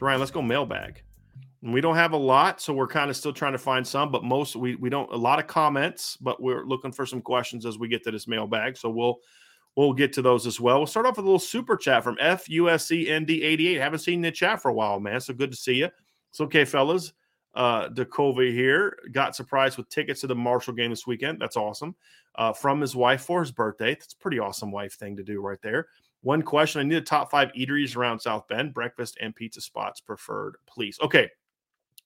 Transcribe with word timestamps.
So 0.00 0.06
Ryan, 0.06 0.18
let's 0.18 0.32
go 0.32 0.40
mailbag. 0.40 1.02
And 1.62 1.74
we 1.74 1.82
don't 1.82 1.94
have 1.94 2.12
a 2.12 2.16
lot, 2.16 2.62
so 2.62 2.72
we're 2.72 2.86
kind 2.86 3.10
of 3.10 3.16
still 3.18 3.34
trying 3.34 3.52
to 3.52 3.58
find 3.58 3.86
some, 3.86 4.10
but 4.10 4.24
most 4.24 4.56
we 4.56 4.74
we 4.76 4.88
don't 4.88 5.12
a 5.12 5.16
lot 5.16 5.38
of 5.38 5.46
comments, 5.46 6.16
but 6.16 6.42
we're 6.42 6.64
looking 6.64 6.90
for 6.90 7.04
some 7.04 7.20
questions 7.20 7.66
as 7.66 7.78
we 7.78 7.86
get 7.86 8.02
to 8.04 8.10
this 8.10 8.26
mailbag. 8.26 8.78
So 8.78 8.88
we'll 8.88 9.18
we'll 9.76 9.92
get 9.92 10.14
to 10.14 10.22
those 10.22 10.46
as 10.46 10.58
well. 10.58 10.78
We'll 10.78 10.86
start 10.86 11.04
off 11.04 11.18
with 11.18 11.26
a 11.26 11.28
little 11.28 11.38
super 11.38 11.76
chat 11.76 12.02
from 12.02 12.16
FUSCND88. 12.16 13.78
Haven't 13.78 13.98
seen 13.98 14.22
the 14.22 14.32
chat 14.32 14.62
for 14.62 14.70
a 14.70 14.72
while, 14.72 14.98
man. 15.00 15.20
So 15.20 15.34
good 15.34 15.50
to 15.50 15.56
see 15.56 15.74
you. 15.74 15.90
It's 16.30 16.40
okay, 16.40 16.64
fellas. 16.64 17.12
Uh 17.54 17.90
Dakova 17.90 18.50
here 18.50 18.96
got 19.12 19.36
surprised 19.36 19.76
with 19.76 19.90
tickets 19.90 20.22
to 20.22 20.26
the 20.26 20.34
Marshall 20.34 20.72
game 20.72 20.88
this 20.88 21.06
weekend. 21.06 21.42
That's 21.42 21.58
awesome. 21.58 21.94
Uh, 22.36 22.54
from 22.54 22.80
his 22.80 22.96
wife 22.96 23.22
for 23.22 23.40
his 23.40 23.50
birthday. 23.50 23.96
That's 23.96 24.14
pretty 24.14 24.38
awesome 24.38 24.72
wife 24.72 24.94
thing 24.94 25.16
to 25.16 25.22
do 25.22 25.42
right 25.42 25.60
there. 25.60 25.88
One 26.22 26.42
question 26.42 26.80
I 26.80 26.84
need 26.84 26.96
the 26.96 27.00
top 27.00 27.30
five 27.30 27.50
eateries 27.52 27.96
around 27.96 28.20
South 28.20 28.46
Bend, 28.48 28.74
breakfast 28.74 29.16
and 29.20 29.34
pizza 29.34 29.60
spots 29.60 30.00
preferred, 30.00 30.56
please. 30.66 30.98
Okay. 31.02 31.30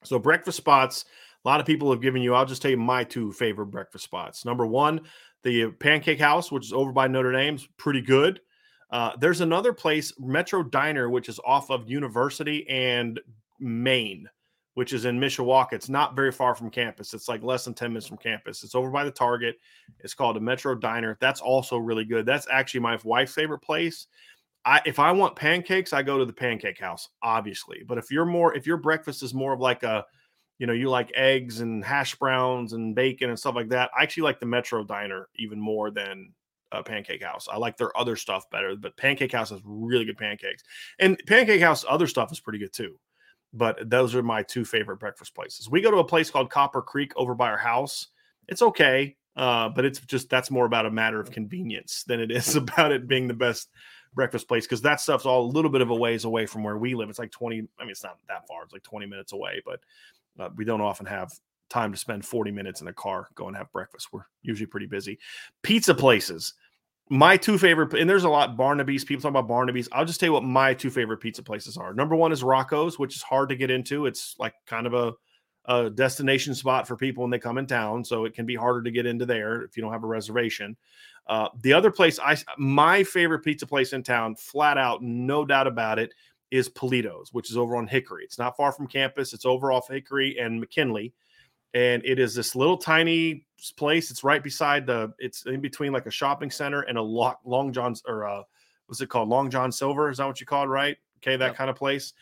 So, 0.05 0.19
breakfast 0.19 0.59
spots, 0.59 1.07
a 1.45 1.49
lot 1.49 1.61
of 1.61 1.67
people 1.67 1.91
have 1.91 2.03
given 2.03 2.23
you, 2.23 2.35
I'll 2.35 2.47
just 2.47 2.63
tell 2.63 2.71
you 2.71 2.77
my 2.77 3.05
two 3.05 3.33
favorite 3.33 3.67
breakfast 3.67 4.05
spots. 4.05 4.45
Number 4.45 4.67
one, 4.67 5.01
the 5.43 5.71
Pancake 5.73 6.21
House, 6.21 6.53
which 6.53 6.67
is 6.67 6.73
over 6.73 6.93
by 6.93 7.09
Notre 7.09 7.33
Dame's, 7.33 7.67
pretty 7.77 8.03
good. 8.03 8.41
Uh, 8.91 9.13
there's 9.19 9.41
another 9.41 9.73
place, 9.73 10.13
Metro 10.19 10.63
Diner, 10.63 11.11
which 11.11 11.29
is 11.29 11.41
off 11.45 11.71
of 11.71 11.91
University 11.91 12.69
and 12.69 13.19
Main 13.59 14.29
which 14.75 14.93
is 14.93 15.05
in 15.05 15.19
Mishawaka. 15.19 15.73
It's 15.73 15.89
not 15.89 16.17
very 16.17 16.33
far 16.33 16.55
from 16.55 16.71
campus. 16.71 17.15
It's 17.15 17.29
like 17.29 17.43
less 17.43 17.65
than 17.65 17.75
10 17.75 17.91
minutes 17.91 18.07
from 18.07 18.19
campus. 18.19 18.63
It's 18.63 18.75
over 18.75 18.91
by 18.91 19.05
the 19.05 19.11
Target. 19.11 19.57
It's 20.01 20.15
called 20.15 20.37
a 20.37 20.41
Metro 20.41 20.75
Diner. 20.75 21.17
That's 21.21 21.41
also 21.41 21.79
really 21.79 22.05
good. 22.05 22.27
That's 22.27 22.47
actually 22.51 22.81
my 22.81 22.99
wife's 23.05 23.35
favorite 23.35 23.61
place. 23.61 24.09
I 24.65 24.81
if 24.85 24.99
I 24.99 25.13
want 25.13 25.37
pancakes, 25.37 25.93
I 25.93 26.03
go 26.03 26.19
to 26.19 26.25
the 26.25 26.33
pancake 26.33 26.81
house, 26.81 27.09
obviously. 27.23 27.83
But 27.87 27.99
if 27.99 28.11
you're 28.11 28.25
more 28.25 28.55
if 28.55 28.67
your 28.67 28.79
breakfast 28.79 29.23
is 29.23 29.35
more 29.35 29.53
of 29.53 29.61
like 29.61 29.83
a 29.83 30.05
you 30.59 30.67
know, 30.67 30.73
you 30.73 30.89
like 30.89 31.11
eggs 31.15 31.61
and 31.61 31.85
hash 31.85 32.15
browns 32.15 32.75
and 32.75 32.95
bacon 32.95 33.29
and 33.29 33.39
stuff 33.39 33.57
like 33.57 33.69
that. 33.71 33.91
I 33.99 34.05
actually 34.05 34.23
like 34.23 34.39
the 34.39 34.47
Metro 34.47 34.85
Diner 34.85 35.29
even 35.35 35.61
more 35.61 35.91
than 35.91 36.33
uh, 36.71 36.83
Pancake 36.83 37.25
House. 37.25 37.49
I 37.51 37.57
like 37.57 37.77
their 37.77 37.97
other 37.99 38.15
stuff 38.15 38.49
better, 38.51 38.77
but 38.77 38.97
Pancake 38.97 39.33
House 39.33 39.51
has 39.51 39.61
really 39.65 40.05
good 40.05 40.17
pancakes. 40.17 40.63
And 41.01 41.21
Pancake 41.27 41.61
House 41.61 41.85
other 41.89 42.07
stuff 42.07 42.31
is 42.31 42.39
pretty 42.39 42.61
good 42.61 42.73
too 42.73 42.97
but 43.55 43.89
those 43.89 44.15
are 44.15 44.23
my 44.23 44.43
two 44.43 44.65
favorite 44.65 44.99
breakfast 44.99 45.35
places. 45.35 45.71
We 45.71 45.81
go 45.81 45.91
to 45.91 45.99
a 45.99 46.05
place 46.05 46.31
called 46.31 46.51
Copper 46.51 46.83
Creek 46.83 47.13
over 47.17 47.35
by 47.35 47.49
our 47.49 47.57
house. 47.57 48.09
It's 48.49 48.63
okay, 48.63 49.17
uh, 49.37 49.69
but 49.71 49.85
it's 49.85 50.01
just 50.01 50.29
that's 50.29 50.51
more 50.51 50.67
about 50.67 50.87
a 50.87 50.91
matter 50.91 51.21
of 51.21 51.31
convenience 51.31 52.05
than 52.07 52.21
it 52.21 52.31
is 52.31 52.57
about 52.57 52.93
it 52.93 53.09
being 53.09 53.29
the 53.29 53.35
best 53.35 53.71
breakfast 54.13 54.49
place 54.49 54.65
because 54.65 54.83
that 54.83 55.01
stuff's 55.01 55.27
all 55.27 55.45
a 55.45 55.53
little 55.53 55.71
bit 55.71 55.81
of 55.81 55.91
a 55.91 55.95
ways 55.95 56.25
away 56.25 56.47
from 56.47 56.63
where 56.63 56.77
we 56.77 56.95
live. 56.95 57.09
It's 57.09 57.19
like 57.19 57.33
20, 57.33 57.67
I 57.79 57.83
mean, 57.83 57.91
it's 57.91 58.05
not 58.05 58.19
that 58.29 58.47
far, 58.47 58.63
it's 58.63 58.73
like 58.73 58.83
20 58.83 59.07
minutes 59.07 59.33
away, 59.33 59.63
but 59.65 59.81
uh, 60.39 60.51
we 60.57 60.65
don't 60.65 60.81
often 60.81 61.07
have 61.07 61.33
time 61.71 61.93
to 61.93 61.99
spend 61.99 62.25
40 62.25 62.51
minutes 62.51 62.81
in 62.81 62.89
a 62.89 62.93
car 62.93 63.29
go 63.35 63.49
and 63.49 63.57
have 63.57 63.73
breakfast. 63.73 64.09
We're 64.13 64.27
usually 64.43 64.67
pretty 64.67 64.87
busy. 64.87 65.19
Pizza 65.63 65.95
places 65.95 66.55
my 67.11 67.37
two 67.37 67.59
favorite, 67.59 67.93
and 67.95 68.09
there's 68.09 68.25
a 68.25 68.29
lot 68.29 68.57
Barnaby's. 68.57 69.05
People 69.05 69.23
talk 69.23 69.31
about 69.31 69.49
Barnaby's. 69.49 69.89
I'll 69.93 70.07
just 70.07 70.21
tell 70.21 70.29
you 70.29 70.33
what 70.33 70.45
my 70.45 70.73
two 70.73 70.91
favorite 70.91 71.19
pizza 71.19 71.43
places 71.43 71.77
are. 71.77 71.93
Number 71.93 72.17
one 72.17 72.33
is 72.33 72.43
Rocco's, 72.43 72.99
which 72.99 73.15
is 73.15 73.23
hard 73.23 73.51
to 73.51 73.57
get 73.57 73.71
into. 73.71 74.07
It's 74.07 74.35
like 74.39 74.55
kind 74.67 74.87
of 74.87 74.95
a, 74.95 75.13
a 75.67 75.91
destination 75.91 76.55
spot 76.55 76.89
for 76.89 76.97
people 76.97 77.23
when 77.23 77.31
they 77.31 77.39
come 77.39 77.59
in 77.59 77.67
town, 77.67 78.05
so 78.05 78.25
it 78.25 78.35
can 78.35 78.47
be 78.47 78.55
harder 78.55 78.83
to 78.83 78.91
get 78.91 79.07
into 79.07 79.27
there 79.27 79.63
if 79.63 79.77
you 79.77 79.83
don't 79.83 79.93
have 79.93 80.05
a 80.05 80.09
reservation. 80.09 80.77
Uh, 81.27 81.49
the 81.61 81.73
other 81.73 81.91
place, 81.91 82.19
I 82.19 82.37
my 82.57 83.05
favorite 83.05 83.45
pizza 83.45 83.67
place 83.67 83.93
in 83.93 84.03
town, 84.03 84.37
flat 84.37 84.79
out, 84.79 85.03
no 85.03 85.45
doubt 85.45 85.67
about 85.67 85.99
it, 85.99 86.15
is 86.51 86.71
Polito's, 86.71 87.33
which 87.33 87.51
is 87.51 87.57
over 87.57 87.77
on 87.77 87.87
Hickory. 87.87 88.25
It's 88.25 88.39
not 88.39 88.57
far 88.57 88.73
from 88.73 88.87
campus. 88.87 89.35
It's 89.35 89.47
over 89.47 89.73
off 89.73 89.89
Hickory 89.89 90.39
and 90.39 90.59
McKinley 90.59 91.13
and 91.75 92.05
it 92.05 92.19
is 92.19 92.35
this 92.35 92.55
little 92.55 92.77
tiny 92.77 93.45
place. 93.73 94.11
It's 94.11 94.25
right 94.25 94.43
beside 94.43 94.87
the. 94.87 95.13
It's 95.19 95.47
in 95.47 95.61
between 95.61 95.93
like 95.93 96.07
a 96.07 96.11
shopping 96.11 96.51
center 96.51 96.83
and 96.83 96.99
a 96.99 97.03
long, 97.03 97.35
Long 97.45 97.73
John's 97.73 98.03
or 98.07 98.27
uh, 98.27 98.43
what's 98.87 99.01
it 99.01 99.09
called? 99.09 99.29
Long 99.29 99.51
John 99.51 99.73
Silver 99.73 100.11
is 100.11 100.19
that 100.19 100.27
what 100.27 100.41
you 100.41 100.47
call 100.47 100.65
it, 100.65 100.69
right? 100.69 100.97
Okay, 101.19 101.37
that 101.37 101.47
yep. 101.47 101.57
kind 101.57 101.71
of 101.71 101.77
place. 101.77 102.13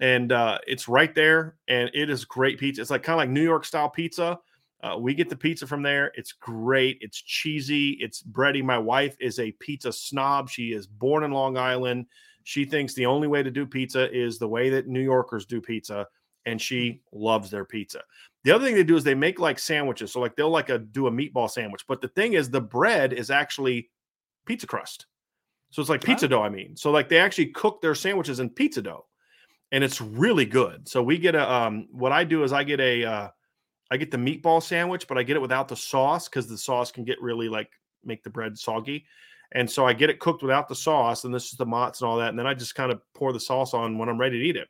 And 0.00 0.30
uh, 0.30 0.58
it's 0.66 0.88
right 0.88 1.14
there, 1.14 1.56
and 1.66 1.90
it 1.92 2.08
is 2.08 2.24
great 2.24 2.58
pizza. 2.58 2.80
It's 2.80 2.90
like 2.90 3.02
kind 3.02 3.14
of 3.14 3.18
like 3.18 3.30
New 3.30 3.42
York 3.42 3.64
style 3.64 3.90
pizza. 3.90 4.38
Uh, 4.80 4.96
we 4.96 5.12
get 5.12 5.28
the 5.28 5.36
pizza 5.36 5.66
from 5.66 5.82
there. 5.82 6.12
It's 6.14 6.32
great. 6.32 6.98
It's 7.00 7.20
cheesy. 7.20 7.98
It's 8.00 8.22
bready. 8.22 8.62
My 8.62 8.78
wife 8.78 9.16
is 9.18 9.40
a 9.40 9.50
pizza 9.52 9.92
snob. 9.92 10.48
She 10.48 10.72
is 10.72 10.86
born 10.86 11.24
in 11.24 11.32
Long 11.32 11.56
Island. 11.58 12.06
She 12.44 12.64
thinks 12.64 12.94
the 12.94 13.06
only 13.06 13.26
way 13.26 13.42
to 13.42 13.50
do 13.50 13.66
pizza 13.66 14.10
is 14.16 14.38
the 14.38 14.48
way 14.48 14.70
that 14.70 14.86
New 14.86 15.02
Yorkers 15.02 15.46
do 15.46 15.60
pizza, 15.60 16.06
and 16.46 16.62
she 16.62 17.02
loves 17.12 17.50
their 17.50 17.64
pizza. 17.64 18.02
The 18.44 18.52
other 18.52 18.64
thing 18.64 18.74
they 18.74 18.84
do 18.84 18.96
is 18.96 19.04
they 19.04 19.14
make 19.14 19.38
like 19.40 19.58
sandwiches. 19.58 20.12
So 20.12 20.20
like 20.20 20.36
they'll 20.36 20.50
like 20.50 20.68
a 20.68 20.78
do 20.78 21.06
a 21.06 21.10
meatball 21.10 21.50
sandwich, 21.50 21.84
but 21.88 22.00
the 22.00 22.08
thing 22.08 22.34
is 22.34 22.50
the 22.50 22.60
bread 22.60 23.12
is 23.12 23.30
actually 23.30 23.90
pizza 24.46 24.66
crust. 24.66 25.06
So 25.70 25.82
it's 25.82 25.90
like 25.90 26.02
pizza 26.02 26.28
dough. 26.28 26.42
I 26.42 26.48
mean, 26.48 26.76
so 26.76 26.90
like 26.90 27.08
they 27.08 27.18
actually 27.18 27.46
cook 27.46 27.82
their 27.82 27.94
sandwiches 27.94 28.40
in 28.40 28.48
pizza 28.48 28.80
dough, 28.80 29.06
and 29.70 29.84
it's 29.84 30.00
really 30.00 30.46
good. 30.46 30.88
So 30.88 31.02
we 31.02 31.18
get 31.18 31.34
a 31.34 31.52
um, 31.52 31.88
what 31.90 32.12
I 32.12 32.24
do 32.24 32.42
is 32.42 32.52
I 32.52 32.64
get 32.64 32.80
a 32.80 33.04
uh, 33.04 33.28
I 33.90 33.96
get 33.96 34.10
the 34.10 34.16
meatball 34.16 34.62
sandwich, 34.62 35.06
but 35.06 35.18
I 35.18 35.22
get 35.22 35.36
it 35.36 35.42
without 35.42 35.68
the 35.68 35.76
sauce 35.76 36.28
because 36.28 36.48
the 36.48 36.56
sauce 36.56 36.90
can 36.90 37.04
get 37.04 37.20
really 37.20 37.48
like 37.48 37.70
make 38.04 38.22
the 38.22 38.30
bread 38.30 38.56
soggy. 38.56 39.04
And 39.52 39.70
so 39.70 39.86
I 39.86 39.94
get 39.94 40.10
it 40.10 40.20
cooked 40.20 40.42
without 40.42 40.68
the 40.68 40.74
sauce, 40.74 41.24
and 41.24 41.34
this 41.34 41.46
is 41.46 41.58
the 41.58 41.66
mozz 41.66 42.00
and 42.00 42.08
all 42.08 42.18
that. 42.18 42.30
And 42.30 42.38
then 42.38 42.46
I 42.46 42.54
just 42.54 42.74
kind 42.74 42.92
of 42.92 43.00
pour 43.14 43.32
the 43.32 43.40
sauce 43.40 43.74
on 43.74 43.98
when 43.98 44.08
I'm 44.08 44.18
ready 44.18 44.38
to 44.38 44.44
eat 44.44 44.56
it. 44.56 44.68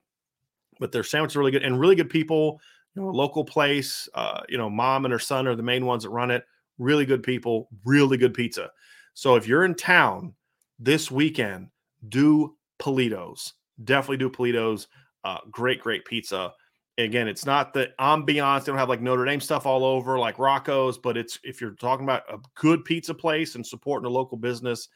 But 0.81 0.93
their 0.93 1.03
sandwich 1.03 1.33
is 1.33 1.37
really 1.37 1.51
good 1.51 1.65
and 1.65 1.79
really 1.79 1.97
good 1.97 2.11
people 2.11 2.61
know, 2.99 3.11
local 3.11 3.45
place. 3.45 4.09
Uh, 4.15 4.43
you 4.49 4.59
know, 4.59 4.69
mom 4.71 5.05
and 5.05 5.13
her 5.13 5.19
son 5.19 5.47
are 5.47 5.57
the 5.57 5.63
main 5.63 5.87
ones 5.87 6.03
that 6.03 6.11
run 6.11 6.31
it. 6.31 6.45
Really 6.79 7.07
good 7.07 7.23
people, 7.23 7.69
really 7.85 8.17
good 8.17 8.35
pizza. 8.35 8.71
So 9.15 9.35
if 9.35 9.49
you're 9.49 9.65
in 9.65 9.75
town 9.75 10.35
this 10.79 11.11
weekend, 11.11 11.69
do 12.09 12.57
Polito's. 12.79 13.55
Definitely 13.83 14.19
do 14.19 14.31
Polito's. 14.31 14.89
Uh, 15.25 15.39
great, 15.51 15.81
great 15.81 16.05
pizza. 16.05 16.53
Again, 16.97 17.29
it's 17.29 17.47
not 17.47 17.73
the 17.73 17.91
ambiance. 18.01 18.61
They 18.61 18.73
don't 18.73 18.79
have 18.79 18.89
like 18.89 19.01
Notre 19.01 19.25
Dame 19.25 19.41
stuff 19.41 19.67
all 19.67 19.85
over 19.85 20.19
like 20.19 20.39
Rocco's, 20.39 20.99
but 20.99 21.17
it's 21.17 21.39
if 21.45 21.61
you're 21.61 21.73
talking 21.73 22.05
about 22.05 22.23
a 22.33 22.39
good 22.55 22.85
pizza 22.85 23.15
place 23.15 23.55
and 23.55 23.67
supporting 23.67 24.07
a 24.07 24.11
local 24.11 24.37
business, 24.37 24.89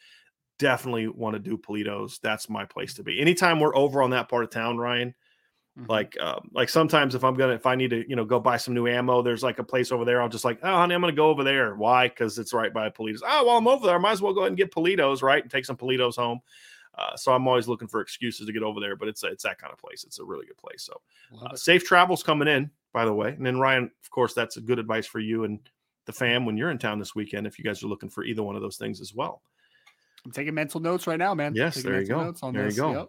definitely 0.58 1.08
want 1.08 1.34
to 1.34 1.40
do 1.40 1.56
Politos. 1.56 2.20
That's 2.20 2.48
my 2.48 2.64
place 2.64 2.94
to 2.94 3.02
be. 3.02 3.20
Anytime 3.20 3.60
we're 3.60 3.76
over 3.76 4.02
on 4.02 4.10
that 4.10 4.28
part 4.28 4.44
of 4.44 4.50
town, 4.50 4.78
Ryan, 4.78 5.14
mm-hmm. 5.78 5.90
like 5.90 6.16
uh, 6.20 6.40
like 6.52 6.68
sometimes 6.68 7.14
if 7.14 7.24
I'm 7.24 7.34
gonna 7.34 7.54
if 7.54 7.66
I 7.66 7.74
need 7.74 7.90
to 7.90 8.08
you 8.08 8.16
know 8.16 8.24
go 8.24 8.40
buy 8.40 8.56
some 8.56 8.74
new 8.74 8.86
ammo, 8.86 9.22
there's 9.22 9.42
like 9.42 9.58
a 9.58 9.64
place 9.64 9.92
over 9.92 10.04
there. 10.04 10.22
I'll 10.22 10.28
just 10.28 10.44
like 10.44 10.58
oh 10.62 10.74
honey, 10.74 10.94
I'm 10.94 11.00
gonna 11.00 11.12
go 11.12 11.30
over 11.30 11.44
there. 11.44 11.74
Why? 11.74 12.08
Because 12.08 12.38
it's 12.38 12.52
right 12.52 12.72
by 12.72 12.90
Politos. 12.90 13.20
Oh 13.26 13.46
well, 13.46 13.56
I'm 13.56 13.68
over 13.68 13.86
there. 13.86 13.96
I 13.96 13.98
might 13.98 14.12
as 14.12 14.22
well 14.22 14.32
go 14.32 14.40
ahead 14.40 14.50
and 14.50 14.58
get 14.58 14.72
Politos 14.72 15.22
right 15.22 15.42
and 15.42 15.50
take 15.50 15.64
some 15.64 15.76
Politos 15.76 16.16
home. 16.16 16.40
Uh, 16.96 17.16
so 17.16 17.32
I'm 17.32 17.48
always 17.48 17.68
looking 17.68 17.88
for 17.88 18.00
excuses 18.00 18.46
to 18.46 18.52
get 18.52 18.62
over 18.62 18.80
there, 18.80 18.96
but 18.96 19.08
it's 19.08 19.22
it's 19.24 19.44
that 19.44 19.58
kind 19.58 19.72
of 19.72 19.78
place. 19.78 20.04
It's 20.04 20.18
a 20.18 20.24
really 20.24 20.46
good 20.46 20.58
place. 20.58 20.82
So 20.82 21.00
uh, 21.42 21.54
safe 21.56 21.84
travels 21.84 22.22
coming 22.22 22.48
in, 22.48 22.70
by 22.92 23.04
the 23.04 23.14
way. 23.14 23.30
And 23.30 23.46
then 23.46 23.58
Ryan, 23.58 23.84
of 23.84 24.10
course, 24.10 24.34
that's 24.34 24.58
a 24.58 24.60
good 24.60 24.78
advice 24.78 25.06
for 25.06 25.18
you 25.18 25.44
and 25.44 25.58
the 26.04 26.12
fam 26.12 26.44
when 26.44 26.56
you're 26.56 26.70
in 26.70 26.78
town 26.78 26.98
this 26.98 27.14
weekend. 27.14 27.46
If 27.46 27.58
you 27.58 27.64
guys 27.64 27.82
are 27.82 27.86
looking 27.86 28.10
for 28.10 28.24
either 28.24 28.42
one 28.42 28.56
of 28.56 28.62
those 28.62 28.76
things 28.76 29.00
as 29.00 29.14
well. 29.14 29.42
I'm 30.24 30.32
taking 30.32 30.54
mental 30.54 30.80
notes 30.80 31.06
right 31.06 31.18
now, 31.18 31.34
man. 31.34 31.54
Yes, 31.54 31.82
there 31.82 32.00
you 32.00 32.06
go. 32.06 32.32
there 32.52 32.64
this. 32.64 32.76
you 32.76 32.82
go. 32.82 32.92
Yep. 32.92 33.08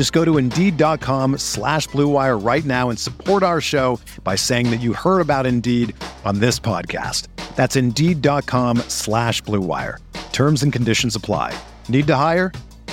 Just 0.00 0.14
go 0.14 0.24
to 0.24 0.38
Indeed.com 0.38 1.36
slash 1.36 1.86
BlueWire 1.88 2.42
right 2.42 2.64
now 2.64 2.88
and 2.88 2.98
support 2.98 3.42
our 3.42 3.60
show 3.60 4.00
by 4.24 4.34
saying 4.34 4.70
that 4.70 4.80
you 4.80 4.94
heard 4.94 5.20
about 5.20 5.44
Indeed 5.44 5.94
on 6.24 6.40
this 6.40 6.58
podcast. 6.58 7.28
That's 7.54 7.76
Indeed.com 7.76 8.78
slash 8.88 9.42
BlueWire. 9.42 9.98
Terms 10.32 10.62
and 10.62 10.72
conditions 10.72 11.14
apply. 11.16 11.54
Need 11.90 12.06
to 12.06 12.16
hire? 12.16 12.50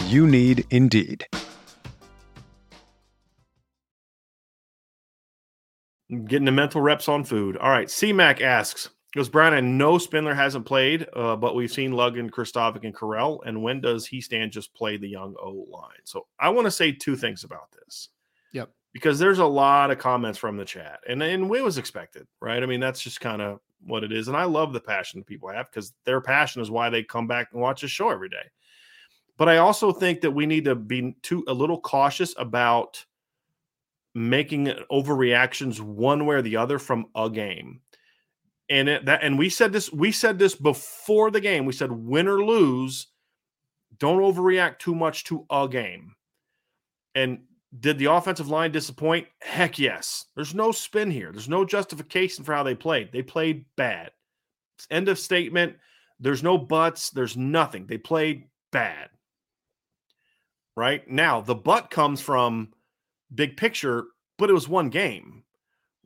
You 0.07 0.27
need 0.27 0.65
Indeed. 0.71 1.25
Getting 6.25 6.43
the 6.43 6.51
mental 6.51 6.81
reps 6.81 7.07
on 7.07 7.23
food. 7.23 7.55
All 7.55 7.69
right. 7.69 7.87
CMAC 7.87 8.41
asks, 8.41 8.89
goes, 9.17 9.29
Brian, 9.29 9.53
I 9.53 9.59
know 9.59 9.97
Spindler 9.97 10.33
hasn't 10.33 10.65
played, 10.65 11.07
uh, 11.13 11.35
but 11.35 11.55
we've 11.55 11.71
seen 11.71 11.91
Luggan, 11.91 12.29
Kristofic, 12.29 12.85
and 12.85 12.95
Correll. 12.95 13.39
And 13.45 13.61
when 13.61 13.81
does 13.81 14.05
he 14.05 14.21
stand 14.21 14.51
just 14.51 14.73
play 14.73 14.97
the 14.97 15.09
young 15.09 15.35
O 15.41 15.67
line? 15.69 15.99
So 16.05 16.27
I 16.39 16.49
want 16.49 16.65
to 16.65 16.71
say 16.71 16.91
two 16.91 17.15
things 17.15 17.43
about 17.43 17.71
this. 17.71 18.09
Yep. 18.53 18.69
Because 18.93 19.19
there's 19.19 19.39
a 19.39 19.45
lot 19.45 19.91
of 19.91 19.97
comments 19.97 20.39
from 20.39 20.55
the 20.55 20.65
chat. 20.65 20.99
And, 21.07 21.21
and 21.21 21.53
it 21.53 21.63
was 21.63 21.77
expected, 21.77 22.27
right? 22.41 22.63
I 22.63 22.65
mean, 22.65 22.79
that's 22.79 23.01
just 23.01 23.19
kind 23.19 23.41
of 23.41 23.59
what 23.85 24.03
it 24.03 24.11
is. 24.11 24.27
And 24.29 24.37
I 24.37 24.45
love 24.45 24.71
the 24.71 24.79
passion 24.79 25.19
that 25.19 25.27
people 25.27 25.49
have 25.49 25.69
because 25.69 25.93
their 26.05 26.21
passion 26.21 26.61
is 26.61 26.71
why 26.71 26.89
they 26.89 27.03
come 27.03 27.27
back 27.27 27.49
and 27.51 27.61
watch 27.61 27.81
the 27.81 27.87
show 27.87 28.09
every 28.09 28.29
day. 28.29 28.45
But 29.37 29.49
I 29.49 29.57
also 29.57 29.91
think 29.91 30.21
that 30.21 30.31
we 30.31 30.45
need 30.45 30.65
to 30.65 30.75
be 30.75 31.15
too 31.21 31.43
a 31.47 31.53
little 31.53 31.79
cautious 31.81 32.33
about– 32.37 33.05
making 34.17 34.65
overreactions 34.91 35.79
one 35.79 36.25
way 36.25 36.37
or 36.37 36.41
the 36.41 36.57
other 36.57 36.79
from 36.79 37.05
a 37.13 37.29
game. 37.29 37.79
And 38.69 38.89
it, 38.89 39.05
that 39.05 39.23
and 39.23 39.37
we 39.37 39.49
said 39.49 39.71
this 39.71 39.91
we 39.91 40.11
said 40.11 40.39
this 40.39 40.55
before 40.55 41.31
the 41.31 41.41
game. 41.41 41.65
We 41.65 41.73
said 41.73 41.91
win 41.91 42.27
or 42.27 42.43
lose, 42.43 43.07
don't 43.97 44.21
overreact 44.21 44.79
too 44.79 44.95
much 44.95 45.23
to 45.25 45.45
a 45.49 45.67
game. 45.69 46.15
And 47.15 47.39
did 47.79 47.97
the 47.97 48.11
offensive 48.11 48.49
line 48.49 48.71
disappoint? 48.71 49.27
Heck 49.41 49.79
yes. 49.79 50.25
There's 50.35 50.55
no 50.55 50.71
spin 50.71 51.11
here. 51.11 51.31
There's 51.31 51.49
no 51.49 51.65
justification 51.65 52.43
for 52.43 52.53
how 52.53 52.63
they 52.63 52.75
played. 52.75 53.11
They 53.11 53.21
played 53.21 53.65
bad. 53.75 54.11
End 54.89 55.09
of 55.09 55.19
statement. 55.19 55.75
There's 56.19 56.43
no 56.43 56.57
buts. 56.57 57.09
There's 57.09 57.37
nothing. 57.37 57.85
They 57.87 57.97
played 57.97 58.45
bad. 58.71 59.09
Right 60.75 61.07
now, 61.09 61.41
the 61.41 61.55
butt 61.55 61.89
comes 61.89 62.21
from 62.21 62.69
big 63.33 63.57
picture, 63.57 64.05
but 64.37 64.49
it 64.49 64.53
was 64.53 64.69
one 64.69 64.89
game, 64.89 65.43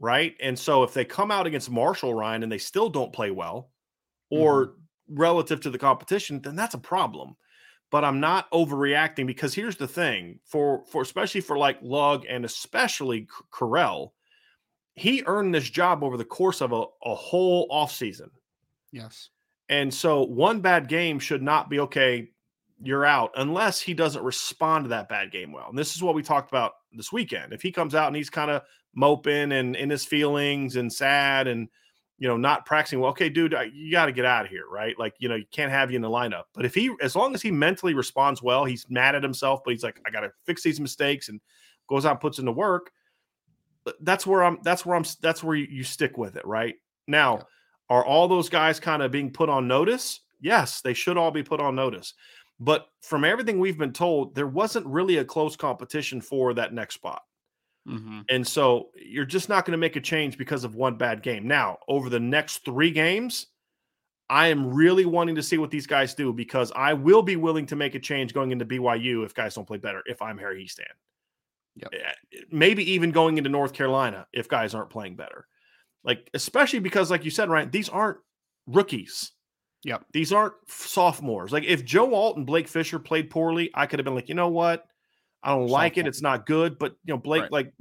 right? 0.02 0.36
And 0.42 0.58
so 0.58 0.84
if 0.84 0.94
they 0.94 1.06
come 1.06 1.32
out 1.32 1.46
against 1.48 1.70
Marshall 1.70 2.14
Ryan 2.14 2.44
and 2.44 2.52
they 2.52 2.58
still 2.58 2.90
don't 2.90 3.14
play 3.14 3.32
well, 3.32 3.70
or 4.32 4.68
mm-hmm. 4.68 5.20
relative 5.20 5.62
to 5.62 5.70
the 5.70 5.78
competition, 5.78 6.42
then 6.42 6.56
that's 6.56 6.74
a 6.74 6.80
problem. 6.80 7.38
But 7.92 8.04
I'm 8.04 8.20
not 8.20 8.50
overreacting 8.52 9.28
because 9.28 9.54
here's 9.54 9.76
the 9.76 9.88
thing 9.88 10.40
for 10.46 10.84
for 10.86 11.02
especially 11.02 11.42
for 11.42 11.58
like 11.58 11.78
Lugg 11.82 12.26
and 12.28 12.46
especially 12.46 13.28
Correll, 13.54 14.12
he 14.96 15.24
earned 15.26 15.54
this 15.54 15.70
job 15.70 16.04
over 16.04 16.18
the 16.18 16.26
course 16.26 16.62
of 16.62 16.72
a, 16.72 16.84
a 17.04 17.16
whole 17.16 17.68
offseason. 17.70 18.30
Yes. 18.92 19.30
And 19.70 19.94
so 19.94 20.24
one 20.24 20.62
bad 20.62 20.88
game 20.88 21.20
should 21.20 21.42
not 21.42 21.70
be 21.70 21.80
okay, 21.82 22.30
you're 22.82 23.06
out 23.06 23.32
unless 23.36 23.80
he 23.80 23.94
doesn't 23.94 24.24
respond 24.24 24.86
to 24.86 24.90
that 24.90 25.10
bad 25.10 25.32
game 25.32 25.52
well. 25.52 25.68
And 25.70 25.78
this 25.78 25.96
is 25.96 26.02
what 26.02 26.16
we 26.16 26.24
talked 26.24 26.50
about 26.50 26.74
this 26.94 27.12
weekend. 27.12 27.54
If 27.54 27.62
he 27.62 27.72
comes 27.72 27.94
out 27.94 28.08
and 28.08 28.16
he's 28.16 28.30
kind 28.30 28.52
of 28.52 28.64
moping 28.96 29.52
and 29.52 29.76
in 29.76 29.90
his 29.90 30.06
feelings 30.06 30.76
and 30.76 30.92
sad 30.92 31.48
and 31.48 31.70
you 32.18 32.28
know 32.28 32.38
not 32.38 32.66
practicing 32.66 33.00
well, 33.00 33.10
okay, 33.12 33.30
dude, 33.30 33.56
you 33.74 33.92
got 33.92 34.06
to 34.06 34.12
get 34.12 34.26
out 34.26 34.46
of 34.46 34.52
here, 34.52 34.66
right? 34.70 34.98
Like 35.00 35.16
you 35.20 35.28
know 35.28 35.36
you 35.36 35.46
can't 35.52 35.72
have 35.72 35.92
you 35.92 35.96
in 35.96 36.02
the 36.02 36.10
lineup. 36.10 36.44
But 36.54 36.66
if 36.66 36.76
he, 36.76 36.94
as 37.02 37.16
long 37.16 37.34
as 37.34 37.42
he 37.42 37.50
mentally 37.52 37.94
responds 37.94 38.44
well, 38.44 38.64
he's 38.64 38.86
mad 38.90 39.16
at 39.16 39.24
himself, 39.24 39.62
but 39.66 39.72
he's 39.72 39.84
like, 39.84 40.00
I 40.06 40.12
got 40.12 40.22
to 40.22 40.32
fix 40.46 40.62
these 40.62 40.80
mistakes 40.80 41.30
and 41.30 41.42
goes 41.90 42.06
out 42.06 42.12
and 42.12 42.20
puts 42.20 42.38
in 42.40 42.46
the 42.46 42.52
work. 42.52 42.92
That's 44.02 44.28
where 44.28 44.44
I'm. 44.44 44.60
That's 44.64 44.86
where 44.86 44.96
I'm. 44.96 45.04
That's 45.22 45.44
where 45.44 45.56
you, 45.56 45.84
stick 45.84 46.16
with 46.18 46.36
it, 46.36 46.46
right? 46.46 46.76
Now, 47.08 47.38
yeah. 47.38 47.44
are 47.90 48.06
all 48.06 48.28
those 48.28 48.50
guys 48.50 48.80
kind 48.80 49.02
of 49.02 49.12
being 49.12 49.32
put 49.32 49.50
on 49.50 49.68
notice? 49.68 50.20
Yes, 50.40 50.82
they 50.82 50.94
should 50.94 51.18
all 51.18 51.32
be 51.32 51.42
put 51.42 51.60
on 51.60 51.76
notice. 51.76 52.14
But 52.60 52.86
from 53.02 53.26
everything 53.26 53.58
we've 53.58 53.80
been 53.80 53.92
told, 53.92 54.36
there 54.36 54.46
wasn't 54.46 54.86
really 54.86 55.18
a 55.18 55.26
close 55.26 55.56
competition 55.56 56.22
for 56.22 56.54
that 56.54 56.74
next 56.74 56.94
spot. 56.94 57.24
Mm-hmm. 57.88 58.22
And 58.30 58.48
so 58.48 58.90
you're 58.96 59.26
just 59.26 59.50
not 59.50 59.66
going 59.66 59.74
to 59.74 59.78
make 59.78 59.96
a 59.96 60.02
change 60.02 60.38
because 60.38 60.64
of 60.64 60.76
one 60.76 60.96
bad 60.96 61.24
game. 61.24 61.48
Now, 61.48 61.78
over 61.88 62.10
the 62.10 62.20
next 62.20 62.64
three 62.64 62.92
games, 62.92 63.48
I 64.30 64.48
am 64.48 64.74
really 64.74 65.06
wanting 65.06 65.36
to 65.36 65.44
see 65.44 65.58
what 65.58 65.72
these 65.72 65.88
guys 65.88 66.14
do 66.14 66.32
because 66.32 66.72
I 66.76 66.94
will 66.94 67.22
be 67.22 67.36
willing 67.36 67.66
to 67.68 67.76
make 67.76 67.96
a 67.96 68.00
change 68.00 68.34
going 68.34 68.52
into 68.52 68.66
BYU 68.66 69.26
if 69.26 69.34
guys 69.34 69.56
don't 69.56 69.68
play 69.68 69.78
better, 69.78 70.04
if 70.06 70.22
I'm 70.22 70.38
Harry 70.38 70.64
Hiestand. 70.64 70.86
Yep. 71.76 71.94
Eh, 71.94 72.40
maybe 72.52 72.92
even 72.92 73.12
going 73.12 73.38
into 73.38 73.50
North 73.50 73.74
Carolina 73.74 74.28
if 74.32 74.48
guys 74.48 74.76
aren't 74.76 74.90
playing 74.90 75.16
better. 75.16 75.48
Like, 76.04 76.30
especially 76.34 76.80
because, 76.80 77.12
like 77.12 77.26
you 77.26 77.32
said, 77.32 77.50
Ryan, 77.50 77.72
these 77.72 77.90
aren't 77.90 78.20
rookies. 78.68 79.32
Yep. 79.84 80.06
These 80.14 80.32
aren't 80.32 80.54
sophomores. 80.68 81.52
Like 81.52 81.64
if 81.64 81.84
Joe 81.84 82.14
Alt 82.14 82.38
and 82.38 82.46
Blake 82.46 82.68
Fisher 82.68 83.00
played 83.00 83.30
poorly, 83.30 83.72
I 83.74 83.86
could 83.86 84.00
have 84.00 84.06
been 84.06 84.16
like, 84.16 84.30
you 84.30 84.36
know 84.36 84.50
what? 84.50 84.86
I 85.44 85.50
don't 85.56 85.68
like 85.68 85.98
it. 85.98 86.08
It's 86.08 86.22
not 86.22 86.46
good. 86.46 86.78
But 86.78 86.96
you 87.06 87.14
know, 87.14 87.18
Blake, 87.18 87.44
right. 87.44 87.52
like 87.52 87.74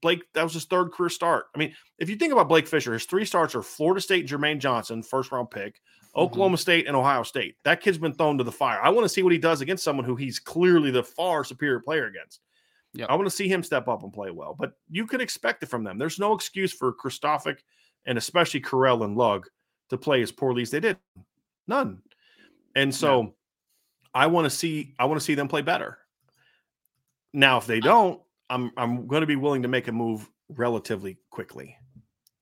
Blake, 0.00 0.22
that 0.34 0.42
was 0.42 0.54
his 0.54 0.64
third 0.64 0.92
career 0.92 1.08
start. 1.08 1.46
I 1.54 1.58
mean, 1.58 1.74
if 1.98 2.08
you 2.08 2.16
think 2.16 2.32
about 2.32 2.48
Blake 2.48 2.66
Fisher, 2.66 2.92
his 2.92 3.04
three 3.04 3.24
starts 3.24 3.54
are 3.54 3.62
Florida 3.62 4.00
State 4.00 4.26
Jermaine 4.26 4.58
Johnson, 4.58 5.02
first 5.02 5.32
round 5.32 5.50
pick, 5.50 5.74
mm-hmm. 5.74 6.20
Oklahoma 6.20 6.56
State 6.56 6.86
and 6.86 6.96
Ohio 6.96 7.22
State. 7.22 7.56
That 7.64 7.80
kid's 7.80 7.98
been 7.98 8.14
thrown 8.14 8.38
to 8.38 8.44
the 8.44 8.52
fire. 8.52 8.80
I 8.82 8.90
want 8.90 9.04
to 9.04 9.08
see 9.08 9.22
what 9.22 9.32
he 9.32 9.38
does 9.38 9.60
against 9.60 9.84
someone 9.84 10.04
who 10.04 10.16
he's 10.16 10.38
clearly 10.38 10.90
the 10.90 11.02
far 11.02 11.44
superior 11.44 11.80
player 11.80 12.06
against. 12.06 12.40
Yeah, 12.92 13.06
I 13.08 13.14
want 13.14 13.26
to 13.26 13.34
see 13.34 13.48
him 13.48 13.62
step 13.62 13.88
up 13.88 14.02
and 14.02 14.12
play 14.12 14.30
well. 14.30 14.56
But 14.58 14.72
you 14.88 15.06
could 15.06 15.20
expect 15.20 15.62
it 15.62 15.68
from 15.68 15.84
them. 15.84 15.98
There's 15.98 16.18
no 16.18 16.32
excuse 16.32 16.72
for 16.72 16.92
Kristofic 16.92 17.58
and 18.06 18.18
especially 18.18 18.60
Correll 18.60 19.04
and 19.04 19.16
Lugg 19.16 19.46
to 19.90 19.98
play 19.98 20.22
as 20.22 20.32
poorly 20.32 20.62
as 20.62 20.70
they 20.70 20.80
did. 20.80 20.96
None. 21.68 22.02
And 22.74 22.94
so 22.94 23.22
yeah. 23.22 23.28
I 24.14 24.26
want 24.26 24.46
to 24.46 24.50
see 24.50 24.94
I 24.98 25.04
want 25.04 25.20
to 25.20 25.24
see 25.24 25.34
them 25.34 25.48
play 25.48 25.62
better. 25.62 25.98
Now, 27.32 27.58
if 27.58 27.66
they 27.66 27.80
don't, 27.80 28.20
I'm 28.48 28.72
I'm 28.76 29.06
going 29.06 29.20
to 29.20 29.26
be 29.26 29.36
willing 29.36 29.62
to 29.62 29.68
make 29.68 29.88
a 29.88 29.92
move 29.92 30.28
relatively 30.48 31.18
quickly. 31.30 31.76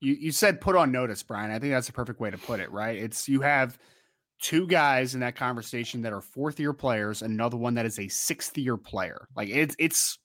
You 0.00 0.14
you 0.14 0.32
said 0.32 0.60
put 0.60 0.76
on 0.76 0.92
notice, 0.92 1.22
Brian. 1.22 1.50
I 1.50 1.58
think 1.58 1.72
that's 1.72 1.88
a 1.88 1.92
perfect 1.92 2.20
way 2.20 2.30
to 2.30 2.38
put 2.38 2.60
it, 2.60 2.70
right? 2.70 2.96
It's 2.96 3.28
you 3.28 3.40
have 3.42 3.78
two 4.40 4.66
guys 4.66 5.14
in 5.14 5.20
that 5.20 5.34
conversation 5.36 6.00
that 6.02 6.12
are 6.12 6.20
fourth 6.20 6.60
year 6.60 6.72
players, 6.72 7.22
another 7.22 7.56
one 7.56 7.74
that 7.74 7.84
is 7.86 7.98
a 7.98 8.08
sixth 8.08 8.56
year 8.56 8.76
player. 8.76 9.28
Like 9.36 9.48
it's 9.48 9.74
it's 9.78 10.18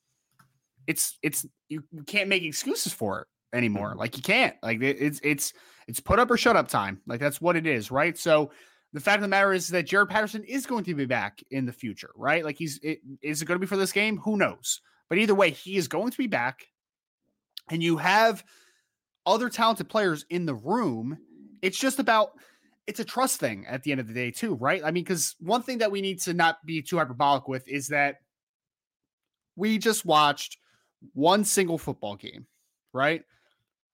it's 0.87 1.17
it's 1.23 1.45
you 1.69 1.83
can't 2.05 2.29
make 2.29 2.43
excuses 2.43 2.93
for 2.93 3.21
it 3.21 3.27
anymore. 3.57 3.93
Mhm. 3.95 3.97
Like 3.97 4.15
you 4.17 4.23
can't. 4.23 4.55
Like 4.61 4.81
it- 4.81 4.97
it's 5.01 5.19
it's 5.23 5.53
it's 5.87 5.99
put 5.99 6.19
up 6.19 6.31
or 6.31 6.37
shut 6.37 6.55
up 6.55 6.67
time. 6.67 7.01
Like 7.07 7.19
that's 7.19 7.41
what 7.41 7.55
it 7.55 7.65
is, 7.67 7.91
right? 7.91 8.17
So 8.17 8.51
the 8.93 8.99
fact 8.99 9.17
of 9.17 9.21
the 9.23 9.27
matter 9.27 9.53
is 9.53 9.67
that 9.69 9.87
Jarrett 9.87 10.09
Patterson 10.09 10.43
is 10.43 10.65
going 10.65 10.83
to 10.83 10.93
be 10.93 11.05
back 11.05 11.43
in 11.51 11.65
the 11.65 11.73
future, 11.73 12.11
right? 12.15 12.43
Like 12.45 12.57
he's 12.57 12.79
it, 12.83 12.99
is 13.21 13.41
it 13.41 13.45
going 13.45 13.55
to 13.55 13.59
be 13.59 13.67
for 13.67 13.77
this 13.77 13.91
game? 13.91 14.17
Who 14.19 14.37
knows? 14.37 14.81
But 15.09 15.17
either 15.17 15.35
way, 15.35 15.49
he 15.49 15.77
is 15.77 15.87
going 15.87 16.11
to 16.11 16.17
be 16.17 16.27
back, 16.27 16.67
and 17.69 17.81
you 17.81 17.97
have 17.97 18.43
other 19.25 19.49
talented 19.49 19.89
players 19.89 20.25
in 20.29 20.45
the 20.45 20.55
room. 20.55 21.17
It's 21.61 21.79
just 21.79 21.99
about 21.99 22.31
it's 22.85 22.99
a 22.99 23.05
trust 23.05 23.39
thing 23.39 23.65
at 23.67 23.83
the 23.83 23.91
end 23.91 24.01
of 24.01 24.07
the 24.07 24.13
day, 24.13 24.29
too, 24.29 24.55
right? 24.55 24.81
I 24.83 24.91
mean, 24.91 25.03
because 25.03 25.35
one 25.39 25.61
thing 25.61 25.77
that 25.79 25.91
we 25.91 26.01
need 26.01 26.19
to 26.21 26.33
not 26.33 26.57
be 26.65 26.81
too 26.81 26.97
hyperbolic 26.97 27.47
with 27.47 27.67
is 27.67 27.87
that 27.87 28.17
we 29.55 29.77
just 29.77 30.05
watched 30.05 30.57
one 31.13 31.45
single 31.45 31.77
football 31.77 32.15
game, 32.15 32.45
right? 32.91 33.23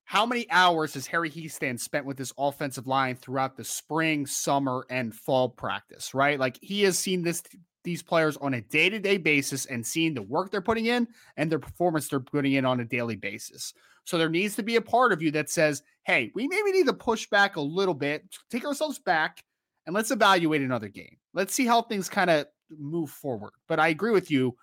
How 0.09 0.25
many 0.25 0.49
hours 0.49 0.95
has 0.95 1.05
Harry 1.05 1.29
Hiestand 1.29 1.79
spent 1.79 2.03
with 2.03 2.17
this 2.17 2.33
offensive 2.35 2.87
line 2.87 3.15
throughout 3.15 3.55
the 3.55 3.63
spring, 3.63 4.25
summer, 4.25 4.83
and 4.89 5.13
fall 5.13 5.49
practice, 5.49 6.15
right? 6.15 6.39
Like 6.39 6.57
he 6.63 6.81
has 6.81 6.97
seen 6.97 7.21
this 7.21 7.43
these 7.83 8.01
players 8.01 8.35
on 8.37 8.55
a 8.55 8.61
day-to-day 8.61 9.17
basis 9.17 9.67
and 9.67 9.85
seen 9.85 10.15
the 10.15 10.23
work 10.23 10.49
they're 10.49 10.61
putting 10.61 10.87
in 10.87 11.07
and 11.37 11.51
their 11.51 11.59
performance 11.59 12.07
they're 12.07 12.19
putting 12.19 12.53
in 12.53 12.65
on 12.65 12.79
a 12.79 12.85
daily 12.85 13.17
basis. 13.17 13.71
So 14.03 14.17
there 14.17 14.29
needs 14.29 14.55
to 14.55 14.63
be 14.63 14.77
a 14.77 14.81
part 14.81 15.13
of 15.13 15.21
you 15.21 15.29
that 15.29 15.47
says, 15.47 15.83
"Hey, 16.05 16.31
we 16.33 16.47
maybe 16.47 16.71
need 16.71 16.87
to 16.87 16.93
push 16.93 17.29
back 17.29 17.57
a 17.57 17.61
little 17.61 17.93
bit, 17.93 18.25
take 18.49 18.65
ourselves 18.65 18.97
back, 18.97 19.43
and 19.85 19.93
let's 19.93 20.09
evaluate 20.09 20.63
another 20.63 20.87
game. 20.87 21.17
Let's 21.35 21.53
see 21.53 21.67
how 21.67 21.83
things 21.83 22.09
kind 22.09 22.31
of 22.31 22.47
move 22.71 23.11
forward." 23.11 23.51
But 23.67 23.79
I 23.79 23.89
agree 23.89 24.11
with 24.11 24.31
you. 24.31 24.57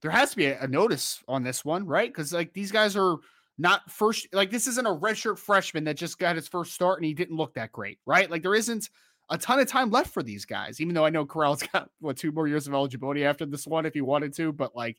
There 0.00 0.12
has 0.12 0.30
to 0.30 0.36
be 0.36 0.46
a, 0.46 0.62
a 0.62 0.68
notice 0.68 1.24
on 1.26 1.42
this 1.42 1.64
one, 1.64 1.86
right? 1.86 2.08
Because 2.08 2.32
like 2.32 2.52
these 2.52 2.70
guys 2.70 2.94
are 2.94 3.16
not 3.58 3.90
first 3.90 4.26
like 4.32 4.50
this 4.50 4.66
isn't 4.66 4.86
a 4.86 4.94
redshirt 4.94 5.38
freshman 5.38 5.84
that 5.84 5.96
just 5.96 6.18
got 6.18 6.36
his 6.36 6.48
first 6.48 6.72
start 6.74 6.98
and 6.98 7.06
he 7.06 7.14
didn't 7.14 7.36
look 7.36 7.54
that 7.54 7.72
great, 7.72 7.98
right? 8.06 8.30
Like 8.30 8.42
there 8.42 8.54
isn't 8.54 8.90
a 9.30 9.38
ton 9.38 9.58
of 9.58 9.68
time 9.68 9.90
left 9.90 10.12
for 10.12 10.22
these 10.22 10.44
guys, 10.44 10.80
even 10.80 10.94
though 10.94 11.04
I 11.06 11.10
know 11.10 11.26
Correll's 11.26 11.62
got 11.72 11.90
what 12.00 12.16
two 12.16 12.32
more 12.32 12.46
years 12.48 12.66
of 12.66 12.74
eligibility 12.74 13.24
after 13.24 13.46
this 13.46 13.66
one 13.66 13.86
if 13.86 13.94
he 13.94 14.00
wanted 14.02 14.34
to, 14.34 14.52
but 14.52 14.76
like 14.76 14.98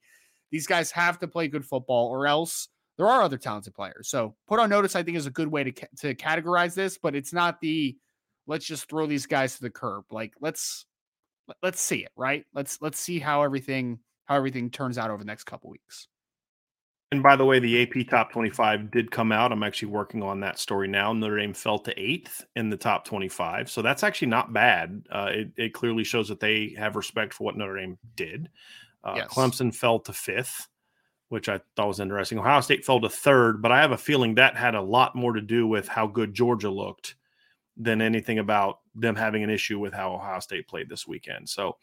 these 0.52 0.68
guys 0.68 0.92
have 0.92 1.20
to 1.20 1.28
play 1.28 1.48
good 1.48 1.66
football 1.66 2.08
or 2.08 2.28
else 2.28 2.70
there 2.98 3.08
are 3.08 3.22
other 3.22 3.38
talented 3.38 3.76
players. 3.76 4.08
So 4.10 4.36
put 4.48 4.60
on 4.60 4.70
notice, 4.70 4.96
I 4.96 5.04
think, 5.04 5.18
is 5.18 5.28
a 5.28 5.32
good 5.32 5.48
way 5.50 5.64
to 5.64 5.72
ca- 5.72 5.88
to 6.00 6.16
categorize 6.16 6.74
this, 6.74 6.98
but 6.98 7.16
it's 7.16 7.32
not 7.32 7.62
the 7.62 7.96
let's 8.48 8.66
just 8.66 8.90
throw 8.90 9.06
these 9.06 9.28
guys 9.28 9.56
to 9.56 9.62
the 9.62 9.70
curb. 9.70 10.06
Like 10.12 10.34
let's 10.42 10.86
let- 11.48 11.58
let's 11.62 11.80
see 11.80 12.04
it, 12.04 12.12
right? 12.16 12.46
Let's 12.54 12.82
let's 12.82 13.00
see 13.00 13.20
how 13.20 13.44
everything 13.44 14.00
how 14.26 14.36
everything 14.36 14.72
turns 14.72 14.98
out 14.98 15.12
over 15.12 15.20
the 15.20 15.26
next 15.26 15.44
couple 15.44 15.70
weeks. 15.70 16.08
And 17.12 17.24
by 17.24 17.38
the 17.38 17.46
way, 17.46 17.60
the 17.60 17.84
AP 17.84 18.10
top 18.10 18.34
25 18.34 18.92
did 18.92 19.12
come 19.12 19.32
out. 19.32 19.54
I'm 19.54 19.64
actually 19.64 19.90
working 19.90 20.22
on 20.22 20.42
that 20.42 20.60
story 20.60 20.90
now. 20.90 21.14
Notre 21.14 21.38
Dame 21.38 21.54
fell 21.54 21.80
to 21.80 21.98
eighth 21.98 22.46
in 22.58 22.70
the 22.70 22.76
top 22.76 23.06
25. 23.06 23.70
So 23.70 23.82
that's 23.82 24.04
actually 24.04 24.28
not 24.28 24.52
bad. 24.52 25.04
Uh, 25.10 25.30
it, 25.32 25.52
it 25.56 25.74
clearly 25.74 26.04
shows 26.04 26.28
that 26.28 26.42
they 26.42 26.76
have 26.78 26.98
respect 26.98 27.34
for 27.34 27.46
what 27.46 27.56
Notre 27.56 27.78
Dame 27.80 27.98
did. 28.16 28.50
Uh, 29.06 29.14
Yes. 29.18 29.30
Clemson 29.30 29.74
fell 29.74 30.00
to 30.00 30.12
fifth, 30.12 30.68
which 31.30 31.48
I 31.48 31.62
thought 31.78 31.88
was 31.88 32.02
interesting. 32.02 32.40
Ohio 32.40 32.60
State 32.60 32.84
fell 32.84 33.00
to 33.00 33.10
third, 33.10 33.62
but 33.62 33.72
I 33.72 33.80
have 33.80 33.92
a 33.92 33.98
feeling 33.98 34.36
that 34.36 34.58
had 34.58 34.76
a 34.76 34.82
lot 34.82 35.16
more 35.16 35.32
to 35.32 35.42
do 35.42 35.66
with 35.66 35.88
how 35.88 36.08
good 36.08 36.34
Georgia 36.34 36.70
looked 36.70 37.16
than 37.78 38.02
anything 38.02 38.40
about 38.40 38.80
them 38.96 39.16
having 39.16 39.44
an 39.44 39.50
issue 39.50 39.80
with 39.80 39.94
how 39.94 40.14
Ohio 40.14 40.40
State 40.42 40.68
played 40.68 40.90
this 40.90 41.08
weekend. 41.08 41.48
So 41.48 41.78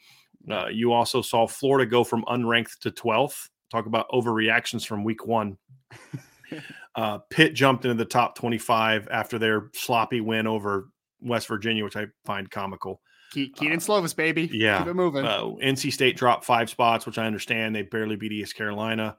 uh, 0.50 0.66
you 0.66 0.92
also 0.92 1.22
saw 1.22 1.46
Florida 1.46 1.88
go 1.88 2.04
from 2.04 2.24
unranked 2.24 2.80
to 2.80 2.90
12th. 2.90 3.48
Talk 3.70 3.86
about 3.86 4.08
overreactions 4.10 4.86
from 4.86 5.04
week 5.04 5.26
one. 5.26 5.58
uh, 6.94 7.18
Pitt 7.30 7.54
jumped 7.54 7.84
into 7.84 7.94
the 7.96 8.04
top 8.04 8.36
25 8.36 9.08
after 9.10 9.38
their 9.38 9.70
sloppy 9.74 10.20
win 10.20 10.46
over 10.46 10.88
West 11.20 11.48
Virginia, 11.48 11.84
which 11.84 11.96
I 11.96 12.06
find 12.24 12.50
comical. 12.50 13.00
Ke- 13.32 13.50
Kedon 13.56 13.78
Slovis, 13.78 14.14
baby. 14.14 14.48
yeah. 14.52 14.78
Keep 14.78 14.88
it 14.88 14.94
moving. 14.94 15.24
Uh, 15.24 15.42
NC 15.62 15.92
State 15.92 16.16
dropped 16.16 16.44
five 16.44 16.70
spots, 16.70 17.04
which 17.06 17.18
I 17.18 17.26
understand. 17.26 17.74
They 17.74 17.82
barely 17.82 18.16
beat 18.16 18.32
East 18.32 18.54
Carolina. 18.54 19.16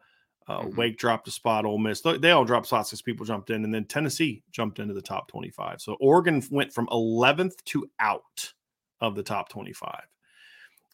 Uh, 0.48 0.62
Mhm. 0.62 0.76
Wake 0.78 0.98
dropped 0.98 1.28
a 1.28 1.32
spot. 1.32 1.66
Ole 1.66 1.80
Miss. 1.80 2.02
They 2.02 2.32
all 2.32 2.46
dropped 2.46 2.68
spots 2.68 2.94
as 2.94 3.02
people 3.02 3.26
jumped 3.26 3.50
in, 3.50 3.66
and 3.66 3.74
then 3.74 3.86
Tennessee 3.86 4.44
jumped 4.52 4.78
into 4.80 4.94
the 4.94 5.02
top 5.02 5.28
25. 5.28 5.82
So 5.82 5.98
Oregon 6.00 6.42
went 6.52 6.72
from 6.72 6.88
11th 6.92 7.64
to 7.66 7.90
out 8.00 8.54
of 9.02 9.16
the 9.16 9.24
top 9.24 9.50
25. 9.50 10.04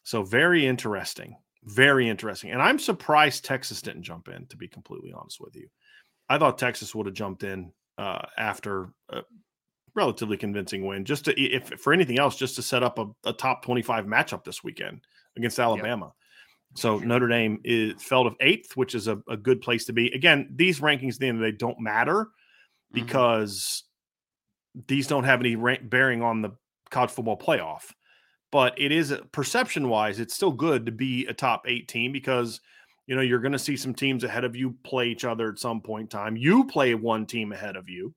So 0.04 0.22
very 0.24 0.66
interesting. 0.66 1.36
Very 1.64 2.08
interesting. 2.08 2.50
And 2.50 2.60
I'm 2.60 2.78
surprised 2.78 3.44
Texas 3.44 3.82
didn't 3.82 4.02
jump 4.02 4.28
in, 4.28 4.46
to 4.46 4.56
be 4.56 4.68
completely 4.68 5.12
honest 5.12 5.40
with 5.40 5.54
you. 5.54 5.68
I 6.28 6.38
thought 6.38 6.58
Texas 6.58 6.94
would 6.94 7.06
have 7.06 7.14
jumped 7.14 7.44
in 7.44 7.72
uh, 7.98 8.22
after 8.36 8.88
a 9.10 9.22
relatively 9.94 10.36
convincing 10.36 10.86
win, 10.86 11.04
just 11.04 11.26
to, 11.26 11.40
if 11.40 11.68
for 11.80 11.92
anything 11.92 12.18
else, 12.18 12.36
just 12.36 12.56
to 12.56 12.62
set 12.62 12.82
up 12.82 12.98
a, 12.98 13.06
a 13.24 13.32
top 13.32 13.64
25 13.64 14.06
matchup 14.06 14.42
this 14.44 14.64
weekend 14.64 15.02
against 15.36 15.58
Alabama. 15.58 16.12
So 16.74 16.98
Notre 16.98 17.28
Dame 17.28 17.60
is 17.64 18.02
fell 18.02 18.24
to 18.24 18.34
eighth, 18.40 18.76
which 18.76 18.94
is 18.94 19.06
a, 19.06 19.20
a 19.28 19.36
good 19.36 19.60
place 19.60 19.84
to 19.84 19.92
be. 19.92 20.10
Again, 20.12 20.48
these 20.56 20.80
rankings 20.80 21.14
at 21.14 21.18
the 21.20 21.28
end 21.28 21.36
of 21.38 21.42
the 21.42 21.52
day 21.52 21.56
don't 21.56 21.78
matter 21.80 22.24
Mhm. 22.24 22.94
because 22.94 23.84
these 24.88 25.06
don't 25.06 25.24
have 25.24 25.40
any 25.40 25.54
rank 25.54 25.88
bearing 25.88 26.22
on 26.22 26.40
the 26.40 26.50
college 26.90 27.10
football 27.10 27.38
playoff. 27.38 27.92
But 28.52 28.78
it 28.78 28.92
is 28.92 29.14
perception 29.32 29.88
wise, 29.88 30.20
it's 30.20 30.34
still 30.34 30.52
good 30.52 30.86
to 30.86 30.92
be 30.92 31.26
a 31.26 31.34
top 31.34 31.64
eight 31.66 31.88
team 31.88 32.12
because 32.12 32.60
you 33.06 33.16
know 33.16 33.22
you're 33.22 33.40
going 33.40 33.52
to 33.52 33.58
see 33.58 33.76
some 33.76 33.94
teams 33.94 34.22
ahead 34.22 34.44
of 34.44 34.54
you 34.54 34.76
play 34.84 35.08
each 35.08 35.24
other 35.24 35.50
at 35.50 35.58
some 35.58 35.80
point 35.80 36.02
in 36.02 36.08
time. 36.08 36.36
You 36.36 36.64
play 36.64 36.94
one 36.94 37.26
team 37.26 37.50
ahead 37.52 37.76
of 37.76 37.88
you, 37.88 38.14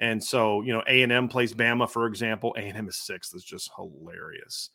and 0.00 0.22
so 0.22 0.62
you 0.62 0.72
know 0.72 0.82
A 0.88 1.02
and 1.02 1.12
M 1.12 1.28
plays 1.28 1.54
Bama, 1.54 1.88
for 1.88 2.06
example. 2.06 2.54
A 2.58 2.60
and 2.60 2.76
M 2.76 2.88
is 2.88 2.96
sixth. 2.96 3.34
Is 3.34 3.44
just 3.44 3.70
hilarious. 3.76 4.70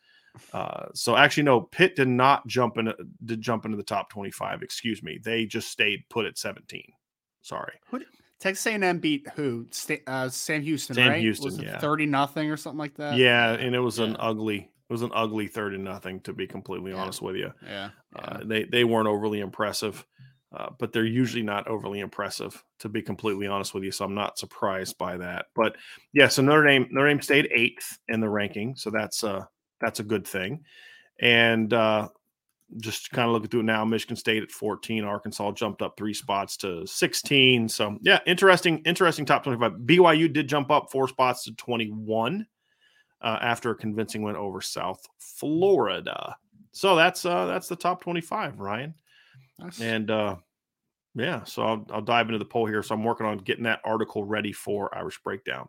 Uh, 0.53 0.85
so 0.93 1.15
actually, 1.15 1.43
no, 1.43 1.61
Pitt 1.61 1.97
did 1.97 2.07
not 2.07 2.47
jump 2.47 2.77
in 2.77 2.91
did 3.25 3.41
jump 3.41 3.65
into 3.65 3.77
the 3.77 3.83
top 3.83 4.09
twenty 4.09 4.31
five. 4.31 4.63
Excuse 4.63 5.03
me, 5.03 5.19
they 5.21 5.45
just 5.45 5.69
stayed 5.69 6.05
put 6.09 6.25
at 6.25 6.37
seventeen. 6.37 6.87
Sorry. 7.41 7.73
Texas 8.39 8.65
A&M 8.67 8.99
beat 8.99 9.25
who? 9.35 9.67
Sta- 9.71 10.03
uh, 10.05 10.27
Sam 10.27 10.61
Houston, 10.63 10.95
Sam 10.95 11.09
right? 11.11 11.21
Houston, 11.21 11.45
was 11.45 11.59
it 11.59 11.65
yeah. 11.65 11.79
thirty 11.79 12.05
nothing 12.05 12.51
or 12.51 12.57
something 12.57 12.77
like 12.77 12.95
that? 12.95 13.15
yeah, 13.15 13.51
and 13.51 13.73
it 13.73 13.79
was 13.79 13.99
an 13.99 14.17
ugly. 14.19 14.69
It 14.89 14.93
was 14.93 15.01
an 15.01 15.11
ugly 15.13 15.47
third 15.47 15.73
and 15.73 15.83
nothing. 15.83 16.19
To 16.21 16.33
be 16.33 16.45
completely 16.47 16.91
Yeah. 16.91 16.97
honest 17.01 17.21
with 17.21 17.35
you, 17.35 17.51
yeah. 17.65 17.89
uh, 18.15 18.37
yeah. 18.39 18.43
they 18.45 18.63
they 18.65 18.83
weren't 18.83 19.07
overly 19.07 19.39
impressive, 19.39 20.05
uh, 20.55 20.69
but 20.77 20.91
they're 20.91 21.05
usually 21.05 21.41
not 21.43 21.67
overly 21.67 21.99
impressive. 22.01 22.63
To 22.79 22.89
be 22.89 23.01
completely 23.01 23.47
honest 23.47 23.73
with 23.73 23.83
you, 23.83 23.91
so 23.91 24.05
I'm 24.05 24.13
not 24.15 24.37
surprised 24.37 24.97
by 24.97 25.17
that. 25.17 25.45
But 25.55 25.77
yeah, 26.13 26.27
so 26.27 26.41
Notre 26.41 26.67
Dame 26.67 26.87
Notre 26.91 27.07
Dame 27.09 27.21
stayed 27.21 27.49
eighth 27.51 27.97
in 28.09 28.19
the 28.19 28.29
ranking, 28.29 28.75
so 28.75 28.89
that's 28.91 29.23
uh 29.23 29.45
that's 29.81 29.99
a 29.99 30.03
good 30.03 30.27
thing. 30.27 30.63
And 31.21 31.73
uh, 31.73 32.09
just 32.77 33.11
kind 33.11 33.27
of 33.27 33.33
looking 33.33 33.49
through 33.49 33.59
it 33.61 33.63
now, 33.65 33.85
Michigan 33.85 34.15
State 34.15 34.41
at 34.43 34.49
14, 34.51 35.03
Arkansas 35.03 35.51
jumped 35.51 35.81
up 35.81 35.95
three 35.95 36.13
spots 36.13 36.57
to 36.57 36.87
16. 36.87 37.69
So 37.69 37.97
yeah, 38.01 38.19
interesting, 38.25 38.79
interesting 38.85 39.25
top 39.25 39.43
25. 39.43 39.73
BYU 39.85 40.31
did 40.31 40.47
jump 40.49 40.71
up 40.71 40.87
four 40.91 41.07
spots 41.07 41.43
to 41.43 41.53
21 41.55 42.47
uh, 43.23 43.39
after 43.41 43.71
a 43.71 43.75
convincing 43.75 44.21
win 44.21 44.35
over 44.35 44.61
South 44.61 45.07
Florida. 45.17 46.35
So 46.71 46.95
that's 46.95 47.25
uh, 47.25 47.45
that's 47.45 47.67
the 47.67 47.75
top 47.75 48.01
25, 48.01 48.59
Ryan. 48.59 48.93
Nice. 49.59 49.79
And 49.79 50.11
uh, 50.11 50.35
yeah, 51.15 51.43
so 51.43 51.63
I'll, 51.63 51.87
I'll 51.91 52.01
dive 52.01 52.27
into 52.27 52.39
the 52.39 52.45
poll 52.45 52.65
here. 52.65 52.83
So 52.83 52.95
I'm 52.95 53.03
working 53.03 53.25
on 53.25 53.37
getting 53.39 53.63
that 53.65 53.81
article 53.83 54.23
ready 54.23 54.51
for 54.51 54.95
Irish 54.97 55.19
Breakdown. 55.23 55.67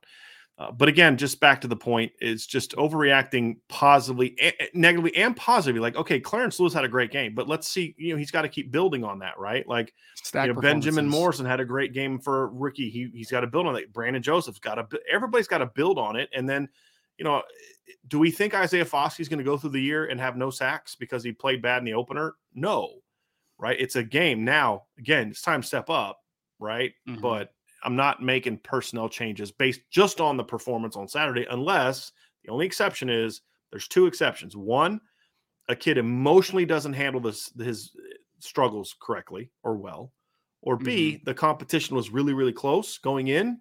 Uh, 0.57 0.71
but 0.71 0.89
again, 0.89 1.17
just 1.17 1.41
back 1.41 1.61
to 1.61 1.67
the 1.67 1.75
point, 1.75 2.13
it's 2.21 2.47
just 2.47 2.77
overreacting 2.77 3.57
positively, 3.69 4.37
eh, 4.39 4.53
eh, 4.61 4.67
negatively, 4.73 5.15
and 5.17 5.37
positively. 5.37 5.81
Like, 5.81 5.97
okay, 5.97 6.21
Clarence 6.21 6.61
Lewis 6.61 6.73
had 6.73 6.85
a 6.85 6.89
great 6.89 7.11
game, 7.11 7.35
but 7.35 7.49
let's 7.49 7.67
see, 7.67 7.93
you 7.99 8.13
know, 8.13 8.19
he's 8.19 8.31
got 8.31 8.43
to 8.43 8.49
keep 8.49 8.71
building 8.71 9.03
on 9.03 9.19
that, 9.19 9.37
right? 9.37 9.67
Like, 9.67 9.93
you 10.33 10.55
know, 10.55 10.61
Benjamin. 10.61 11.09
Morrison 11.09 11.45
had 11.45 11.59
a 11.59 11.65
great 11.65 11.93
game 11.93 12.21
for 12.21 12.51
rookie. 12.51 12.89
He 12.89 13.11
he's 13.13 13.33
got 13.33 13.41
to 13.41 13.49
build 13.49 13.67
on 13.67 13.75
that. 13.75 13.93
Brandon 13.93 14.23
Joseph's 14.23 14.61
got 14.61 14.77
to. 14.77 15.01
Everybody's 15.13 15.49
got 15.49 15.59
to 15.59 15.67
build 15.67 15.99
on 15.99 16.15
it, 16.15 16.29
and 16.33 16.49
then, 16.49 16.69
you 17.19 17.25
know, 17.25 17.39
eh, 17.39 17.93
do 18.09 18.19
we 18.19 18.31
think 18.31 18.55
Isaiah 18.55 18.85
Foskey 18.85 19.21
is 19.21 19.29
going 19.29 19.39
to 19.39 19.45
go 19.45 19.57
through 19.57 19.71
the 19.71 19.81
year 19.81 20.07
and 20.07 20.21
have 20.21 20.37
no 20.37 20.51
sacks 20.51 20.95
because 20.95 21.23
he 21.23 21.33
played 21.33 21.63
bad 21.63 21.79
in 21.79 21.85
the 21.85 21.95
opener? 21.95 22.35
No, 22.55 23.01
right? 23.59 23.77
It's 23.79 23.97
a 23.97 24.03
game 24.03 24.45
now. 24.45 24.85
Again, 24.99 25.31
it's 25.31 25.43
time 25.43 25.63
to 25.63 25.67
step 25.67 25.91
up, 25.91 26.21
right? 26.59 26.93
Mhm. 27.09 27.21
But 27.21 27.55
I'm 27.83 27.97
not 27.97 28.23
making 28.23 28.59
personnel 28.59 29.09
changes 29.09 29.53
based 29.53 29.81
just 29.91 30.21
on 30.21 30.37
the 30.37 30.45
performance 30.45 30.97
on 30.97 31.09
Saturday, 31.09 31.47
unless 31.51 32.13
the 32.43 32.51
only 32.51 32.67
exception 32.67 33.09
is 33.09 33.43
there's 33.71 33.89
two 33.89 34.07
exceptions. 34.07 34.57
One, 34.57 35.01
a 35.69 35.77
kid 35.77 35.99
emotionally 35.99 36.67
doesn't 36.67 36.93
handle 36.93 37.21
this 37.21 37.53
his 37.59 37.95
eh, 37.99 38.17
struggles 38.39 38.95
correctly 39.01 39.51
or 39.63 39.77
well, 39.77 40.13
or 40.63 40.77
B, 40.77 41.13
mm-hmm. 41.13 41.25
the 41.25 41.35
competition 41.35 41.97
was 41.97 42.11
really 42.11 42.33
really 42.33 42.53
close 42.53 42.99
going 42.99 43.29
in, 43.29 43.61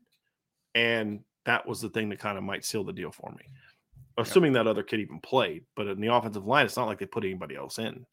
and 0.76 1.24
that 1.46 1.68
was 1.68 1.82
the 1.82 1.90
thing 1.90 2.10
that 2.10 2.20
kind 2.20 2.38
of 2.38 2.44
might 2.44 2.66
seal 2.66 2.84
the 2.84 2.94
deal 2.94 3.12
for 3.12 3.32
me. 3.32 3.46
Assuming 4.18 4.54
that 4.54 4.68
other 4.68 4.84
kid 4.84 5.00
even 5.00 5.20
played, 5.20 5.64
but 5.76 5.88
in 5.88 6.00
the 6.00 6.14
offensive 6.14 6.46
line, 6.46 6.66
it's 6.66 6.78
not 6.78 6.88
like 6.88 7.00
they 7.00 7.06
put 7.06 7.24
anybody 7.24 7.56
else 7.56 7.80
in 7.80 8.06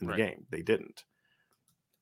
in 0.00 0.08
Right. 0.08 0.16
the 0.16 0.22
game. 0.22 0.46
They 0.50 0.62
didn't. 0.62 1.04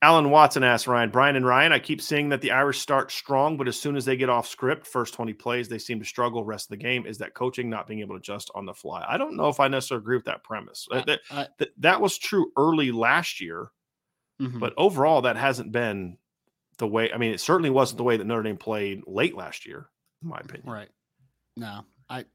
Alan 0.03 0.29
Watson 0.31 0.65
asked 0.65 0.85
Ryan, 0.85 1.11
Brian 1.11 1.37
and 1.37 1.45
Ryan, 1.45 1.71
I 1.71 1.79
keep 1.79 2.01
seeing 2.01 2.27
that 2.29 2.41
the 2.41 2.51
Irish 2.51 2.79
start 2.79 3.09
strong, 3.09 3.55
but 3.55 3.69
as 3.69 3.79
soon 3.79 3.95
as 3.95 4.03
they 4.03 4.17
get 4.17 4.29
off 4.29 4.45
script, 4.45 4.85
first 4.85 5.13
20 5.13 5.31
plays, 5.31 5.69
they 5.69 5.77
seem 5.77 5.97
to 5.99 6.05
struggle 6.05 6.43
rest 6.43 6.65
of 6.65 6.71
the 6.71 6.83
game. 6.83 7.05
Is 7.05 7.19
that 7.19 7.33
coaching 7.33 7.69
not 7.69 7.87
being 7.87 8.01
able 8.01 8.15
to 8.15 8.19
adjust 8.19 8.51
on 8.53 8.65
the 8.65 8.73
fly? 8.73 9.05
I 9.07 9.17
don't 9.17 9.37
know 9.37 9.47
if 9.47 9.61
I 9.61 9.69
necessarily 9.69 10.03
agree 10.03 10.17
with 10.17 10.25
that 10.25 10.43
premise. 10.43 10.89
That, 10.91 11.05
that, 11.31 11.69
that, 11.77 12.01
was 12.01 12.17
true 12.17 12.51
early 12.57 12.91
last 12.91 13.39
year, 13.39 13.71
mm-hmm. 14.41 14.59
but 14.59 14.73
overall, 14.75 15.21
that 15.21 15.37
hasn't 15.37 15.71
been 15.71 16.17
the 16.79 16.87
way. 16.87 17.09
I 17.13 17.17
mean, 17.17 17.31
it 17.31 17.39
certainly 17.39 17.69
wasn't 17.69 17.99
the 17.99 18.03
way 18.03 18.17
that 18.17 18.27
Notre 18.27 18.43
Dame 18.43 18.57
played 18.57 19.03
late 19.07 19.37
last 19.37 19.65
year, 19.65 19.87
in 20.23 20.29
my 20.29 20.39
opinion. 20.39 20.69
Right. 20.69 20.89
No, 21.55 21.85
I, 22.09 22.25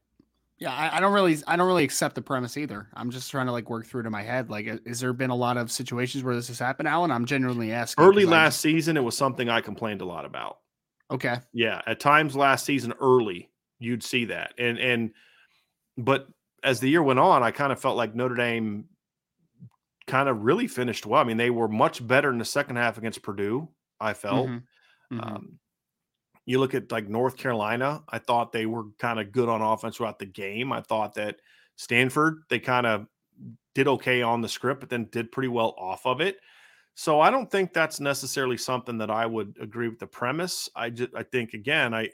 yeah, 0.59 0.73
I, 0.73 0.97
I, 0.97 0.99
don't 0.99 1.13
really, 1.13 1.37
I 1.47 1.55
don't 1.55 1.67
really 1.67 1.83
accept 1.83 2.15
the 2.15 2.21
premise 2.21 2.57
either. 2.57 2.87
I'm 2.93 3.11
just 3.11 3.31
trying 3.31 3.47
to 3.47 3.51
like 3.51 3.69
work 3.69 3.85
through 3.85 4.01
it 4.01 4.05
in 4.05 4.11
my 4.11 4.21
head. 4.21 4.49
Like, 4.49 4.65
has 4.85 4.99
there 4.99 5.13
been 5.13 5.29
a 5.29 5.35
lot 5.35 5.57
of 5.57 5.71
situations 5.71 6.23
where 6.23 6.35
this 6.35 6.47
has 6.47 6.59
happened, 6.59 6.87
Alan? 6.87 7.11
I'm 7.11 7.25
genuinely 7.25 7.71
asking. 7.71 8.03
Early 8.03 8.25
last 8.25 8.53
just... 8.53 8.61
season, 8.61 8.97
it 8.97 9.03
was 9.03 9.17
something 9.17 9.49
I 9.49 9.61
complained 9.61 10.01
a 10.01 10.05
lot 10.05 10.25
about. 10.25 10.59
Okay. 11.11 11.37
Yeah, 11.53 11.81
at 11.87 11.99
times 11.99 12.35
last 12.35 12.65
season, 12.65 12.93
early, 13.01 13.49
you'd 13.79 14.03
see 14.03 14.25
that, 14.25 14.53
and 14.57 14.77
and, 14.77 15.11
but 15.97 16.27
as 16.63 16.79
the 16.79 16.89
year 16.89 17.01
went 17.01 17.19
on, 17.19 17.41
I 17.41 17.51
kind 17.51 17.71
of 17.71 17.79
felt 17.79 17.97
like 17.97 18.13
Notre 18.13 18.35
Dame 18.35 18.85
kind 20.07 20.27
of 20.27 20.43
really 20.43 20.67
finished 20.67 21.05
well. 21.05 21.21
I 21.21 21.23
mean, 21.23 21.37
they 21.37 21.49
were 21.49 21.67
much 21.67 22.05
better 22.05 22.29
in 22.29 22.37
the 22.37 22.45
second 22.45 22.75
half 22.75 22.97
against 22.97 23.23
Purdue. 23.23 23.69
I 23.99 24.13
felt. 24.13 24.47
Mm-hmm. 24.47 25.19
Mm-hmm. 25.19 25.35
Um, 25.35 25.59
you 26.49 26.59
look 26.59 26.73
at 26.73 26.91
like 26.91 27.07
North 27.07 27.37
Carolina, 27.37 28.01
I 28.09 28.17
thought 28.17 28.51
they 28.51 28.65
were 28.65 28.85
kind 28.97 29.19
of 29.19 29.31
good 29.31 29.47
on 29.47 29.61
offense 29.61 29.97
throughout 29.97 30.17
the 30.17 30.25
game. 30.25 30.73
I 30.73 30.81
thought 30.81 31.13
that 31.13 31.35
Stanford, 31.75 32.41
they 32.49 32.57
kind 32.57 32.87
of 32.87 33.05
did 33.75 33.87
okay 33.87 34.23
on 34.23 34.41
the 34.41 34.49
script, 34.49 34.79
but 34.79 34.89
then 34.89 35.07
did 35.11 35.31
pretty 35.31 35.49
well 35.49 35.75
off 35.77 36.07
of 36.07 36.21
it. 36.21 36.37
So 36.95 37.21
I 37.21 37.29
don't 37.29 37.51
think 37.51 37.71
that's 37.71 37.99
necessarily 37.99 38.57
something 38.57 38.97
that 38.97 39.11
I 39.11 39.27
would 39.27 39.57
agree 39.61 39.89
with 39.89 39.99
the 39.99 40.07
premise. 40.07 40.67
I 40.75 40.89
just 40.89 41.11
I 41.15 41.21
think 41.21 41.53
again, 41.53 41.93
I 41.93 42.09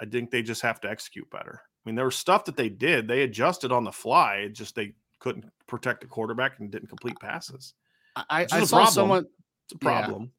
I 0.00 0.06
think 0.06 0.32
they 0.32 0.42
just 0.42 0.62
have 0.62 0.80
to 0.80 0.90
execute 0.90 1.30
better. 1.30 1.62
I 1.62 1.88
mean, 1.88 1.94
there 1.94 2.04
was 2.04 2.16
stuff 2.16 2.46
that 2.46 2.56
they 2.56 2.68
did. 2.68 3.06
They 3.06 3.22
adjusted 3.22 3.70
on 3.70 3.84
the 3.84 3.92
fly. 3.92 4.38
It 4.38 4.54
just 4.54 4.74
they 4.74 4.94
couldn't 5.20 5.44
protect 5.68 6.00
the 6.00 6.08
quarterback 6.08 6.58
and 6.58 6.68
didn't 6.68 6.88
complete 6.88 7.20
passes. 7.20 7.74
I, 8.16 8.48
I 8.50 8.64
saw 8.64 8.78
problem. 8.78 8.92
someone. 8.92 9.26
It's 9.66 9.74
a 9.74 9.78
problem. 9.78 10.32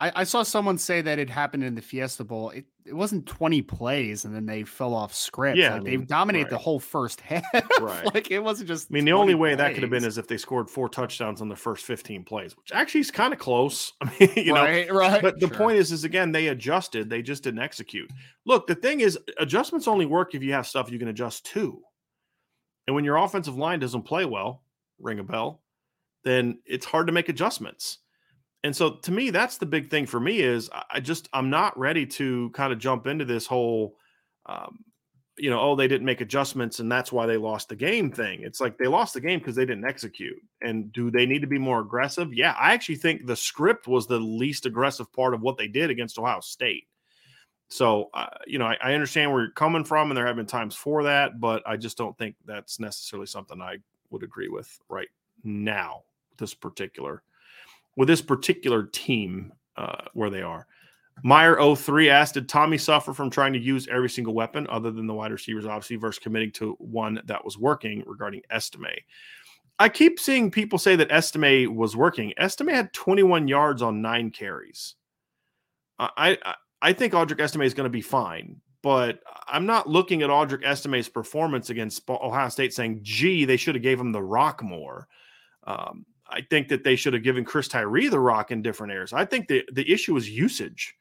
I, 0.00 0.12
I, 0.16 0.24
saw 0.24 0.42
someone 0.42 0.76
say 0.76 1.00
that 1.02 1.18
it 1.18 1.30
happened 1.30 1.62
in 1.62 1.76
the 1.76 1.80
Fiesta 1.80 2.24
Bowl. 2.24 2.50
It, 2.50 2.66
it 2.84 2.94
wasn't 2.94 3.26
20 3.26 3.62
plays 3.62 4.24
and 4.24 4.34
then 4.34 4.44
they 4.44 4.64
fell 4.64 4.92
off 4.92 5.14
script. 5.14 5.56
Yeah, 5.56 5.72
like 5.72 5.80
I 5.80 5.84
mean, 5.84 6.00
they 6.00 6.06
dominated 6.06 6.44
right. 6.44 6.50
the 6.50 6.58
whole 6.58 6.80
first 6.80 7.20
half. 7.20 7.44
Right. 7.80 8.12
like 8.12 8.30
it 8.30 8.40
wasn't 8.40 8.68
just. 8.68 8.88
I 8.90 8.94
mean, 8.94 9.04
the 9.04 9.12
only 9.12 9.34
way 9.34 9.50
plays. 9.50 9.58
that 9.58 9.74
could 9.74 9.82
have 9.82 9.90
been 9.90 10.04
is 10.04 10.18
if 10.18 10.26
they 10.26 10.36
scored 10.36 10.68
four 10.68 10.88
touchdowns 10.88 11.40
on 11.40 11.48
the 11.48 11.56
first 11.56 11.84
15 11.84 12.24
plays, 12.24 12.56
which 12.56 12.72
actually 12.72 13.02
is 13.02 13.10
kind 13.10 13.32
of 13.32 13.38
close. 13.38 13.92
I 14.00 14.12
mean, 14.18 14.32
you 14.36 14.54
right, 14.54 14.88
know, 14.88 14.94
right. 14.94 15.22
But 15.22 15.38
the 15.38 15.48
sure. 15.48 15.56
point 15.56 15.78
is, 15.78 15.92
is 15.92 16.04
again, 16.04 16.32
they 16.32 16.48
adjusted. 16.48 17.08
They 17.08 17.22
just 17.22 17.44
didn't 17.44 17.60
execute. 17.60 18.10
Look, 18.46 18.66
the 18.66 18.74
thing 18.74 19.00
is, 19.00 19.18
adjustments 19.38 19.86
only 19.86 20.06
work 20.06 20.34
if 20.34 20.42
you 20.42 20.52
have 20.52 20.66
stuff 20.66 20.90
you 20.90 20.98
can 20.98 21.08
adjust 21.08 21.46
to. 21.46 21.80
And 22.86 22.94
when 22.94 23.04
your 23.04 23.16
offensive 23.16 23.56
line 23.56 23.78
doesn't 23.78 24.02
play 24.02 24.24
well, 24.24 24.62
ring 24.98 25.20
a 25.20 25.24
bell, 25.24 25.62
then 26.24 26.58
it's 26.66 26.84
hard 26.84 27.06
to 27.06 27.12
make 27.12 27.28
adjustments 27.28 27.98
and 28.64 28.74
so 28.74 28.94
to 28.94 29.12
me 29.12 29.30
that's 29.30 29.58
the 29.58 29.66
big 29.66 29.88
thing 29.88 30.06
for 30.06 30.18
me 30.18 30.40
is 30.40 30.68
i 30.90 30.98
just 30.98 31.28
i'm 31.32 31.50
not 31.50 31.78
ready 31.78 32.04
to 32.04 32.50
kind 32.50 32.72
of 32.72 32.78
jump 32.80 33.06
into 33.06 33.24
this 33.24 33.46
whole 33.46 33.96
um, 34.46 34.84
you 35.36 35.50
know 35.50 35.60
oh 35.60 35.76
they 35.76 35.88
didn't 35.88 36.06
make 36.06 36.20
adjustments 36.20 36.80
and 36.80 36.90
that's 36.90 37.12
why 37.12 37.26
they 37.26 37.36
lost 37.36 37.68
the 37.68 37.76
game 37.76 38.10
thing. 38.10 38.42
It's 38.42 38.60
like 38.60 38.78
they 38.78 38.86
lost 38.86 39.14
the 39.14 39.20
game 39.20 39.38
because 39.38 39.56
they 39.56 39.66
didn't 39.66 39.84
execute. 39.84 40.40
And 40.62 40.92
do 40.92 41.10
they 41.10 41.26
need 41.26 41.40
to 41.40 41.46
be 41.46 41.58
more 41.58 41.80
aggressive? 41.80 42.32
Yeah 42.32 42.54
i 42.58 42.72
actually 42.72 42.96
think 42.96 43.26
the 43.26 43.36
script 43.36 43.86
was 43.88 44.06
the 44.06 44.18
least 44.18 44.66
aggressive 44.66 45.12
part 45.12 45.34
of 45.34 45.40
what 45.40 45.56
they 45.56 45.68
did 45.68 45.90
against 45.90 46.18
ohio 46.18 46.40
state. 46.40 46.84
So 47.68 48.10
uh, 48.14 48.26
you 48.46 48.58
know 48.58 48.66
I, 48.66 48.76
I 48.82 48.94
understand 48.94 49.32
where 49.32 49.42
you're 49.42 49.50
coming 49.52 49.84
from 49.84 50.10
and 50.10 50.16
there 50.16 50.26
have 50.26 50.36
been 50.36 50.46
times 50.46 50.76
for 50.76 51.02
that 51.04 51.40
but 51.40 51.62
i 51.66 51.76
just 51.76 51.98
don't 51.98 52.16
think 52.16 52.36
that's 52.44 52.78
necessarily 52.78 53.26
something 53.26 53.60
i 53.60 53.78
would 54.10 54.22
agree 54.22 54.48
with 54.48 54.78
right 54.88 55.08
now 55.42 56.02
this 56.38 56.54
particular 56.54 57.22
with 57.96 58.08
this 58.08 58.22
particular 58.22 58.84
team 58.84 59.52
uh, 59.76 60.04
where 60.12 60.30
they 60.30 60.42
are. 60.42 60.66
Meyer 61.22 61.74
03 61.74 62.10
asked, 62.10 62.34
Did 62.34 62.48
Tommy 62.48 62.76
suffer 62.76 63.14
from 63.14 63.30
trying 63.30 63.52
to 63.52 63.58
use 63.58 63.86
every 63.88 64.10
single 64.10 64.34
weapon 64.34 64.66
other 64.68 64.90
than 64.90 65.06
the 65.06 65.14
wide 65.14 65.32
receivers, 65.32 65.64
obviously, 65.64 65.96
versus 65.96 66.18
committing 66.18 66.50
to 66.52 66.72
one 66.78 67.20
that 67.26 67.44
was 67.44 67.56
working 67.56 68.02
regarding 68.06 68.42
Estime? 68.50 68.96
I 69.78 69.88
keep 69.88 70.20
seeing 70.20 70.50
people 70.50 70.78
say 70.78 70.96
that 70.96 71.10
Estime 71.10 71.74
was 71.74 71.96
working. 71.96 72.32
Estime 72.36 72.68
had 72.68 72.92
21 72.92 73.48
yards 73.48 73.82
on 73.82 74.02
nine 74.02 74.30
carries. 74.30 74.94
I, 75.98 76.38
I, 76.44 76.54
I 76.82 76.92
think 76.92 77.12
Audric 77.12 77.40
Estime 77.40 77.62
is 77.62 77.74
going 77.74 77.84
to 77.84 77.90
be 77.90 78.02
fine, 78.02 78.60
but 78.82 79.20
I'm 79.46 79.66
not 79.66 79.88
looking 79.88 80.22
at 80.22 80.30
Audric 80.30 80.64
Estime's 80.64 81.08
performance 81.08 81.70
against 81.70 82.08
Ohio 82.08 82.48
State 82.48 82.74
saying, 82.74 83.00
gee, 83.02 83.44
they 83.44 83.56
should 83.56 83.74
have 83.74 83.82
gave 83.82 83.98
him 83.98 84.12
the 84.12 84.22
rock 84.22 84.62
more. 84.62 85.08
Um, 85.66 86.04
I 86.34 86.40
think 86.50 86.68
that 86.68 86.82
they 86.82 86.96
should 86.96 87.14
have 87.14 87.22
given 87.22 87.44
Chris 87.44 87.68
Tyree 87.68 88.08
the 88.08 88.18
rock 88.18 88.50
in 88.50 88.60
different 88.60 88.92
areas. 88.92 89.12
I 89.12 89.24
think 89.24 89.46
the, 89.48 89.62
the 89.72 89.90
issue 89.90 90.16
is 90.16 90.28
usage. 90.28 90.94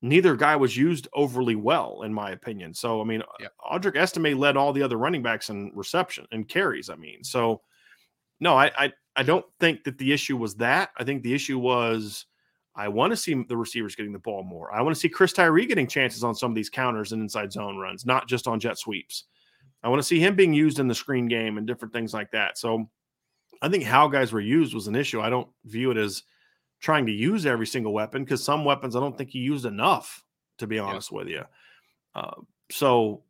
Neither 0.00 0.34
guy 0.34 0.56
was 0.56 0.76
used 0.76 1.06
overly 1.14 1.54
well, 1.54 2.02
in 2.02 2.12
my 2.12 2.30
opinion. 2.30 2.74
So, 2.74 3.00
I 3.00 3.04
mean, 3.04 3.22
yeah. 3.38 3.48
Audric 3.70 3.96
Estime 3.96 4.38
led 4.38 4.56
all 4.56 4.72
the 4.72 4.82
other 4.82 4.96
running 4.96 5.22
backs 5.22 5.50
in 5.50 5.70
reception 5.74 6.26
and 6.32 6.48
carries. 6.48 6.90
I 6.90 6.96
mean, 6.96 7.22
so 7.22 7.60
no, 8.40 8.56
I, 8.56 8.72
I, 8.76 8.92
I 9.14 9.22
don't 9.22 9.44
think 9.60 9.84
that 9.84 9.98
the 9.98 10.12
issue 10.12 10.36
was 10.36 10.56
that. 10.56 10.90
I 10.96 11.04
think 11.04 11.22
the 11.22 11.34
issue 11.34 11.58
was 11.58 12.26
I 12.74 12.88
want 12.88 13.12
to 13.12 13.16
see 13.16 13.34
the 13.46 13.56
receivers 13.56 13.94
getting 13.94 14.12
the 14.12 14.18
ball 14.18 14.42
more. 14.42 14.72
I 14.74 14.80
want 14.80 14.96
to 14.96 15.00
see 15.00 15.08
Chris 15.08 15.32
Tyree 15.32 15.66
getting 15.66 15.86
chances 15.86 16.24
on 16.24 16.34
some 16.34 16.50
of 16.50 16.56
these 16.56 16.70
counters 16.70 17.12
and 17.12 17.22
inside 17.22 17.52
zone 17.52 17.76
runs, 17.76 18.06
not 18.06 18.26
just 18.26 18.48
on 18.48 18.58
jet 18.58 18.78
sweeps. 18.78 19.24
I 19.82 19.88
want 19.88 20.00
to 20.00 20.06
see 20.06 20.18
him 20.18 20.34
being 20.34 20.54
used 20.54 20.78
in 20.78 20.88
the 20.88 20.94
screen 20.94 21.28
game 21.28 21.58
and 21.58 21.66
different 21.66 21.92
things 21.92 22.14
like 22.14 22.30
that. 22.30 22.56
So 22.56 22.88
I 23.62 23.68
think 23.68 23.84
how 23.84 24.08
guys 24.08 24.32
were 24.32 24.40
used 24.40 24.74
was 24.74 24.88
an 24.88 24.96
issue. 24.96 25.20
I 25.20 25.30
don't 25.30 25.48
view 25.64 25.92
it 25.92 25.96
as 25.96 26.24
trying 26.80 27.06
to 27.06 27.12
use 27.12 27.46
every 27.46 27.66
single 27.66 27.92
weapon 27.92 28.24
because 28.24 28.44
some 28.44 28.64
weapons 28.64 28.96
I 28.96 29.00
don't 29.00 29.16
think 29.16 29.30
he 29.30 29.38
used 29.38 29.64
enough, 29.64 30.24
to 30.58 30.66
be 30.66 30.80
honest 30.80 31.12
yeah. 31.12 31.16
with 31.16 31.28
you. 31.28 31.42
Uh, 32.14 32.34
so 32.70 33.22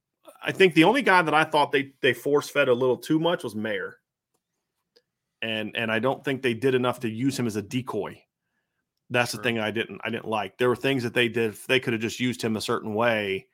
I 0.42 0.50
think 0.50 0.72
the 0.72 0.84
only 0.84 1.02
guy 1.02 1.20
that 1.20 1.34
I 1.34 1.44
thought 1.44 1.70
they 1.70 1.92
they 2.00 2.14
force 2.14 2.48
fed 2.48 2.68
a 2.68 2.74
little 2.74 2.96
too 2.96 3.20
much 3.20 3.44
was 3.44 3.54
Mayer, 3.54 3.98
and 5.42 5.76
and 5.76 5.92
I 5.92 5.98
don't 5.98 6.24
think 6.24 6.40
they 6.40 6.54
did 6.54 6.74
enough 6.74 7.00
to 7.00 7.10
use 7.10 7.38
him 7.38 7.46
as 7.46 7.56
a 7.56 7.62
decoy. 7.62 8.18
That's 9.10 9.32
sure. 9.32 9.38
the 9.38 9.42
thing 9.42 9.58
I 9.58 9.70
didn't 9.70 10.00
I 10.02 10.08
didn't 10.08 10.28
like. 10.28 10.56
There 10.56 10.70
were 10.70 10.76
things 10.76 11.02
that 11.02 11.12
they 11.12 11.28
did. 11.28 11.50
If 11.50 11.66
they 11.66 11.78
could 11.78 11.92
have 11.92 12.02
just 12.02 12.20
used 12.20 12.40
him 12.40 12.56
a 12.56 12.60
certain 12.60 12.94
way, 12.94 13.46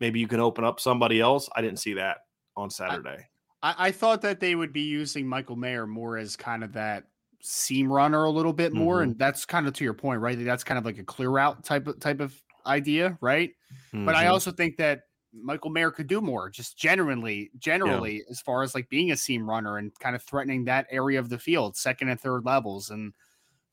maybe 0.00 0.18
you 0.18 0.26
can 0.26 0.40
open 0.40 0.64
up 0.64 0.80
somebody 0.80 1.20
else. 1.20 1.48
I 1.54 1.62
didn't 1.62 1.78
see 1.78 1.94
that 1.94 2.18
on 2.56 2.70
Saturday. 2.70 3.28
I, 3.62 3.74
I 3.78 3.90
thought 3.90 4.22
that 4.22 4.40
they 4.40 4.54
would 4.54 4.72
be 4.72 4.82
using 4.82 5.26
Michael 5.26 5.56
Mayer 5.56 5.86
more 5.86 6.16
as 6.16 6.36
kind 6.36 6.62
of 6.62 6.72
that 6.74 7.04
seam 7.40 7.92
runner 7.92 8.24
a 8.24 8.30
little 8.30 8.52
bit 8.52 8.72
more, 8.72 8.96
mm-hmm. 8.96 9.10
and 9.10 9.18
that's 9.18 9.44
kind 9.44 9.66
of 9.66 9.74
to 9.74 9.84
your 9.84 9.94
point, 9.94 10.20
right? 10.20 10.38
That's 10.44 10.64
kind 10.64 10.78
of 10.78 10.84
like 10.84 10.98
a 10.98 11.04
clear 11.04 11.38
out 11.38 11.64
type 11.64 11.86
of 11.86 12.00
type 12.00 12.20
of 12.20 12.34
idea, 12.66 13.18
right? 13.20 13.50
Mm-hmm. 13.92 14.06
But 14.06 14.14
I 14.14 14.24
mm-hmm. 14.24 14.32
also 14.32 14.50
think 14.50 14.76
that 14.76 15.02
Michael 15.32 15.70
Mayer 15.70 15.90
could 15.90 16.06
do 16.06 16.20
more, 16.20 16.48
just 16.50 16.76
generally, 16.76 17.50
generally, 17.58 18.16
yeah. 18.16 18.30
as 18.30 18.40
far 18.40 18.62
as 18.62 18.74
like 18.74 18.88
being 18.88 19.12
a 19.12 19.16
seam 19.16 19.48
runner 19.48 19.78
and 19.78 19.92
kind 19.98 20.16
of 20.16 20.22
threatening 20.22 20.64
that 20.64 20.86
area 20.90 21.18
of 21.18 21.28
the 21.28 21.38
field, 21.38 21.76
second 21.76 22.08
and 22.08 22.20
third 22.20 22.44
levels. 22.44 22.90
And 22.90 23.12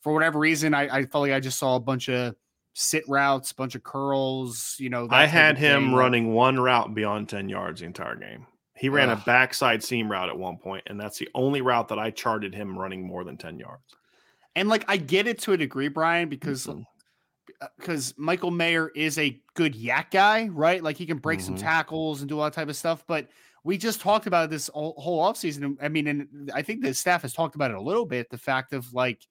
for 0.02 0.14
whatever 0.14 0.40
reason, 0.40 0.74
I, 0.74 0.84
I 0.98 1.06
felt 1.06 1.24
like 1.24 1.32
I 1.32 1.40
just 1.40 1.58
saw 1.60 1.76
a 1.76 1.80
bunch 1.80 2.10
of 2.10 2.36
sit 2.74 3.04
routes, 3.08 3.54
bunch 3.54 3.76
of 3.76 3.84
curls. 3.84 4.76
You 4.80 4.90
know, 4.90 5.08
I 5.10 5.26
had 5.26 5.58
him 5.58 5.94
running 5.94 6.34
one 6.34 6.60
route 6.60 6.94
beyond 6.94 7.30
ten 7.30 7.50
yards 7.50 7.80
the 7.80 7.88
entire 7.88 8.16
game. 8.16 8.48
He 8.76 8.90
ran 8.90 9.10
Ugh. 9.10 9.18
a 9.18 9.26
backside 9.26 9.84
seam 9.84 10.12
route 10.12 10.30
at 10.30 10.38
one 10.38 10.58
point, 10.58 10.84
and 10.88 11.00
that's 11.00 11.18
the 11.18 11.30
only 11.34 11.62
route 11.62 11.88
that 11.88 12.00
I 12.00 12.12
charted 12.12 12.54
him 12.54 12.78
running 12.78 13.06
more 13.06 13.24
than 13.24 13.38
10 13.38 13.58
yards. 13.58 13.96
And 14.56 14.68
like 14.70 14.84
I 14.88 14.98
get 14.98 15.28
it 15.28 15.40
to 15.40 15.54
a 15.54 15.58
degree, 15.58 15.88
Brian, 15.88 16.30
because 16.30 16.68
because 17.78 18.14
mm-hmm. 18.14 18.26
Michael 18.26 18.52
Mayer 18.52 18.90
is 18.96 19.18
a 19.18 19.40
good 19.54 19.76
yak 19.76 20.12
guy, 20.12 20.48
right? 20.48 20.84
Like 20.84 20.98
he 20.98 21.06
can 21.06 21.18
break 21.18 21.40
mm-hmm. 21.40 21.48
some 21.48 21.58
tackles 21.58 22.22
and 22.22 22.30
do 22.30 22.38
all 22.38 22.46
that 22.46 22.54
type 22.54 22.70
of 22.70 22.76
stuff. 22.76 23.04
But 23.08 23.28
we 23.64 23.78
just 23.78 24.02
talked 24.02 24.28
about 24.28 24.50
this 24.50 24.70
whole 24.74 25.24
offseason. 25.24 25.78
I 25.82 25.90
mean, 25.90 26.08
and 26.08 26.52
I 26.54 26.62
think 26.62 26.82
the 26.82 26.94
staff 26.94 27.22
has 27.24 27.34
talked 27.34 27.56
about 27.56 27.72
it 27.72 27.78
a 27.78 27.82
little 27.82 28.06
bit. 28.06 28.30
The 28.30 28.38
fact 28.38 28.74
of 28.74 28.94
like 28.94 29.26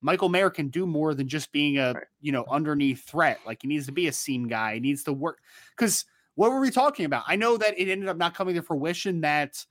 Michael 0.00 0.28
Mayer 0.28 0.50
can 0.50 0.68
do 0.68 0.86
more 0.86 1.14
than 1.14 1.28
just 1.28 1.50
being 1.52 1.78
a 1.78 1.92
right. 1.94 2.04
you 2.20 2.32
know 2.32 2.44
underneath 2.48 3.04
threat. 3.04 3.40
Like 3.46 3.62
he 3.62 3.68
needs 3.68 3.86
to 3.86 3.92
be 3.92 4.08
a 4.08 4.12
seam 4.12 4.48
guy. 4.48 4.74
He 4.74 4.80
needs 4.80 5.04
to 5.04 5.12
work 5.12 5.38
because– 5.76 6.04
what 6.40 6.52
were 6.52 6.60
we 6.60 6.70
talking 6.70 7.04
about? 7.04 7.24
I 7.26 7.36
know 7.36 7.58
that 7.58 7.78
it 7.78 7.90
ended 7.90 8.08
up 8.08 8.16
not 8.16 8.32
coming 8.32 8.54
to 8.54 8.62
fruition. 8.62 9.20
That 9.20 9.62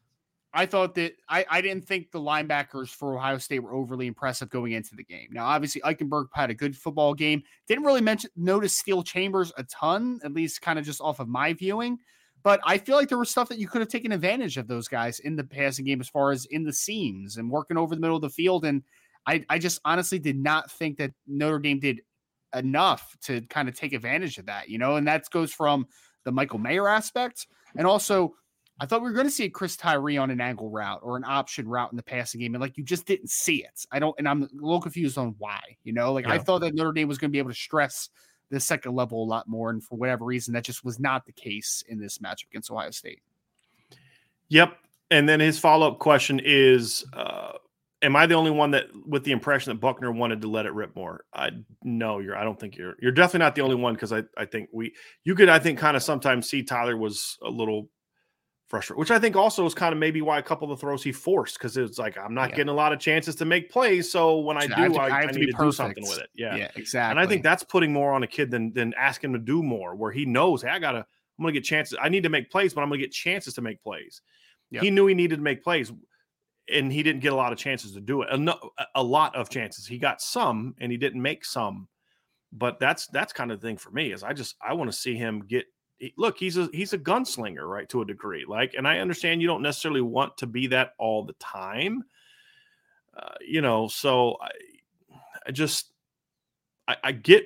I 0.53 0.67
thought 0.67 0.93
that 0.95 1.13
I, 1.27 1.43
I 1.49 1.61
didn't 1.61 1.87
think 1.87 2.11
the 2.11 2.19
linebackers 2.19 2.89
for 2.89 3.17
Ohio 3.17 3.39
State 3.39 3.63
were 3.63 3.73
overly 3.73 4.05
impressive 4.05 4.51
going 4.51 4.73
into 4.73 4.95
the 4.95 5.03
game. 5.03 5.29
Now, 5.31 5.47
obviously, 5.47 5.81
Eichenberg 5.81 6.27
had 6.31 6.51
a 6.51 6.53
good 6.53 6.77
football 6.77 7.15
game. 7.15 7.41
Didn't 7.67 7.85
really 7.85 8.01
mention 8.01 8.29
notice 8.35 8.77
Steele 8.77 9.01
Chambers 9.01 9.51
a 9.57 9.63
ton, 9.63 10.19
at 10.23 10.33
least 10.33 10.61
kind 10.61 10.77
of 10.77 10.85
just 10.85 11.01
off 11.01 11.19
of 11.19 11.27
my 11.27 11.53
viewing. 11.53 11.97
But 12.43 12.59
I 12.63 12.77
feel 12.77 12.97
like 12.97 13.09
there 13.09 13.17
was 13.17 13.31
stuff 13.31 13.49
that 13.49 13.57
you 13.57 13.67
could 13.67 13.81
have 13.81 13.89
taken 13.89 14.11
advantage 14.11 14.57
of 14.57 14.67
those 14.67 14.87
guys 14.87 15.17
in 15.21 15.35
the 15.35 15.43
passing 15.43 15.85
game 15.85 16.01
as 16.01 16.07
far 16.07 16.29
as 16.29 16.45
in 16.45 16.65
the 16.65 16.71
seams 16.71 17.37
and 17.37 17.49
working 17.49 17.77
over 17.77 17.95
the 17.95 18.01
middle 18.01 18.17
of 18.17 18.21
the 18.21 18.29
field. 18.29 18.63
And 18.63 18.83
I, 19.25 19.43
I 19.49 19.57
just 19.57 19.81
honestly 19.85 20.19
did 20.19 20.37
not 20.37 20.69
think 20.69 20.99
that 20.99 21.13
Notre 21.25 21.57
Dame 21.57 21.79
did 21.79 22.01
enough 22.53 23.17
to 23.23 23.41
kind 23.41 23.67
of 23.67 23.75
take 23.75 23.93
advantage 23.93 24.37
of 24.37 24.45
that, 24.45 24.69
you 24.69 24.77
know, 24.77 24.97
and 24.97 25.07
that 25.07 25.27
goes 25.31 25.51
from 25.51 25.87
the 26.29 26.35
Michael 26.35 26.59
Mayer 26.59 26.87
aspect 26.87 27.47
and 27.75 27.87
also 27.87 28.35
I 28.81 28.85
thought 28.85 29.01
we 29.01 29.09
were 29.09 29.15
going 29.15 29.27
to 29.27 29.31
see 29.31 29.45
a 29.45 29.49
Chris 29.49 29.75
Tyree 29.75 30.17
on 30.17 30.31
an 30.31 30.39
angle 30.39 30.69
route 30.69 31.01
or 31.03 31.17
an 31.17 31.25
option 31.25 31.67
route 31.67 31.91
in 31.91 31.97
the 31.97 32.03
passing 32.03 32.39
game, 32.39 32.55
and 32.55 32.61
like 32.61 32.77
you 32.77 32.83
just 32.83 33.05
didn't 33.05 33.29
see 33.29 33.57
it. 33.57 33.85
I 33.91 33.99
don't, 33.99 34.15
and 34.17 34.27
I'm 34.27 34.43
a 34.43 34.49
little 34.53 34.79
confused 34.79 35.17
on 35.17 35.35
why. 35.37 35.59
You 35.83 35.91
know, 35.91 36.13
like 36.13 36.25
yeah. 36.25 36.33
I 36.33 36.37
thought 36.37 36.59
that 36.59 36.73
Notre 36.73 36.93
Dame 36.93 37.07
was 37.07 37.17
going 37.17 37.29
to 37.29 37.31
be 37.31 37.39
able 37.39 37.51
to 37.51 37.55
stress 37.55 38.09
the 38.49 38.59
second 38.59 38.95
level 38.95 39.21
a 39.21 39.25
lot 39.25 39.49
more, 39.49 39.69
and 39.69 39.83
for 39.83 39.97
whatever 39.97 40.23
reason, 40.23 40.53
that 40.53 40.63
just 40.63 40.85
was 40.85 40.97
not 40.97 41.25
the 41.25 41.33
case 41.33 41.83
in 41.89 41.99
this 41.99 42.19
matchup 42.19 42.47
against 42.51 42.71
Ohio 42.71 42.91
State. 42.91 43.21
Yep, 44.47 44.77
and 45.11 45.27
then 45.27 45.41
his 45.41 45.59
follow 45.59 45.91
up 45.91 45.99
question 45.99 46.39
is, 46.43 47.05
uh, 47.11 47.53
am 48.01 48.15
I 48.15 48.25
the 48.25 48.35
only 48.35 48.51
one 48.51 48.71
that 48.71 48.87
with 49.05 49.23
the 49.23 49.31
impression 49.31 49.71
that 49.73 49.79
Buchner 49.79 50.11
wanted 50.11 50.41
to 50.41 50.49
let 50.49 50.65
it 50.65 50.73
rip 50.73 50.95
more? 50.95 51.25
I 51.33 51.51
no, 51.83 52.19
you're. 52.19 52.37
I 52.37 52.43
don't 52.43 52.59
think 52.59 52.77
you're. 52.77 52.95
You're 53.01 53.11
definitely 53.11 53.39
not 53.39 53.55
the 53.55 53.61
only 53.61 53.75
one 53.75 53.93
because 53.93 54.13
I 54.13 54.23
I 54.37 54.45
think 54.45 54.69
we 54.71 54.93
you 55.23 55.35
could 55.35 55.49
I 55.49 55.59
think 55.59 55.79
kind 55.79 55.97
of 55.97 56.03
sometimes 56.03 56.49
see 56.49 56.63
Tyler 56.63 56.97
was 56.97 57.37
a 57.43 57.49
little 57.49 57.89
frustrated, 58.67 58.99
which 58.99 59.11
I 59.11 59.19
think 59.19 59.35
also 59.35 59.65
is 59.65 59.73
kind 59.73 59.93
of 59.93 59.99
maybe 59.99 60.21
why 60.21 60.37
a 60.37 60.43
couple 60.43 60.71
of 60.71 60.77
the 60.77 60.81
throws 60.81 61.03
he 61.03 61.11
forced 61.11 61.57
because 61.57 61.75
it's 61.75 61.97
like 61.97 62.17
I'm 62.17 62.33
not 62.33 62.49
yeah. 62.49 62.57
getting 62.57 62.69
a 62.69 62.75
lot 62.75 62.93
of 62.93 62.99
chances 62.99 63.35
to 63.37 63.45
make 63.45 63.71
plays. 63.71 64.11
So 64.11 64.39
when 64.39 64.57
I 64.57 64.67
do, 64.67 64.73
I, 64.73 64.87
to, 64.87 64.99
I, 64.99 65.07
I, 65.07 65.21
I 65.21 65.31
need 65.31 65.47
to, 65.47 65.57
do 65.59 65.71
something 65.71 66.03
with 66.03 66.19
it. 66.19 66.29
Yeah, 66.35 66.55
yeah, 66.55 66.71
exactly. 66.75 67.11
And 67.11 67.19
I 67.19 67.27
think 67.27 67.43
that's 67.43 67.63
putting 67.63 67.91
more 67.91 68.13
on 68.13 68.23
a 68.23 68.27
kid 68.27 68.51
than 68.51 68.71
than 68.73 68.93
asking 68.97 69.31
him 69.31 69.33
to 69.33 69.45
do 69.45 69.63
more, 69.63 69.95
where 69.95 70.11
he 70.11 70.25
knows, 70.25 70.61
hey, 70.61 70.69
I 70.69 70.79
gotta, 70.79 70.99
I'm 70.99 71.43
gonna 71.43 71.51
get 71.51 71.63
chances. 71.63 71.97
I 72.01 72.09
need 72.09 72.23
to 72.23 72.29
make 72.29 72.49
plays, 72.49 72.73
but 72.73 72.81
I'm 72.81 72.89
gonna 72.89 73.01
get 73.01 73.11
chances 73.11 73.53
to 73.55 73.61
make 73.61 73.81
plays. 73.81 74.21
Yep. 74.71 74.83
He 74.83 74.91
knew 74.91 75.07
he 75.07 75.15
needed 75.15 75.37
to 75.37 75.41
make 75.41 75.63
plays, 75.63 75.91
and 76.71 76.91
he 76.91 77.03
didn't 77.03 77.21
get 77.21 77.33
a 77.33 77.35
lot 77.35 77.51
of 77.51 77.57
chances 77.57 77.93
to 77.93 78.01
do 78.01 78.21
it. 78.21 78.29
A, 78.31 78.57
a 78.95 79.03
lot 79.03 79.35
of 79.35 79.49
chances. 79.49 79.87
He 79.87 79.97
got 79.97 80.21
some, 80.21 80.75
and 80.79 80.91
he 80.91 80.97
didn't 80.97 81.21
make 81.21 81.45
some. 81.45 81.87
But 82.51 82.79
that's 82.79 83.07
that's 83.07 83.33
kind 83.33 83.51
of 83.51 83.61
the 83.61 83.67
thing 83.67 83.77
for 83.77 83.91
me 83.91 84.11
is 84.11 84.23
I 84.23 84.33
just 84.33 84.55
I 84.61 84.73
want 84.73 84.91
to 84.91 84.97
see 84.97 85.15
him 85.15 85.45
get 85.47 85.65
look, 86.17 86.37
he's 86.37 86.57
a 86.57 86.69
he's 86.73 86.93
a 86.93 86.97
gunslinger, 86.97 87.67
right, 87.67 87.87
to 87.89 88.01
a 88.01 88.05
degree. 88.05 88.45
Like, 88.47 88.73
and 88.77 88.87
I 88.87 88.99
understand 88.99 89.41
you 89.41 89.47
don't 89.47 89.61
necessarily 89.61 90.01
want 90.01 90.37
to 90.37 90.47
be 90.47 90.67
that 90.67 90.93
all 90.97 91.23
the 91.23 91.33
time, 91.33 92.03
uh, 93.15 93.35
you 93.45 93.61
know. 93.61 93.87
So 93.87 94.37
I, 94.41 94.49
I 95.47 95.51
just, 95.51 95.91
I, 96.87 96.95
I, 97.03 97.11
get, 97.11 97.45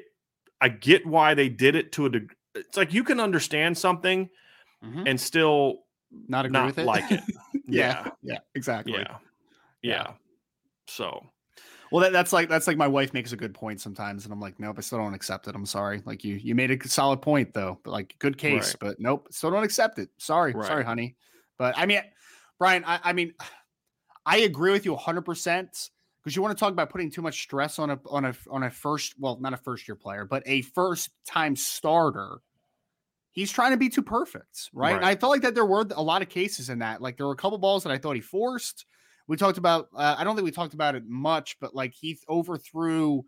I 0.61 0.69
get 0.69 1.05
why 1.05 1.33
they 1.33 1.49
did 1.49 1.75
it 1.75 1.91
to 1.93 2.05
a 2.05 2.09
degree. 2.09 2.35
It's 2.55 2.77
like 2.77 2.93
you 2.93 3.03
can 3.03 3.19
understand 3.19 3.77
something 3.77 4.29
mm-hmm. 4.83 5.07
and 5.07 5.19
still 5.19 5.79
not 6.27 6.45
agree 6.45 6.53
not 6.53 6.65
with 6.67 6.79
it, 6.79 6.85
like 6.85 7.11
it. 7.11 7.21
yeah, 7.67 8.03
yeah, 8.03 8.11
yeah, 8.21 8.39
exactly. 8.55 8.93
Yeah. 8.93 9.17
yeah, 9.81 9.93
yeah. 10.07 10.11
So 10.87 11.25
well, 11.93 12.01
that, 12.01 12.11
that's 12.11 12.33
like 12.33 12.49
that's 12.49 12.65
like 12.65 12.75
my 12.75 12.87
wife 12.87 13.13
makes 13.13 13.33
a 13.33 13.37
good 13.37 13.53
point 13.53 13.79
sometimes, 13.79 14.23
and 14.23 14.33
I'm 14.33 14.39
like, 14.39 14.59
nope, 14.59 14.77
I 14.79 14.81
still 14.81 14.97
don't 14.97 15.13
accept 15.13 15.47
it. 15.47 15.53
I'm 15.53 15.63
sorry. 15.63 16.01
Like 16.05 16.23
you, 16.23 16.37
you 16.37 16.55
made 16.55 16.71
a 16.71 16.87
solid 16.89 17.21
point 17.21 17.53
though, 17.53 17.79
but 17.83 17.91
like 17.91 18.15
good 18.17 18.35
case, 18.35 18.69
right. 18.69 18.75
but 18.79 18.99
nope, 18.99 19.27
still 19.29 19.51
don't 19.51 19.63
accept 19.63 19.99
it. 19.99 20.09
Sorry, 20.17 20.53
right. 20.53 20.65
sorry, 20.65 20.83
honey. 20.83 21.15
But 21.59 21.77
I 21.77 21.85
mean, 21.85 22.01
Brian, 22.57 22.83
I, 22.83 22.99
I 23.03 23.13
mean, 23.13 23.35
I 24.25 24.37
agree 24.37 24.71
with 24.71 24.85
you 24.85 24.93
100 24.93 25.21
percent 25.21 25.91
because 26.23 26.35
you 26.35 26.41
want 26.41 26.57
to 26.57 26.59
talk 26.59 26.71
about 26.71 26.89
putting 26.89 27.11
too 27.11 27.21
much 27.21 27.43
stress 27.43 27.77
on 27.77 27.91
a 27.91 27.99
on 28.09 28.25
a 28.25 28.33
on 28.49 28.63
a 28.63 28.71
first, 28.71 29.13
well, 29.19 29.37
not 29.39 29.53
a 29.53 29.57
first 29.57 29.87
year 29.87 29.95
player, 29.95 30.25
but 30.25 30.41
a 30.47 30.63
first 30.63 31.11
time 31.27 31.55
starter. 31.55 32.37
He's 33.33 33.51
trying 33.51 33.71
to 33.71 33.77
be 33.77 33.89
too 33.89 34.03
perfect, 34.03 34.69
right? 34.73 34.91
right. 34.91 34.95
And 34.95 35.05
I 35.05 35.15
felt 35.15 35.31
like 35.31 35.41
that 35.41 35.55
there 35.55 35.65
were 35.65 35.85
a 35.95 36.01
lot 36.01 36.21
of 36.21 36.29
cases 36.29 36.69
in 36.69 36.79
that. 36.79 37.01
Like 37.01 37.17
there 37.17 37.25
were 37.25 37.33
a 37.33 37.37
couple 37.37 37.57
balls 37.57 37.83
that 37.83 37.91
I 37.91 37.97
thought 37.97 38.15
he 38.15 38.21
forced 38.21 38.85
we 39.27 39.37
talked 39.37 39.57
about 39.57 39.87
uh, 39.95 40.15
i 40.17 40.23
don't 40.23 40.35
think 40.35 40.45
we 40.45 40.51
talked 40.51 40.73
about 40.73 40.95
it 40.95 41.03
much 41.07 41.57
but 41.59 41.75
like 41.75 41.93
he 41.93 42.17
overthrew 42.29 43.23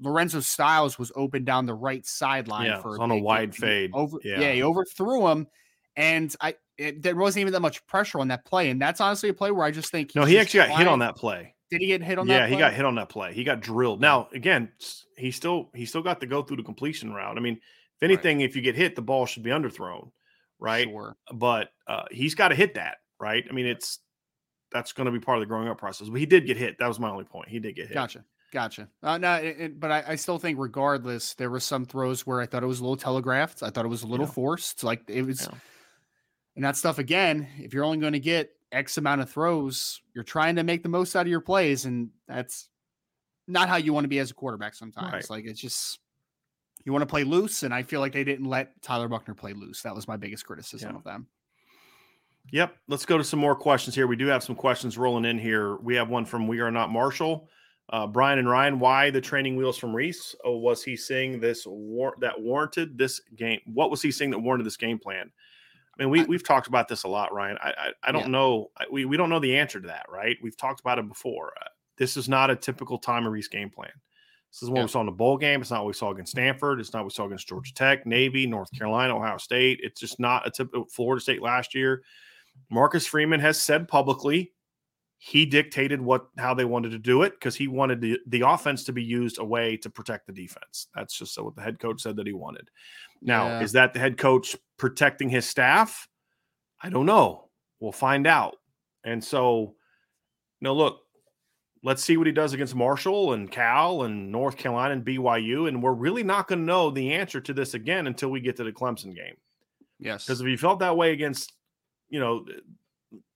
lorenzo 0.00 0.40
styles 0.40 0.98
was 0.98 1.12
open 1.14 1.44
down 1.44 1.66
the 1.66 1.74
right 1.74 2.06
sideline 2.06 2.66
yeah, 2.66 2.80
for 2.80 3.00
on 3.00 3.10
a 3.10 3.18
wide 3.18 3.54
fade 3.54 3.90
over 3.94 4.18
yeah. 4.24 4.40
yeah. 4.40 4.52
he 4.52 4.62
overthrew 4.62 5.28
him 5.28 5.46
and 5.96 6.34
i 6.40 6.54
it, 6.78 7.02
there 7.02 7.14
wasn't 7.14 7.40
even 7.40 7.52
that 7.52 7.60
much 7.60 7.86
pressure 7.86 8.18
on 8.18 8.28
that 8.28 8.44
play 8.44 8.70
and 8.70 8.80
that's 8.80 9.00
honestly 9.00 9.28
a 9.28 9.34
play 9.34 9.50
where 9.50 9.64
i 9.64 9.70
just 9.70 9.90
think 9.90 10.14
no 10.14 10.24
he 10.24 10.38
actually 10.38 10.58
got 10.66 10.78
hit 10.78 10.88
on 10.88 10.98
that 10.98 11.16
play 11.16 11.54
did 11.70 11.80
he 11.80 11.86
get 11.86 12.02
hit 12.02 12.18
on 12.18 12.26
that? 12.26 12.34
yeah, 12.34 12.46
he 12.46 12.56
got 12.56 12.74
hit 12.74 12.84
on 12.84 12.94
that 12.96 13.08
play 13.08 13.32
he 13.32 13.44
got 13.44 13.60
drilled 13.60 14.00
now 14.00 14.28
again 14.32 14.70
he 15.16 15.30
still 15.30 15.70
he 15.74 15.84
still 15.84 16.02
got 16.02 16.20
to 16.20 16.26
go 16.26 16.42
through 16.42 16.56
the 16.56 16.62
completion 16.62 17.12
route 17.12 17.36
i 17.36 17.40
mean 17.40 17.60
if 18.02 18.10
anything 18.10 18.38
right. 18.38 18.44
if 18.44 18.56
you 18.56 18.62
get 18.62 18.74
hit 18.74 18.96
the 18.96 19.02
ball 19.02 19.26
should 19.26 19.42
be 19.42 19.50
underthrown 19.50 20.10
right 20.58 20.88
sure. 20.88 21.16
but 21.32 21.70
uh, 21.86 22.04
he's 22.10 22.34
got 22.34 22.48
to 22.48 22.54
hit 22.54 22.74
that 22.74 22.98
right 23.20 23.44
i 23.48 23.52
mean 23.52 23.66
it's 23.66 24.00
that's 24.72 24.92
going 24.92 25.06
to 25.06 25.12
be 25.12 25.20
part 25.20 25.38
of 25.38 25.42
the 25.42 25.46
growing 25.46 25.68
up 25.68 25.78
process. 25.78 26.08
But 26.08 26.20
he 26.20 26.26
did 26.26 26.46
get 26.46 26.56
hit. 26.56 26.78
That 26.78 26.88
was 26.88 26.98
my 26.98 27.10
only 27.10 27.24
point. 27.24 27.48
He 27.48 27.58
did 27.58 27.76
get 27.76 27.88
hit. 27.88 27.94
Gotcha. 27.94 28.24
Gotcha. 28.52 28.88
Uh, 29.02 29.16
no, 29.16 29.34
it, 29.34 29.56
it, 29.58 29.80
but 29.80 29.90
I, 29.90 30.04
I, 30.08 30.14
still 30.16 30.38
think, 30.38 30.58
regardless, 30.58 31.32
there 31.34 31.48
were 31.48 31.60
some 31.60 31.86
throws 31.86 32.26
where 32.26 32.40
I 32.40 32.46
thought 32.46 32.62
it 32.62 32.66
was 32.66 32.80
a 32.80 32.82
little 32.82 32.98
telegraphed. 32.98 33.62
I 33.62 33.70
thought 33.70 33.86
it 33.86 33.88
was 33.88 34.02
a 34.02 34.06
little 34.06 34.26
yeah. 34.26 34.32
forced. 34.32 34.84
Like 34.84 35.02
it 35.08 35.22
was, 35.22 35.48
yeah. 35.50 35.58
and 36.56 36.64
that 36.64 36.76
stuff 36.76 36.98
again. 36.98 37.48
If 37.58 37.72
you're 37.72 37.84
only 37.84 37.96
going 37.96 38.12
to 38.12 38.20
get 38.20 38.50
X 38.70 38.98
amount 38.98 39.22
of 39.22 39.30
throws, 39.30 40.02
you're 40.14 40.24
trying 40.24 40.56
to 40.56 40.64
make 40.64 40.82
the 40.82 40.90
most 40.90 41.16
out 41.16 41.22
of 41.22 41.28
your 41.28 41.40
plays, 41.40 41.86
and 41.86 42.10
that's 42.28 42.68
not 43.48 43.70
how 43.70 43.76
you 43.76 43.94
want 43.94 44.04
to 44.04 44.08
be 44.08 44.18
as 44.18 44.30
a 44.30 44.34
quarterback. 44.34 44.74
Sometimes, 44.74 45.12
right. 45.12 45.30
like 45.30 45.44
it's 45.46 45.60
just 45.60 45.98
you 46.84 46.92
want 46.92 47.02
to 47.02 47.06
play 47.06 47.24
loose, 47.24 47.62
and 47.62 47.72
I 47.72 47.82
feel 47.82 48.00
like 48.00 48.12
they 48.12 48.24
didn't 48.24 48.46
let 48.46 48.80
Tyler 48.82 49.08
Buchner 49.08 49.34
play 49.34 49.52
loose. 49.52 49.82
That 49.82 49.94
was 49.94 50.08
my 50.08 50.16
biggest 50.16 50.46
criticism 50.46 50.90
yeah. 50.90 50.96
of 50.96 51.04
them. 51.04 51.26
Yep. 52.50 52.76
Let's 52.88 53.06
go 53.06 53.18
to 53.18 53.24
some 53.24 53.38
more 53.38 53.54
questions 53.54 53.94
here. 53.94 54.06
We 54.06 54.16
do 54.16 54.26
have 54.26 54.42
some 54.42 54.56
questions 54.56 54.98
rolling 54.98 55.24
in 55.24 55.38
here. 55.38 55.76
We 55.76 55.94
have 55.94 56.08
one 56.08 56.24
from 56.24 56.48
We 56.48 56.60
Are 56.60 56.70
Not 56.70 56.90
Marshall. 56.90 57.48
Uh, 57.90 58.06
Brian 58.06 58.38
and 58.38 58.48
Ryan, 58.48 58.78
why 58.78 59.10
the 59.10 59.20
training 59.20 59.56
wheels 59.56 59.76
from 59.76 59.94
Rees? 59.94 60.34
Oh, 60.44 60.56
was 60.56 60.82
he 60.82 60.96
seeing 60.96 61.40
this 61.40 61.66
war- 61.66 62.16
that 62.20 62.40
warranted 62.40 62.96
this 62.96 63.20
game? 63.36 63.60
What 63.66 63.90
was 63.90 64.00
he 64.00 64.10
seeing 64.10 64.30
that 64.30 64.38
warranted 64.38 64.66
this 64.66 64.76
game 64.76 64.98
plan? 64.98 65.30
I 65.94 66.02
mean, 66.02 66.10
we 66.10 66.24
we've 66.24 66.46
talked 66.46 66.68
about 66.68 66.88
this 66.88 67.02
a 67.02 67.08
lot, 67.08 67.34
Ryan. 67.34 67.58
I 67.62 67.68
I, 67.70 67.92
I 68.04 68.12
don't 68.12 68.22
yeah. 68.22 68.28
know. 68.28 68.70
We 68.90 69.04
we 69.04 69.18
don't 69.18 69.28
know 69.28 69.40
the 69.40 69.58
answer 69.58 69.78
to 69.78 69.88
that, 69.88 70.06
right? 70.08 70.38
We've 70.42 70.56
talked 70.56 70.80
about 70.80 70.98
it 70.98 71.06
before. 71.06 71.52
Uh, 71.60 71.68
this 71.98 72.16
is 72.16 72.30
not 72.30 72.50
a 72.50 72.56
typical 72.56 72.98
Tommy 72.98 73.28
Rees 73.28 73.48
game 73.48 73.68
plan. 73.68 73.92
This 74.52 74.62
is 74.62 74.70
what 74.70 74.78
yeah. 74.78 74.84
we 74.84 74.90
saw 74.90 75.00
in 75.00 75.06
the 75.06 75.12
bowl 75.12 75.38
game. 75.38 75.62
It's 75.62 75.70
not 75.70 75.80
what 75.80 75.88
we 75.88 75.92
saw 75.94 76.10
against 76.10 76.32
Stanford. 76.32 76.78
It's 76.78 76.92
not 76.92 77.00
what 77.00 77.06
we 77.06 77.14
saw 77.14 77.24
against 77.24 77.48
Georgia 77.48 77.72
Tech, 77.72 78.04
Navy, 78.04 78.46
North 78.46 78.68
Carolina, 78.76 79.16
Ohio 79.16 79.38
State. 79.38 79.80
It's 79.82 79.98
just 79.98 80.20
not 80.20 80.46
a 80.46 80.50
typical 80.50 80.82
uh, 80.82 80.86
Florida 80.92 81.22
State 81.22 81.40
last 81.40 81.74
year. 81.74 82.02
Marcus 82.70 83.06
Freeman 83.06 83.40
has 83.40 83.60
said 83.60 83.88
publicly 83.88 84.52
he 85.24 85.46
dictated 85.46 86.00
what 86.00 86.26
how 86.36 86.52
they 86.52 86.64
wanted 86.64 86.90
to 86.90 86.98
do 86.98 87.22
it 87.22 87.32
because 87.34 87.54
he 87.54 87.68
wanted 87.68 88.00
the, 88.00 88.18
the 88.26 88.40
offense 88.40 88.82
to 88.82 88.92
be 88.92 89.04
used 89.04 89.38
a 89.38 89.44
way 89.44 89.76
to 89.76 89.88
protect 89.88 90.26
the 90.26 90.32
defense. 90.32 90.88
That's 90.96 91.16
just 91.16 91.40
what 91.40 91.54
the 91.54 91.62
head 91.62 91.78
coach 91.78 92.02
said 92.02 92.16
that 92.16 92.26
he 92.26 92.32
wanted. 92.32 92.68
Now, 93.20 93.46
yeah. 93.46 93.60
is 93.60 93.70
that 93.72 93.94
the 93.94 94.00
head 94.00 94.18
coach 94.18 94.56
protecting 94.78 95.28
his 95.28 95.46
staff? 95.46 96.08
I 96.82 96.90
don't 96.90 97.06
know. 97.06 97.50
We'll 97.78 97.92
find 97.92 98.26
out. 98.26 98.56
And 99.04 99.22
so, 99.22 99.76
no, 100.60 100.74
look, 100.74 101.01
let's 101.82 102.02
see 102.02 102.16
what 102.16 102.26
he 102.26 102.32
does 102.32 102.52
against 102.52 102.74
Marshall 102.74 103.32
and 103.32 103.50
Cal 103.50 104.02
and 104.02 104.30
North 104.30 104.56
Carolina 104.56 104.94
and 104.94 105.04
BYU. 105.04 105.68
And 105.68 105.82
we're 105.82 105.92
really 105.92 106.22
not 106.22 106.48
going 106.48 106.60
to 106.60 106.64
know 106.64 106.90
the 106.90 107.12
answer 107.12 107.40
to 107.40 107.52
this 107.52 107.74
again 107.74 108.06
until 108.06 108.30
we 108.30 108.40
get 108.40 108.56
to 108.56 108.64
the 108.64 108.72
Clemson 108.72 109.14
game. 109.14 109.36
Yes. 109.98 110.26
Because 110.26 110.40
if 110.40 110.46
you 110.46 110.58
felt 110.58 110.80
that 110.80 110.96
way 110.96 111.12
against 111.12 111.52
you 112.12 112.20
know, 112.20 112.44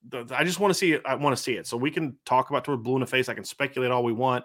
the, 0.09 0.27
I 0.31 0.45
just 0.45 0.61
want 0.61 0.71
to 0.71 0.79
see 0.79 0.93
it. 0.93 1.03
I 1.05 1.15
want 1.17 1.35
to 1.35 1.43
see 1.43 1.55
it. 1.55 1.67
So 1.67 1.77
we 1.77 1.91
can 1.91 2.17
talk 2.27 2.51
about 2.51 2.65
toward 2.65 2.85
blue 2.85 2.95
in 2.95 3.01
the 3.01 3.07
face. 3.07 3.29
I 3.29 3.35
can 3.35 3.43
speculate 3.43 3.91
all 3.91 4.05
we 4.05 4.13
want. 4.13 4.45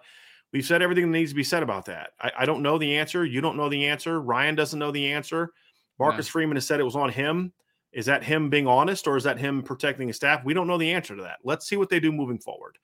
We've 0.53 0.65
said 0.65 0.81
everything 0.81 1.11
that 1.11 1.17
needs 1.17 1.31
to 1.31 1.35
be 1.35 1.43
said 1.43 1.63
about 1.63 1.85
that. 1.85 2.11
I, 2.19 2.31
I 2.39 2.45
don't 2.45 2.63
know 2.63 2.77
the 2.77 2.97
answer. 2.97 3.25
You 3.25 3.41
don't 3.41 3.57
know 3.57 3.69
the 3.69 3.85
answer. 3.85 4.21
Ryan 4.21 4.55
doesn't 4.55 4.79
know 4.79 4.91
the 4.91 5.11
answer. 5.11 5.51
Marcus. 5.99 6.27
Freeman 6.29 6.55
has 6.55 6.65
said 6.65 6.79
it 6.79 6.83
was 6.83 6.95
on 6.95 7.09
him. 7.09 7.51
Is 7.91 8.05
that 8.05 8.23
him 8.23 8.49
being 8.49 8.67
honest 8.67 9.05
or 9.05 9.17
is 9.17 9.25
that 9.25 9.37
him 9.37 9.61
protecting 9.61 10.07
his 10.07 10.15
staff? 10.15 10.43
We 10.45 10.53
don't 10.53 10.65
know 10.65 10.77
the 10.77 10.91
answer 10.91 11.15
to 11.15 11.23
that. 11.23 11.39
Let's 11.43 11.67
see 11.67 11.75
what 11.75 11.89
they 11.89 11.99
do 11.99 12.11
moving 12.11 12.39
forward. 12.39 12.77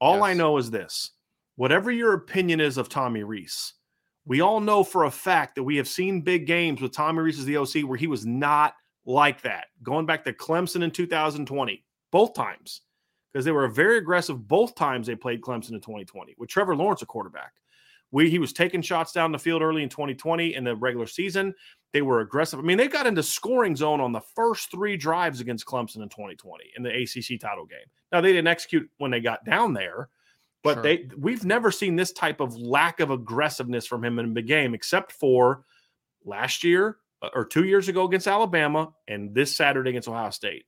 All 0.00 0.16
yes. 0.16 0.24
I 0.24 0.34
know 0.34 0.56
is 0.56 0.70
this 0.70 1.12
whatever 1.56 1.90
your 1.90 2.14
opinion 2.14 2.60
is 2.60 2.78
of 2.78 2.88
Tommy 2.88 3.22
Rees, 3.22 3.74
we 4.24 4.40
all 4.40 4.60
know 4.60 4.82
for 4.82 5.04
a 5.04 5.10
fact 5.10 5.54
that 5.54 5.62
we 5.62 5.76
have 5.76 5.88
seen 5.88 6.22
big 6.22 6.46
games 6.46 6.80
with 6.80 6.92
Tommy 6.92 7.20
Rees 7.20 7.38
as 7.38 7.44
the 7.44 7.56
OC 7.56 7.88
where 7.88 7.98
he 7.98 8.06
was 8.06 8.24
not 8.24 8.74
like 9.04 9.42
that. 9.42 9.66
Going 9.82 10.06
back 10.06 10.24
to 10.24 10.32
Clemson 10.32 10.82
in 10.82 10.90
2020, 10.90 11.84
both 12.10 12.34
times, 12.34 12.82
because 13.32 13.44
they 13.44 13.52
were 13.52 13.68
very 13.68 13.98
aggressive 13.98 14.46
both 14.48 14.74
times 14.74 15.06
they 15.06 15.14
played 15.14 15.40
Clemson 15.40 15.72
in 15.72 15.80
2020 15.80 16.34
with 16.38 16.48
Trevor 16.48 16.76
Lawrence 16.76 17.02
a 17.02 17.06
quarterback. 17.06 17.52
We, 18.12 18.28
he 18.28 18.38
was 18.38 18.52
taking 18.52 18.82
shots 18.82 19.12
down 19.12 19.32
the 19.32 19.38
field 19.38 19.62
early 19.62 19.82
in 19.82 19.88
2020 19.88 20.54
in 20.54 20.64
the 20.64 20.74
regular 20.74 21.06
season. 21.06 21.54
They 21.92 22.02
were 22.02 22.20
aggressive. 22.20 22.58
I 22.58 22.62
mean, 22.62 22.78
they 22.78 22.88
got 22.88 23.06
into 23.06 23.22
scoring 23.22 23.76
zone 23.76 24.00
on 24.00 24.12
the 24.12 24.20
first 24.20 24.70
three 24.70 24.96
drives 24.96 25.40
against 25.40 25.66
Clemson 25.66 26.02
in 26.02 26.08
2020 26.08 26.72
in 26.76 26.82
the 26.82 26.90
ACC 26.90 27.40
title 27.40 27.66
game. 27.66 27.78
Now 28.12 28.20
they 28.20 28.32
didn't 28.32 28.48
execute 28.48 28.90
when 28.98 29.10
they 29.10 29.20
got 29.20 29.44
down 29.44 29.74
there, 29.74 30.08
but 30.62 30.74
sure. 30.74 30.82
they 30.82 31.08
we've 31.16 31.44
never 31.44 31.70
seen 31.70 31.96
this 31.96 32.12
type 32.12 32.40
of 32.40 32.56
lack 32.56 33.00
of 33.00 33.10
aggressiveness 33.10 33.86
from 33.86 34.04
him 34.04 34.18
in 34.18 34.34
the 34.34 34.42
game, 34.42 34.74
except 34.74 35.12
for 35.12 35.64
last 36.24 36.64
year 36.64 36.96
uh, 37.22 37.30
or 37.34 37.44
two 37.44 37.64
years 37.64 37.88
ago 37.88 38.04
against 38.04 38.26
Alabama 38.26 38.92
and 39.08 39.34
this 39.34 39.56
Saturday 39.56 39.90
against 39.90 40.08
Ohio 40.08 40.30
State. 40.30 40.64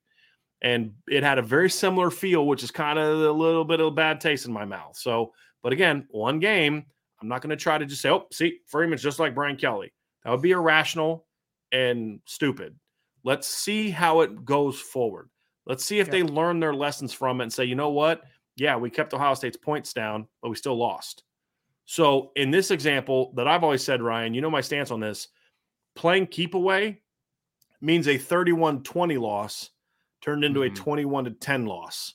And 0.61 0.92
it 1.09 1.24
had 1.24 1.38
a 1.38 1.42
very 1.42 1.68
similar 1.68 2.11
feel, 2.11 2.46
which 2.46 2.62
is 2.62 2.70
kind 2.70 2.98
of 2.98 3.20
a 3.20 3.33
little 3.33 3.64
bit 3.64 3.81
of 3.81 3.87
a 3.87 3.90
bad 3.90 4.20
taste 4.20 4.46
in 4.46 4.52
my 4.52 4.64
mouth. 4.64 4.96
So 4.96 5.33
But 5.62 5.72
again, 5.72 6.07
one 6.11 6.38
game. 6.38 6.87
I'm 7.22 7.28
not 7.28 7.40
going 7.40 7.50
to 7.50 7.56
try 7.56 7.78
to 7.78 7.87
just 7.87 8.02
say, 8.02 8.11
oh, 8.11 8.26
see, 8.32 8.58
Freeman's 8.66 9.02
just 9.02 9.20
like 9.20 9.35
Brian 9.35 9.56
Kelly. 9.56 9.92
That 10.24 10.30
would 10.30 10.42
be 10.42 10.50
irrational 10.50 11.26
and 11.70 12.20
stupid. 12.26 12.74
Let's 13.24 13.46
see 13.46 13.90
how 13.90 14.22
it 14.22 14.44
goes 14.44 14.80
forward. 14.80 15.30
Let's 15.64 15.85
see 15.85 16.00
if 16.00 16.08
yeah. 16.08 16.12
they 16.12 16.22
learn 16.24 16.58
their 16.58 16.74
lessons 16.74 17.12
from 17.12 17.40
it 17.40 17.44
and 17.44 17.52
say, 17.52 17.64
you 17.64 17.76
know 17.76 17.90
what? 17.90 18.22
Yeah, 18.56 18.76
we 18.76 18.90
kept 18.90 19.14
Ohio 19.14 19.35
State's 19.35 19.56
points 19.56 19.92
down, 19.92 20.26
but 20.42 20.48
we 20.50 20.56
still 20.56 20.76
lost. 20.76 21.22
So 21.85 22.32
in 22.35 22.50
this 22.50 22.70
example 22.70 23.32
that 23.37 23.46
I've 23.46 23.62
always 23.62 23.85
said, 23.85 24.02
Ryan, 24.02 24.35
you 24.35 24.40
know 24.40 24.50
my 24.50 24.61
stance 24.61 24.90
on 24.90 25.00
this. 25.00 25.28
Playing 25.94 26.26
keep 26.26 26.54
away 26.54 27.02
means 27.80 28.08
a 28.08 28.18
31-20 28.18 29.20
loss 29.20 29.70
turned 30.22 30.44
into 30.44 30.61
mm-hmm. 30.61 30.72
a 30.72 30.76
21 30.76 31.24
to 31.24 31.30
10 31.30 31.66
loss. 31.66 32.14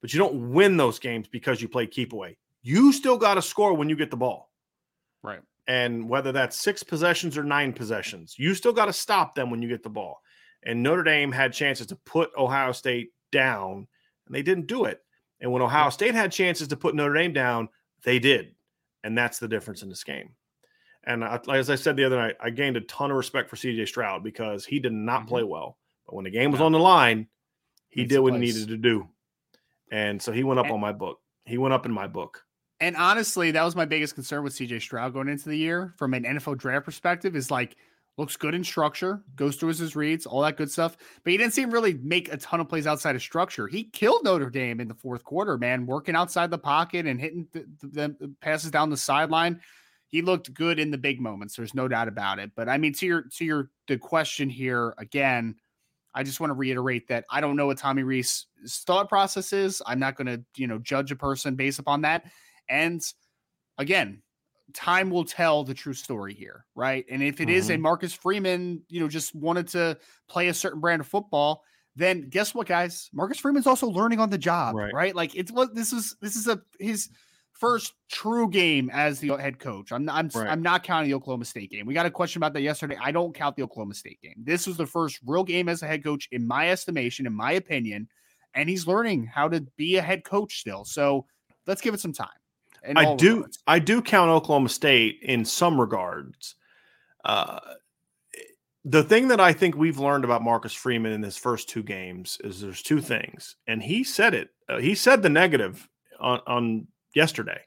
But 0.00 0.12
you 0.12 0.18
don't 0.18 0.50
win 0.50 0.76
those 0.76 0.98
games 0.98 1.28
because 1.28 1.62
you 1.62 1.68
play 1.68 1.86
keep 1.86 2.12
away. 2.12 2.36
You 2.64 2.92
still 2.92 3.18
got 3.18 3.34
to 3.34 3.42
score 3.42 3.74
when 3.74 3.90
you 3.90 3.94
get 3.94 4.10
the 4.10 4.16
ball. 4.16 4.50
Right. 5.22 5.40
And 5.66 6.08
whether 6.08 6.32
that's 6.32 6.56
six 6.56 6.82
possessions 6.82 7.36
or 7.36 7.44
nine 7.44 7.74
possessions, 7.74 8.34
you 8.38 8.54
still 8.54 8.72
got 8.72 8.86
to 8.86 8.92
stop 8.92 9.34
them 9.34 9.50
when 9.50 9.62
you 9.62 9.68
get 9.68 9.82
the 9.82 9.90
ball. 9.90 10.20
And 10.62 10.82
Notre 10.82 11.02
Dame 11.02 11.30
had 11.30 11.52
chances 11.52 11.86
to 11.88 11.96
put 11.96 12.30
Ohio 12.36 12.72
State 12.72 13.10
down, 13.30 13.86
and 14.26 14.34
they 14.34 14.42
didn't 14.42 14.66
do 14.66 14.86
it. 14.86 15.00
And 15.40 15.52
when 15.52 15.60
Ohio 15.60 15.90
State 15.90 16.14
had 16.14 16.32
chances 16.32 16.68
to 16.68 16.76
put 16.76 16.94
Notre 16.94 17.14
Dame 17.14 17.34
down, 17.34 17.68
they 18.02 18.18
did. 18.18 18.54
And 19.02 19.16
that's 19.16 19.38
the 19.38 19.48
difference 19.48 19.82
in 19.82 19.90
this 19.90 20.04
game. 20.04 20.30
And 21.06 21.22
I, 21.22 21.38
as 21.52 21.68
I 21.68 21.74
said 21.74 21.96
the 21.96 22.04
other 22.04 22.16
night, 22.16 22.36
I 22.40 22.48
gained 22.48 22.78
a 22.78 22.82
ton 22.82 23.10
of 23.10 23.18
respect 23.18 23.50
for 23.50 23.56
CJ 23.56 23.88
Stroud 23.88 24.24
because 24.24 24.64
he 24.64 24.78
did 24.78 24.94
not 24.94 25.20
mm-hmm. 25.20 25.28
play 25.28 25.42
well. 25.42 25.76
But 26.06 26.14
when 26.14 26.24
the 26.24 26.30
game 26.30 26.50
was 26.50 26.60
yeah. 26.60 26.66
on 26.66 26.72
the 26.72 26.78
line, 26.78 27.28
he 27.90 28.04
did 28.04 28.20
what 28.20 28.32
he 28.32 28.38
needed 28.38 28.68
to 28.68 28.78
do. 28.78 29.08
And 29.92 30.20
so 30.20 30.32
he 30.32 30.44
went 30.44 30.60
up 30.60 30.66
and, 30.66 30.74
on 30.74 30.80
my 30.80 30.92
book. 30.92 31.20
He 31.44 31.58
went 31.58 31.74
up 31.74 31.84
in 31.84 31.92
my 31.92 32.06
book. 32.06 32.42
And 32.84 32.96
honestly, 32.96 33.50
that 33.50 33.64
was 33.64 33.74
my 33.74 33.84
biggest 33.84 34.14
concern 34.14 34.44
with 34.44 34.54
CJ 34.54 34.82
Stroud 34.82 35.12
going 35.12 35.28
into 35.28 35.48
the 35.48 35.56
year 35.56 35.94
from 35.96 36.14
an 36.14 36.24
NFL 36.24 36.58
draft 36.58 36.84
perspective 36.84 37.34
is 37.34 37.50
like– 37.50 37.76
looks 38.16 38.36
good 38.36 38.54
in 38.54 38.62
structure, 38.62 39.22
goes 39.34 39.56
through 39.56 39.70
his 39.70 39.96
reads, 39.96 40.26
all 40.26 40.42
that 40.42 40.56
good 40.56 40.70
stuff. 40.70 40.96
But 41.22 41.32
he 41.32 41.36
didn't 41.36 41.52
seem 41.52 41.70
really 41.70 41.94
make 41.94 42.32
a 42.32 42.36
ton 42.36 42.60
of 42.60 42.68
plays 42.68 42.86
outside 42.86 43.16
of 43.16 43.22
structure. 43.22 43.66
He 43.66 43.84
killed 43.84 44.24
Notre 44.24 44.50
Dame 44.50 44.80
in 44.80 44.88
the 44.88 44.94
fourth 44.94 45.24
quarter, 45.24 45.58
man, 45.58 45.86
working 45.86 46.14
outside 46.14 46.50
the 46.50 46.58
pocket 46.58 47.06
and 47.06 47.20
hitting 47.20 47.48
the, 47.52 47.66
the, 47.80 48.16
the 48.20 48.34
passes 48.40 48.70
down 48.70 48.90
the 48.90 48.96
sideline. 48.96 49.60
He 50.08 50.22
looked 50.22 50.54
good 50.54 50.78
in 50.78 50.92
the 50.92 50.98
big 50.98 51.20
moments. 51.20 51.56
There's 51.56 51.74
no 51.74 51.88
doubt 51.88 52.06
about 52.06 52.38
it. 52.38 52.52
But 52.54 52.68
I 52.68 52.78
mean, 52.78 52.92
to 52.94 53.06
your 53.06 53.22
to 53.22 53.44
your 53.44 53.70
the 53.88 53.98
question 53.98 54.48
here 54.48 54.94
again, 54.96 55.56
I 56.14 56.22
just 56.22 56.38
want 56.38 56.50
to 56.50 56.54
reiterate 56.54 57.08
that 57.08 57.24
I 57.30 57.40
don't 57.40 57.56
know 57.56 57.66
what 57.66 57.78
Tommy 57.78 58.04
Rees's 58.04 58.46
thought 58.86 59.08
process 59.08 59.52
is. 59.52 59.82
I'm 59.86 59.98
not 59.98 60.14
going 60.14 60.28
to 60.28 60.44
you 60.54 60.68
know 60.68 60.78
judge 60.78 61.10
a 61.10 61.16
person 61.16 61.56
based 61.56 61.80
upon 61.80 62.02
that. 62.02 62.26
And 62.68 63.02
again, 63.78 64.22
time 64.72 65.10
will 65.10 65.24
tell 65.24 65.64
the 65.64 65.74
true 65.74 65.94
story 65.94 66.34
here, 66.34 66.64
right? 66.74 67.04
And 67.10 67.22
if 67.22 67.40
it 67.40 67.44
mm-hmm. 67.44 67.56
is 67.56 67.70
a 67.70 67.74
mm-hmm. 67.74 67.82
Marcus 67.82 68.12
Freeman, 68.12 68.82
you 68.88 69.00
know, 69.00 69.08
just 69.08 69.34
wanted 69.34 69.68
to 69.68 69.98
play 70.28 70.48
a 70.48 70.54
certain 70.54 70.80
brand 70.80 71.00
of 71.00 71.06
football, 71.06 71.62
then 71.96 72.28
guess 72.28 72.54
what, 72.54 72.66
guys? 72.66 73.08
Marcus 73.12 73.38
Freeman's 73.38 73.66
also 73.66 73.88
learning 73.88 74.20
on 74.20 74.30
the 74.30 74.38
job, 74.38 74.74
right? 74.74 74.92
right? 74.92 75.14
Like 75.14 75.34
it's 75.34 75.52
what 75.52 75.74
this 75.74 75.92
is. 75.92 76.16
This 76.20 76.34
is 76.34 76.48
a 76.48 76.60
his 76.80 77.08
first 77.52 77.94
true 78.10 78.50
game 78.50 78.90
as 78.92 79.20
the 79.20 79.28
head 79.36 79.60
coach. 79.60 79.92
I'm 79.92 80.08
I'm 80.08 80.28
right. 80.34 80.48
I'm 80.48 80.60
not 80.60 80.82
counting 80.82 81.08
the 81.08 81.14
Oklahoma 81.14 81.44
State 81.44 81.70
game. 81.70 81.86
We 81.86 81.94
got 81.94 82.06
a 82.06 82.10
question 82.10 82.40
about 82.40 82.52
that 82.54 82.62
yesterday. 82.62 82.98
I 83.00 83.12
don't 83.12 83.34
count 83.34 83.54
the 83.54 83.62
Oklahoma 83.62 83.94
State 83.94 84.20
game. 84.20 84.34
This 84.38 84.66
was 84.66 84.76
the 84.76 84.86
first 84.86 85.20
real 85.24 85.44
game 85.44 85.68
as 85.68 85.82
a 85.82 85.86
head 85.86 86.02
coach, 86.02 86.28
in 86.32 86.46
my 86.46 86.70
estimation, 86.70 87.26
in 87.26 87.32
my 87.32 87.52
opinion, 87.52 88.08
and 88.54 88.68
he's 88.68 88.88
learning 88.88 89.26
how 89.26 89.48
to 89.48 89.60
be 89.76 89.96
a 89.96 90.02
head 90.02 90.24
coach 90.24 90.58
still. 90.58 90.84
So 90.84 91.26
let's 91.66 91.80
give 91.80 91.94
it 91.94 92.00
some 92.00 92.12
time. 92.12 92.28
I 92.96 93.14
do 93.14 93.36
regards. 93.36 93.58
I 93.66 93.78
do 93.78 94.02
count 94.02 94.30
Oklahoma 94.30 94.68
State 94.68 95.20
in 95.22 95.44
some 95.44 95.80
regards. 95.80 96.56
Uh, 97.24 97.58
the 98.84 99.02
thing 99.02 99.28
that 99.28 99.40
I 99.40 99.52
think 99.52 99.76
we've 99.76 99.98
learned 99.98 100.24
about 100.24 100.42
Marcus 100.42 100.74
Freeman 100.74 101.12
in 101.12 101.22
his 101.22 101.36
first 101.36 101.68
two 101.68 101.82
games 101.82 102.38
is 102.44 102.60
there's 102.60 102.82
two 102.82 103.00
things, 103.00 103.56
and 103.66 103.82
he 103.82 104.04
said 104.04 104.34
it. 104.34 104.50
Uh, 104.68 104.78
he 104.78 104.94
said 104.94 105.22
the 105.22 105.30
negative 105.30 105.88
on, 106.20 106.40
on 106.46 106.86
yesterday. 107.14 107.60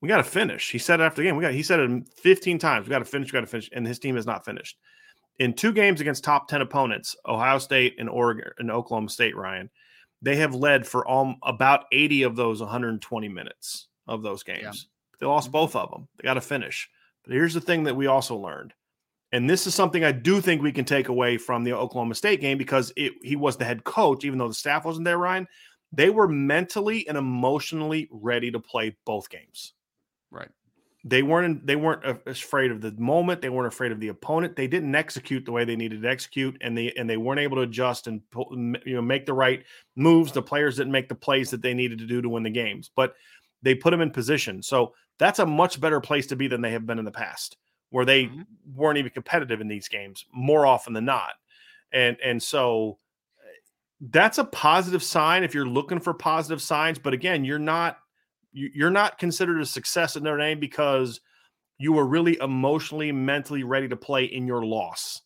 We 0.00 0.08
got 0.08 0.16
to 0.16 0.24
finish. 0.24 0.72
He 0.72 0.78
said 0.78 0.98
it 0.98 1.04
after 1.04 1.22
the 1.22 1.28
game. 1.28 1.36
We 1.36 1.42
got. 1.42 1.52
He 1.52 1.62
said 1.62 1.78
it 1.78 2.08
15 2.18 2.58
times. 2.58 2.86
We 2.86 2.90
got 2.90 2.98
to 2.98 3.04
finish. 3.04 3.32
We 3.32 3.36
got 3.36 3.42
to 3.42 3.46
finish. 3.46 3.70
And 3.72 3.86
his 3.86 4.00
team 4.00 4.16
has 4.16 4.26
not 4.26 4.44
finished. 4.44 4.76
In 5.38 5.54
two 5.54 5.72
games 5.72 6.00
against 6.00 6.24
top 6.24 6.48
10 6.48 6.60
opponents, 6.60 7.16
Ohio 7.26 7.58
State 7.58 7.96
and 7.98 8.08
Oregon 8.08 8.50
and 8.58 8.70
Oklahoma 8.70 9.08
State, 9.08 9.36
Ryan, 9.36 9.70
they 10.20 10.36
have 10.36 10.54
led 10.54 10.86
for 10.86 11.06
all, 11.06 11.36
about 11.42 11.86
80 11.92 12.24
of 12.24 12.36
those 12.36 12.60
120 12.60 13.28
minutes 13.28 13.88
of 14.12 14.22
those 14.22 14.42
games. 14.42 14.62
Yeah. 14.62 14.72
They 15.20 15.26
lost 15.26 15.46
mm-hmm. 15.46 15.52
both 15.52 15.76
of 15.76 15.90
them. 15.90 16.08
They 16.16 16.24
got 16.24 16.34
to 16.34 16.40
finish. 16.40 16.88
But 17.24 17.34
here's 17.34 17.54
the 17.54 17.60
thing 17.60 17.84
that 17.84 17.96
we 17.96 18.06
also 18.06 18.36
learned. 18.36 18.74
And 19.32 19.48
this 19.48 19.66
is 19.66 19.74
something 19.74 20.04
I 20.04 20.12
do 20.12 20.40
think 20.40 20.60
we 20.60 20.72
can 20.72 20.84
take 20.84 21.08
away 21.08 21.38
from 21.38 21.64
the 21.64 21.72
Oklahoma 21.72 22.14
State 22.14 22.40
game 22.40 22.58
because 22.58 22.92
it, 22.96 23.12
he 23.22 23.34
was 23.34 23.56
the 23.56 23.64
head 23.64 23.84
coach, 23.84 24.24
even 24.24 24.38
though 24.38 24.48
the 24.48 24.54
staff 24.54 24.84
wasn't 24.84 25.06
there, 25.06 25.16
Ryan. 25.16 25.48
They 25.90 26.10
were 26.10 26.28
mentally 26.28 27.08
and 27.08 27.16
emotionally 27.16 28.08
ready 28.10 28.50
to 28.50 28.60
play 28.60 28.96
both 29.06 29.30
games. 29.30 29.72
Right. 30.30 30.50
They 31.04 31.22
weren't 31.22 31.66
they 31.66 31.76
weren't 31.76 32.04
afraid 32.26 32.70
of 32.70 32.80
the 32.80 32.92
moment. 32.92 33.40
They 33.40 33.48
weren't 33.48 33.72
afraid 33.72 33.90
of 33.90 33.98
the 33.98 34.08
opponent. 34.08 34.54
They 34.54 34.68
didn't 34.68 34.94
execute 34.94 35.44
the 35.44 35.50
way 35.50 35.64
they 35.64 35.74
needed 35.74 36.02
to 36.02 36.08
execute, 36.08 36.56
and 36.60 36.78
they 36.78 36.92
and 36.92 37.10
they 37.10 37.16
weren't 37.16 37.40
able 37.40 37.56
to 37.56 37.62
adjust 37.62 38.06
and 38.06 38.20
you 38.86 38.94
know 38.94 39.02
make 39.02 39.26
the 39.26 39.34
right 39.34 39.64
moves. 39.96 40.30
The 40.30 40.42
players 40.42 40.76
didn't 40.76 40.92
make 40.92 41.08
the 41.08 41.16
plays 41.16 41.50
that 41.50 41.60
they 41.60 41.74
needed 41.74 41.98
to 41.98 42.06
do 42.06 42.22
to 42.22 42.28
win 42.28 42.44
the 42.44 42.50
games. 42.50 42.90
But 42.94 43.14
they 43.62 43.74
put 43.74 43.90
them 43.90 44.00
in 44.00 44.10
position. 44.10 44.62
So 44.62 44.94
that's 45.18 45.38
a 45.38 45.46
much 45.46 45.80
better 45.80 46.00
place 46.00 46.26
to 46.28 46.36
be 46.36 46.48
than 46.48 46.60
they 46.60 46.72
have 46.72 46.86
been 46.86 46.98
in 46.98 47.04
the 47.04 47.10
past, 47.10 47.56
where 47.90 48.04
they 48.04 48.24
mm-hmm. 48.24 48.42
weren't 48.74 48.98
even 48.98 49.10
competitive 49.10 49.60
in 49.60 49.68
these 49.68 49.88
games 49.88 50.24
more 50.32 50.66
often 50.66 50.92
than 50.92 51.04
not. 51.04 51.32
And 51.92 52.16
and 52.24 52.42
so 52.42 52.98
that's 54.00 54.38
a 54.38 54.44
positive 54.44 55.02
sign 55.02 55.44
if 55.44 55.54
you're 55.54 55.66
looking 55.66 56.00
for 56.00 56.12
positive 56.12 56.60
signs. 56.60 56.98
But 56.98 57.14
again, 57.14 57.44
you're 57.44 57.58
not 57.58 57.98
you're 58.52 58.90
not 58.90 59.18
considered 59.18 59.60
a 59.60 59.66
success 59.66 60.16
at 60.16 60.22
Notre 60.22 60.38
Dame 60.38 60.60
because 60.60 61.20
you 61.78 61.92
were 61.92 62.06
really 62.06 62.38
emotionally, 62.40 63.10
mentally 63.12 63.64
ready 63.64 63.88
to 63.88 63.96
play 63.96 64.24
in 64.24 64.46
your 64.46 64.64
loss. 64.64 65.22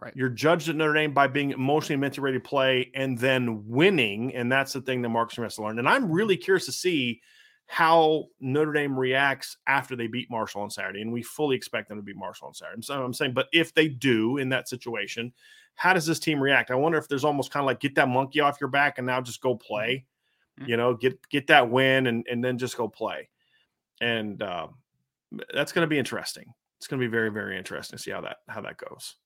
Right. 0.00 0.12
You're 0.14 0.28
judged 0.28 0.68
at 0.68 0.76
Notre 0.76 0.94
Dame 0.94 1.14
by 1.14 1.26
being 1.26 1.52
emotionally 1.52 1.98
mentally 1.98 2.24
ready 2.24 2.38
to 2.38 2.48
play 2.48 2.90
and 2.94 3.18
then 3.18 3.66
winning. 3.66 4.34
And 4.34 4.52
that's 4.52 4.72
the 4.72 4.80
thing 4.80 5.02
that 5.02 5.08
Marcus 5.08 5.36
has 5.36 5.56
to 5.56 5.62
learn. 5.62 5.78
And 5.78 5.88
I'm 5.88 6.10
really 6.10 6.36
curious 6.36 6.66
to 6.66 6.72
see 6.72 7.20
how 7.66 8.26
Notre 8.40 8.72
Dame 8.72 8.98
reacts 8.98 9.56
after 9.66 9.96
they 9.96 10.06
beat 10.06 10.30
Marshall 10.30 10.62
on 10.62 10.70
Saturday, 10.70 11.02
and 11.02 11.12
we 11.12 11.22
fully 11.22 11.56
expect 11.56 11.88
them 11.88 11.98
to 11.98 12.02
beat 12.02 12.16
Marshall 12.16 12.48
on 12.48 12.54
Saturday. 12.54 12.82
So 12.82 13.02
I'm 13.02 13.12
saying, 13.12 13.34
but 13.34 13.48
if 13.52 13.74
they 13.74 13.88
do 13.88 14.38
in 14.38 14.48
that 14.50 14.68
situation, 14.68 15.32
how 15.74 15.92
does 15.92 16.06
this 16.06 16.18
team 16.18 16.40
react? 16.40 16.70
I 16.70 16.76
wonder 16.76 16.96
if 16.96 17.08
there's 17.08 17.24
almost 17.24 17.50
kind 17.50 17.62
of 17.62 17.66
like 17.66 17.80
get 17.80 17.94
that 17.96 18.08
monkey 18.08 18.40
off 18.40 18.60
your 18.60 18.70
back 18.70 18.98
and 18.98 19.06
now 19.06 19.20
just 19.20 19.40
go 19.40 19.54
play. 19.54 20.04
Mm-hmm. 20.60 20.70
You 20.70 20.76
know, 20.76 20.94
get 20.94 21.28
get 21.28 21.48
that 21.48 21.68
win 21.68 22.06
and 22.06 22.26
and 22.30 22.42
then 22.42 22.56
just 22.56 22.76
go 22.76 22.88
play, 22.88 23.28
and 24.00 24.42
uh, 24.42 24.68
that's 25.52 25.72
going 25.72 25.82
to 25.82 25.90
be 25.90 25.98
interesting. 25.98 26.54
It's 26.78 26.86
going 26.86 27.00
to 27.00 27.06
be 27.06 27.10
very 27.10 27.30
very 27.30 27.58
interesting 27.58 27.98
to 27.98 28.02
see 28.02 28.12
how 28.12 28.22
that 28.22 28.38
how 28.48 28.62
that 28.62 28.78
goes. 28.78 29.16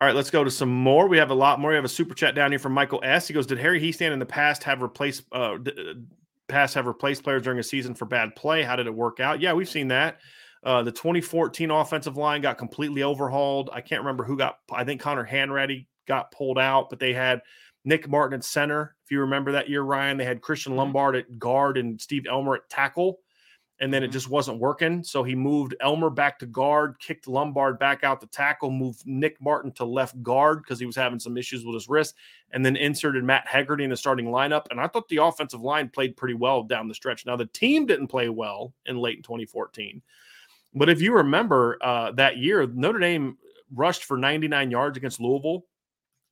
All 0.00 0.08
right, 0.08 0.16
let's 0.16 0.30
go 0.30 0.42
to 0.42 0.50
some 0.50 0.72
more. 0.72 1.06
We 1.08 1.18
have 1.18 1.30
a 1.30 1.34
lot 1.34 1.60
more. 1.60 1.70
We 1.70 1.76
have 1.76 1.84
a 1.84 1.88
super 1.88 2.14
chat 2.14 2.34
down 2.34 2.50
here 2.50 2.58
from 2.58 2.72
Michael 2.72 3.00
S. 3.04 3.28
He 3.28 3.34
goes, 3.34 3.46
"Did 3.46 3.58
Harry 3.58 3.80
Hiestand 3.80 4.12
in 4.12 4.18
the 4.18 4.26
past 4.26 4.64
have 4.64 4.82
replaced 4.82 5.24
uh, 5.32 5.58
past 6.48 6.74
have 6.74 6.86
replaced 6.86 7.24
players 7.24 7.42
during 7.42 7.58
a 7.58 7.62
season 7.62 7.94
for 7.94 8.04
bad 8.04 8.34
play. 8.36 8.62
How 8.62 8.76
did 8.76 8.86
it 8.86 8.94
work 8.94 9.20
out? 9.20 9.40
Yeah, 9.40 9.52
we've 9.52 9.68
seen 9.68 9.88
that. 9.88 10.18
Uh, 10.64 10.82
the 10.82 10.92
2014 10.92 11.70
offensive 11.70 12.16
line 12.16 12.40
got 12.40 12.58
completely 12.58 13.02
overhauled. 13.02 13.70
I 13.72 13.80
can't 13.80 14.02
remember 14.02 14.24
who 14.24 14.36
got. 14.36 14.58
I 14.70 14.84
think 14.84 15.00
Conor 15.00 15.26
Hanratty 15.26 15.86
got 16.06 16.30
pulled 16.30 16.58
out, 16.58 16.88
but 16.88 17.00
they 17.00 17.12
had 17.12 17.42
Nick 17.84 18.08
Martin 18.08 18.38
at 18.38 18.44
center. 18.44 18.94
If 19.04 19.10
you 19.10 19.20
remember 19.20 19.52
that 19.52 19.68
year, 19.68 19.82
Ryan, 19.82 20.18
they 20.18 20.24
had 20.24 20.40
Christian 20.40 20.72
mm-hmm. 20.72 20.80
Lombard 20.80 21.16
at 21.16 21.38
guard 21.38 21.78
and 21.78 22.00
Steve 22.00 22.26
Elmer 22.30 22.56
at 22.56 22.68
tackle 22.68 23.18
and 23.82 23.92
then 23.92 24.04
it 24.04 24.12
just 24.12 24.30
wasn't 24.30 24.60
working. 24.60 25.02
So 25.02 25.24
he 25.24 25.34
moved 25.34 25.74
Elmer 25.80 26.08
back 26.08 26.38
to 26.38 26.46
guard, 26.46 27.00
kicked 27.00 27.26
Lombard 27.26 27.80
back 27.80 28.04
out 28.04 28.20
to 28.20 28.28
tackle, 28.28 28.70
moved 28.70 29.04
Nick 29.06 29.40
Martin 29.40 29.72
to 29.72 29.84
left 29.84 30.22
guard 30.22 30.62
because 30.62 30.78
he 30.78 30.86
was 30.86 30.94
having 30.94 31.18
some 31.18 31.36
issues 31.36 31.64
with 31.64 31.74
his 31.74 31.88
wrist, 31.88 32.14
and 32.52 32.64
then 32.64 32.76
inserted 32.76 33.24
Matt 33.24 33.44
Hegarty 33.48 33.82
in 33.82 33.90
the 33.90 33.96
starting 33.96 34.26
lineup. 34.26 34.66
And 34.70 34.80
I 34.80 34.86
thought 34.86 35.08
the 35.08 35.16
offensive 35.16 35.62
line 35.62 35.88
played 35.88 36.16
pretty 36.16 36.34
well 36.34 36.62
down 36.62 36.86
the 36.86 36.94
stretch. 36.94 37.26
Now 37.26 37.34
the 37.34 37.46
team 37.46 37.84
didn't 37.84 38.06
play 38.06 38.28
well 38.28 38.72
in 38.86 38.98
late 38.98 39.16
in 39.16 39.24
2014, 39.24 40.00
but 40.74 40.88
if 40.88 41.02
you 41.02 41.12
remember 41.14 41.76
uh, 41.80 42.12
that 42.12 42.36
year, 42.36 42.64
Notre 42.68 43.00
Dame 43.00 43.36
rushed 43.74 44.04
for 44.04 44.16
99 44.16 44.70
yards 44.70 44.96
against 44.96 45.20
Louisville. 45.20 45.66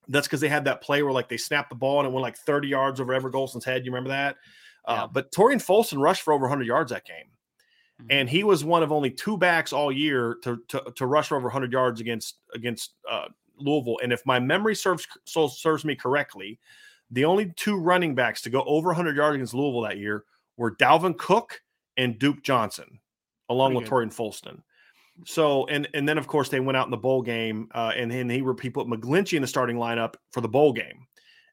That's 0.06 0.28
because 0.28 0.40
they 0.40 0.48
had 0.48 0.66
that 0.66 0.82
play 0.82 1.02
where 1.02 1.12
like 1.12 1.28
they 1.28 1.36
snapped 1.36 1.70
the 1.70 1.74
ball 1.74 1.98
and 1.98 2.06
it 2.06 2.12
went 2.12 2.22
like 2.22 2.36
30 2.36 2.68
yards 2.68 3.00
over 3.00 3.12
Everett 3.12 3.34
Golson's 3.34 3.64
head. 3.64 3.84
You 3.84 3.90
remember 3.90 4.10
that? 4.10 4.36
Uh, 4.84 4.98
yeah. 5.00 5.06
But 5.12 5.32
Tarean 5.32 5.58
Folston 5.58 6.00
rushed 6.00 6.22
for 6.22 6.32
over 6.32 6.42
100 6.42 6.64
yards 6.64 6.92
that 6.92 7.04
game. 7.04 7.26
Mm-hmm. 8.00 8.06
and 8.10 8.28
he 8.30 8.44
was 8.44 8.64
one 8.64 8.82
of 8.82 8.92
only 8.92 9.10
two 9.10 9.36
backs 9.36 9.72
all 9.72 9.92
year 9.92 10.36
to 10.42 10.58
to, 10.68 10.82
to 10.96 11.06
rush 11.06 11.28
for 11.28 11.36
over 11.36 11.44
100 11.46 11.72
yards 11.72 12.00
against 12.00 12.38
against 12.54 12.94
uh, 13.10 13.28
Louisville. 13.58 13.98
And 14.02 14.12
if 14.12 14.24
my 14.26 14.38
memory 14.38 14.74
serves 14.74 15.06
so 15.24 15.48
serves 15.48 15.84
me 15.84 15.94
correctly, 15.94 16.58
the 17.10 17.24
only 17.24 17.52
two 17.56 17.76
running 17.76 18.14
backs 18.14 18.40
to 18.42 18.50
go 18.50 18.62
over 18.64 18.88
100 18.88 19.16
yards 19.16 19.34
against 19.34 19.54
Louisville 19.54 19.82
that 19.82 19.98
year 19.98 20.24
were 20.56 20.74
Dalvin 20.76 21.16
Cook 21.18 21.60
and 21.96 22.18
Duke 22.18 22.42
Johnson, 22.42 23.00
along 23.48 23.72
Pretty 23.72 23.84
with. 23.84 23.90
Tarean 23.90 24.10
Folston. 24.10 24.62
So 25.26 25.66
and 25.66 25.86
and 25.92 26.08
then 26.08 26.16
of 26.18 26.26
course 26.26 26.48
they 26.48 26.60
went 26.60 26.76
out 26.76 26.86
in 26.86 26.90
the 26.90 26.96
bowl 26.96 27.20
game, 27.22 27.68
uh, 27.74 27.92
and 27.94 28.10
then 28.10 28.30
he, 28.30 28.38
he 28.38 28.70
put 28.70 28.86
McGlinchey 28.86 29.34
in 29.34 29.42
the 29.42 29.48
starting 29.48 29.76
lineup 29.76 30.14
for 30.32 30.40
the 30.40 30.48
bowl 30.48 30.72
game, 30.72 31.06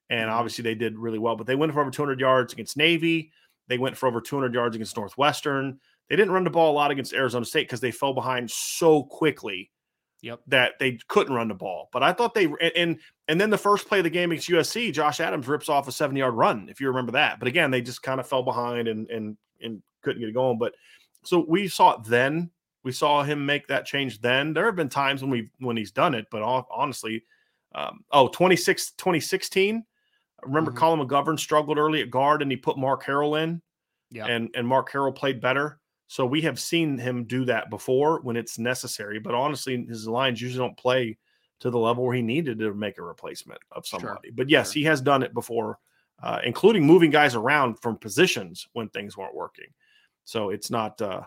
and 0.10 0.30
Mhm. 0.30 0.34
obviously 0.34 0.64
they 0.64 0.76
did 0.76 0.98
really 0.98 1.20
well. 1.20 1.36
But 1.36 1.48
they 1.48 1.56
went 1.56 1.74
for 1.74 1.82
over 1.82 1.92
200 1.92 2.20
yards 2.20 2.54
against 2.54 2.78
Navy. 2.78 3.32
They 3.68 3.78
went 3.78 3.98
for 3.98 4.08
over 4.08 4.22
200 4.22 4.54
yards 4.54 4.76
against 4.78 4.96
Northwestern. 4.96 5.80
They 6.10 6.16
didn't 6.16 6.32
run 6.34 6.44
the 6.44 6.50
ball 6.50 6.72
a 6.72 6.76
lot 6.76 6.92
against 6.92 7.14
Arizona 7.14 7.46
State 7.46 7.68
because 7.68 7.82
they 7.82 7.92
fell 7.92 8.14
behind 8.14 8.50
so 8.50 9.04
quickly 9.04 9.72
Yep. 10.22 10.40
that 10.48 10.80
they 10.80 10.98
couldn't 11.10 11.34
run 11.36 11.48
the 11.48 11.54
ball. 11.54 11.90
But 11.94 12.02
I 12.04 12.12
thought 12.14 12.34
they 12.34 12.46
and 12.76 13.00
and, 13.28 13.40
then 13.42 13.50
the 13.50 13.58
first 13.58 13.88
play 13.88 14.00
of 14.00 14.04
the 14.04 14.10
game 14.10 14.32
against 14.32 14.50
USC, 14.50 14.92
Josh 14.92 15.20
Adams 15.20 15.48
rips 15.48 15.70
off 15.70 15.88
a 15.88 15.92
seven 15.92 16.16
yard 16.16 16.34
run, 16.34 16.68
if 16.70 16.80
you 16.82 16.88
remember 16.88 17.12
that. 17.12 17.40
But 17.40 17.48
again, 17.48 17.70
they 17.72 17.82
just 17.82 18.02
kind 18.02 18.20
of 18.20 18.28
fell 18.28 18.42
behind 18.44 18.88
and 18.88 19.10
and 19.12 19.38
and 19.62 19.82
couldn't 20.02 20.20
get 20.22 20.30
it 20.30 20.34
going. 20.34 20.58
But 20.58 20.74
so 21.24 21.46
we 21.48 21.68
saw 21.68 21.96
it 21.96 22.04
then. 22.06 22.50
We 22.84 22.92
saw 22.94 23.22
him 23.22 23.46
make 23.46 23.68
that 23.68 23.86
change 23.86 24.22
then. 24.22 24.54
There 24.54 24.66
have 24.66 24.76
been 24.78 24.90
times 24.90 25.22
when 25.22 25.30
we 25.30 25.50
when 25.60 25.76
he's 25.78 25.92
done 25.92 26.16
it, 26.16 26.26
but 26.32 26.42
hon- 26.42 26.64
honestly, 26.72 27.24
um, 27.76 28.04
oh, 28.12 28.28
26, 28.30 28.92
2016. 28.94 29.84
I 30.42 30.46
remember 30.46 30.72
Mhm. 30.72 30.78
Colin 30.78 31.00
McGovern 31.08 31.38
struggled 31.38 31.78
early 31.78 32.02
at 32.02 32.10
guard 32.12 32.42
and 32.42 32.50
he 32.50 32.56
put 32.58 32.78
Mark 32.78 33.04
Harrell 33.04 33.42
in 33.44 33.62
Yeah. 34.10 34.26
and 34.26 34.50
and 34.56 34.68
Mark 34.68 34.90
Harrell 34.92 35.14
played 35.16 35.42
better. 35.42 35.80
So 36.08 36.26
we 36.26 36.42
have 36.42 36.60
seen 36.60 36.98
him 36.98 37.26
do 37.26 37.46
that 37.46 37.70
before 37.70 38.22
when 38.22 38.38
it's 38.38 38.58
necessary. 38.58 39.20
But 39.20 39.36
honestly, 39.36 39.86
his 39.86 40.08
lines 40.08 40.42
usually 40.42 40.66
don't 40.66 40.78
play 40.78 41.18
to 41.60 41.70
the 41.70 41.78
level 41.80 42.06
where 42.06 42.16
he 42.16 42.22
needed 42.22 42.60
to 42.60 42.74
make 42.74 42.98
a 42.98 43.04
replacement 43.04 43.60
of 43.72 43.86
Sure, 43.86 44.00
somebody. 44.00 44.30
But 44.32 44.50
yes, 44.50 44.72
sure. 44.72 44.80
he 44.80 44.86
has 44.86 45.02
done 45.02 45.22
it 45.24 45.34
before, 45.34 45.80
uh, 46.24 46.40
including 46.44 46.86
moving 46.86 47.12
guys 47.12 47.36
around 47.36 47.76
from 47.82 47.98
positions 47.98 48.68
when 48.74 48.90
things 48.90 49.18
weren't 49.18 49.36
working. 49.36 49.68
So 50.24 50.50
it's 50.50 50.70
not 50.70 51.02
uh, 51.02 51.24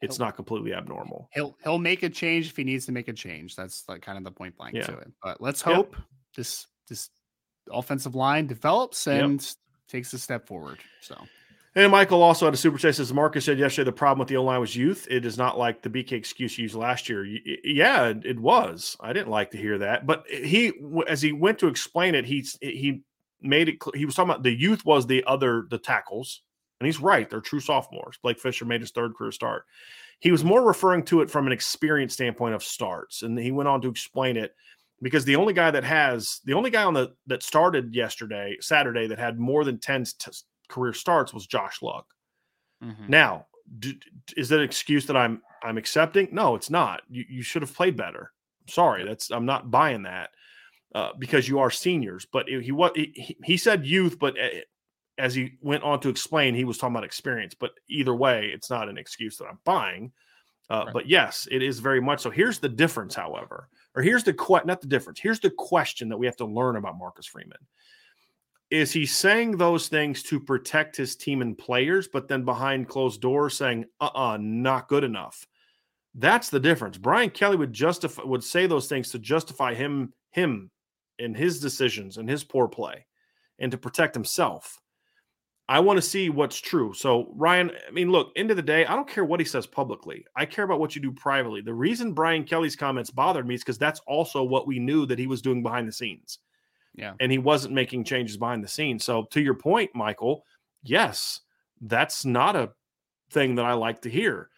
it's 0.00 0.18
not 0.18 0.36
completely 0.36 0.74
abnormal. 0.74 1.28
He'll 1.32 1.56
he'll 1.62 1.78
make 1.78 2.02
a 2.02 2.10
change 2.10 2.48
if 2.48 2.56
he 2.56 2.64
needs 2.64 2.86
to 2.86 2.92
make 2.92 3.08
a 3.08 3.12
change. 3.12 3.56
That's 3.56 3.88
like 3.88 4.02
kind 4.02 4.18
of 4.18 4.24
the 4.24 4.30
point 4.30 4.56
blank 4.56 4.74
Yeah. 4.74 4.86
to 4.86 4.98
it. 4.98 5.12
But 5.22 5.40
let's 5.40 5.64
Yep. 5.64 5.74
hope 5.74 5.96
this 6.36 6.66
this 6.88 7.10
offensive 7.70 8.14
line 8.14 8.46
develops 8.46 9.06
Yep. 9.06 9.24
and 9.24 9.56
takes 9.88 10.12
a 10.12 10.18
step 10.18 10.46
forward. 10.46 10.80
So 11.00 11.16
And 11.76 11.90
Michael 11.90 12.22
also 12.22 12.44
had 12.44 12.54
a 12.54 12.56
super 12.56 12.78
chat 12.78 12.94
says 12.94 13.12
Marcus 13.12 13.44
said 13.44 13.58
yesterday 13.58 13.86
the 13.86 13.92
problem 13.92 14.20
with 14.20 14.28
the 14.28 14.36
O 14.36 14.44
line 14.44 14.60
was 14.60 14.76
youth. 14.76 15.08
It 15.10 15.26
is 15.26 15.36
not 15.36 15.58
like 15.58 15.82
the 15.82 15.90
BK 15.90 16.12
excuse 16.12 16.56
used 16.56 16.76
last 16.76 17.08
year. 17.08 17.24
Yeah, 17.64 18.12
it- 18.24 18.38
was. 18.38 18.96
I 19.00 19.12
didn't 19.12 19.30
like 19.30 19.50
to 19.52 19.56
hear 19.58 19.78
that, 19.78 20.06
but 20.06 20.24
he, 20.28 20.72
as 21.08 21.20
he 21.20 21.32
went 21.32 21.58
to 21.60 21.66
explain 21.66 22.14
it, 22.14 22.24
he 22.26 22.46
he 22.60 23.02
made 23.40 23.68
it. 23.68 23.78
He 23.94 24.04
was 24.04 24.14
talking 24.14 24.30
about 24.30 24.42
the 24.44 24.54
youth 24.54 24.84
was 24.84 25.06
the 25.06 25.24
other 25.26 25.66
the 25.68 25.78
tackles, 25.78 26.42
and 26.78 26.86
he's 26.86 27.00
right. 27.00 27.28
They're 27.28 27.40
true 27.40 27.60
sophomores. 27.60 28.18
Blake 28.22 28.38
Fisher 28.38 28.64
made 28.64 28.80
his 28.80 28.90
third 28.92 29.14
career 29.16 29.32
start. 29.32 29.64
He 30.20 30.30
was 30.30 30.44
more 30.44 30.62
referring 30.64 31.04
to 31.06 31.22
it 31.22 31.30
from 31.30 31.46
an 31.46 31.52
experience 31.52 32.14
standpoint 32.14 32.54
of 32.54 32.62
starts, 32.62 33.22
and 33.22 33.36
he 33.38 33.50
went 33.50 33.68
on 33.68 33.80
to 33.82 33.88
explain 33.88 34.36
it 34.36 34.54
because 35.02 35.24
the 35.24 35.36
only 35.36 35.52
guy 35.54 35.70
that 35.72 35.84
has 35.84 36.40
the 36.44 36.54
only 36.54 36.70
guy 36.70 36.84
on 36.84 36.94
the 36.94 37.14
that 37.26 37.42
started 37.42 37.94
yesterday 37.94 38.56
Saturday 38.60 39.08
that 39.08 39.18
had 39.18 39.40
more 39.40 39.64
than 39.64 39.78
ten 39.80 40.04
t- 40.04 40.30
career 40.74 40.92
starts 40.92 41.32
was 41.34 41.46
Josh 41.46 41.80
Lugg. 41.82 42.04
mhm. 42.82 43.08
Now, 43.08 43.46
d- 43.78 43.94
d- 44.26 44.34
is 44.36 44.48
that 44.50 44.58
an 44.58 44.64
excuse 44.64 45.06
that 45.06 45.16
I'm 45.16 45.42
I'm 45.62 45.78
accepting? 45.78 46.28
No, 46.32 46.54
it's 46.54 46.70
not. 46.70 47.02
You 47.08 47.24
you 47.28 47.42
should 47.42 47.62
have 47.62 47.74
played 47.74 47.96
better. 47.96 48.32
Sorry, 48.68 49.04
that's 49.04 49.30
I'm 49.30 49.46
not 49.46 49.70
buying 49.70 50.02
that 50.02 50.30
uh, 50.94 51.12
because 51.18 51.48
you 51.48 51.58
are 51.60 51.70
seniors. 51.70 52.26
But 52.26 52.48
he 52.48 52.72
was 52.72 52.92
he, 52.94 53.36
he 53.44 53.56
said 53.56 53.86
youth, 53.86 54.18
but 54.18 54.36
eh, 54.38 54.62
as 55.18 55.34
he 55.34 55.56
went 55.60 55.82
on 55.84 56.00
to 56.00 56.08
explain, 56.08 56.54
he 56.54 56.64
was 56.64 56.78
talking 56.78 56.94
about 56.94 57.04
experience. 57.04 57.54
But 57.54 57.72
either 57.88 58.14
way, 58.14 58.50
it's 58.54 58.70
not 58.70 58.88
an 58.88 58.98
excuse 58.98 59.36
that 59.38 59.46
I'm 59.46 59.60
buying. 59.64 60.12
Uh, 60.70 60.84
Right. 60.86 60.92
But 60.94 61.06
yes, 61.08 61.46
it 61.50 61.62
is 61.62 61.78
very 61.78 62.00
much 62.00 62.20
so. 62.22 62.30
Here's 62.30 62.58
the 62.58 62.70
difference, 62.70 63.14
however, 63.14 63.68
or 63.94 64.02
here's 64.02 64.24
the 64.24 64.32
que- 64.34 64.64
not 64.64 64.80
the 64.80 64.88
difference. 64.88 65.20
Here's 65.20 65.40
the 65.40 65.50
question 65.50 66.08
that 66.08 66.16
we 66.18 66.26
have 66.26 66.36
to 66.38 66.46
learn 66.46 66.76
about 66.76 66.96
Marcus 66.98 67.26
Freeman. 67.26 67.58
Is 68.74 68.90
he 68.90 69.06
saying 69.06 69.56
those 69.56 69.86
things 69.86 70.24
to 70.24 70.40
protect 70.40 70.96
his 70.96 71.14
team 71.14 71.42
and 71.42 71.56
players, 71.56 72.08
but 72.08 72.26
then 72.26 72.44
behind 72.44 72.88
closed 72.88 73.20
doors 73.20 73.56
saying, 73.56 73.84
"Uh, 74.00 74.10
uh 74.12 74.36
not 74.40 74.88
good 74.88 75.04
enough"? 75.04 75.46
That's 76.12 76.50
the 76.50 76.58
difference. 76.58 76.98
Brian 76.98 77.30
Kelly 77.30 77.56
would 77.56 77.72
justify 77.72 78.24
would 78.24 78.42
say 78.42 78.66
those 78.66 78.88
things 78.88 79.12
to 79.12 79.20
justify 79.20 79.74
him 79.74 80.12
him 80.32 80.72
in 81.20 81.36
his 81.36 81.60
decisions 81.60 82.16
and 82.16 82.28
his 82.28 82.42
poor 82.42 82.66
play, 82.66 83.06
and 83.60 83.70
to 83.70 83.78
protect 83.78 84.12
himself. 84.12 84.80
I 85.68 85.78
want 85.78 85.98
to 85.98 86.02
see 86.02 86.28
what's 86.28 86.60
true. 86.60 86.94
So, 86.94 87.32
Ryan, 87.36 87.70
I 87.86 87.92
mean, 87.92 88.10
look, 88.10 88.32
end 88.34 88.50
of 88.50 88.56
the 88.56 88.62
day, 88.62 88.84
I 88.86 88.96
don't 88.96 89.08
care 89.08 89.24
what 89.24 89.38
he 89.38 89.46
says 89.46 89.68
publicly. 89.68 90.26
I 90.34 90.46
care 90.46 90.64
about 90.64 90.80
what 90.80 90.96
you 90.96 91.00
do 91.00 91.12
privately. 91.12 91.60
The 91.60 91.72
reason 91.72 92.12
Brian 92.12 92.42
Kelly's 92.42 92.74
comments 92.74 93.12
bothered 93.12 93.46
me 93.46 93.54
is 93.54 93.62
because 93.62 93.78
that's 93.78 94.00
also 94.08 94.42
what 94.42 94.66
we 94.66 94.80
knew 94.80 95.06
that 95.06 95.20
he 95.20 95.28
was 95.28 95.42
doing 95.42 95.62
behind 95.62 95.86
the 95.86 95.92
scenes. 95.92 96.40
Yeah. 96.94 97.14
And 97.20 97.32
he 97.32 97.38
wasn't 97.38 97.74
making 97.74 98.04
changes 98.04 98.36
behind 98.36 98.62
the 98.62 98.68
scenes. 98.68 99.04
So, 99.04 99.24
to 99.32 99.42
your 99.42 99.54
point, 99.54 99.90
Michael, 99.94 100.44
yes, 100.82 101.40
that's 101.80 102.24
not 102.24 102.54
a 102.56 102.70
thing 103.30 103.56
that 103.56 103.64
I 103.64 103.72
like 103.72 104.02
to 104.02 104.10
hear. 104.10 104.48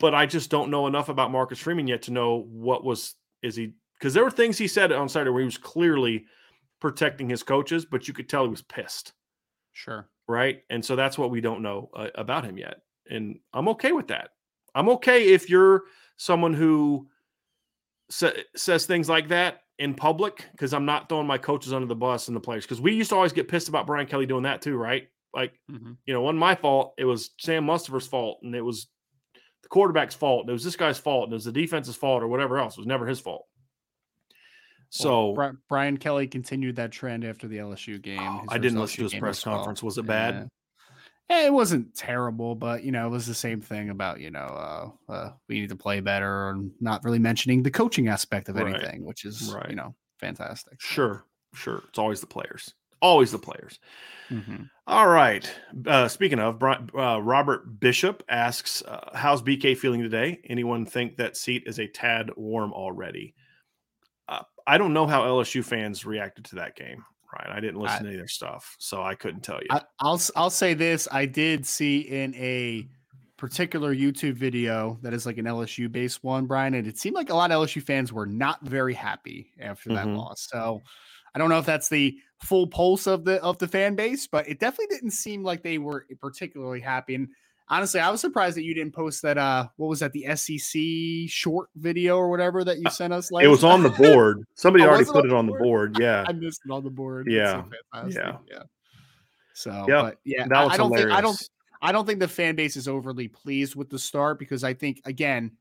But 0.00 0.14
I 0.14 0.26
just 0.26 0.50
don't 0.50 0.70
know 0.70 0.86
enough 0.86 1.08
about 1.08 1.30
Marcus 1.32 1.58
Freeman 1.58 1.86
yet 1.88 2.02
to 2.02 2.12
know 2.12 2.46
what 2.50 2.84
was, 2.84 3.14
is 3.42 3.56
he, 3.56 3.72
because 3.98 4.14
there 4.14 4.24
were 4.24 4.30
things 4.30 4.56
he 4.58 4.68
said 4.68 4.92
on 4.92 5.08
Saturday 5.08 5.30
where 5.30 5.40
he 5.40 5.46
was 5.46 5.58
clearly 5.58 6.24
protecting 6.80 7.28
his 7.28 7.42
coaches, 7.42 7.84
but 7.84 8.06
you 8.06 8.14
could 8.14 8.28
tell 8.28 8.44
he 8.44 8.50
was 8.50 8.62
pissed 8.62 9.12
Sure. 9.72 10.08
right? 10.28 10.62
And 10.70 10.84
so 10.84 10.94
that's 10.94 11.18
what 11.18 11.30
we 11.30 11.40
don't 11.40 11.62
know 11.62 11.90
uh, 11.94 12.08
about 12.14 12.44
him 12.44 12.58
yet. 12.58 12.80
And 13.10 13.38
I'm 13.52 13.68
okay 13.70 13.92
with 13.92 14.08
that. 14.08 14.30
I'm 14.74 14.88
okay 14.90 15.32
if 15.32 15.48
you're 15.50 15.82
someone 16.16 16.54
who 16.54 17.08
sa- 18.10 18.30
says 18.54 18.86
things 18.86 19.08
like 19.08 19.28
that 19.28 19.62
in 19.78 19.94
public 19.94 20.44
because 20.52 20.72
I'm 20.74 20.84
not 20.84 21.08
throwing 21.08 21.26
my 21.26 21.38
coaches 21.38 21.72
under 21.72 21.86
the 21.86 21.94
bus 21.94 22.28
and 22.28 22.36
the 22.36 22.40
players 22.40 22.64
because 22.64 22.80
we 22.80 22.94
used 22.94 23.10
to 23.10 23.16
always 23.16 23.32
get 23.32 23.48
pissed 23.48 23.68
about 23.68 23.86
Brian 23.86 24.06
Kelly 24.06 24.26
doing 24.26 24.42
that 24.42 24.60
too, 24.62 24.76
right? 24.76 25.08
Like, 25.32 25.52
Mhm. 25.70 25.96
you 26.06 26.14
know, 26.14 26.22
wasn't 26.22 26.38
my 26.40 26.54
fault. 26.54 26.94
It 26.98 27.04
was 27.04 27.30
Sam 27.38 27.64
Mustipher's 27.66 28.06
fault, 28.06 28.40
and 28.42 28.54
it 28.56 28.62
was 28.62 28.88
the 29.62 29.68
quarterback's 29.68 30.14
fault. 30.14 30.42
And 30.42 30.50
it 30.50 30.52
was 30.52 30.64
this 30.64 30.74
guy's 30.76 30.98
fault, 30.98 31.24
and 31.24 31.32
it 31.32 31.36
was 31.36 31.44
the 31.44 31.52
defense's 31.52 31.96
fault, 31.96 32.22
or 32.22 32.28
whatever 32.28 32.58
else. 32.58 32.74
It 32.76 32.80
was 32.80 32.86
never 32.86 33.06
his 33.06 33.20
fault. 33.20 33.46
So 34.90 35.30
Well, 35.32 35.52
Brian 35.68 35.98
Kelly 35.98 36.26
continued 36.26 36.76
that 36.76 36.90
trend 36.92 37.24
after 37.24 37.46
the 37.46 37.58
LSU 37.58 37.98
game. 37.98 38.18
oh, 38.20 38.44
I 38.48 38.58
didn't 38.58 38.80
listen 38.80 38.96
to 38.96 39.02
his 39.04 39.14
press 39.20 39.44
well. 39.44 39.56
conference. 39.56 39.82
Was 39.82 39.98
it 39.98 40.06
bad? 40.06 40.48
Eh, 41.30 41.46
It 41.46 41.52
wasn't 41.52 41.94
terrible, 41.94 42.54
but 42.54 42.82
you 42.84 42.90
know, 42.92 43.06
it 43.06 43.10
was 43.10 43.26
the 43.26 43.34
same 43.34 43.60
thing 43.60 43.90
about 43.90 44.20
you 44.20 44.30
know 44.30 44.38
uh, 45.08 45.12
uh, 45.12 45.32
we 45.48 45.60
need 45.60 45.68
to 45.68 45.76
play 45.76 46.00
better, 46.00 46.50
and 46.50 46.72
not 46.80 47.04
really 47.04 47.18
mentioning 47.18 47.62
the 47.62 47.70
coaching 47.70 48.08
aspect 48.08 48.48
of 48.48 48.56
Right. 48.56 48.74
anything, 48.74 49.04
which 49.04 49.24
is 49.24 49.52
Right. 49.54 49.68
you 49.70 49.76
know 49.76 49.94
fantastic. 50.18 50.80
Sure, 50.80 51.24
sure. 51.54 51.82
It's 51.88 51.98
always 51.98 52.20
the 52.20 52.26
players. 52.26 52.74
Always 53.00 53.30
the 53.30 53.38
players. 53.38 53.78
mhm. 54.28 54.68
All 54.88 55.06
right. 55.06 55.48
Uh, 55.86 56.08
speaking 56.08 56.38
of, 56.40 56.60
uh, 56.62 57.20
Robert 57.22 57.78
Bishop 57.78 58.22
asks, 58.28 58.82
uh, 58.82 59.10
"How's 59.14 59.40
BK 59.42 59.74
feeling 59.76 60.02
today? 60.02 60.40
Anyone 60.44 60.84
think 60.84 61.16
that 61.18 61.36
seat 61.36 61.62
is 61.66 61.78
a 61.78 61.86
tad 61.86 62.30
warm 62.36 62.72
already?" 62.72 63.34
Uh, 64.28 64.42
I 64.66 64.76
don't 64.78 64.92
know 64.92 65.06
how 65.06 65.22
LSU 65.24 65.62
fans 65.62 66.04
reacted 66.04 66.44
to 66.46 66.56
that 66.56 66.74
game. 66.74 67.04
Right, 67.32 67.48
I 67.50 67.60
didn't 67.60 67.80
listen 67.80 68.06
I- 68.06 68.10
to 68.12 68.16
their 68.16 68.28
stuff, 68.28 68.74
so 68.78 69.02
I 69.02 69.14
couldn't 69.14 69.42
tell 69.42 69.60
you. 69.60 69.66
I, 69.70 69.82
I'll 70.00 70.20
I'll 70.34 70.50
say 70.50 70.74
this: 70.74 71.06
I 71.12 71.26
did 71.26 71.66
see 71.66 71.98
in 72.00 72.34
a 72.36 72.88
particular 73.36 73.94
YouTube 73.94 74.34
video 74.34 74.98
that 75.02 75.12
is 75.14 75.26
like 75.26 75.38
an 75.38 75.44
LSU 75.44 75.92
based 75.92 76.24
one, 76.24 76.46
Brian, 76.46 76.74
and 76.74 76.86
it 76.86 76.98
seemed 76.98 77.14
like 77.14 77.30
a 77.30 77.34
lot 77.34 77.50
of 77.52 77.62
LSU 77.68 77.82
fans 77.82 78.12
were 78.12 78.26
not 78.26 78.62
very 78.62 78.94
happy 78.94 79.52
after 79.60 79.90
that 79.94 80.06
Mhm. 80.06 80.16
loss. 80.16 80.48
So 80.50 80.82
I 81.34 81.38
don't 81.38 81.50
know 81.50 81.58
if 81.58 81.66
that's 81.66 81.88
the 81.88 82.18
full 82.42 82.66
pulse 82.66 83.06
of 83.06 83.24
the 83.24 83.40
of 83.42 83.58
the 83.58 83.68
fan 83.68 83.94
base, 83.94 84.26
but 84.26 84.48
it 84.48 84.58
definitely 84.58 84.96
didn't 84.96 85.10
seem 85.12 85.42
like 85.42 85.62
they 85.62 85.78
were 85.78 86.06
particularly 86.20 86.80
happy. 86.80 87.14
And 87.14 87.28
honestly, 87.70 88.00
I 88.00 88.10
was 88.10 88.20
surprised 88.20 88.56
that 88.56 88.64
you 88.64 88.74
didn't 88.74 88.92
post 88.94 89.22
that. 89.22 89.38
Uh, 89.38 89.68
what 89.76 89.88
was 89.88 90.00
that? 90.00 90.12
The 90.12 90.26
SEC 90.36 91.30
short 91.30 91.68
video 91.76 92.16
or 92.16 92.28
whatever 92.30 92.64
that 92.64 92.78
you 92.78 92.90
sent 92.90 93.12
us. 93.12 93.30
Uh, 93.32 93.38
it 93.38 93.46
was 93.48 93.64
on 93.64 93.82
the 93.82 93.90
board. 94.12 94.44
Somebody 94.54 94.84
Oh, 94.84 94.88
already 94.88 95.04
put 95.04 95.24
it 95.24 95.32
on 95.32 95.46
the 95.46 95.52
board? 95.52 95.94
board. 95.94 95.98
Yeah, 96.00 96.24
I 96.28 96.32
missed 96.32 96.60
it 96.64 96.70
on 96.72 96.84
the 96.84 96.90
board. 96.90 97.26
Yeah, 97.30 97.62
so 97.92 98.06
yeah. 98.08 98.36
yeah. 98.50 98.62
So, 99.54 99.70
Yep, 99.88 100.02
but 100.02 100.18
yeah, 100.24 100.46
that 100.46 100.56
I- 100.56 100.64
was 100.64 100.72
I 100.74 100.76
don't 100.76 100.94
think 100.96 101.10
I 101.10 101.20
don't. 101.20 101.48
I 101.80 101.92
don't 101.92 102.06
think 102.06 102.18
the 102.18 102.26
fan 102.28 102.56
base 102.56 102.76
is 102.76 102.88
overly 102.88 103.28
pleased 103.28 103.76
with 103.76 103.88
the 103.88 103.98
start 104.00 104.38
because 104.40 104.64
I 104.64 104.74
think 104.74 105.00
again 105.04 105.52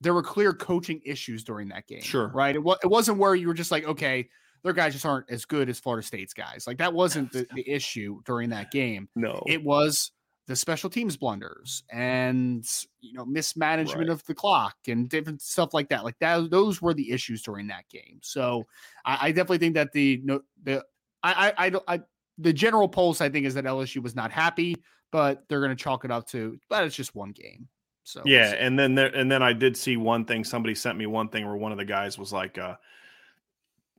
there 0.00 0.12
were 0.12 0.22
clear 0.22 0.52
coaching 0.52 1.00
issues 1.04 1.44
during 1.44 1.68
that 1.68 1.86
game. 1.86 2.02
Sure. 2.02 2.26
right? 2.34 2.56
It, 2.56 2.58
wa- 2.64 2.78
it 2.82 2.88
wasn't 2.88 3.18
where 3.18 3.36
you 3.36 3.46
were 3.46 3.54
just 3.54 3.70
like, 3.70 3.84
okay, 3.84 4.28
their 4.64 4.72
guys 4.72 4.94
just 4.94 5.06
aren't 5.06 5.30
as 5.30 5.44
good 5.44 5.68
as 5.68 5.78
Florida 5.78 6.04
State's 6.04 6.34
guys. 6.34 6.64
Like 6.66 6.78
that 6.78 6.92
wasn't 6.92 7.30
the, 7.30 7.46
the 7.54 7.68
issue 7.70 8.20
during 8.24 8.50
that 8.50 8.72
game. 8.72 9.08
No, 9.14 9.44
It 9.46 9.62
was 9.62 10.10
the 10.48 10.56
special 10.56 10.90
teams 10.90 11.16
blunders 11.16 11.84
and 11.90 12.66
you 13.00 13.12
know 13.14 13.24
mismanagement 13.24 14.08
Right. 14.08 14.12
of 14.12 14.24
the 14.26 14.34
clock 14.34 14.76
and 14.88 15.08
different 15.08 15.40
stuff 15.40 15.72
like 15.72 15.88
that. 15.90 16.04
Like 16.04 16.18
that, 16.20 16.50
those 16.50 16.82
were 16.82 16.94
the 16.94 17.10
issues 17.12 17.42
during 17.42 17.68
that 17.68 17.88
game. 17.88 18.18
So 18.22 18.66
I, 19.04 19.18
I 19.28 19.32
definitely 19.32 19.58
think 19.58 19.74
that 19.74 19.92
the 19.92 20.20
no 20.24 20.40
the 20.62 20.84
I 21.22 21.50
I 21.50 21.66
I 21.66 21.70
don't 21.70 21.84
I 21.86 22.00
the 22.38 22.52
general 22.52 22.88
pulse 22.88 23.20
I 23.20 23.28
think 23.28 23.46
is 23.46 23.54
that 23.54 23.64
LSU 23.64 24.02
was 24.02 24.16
not 24.16 24.32
happy, 24.32 24.74
but 25.12 25.44
they're 25.48 25.60
going 25.60 25.76
to 25.76 25.82
chalk 25.82 26.04
it 26.04 26.10
up 26.10 26.26
to, 26.28 26.58
but 26.68 26.84
it's 26.84 26.96
just 26.96 27.14
one 27.14 27.30
game. 27.30 27.68
So 28.04 28.22
yeah, 28.24 28.54
and 28.58 28.76
then 28.76 28.96
there, 28.96 29.14
and 29.14 29.30
then 29.30 29.44
I 29.44 29.52
did 29.52 29.76
see 29.76 29.96
one 29.96 30.24
thing. 30.24 30.42
Somebody 30.42 30.74
sent 30.74 30.98
me 30.98 31.06
one 31.06 31.28
thing 31.28 31.46
where 31.46 31.56
one 31.56 31.70
of 31.70 31.78
the 31.78 31.84
guys 31.84 32.18
was 32.18 32.32
like 32.32 32.58
uh, 32.58 32.74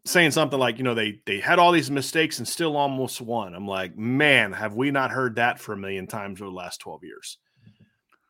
saying 0.06 0.32
something 0.32 0.60
like, 0.60 0.78
you 0.78 0.84
know, 0.84 0.94
they 0.94 1.20
they 1.26 1.40
had 1.40 1.60
all 1.60 1.72
these 1.72 1.92
mistakes 1.92 2.40
and 2.40 2.48
still 2.48 2.76
almost 2.76 3.22
won. 3.22 3.54
I'm 3.54 3.68
like, 3.68 3.98
man, 3.98 4.52
have 4.52 4.76
we 4.76 4.92
not 4.92 5.12
heard 5.12 5.36
that 5.36 5.60
for 5.60 5.74
a 5.74 5.78
million 5.78 6.08
times 6.08 6.42
over 6.42 6.50
the 6.50 6.56
last 6.56 6.80
12 6.80 7.04
years? 7.04 7.38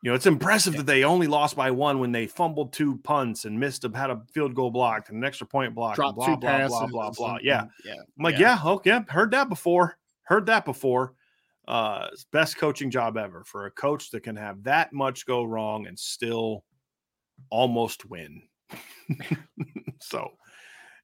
You 0.02 0.10
know, 0.10 0.16
it's 0.16 0.26
impressive 0.26 0.76
that 0.76 0.84
they 0.84 1.02
only 1.02 1.26
lost 1.26 1.56
by 1.56 1.70
one 1.70 1.98
when 1.98 2.12
they 2.12 2.26
fumbled 2.26 2.74
two 2.74 2.98
punts 2.98 3.46
and 3.46 3.58
missed 3.58 3.86
a 3.86 3.96
had 3.96 4.10
a 4.10 4.20
field 4.34 4.54
goal 4.54 4.70
blocked 4.70 5.08
and 5.08 5.16
an 5.16 5.24
extra 5.24 5.46
point 5.46 5.74
blocked. 5.74 5.96
Blah, 5.96 6.12
blah, 6.12 6.36
passes. 6.36 6.68
blah, 6.68 6.86
blah, 6.86 7.10
blah, 7.10 7.38
Yeah. 7.42 7.66
Yeah. 7.84 7.94
I'm 7.94 8.22
like, 8.22 8.38
yeah, 8.38 8.58
okay, 8.64 9.00
heard 9.08 9.30
that 9.30 9.48
before. 9.48 9.96
Heard 10.24 10.46
that 10.46 10.66
before. 10.66 11.14
Uh, 11.66 12.08
best 12.30 12.58
coaching 12.58 12.90
job 12.90 13.16
ever 13.16 13.44
for 13.44 13.64
a 13.64 13.70
coach 13.70 14.10
that 14.10 14.22
can 14.22 14.36
have 14.36 14.64
that 14.64 14.92
much 14.92 15.24
go 15.24 15.42
wrong 15.42 15.86
and 15.86 15.98
still 15.98 16.64
almost 17.48 18.04
win. 18.04 18.42
so 20.02 20.32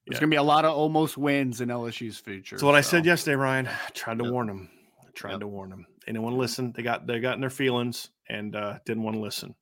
There's 0.07 0.17
Yeah. 0.17 0.21
going 0.21 0.29
to 0.31 0.33
be 0.35 0.39
a 0.39 0.43
lot 0.43 0.65
of 0.65 0.75
almost 0.75 1.17
wins 1.17 1.61
in 1.61 1.69
LSU's 1.69 2.17
future. 2.19 2.57
So 2.57 2.65
what 2.65 2.75
I 2.75 2.81
said 2.81 3.05
yesterday, 3.05 3.35
Ryan. 3.35 3.67
I 3.67 3.89
tried 3.93 4.17
to 4.19 4.23
Yep. 4.23 4.33
warn 4.33 4.47
them. 4.47 4.69
I 5.05 5.11
tried 5.13 5.31
Yep. 5.31 5.39
to 5.41 5.47
warn 5.47 5.69
them. 5.69 5.85
They 6.05 6.11
didn't 6.13 6.23
want 6.23 6.33
to 6.35 6.39
listen. 6.39 6.71
They 6.71 6.81
got 6.83 7.05
they 7.05 7.19
got 7.19 7.35
in 7.35 7.41
their 7.41 7.49
feelings 7.49 8.09
and 8.27 8.55
uh, 8.55 8.79
didn't 8.85 9.03
want 9.03 9.15
to 9.15 9.21
listen. 9.21 9.55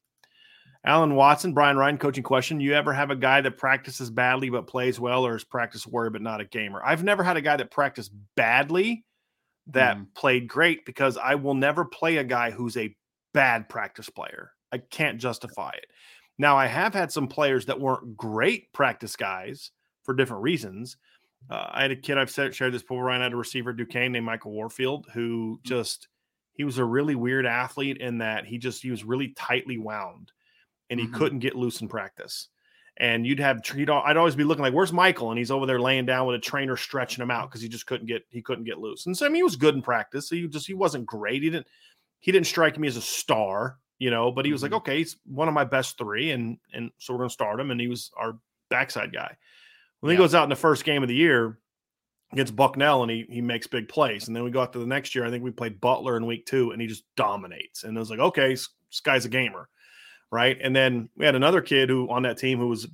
Alan 0.85 1.13
Watson, 1.15 1.53
Brian 1.53 1.75
Ryan, 1.77 1.97
coaching 1.97 2.23
question. 2.23 2.61
You 2.61 2.73
ever 2.73 2.93
have 2.93 3.11
a 3.11 3.15
guy 3.15 3.41
that 3.41 3.57
practices 3.57 4.09
badly 4.09 4.49
but 4.49 4.65
plays 4.65 4.97
well, 4.97 5.25
or 5.25 5.35
is 5.35 5.43
practice 5.43 5.85
warrior 5.85 6.09
but 6.09 6.21
not 6.21 6.39
a 6.39 6.45
gamer? 6.45 6.81
I've 6.85 7.03
never 7.03 7.21
had 7.21 7.35
a 7.35 7.41
guy 7.41 7.57
that 7.57 7.69
practiced 7.69 8.11
badly 8.35 9.03
that 9.67 9.97
Mhm. 9.97 10.13
played 10.15 10.47
great 10.47 10.85
because 10.85 11.17
I 11.17 11.35
will 11.35 11.53
never 11.53 11.83
play 11.83 12.15
a 12.17 12.23
guy 12.23 12.51
who's 12.51 12.77
a 12.77 12.95
bad 13.33 13.67
practice 13.67 14.09
player. 14.09 14.53
I 14.71 14.77
can't 14.77 15.19
justify 15.19 15.71
it. 15.71 15.85
Now, 16.37 16.57
I 16.57 16.67
have 16.67 16.93
had 16.93 17.11
some 17.11 17.27
players 17.27 17.65
that 17.65 17.79
weren't 17.81 18.15
great 18.15 18.71
practice 18.71 19.17
guys 19.17 19.71
for 20.09 20.15
different 20.15 20.41
reasons. 20.41 20.97
Uh, 21.51 21.67
I 21.69 21.83
had 21.83 21.91
a 21.91 21.95
kid 21.95 22.17
I've 22.17 22.31
said, 22.31 22.55
shared 22.55 22.73
this 22.73 22.81
before. 22.81 23.03
Ryan 23.03 23.21
I 23.21 23.25
had 23.25 23.33
a 23.33 23.37
receiver 23.37 23.71
Duquesne 23.73 24.11
named 24.11 24.25
Michael 24.25 24.51
Warfield 24.51 25.05
who 25.13 25.59
just 25.63 26.07
he 26.53 26.63
was 26.63 26.79
a 26.79 26.83
really 26.83 27.13
weird 27.13 27.45
athlete 27.45 27.97
in 27.97 28.17
that 28.17 28.43
he 28.45 28.57
just 28.57 28.81
he 28.81 28.89
was 28.89 29.03
really 29.03 29.29
tightly 29.37 29.77
wound 29.77 30.31
and 30.89 30.99
he 30.99 31.05
Mhm. 31.05 31.13
couldn't 31.13 31.39
get 31.39 31.53
loose 31.55 31.79
in 31.81 31.87
practice. 31.87 32.47
And 32.97 33.25
you'd 33.27 33.39
have 33.39 33.61
you'd, 33.75 33.89
I'd 33.91 34.17
always 34.17 34.35
be 34.35 34.43
looking 34.43 34.63
like, 34.63 34.73
"Where's 34.73 34.91
Michael?" 34.91 35.29
And 35.29 35.37
he's 35.37 35.51
over 35.51 35.67
there 35.67 35.79
laying 35.79 36.07
down 36.07 36.25
with 36.25 36.35
a 36.35 36.39
trainer 36.39 36.75
stretching 36.75 37.21
him 37.21 37.29
out 37.31 37.49
because 37.49 37.61
he 37.61 37.69
just 37.69 37.85
couldn't 37.85 38.07
get 38.07 38.25
he 38.29 38.41
couldn't 38.41 38.63
get 38.65 38.79
loose. 38.79 39.05
And 39.05 39.15
so 39.15 39.27
I 39.27 39.29
mean, 39.29 39.35
he 39.35 39.43
was 39.43 39.55
good 39.55 39.75
in 39.75 39.83
practice. 39.83 40.27
He 40.31 40.47
just 40.47 40.65
he 40.65 40.73
wasn't 40.73 41.05
great. 41.05 41.43
He 41.43 41.51
didn't 41.51 41.67
he 42.19 42.31
didn't 42.31 42.47
strike 42.47 42.79
me 42.79 42.87
as 42.87 42.97
a 42.97 43.01
star, 43.01 43.77
you 43.99 44.09
know. 44.09 44.31
But 44.31 44.45
he 44.45 44.51
was 44.51 44.61
Mhm. 44.61 44.63
like, 44.63 44.73
okay, 44.73 44.97
he's 44.97 45.15
one 45.25 45.47
of 45.47 45.53
my 45.53 45.65
best 45.65 45.97
three, 45.99 46.31
and 46.31 46.57
and 46.73 46.91
so 46.97 47.13
we're 47.13 47.19
gonna 47.19 47.29
start 47.29 47.59
him. 47.61 47.69
And 47.71 47.79
he 47.79 47.87
was 47.87 48.11
our 48.17 48.37
backside 48.69 49.13
guy. 49.13 49.37
When 50.01 50.11
he 50.11 50.15
Yeah. 50.15 50.19
goes 50.23 50.35
out 50.35 50.43
in 50.43 50.49
the 50.49 50.55
first 50.55 50.83
game 50.85 51.03
of 51.03 51.09
the 51.09 51.15
year 51.15 51.59
against 52.31 52.55
Bucknell, 52.55 53.01
and 53.03 53.11
he 53.11 53.25
he 53.29 53.41
makes 53.41 53.67
big 53.67 53.89
plays. 53.89 54.27
And 54.27 54.35
then 54.35 54.43
we 54.43 54.51
go 54.51 54.61
out 54.61 54.73
to 54.73 54.79
the 54.79 54.85
next 54.85 55.15
year. 55.15 55.25
I 55.25 55.29
think 55.29 55.43
we 55.43 55.51
played 55.51 55.81
Butler 55.81 56.15
in 56.17 56.25
week 56.25 56.45
two, 56.45 56.71
and 56.71 56.81
he 56.81 56.87
just 56.87 57.03
dominates. 57.15 57.83
And 57.83 57.95
it 57.95 57.99
was 57.99 58.09
like, 58.09 58.19
okay, 58.19 58.49
this, 58.49 58.69
guy's 59.03 59.25
a 59.25 59.29
gamer, 59.29 59.67
right? 60.31 60.57
And 60.61 60.75
then 60.75 61.09
we 61.15 61.25
had 61.25 61.35
another 61.35 61.61
kid 61.61 61.89
who 61.89 62.09
on 62.09 62.23
that 62.23 62.37
team 62.37 62.59
who 62.59 62.67
was 62.67 62.87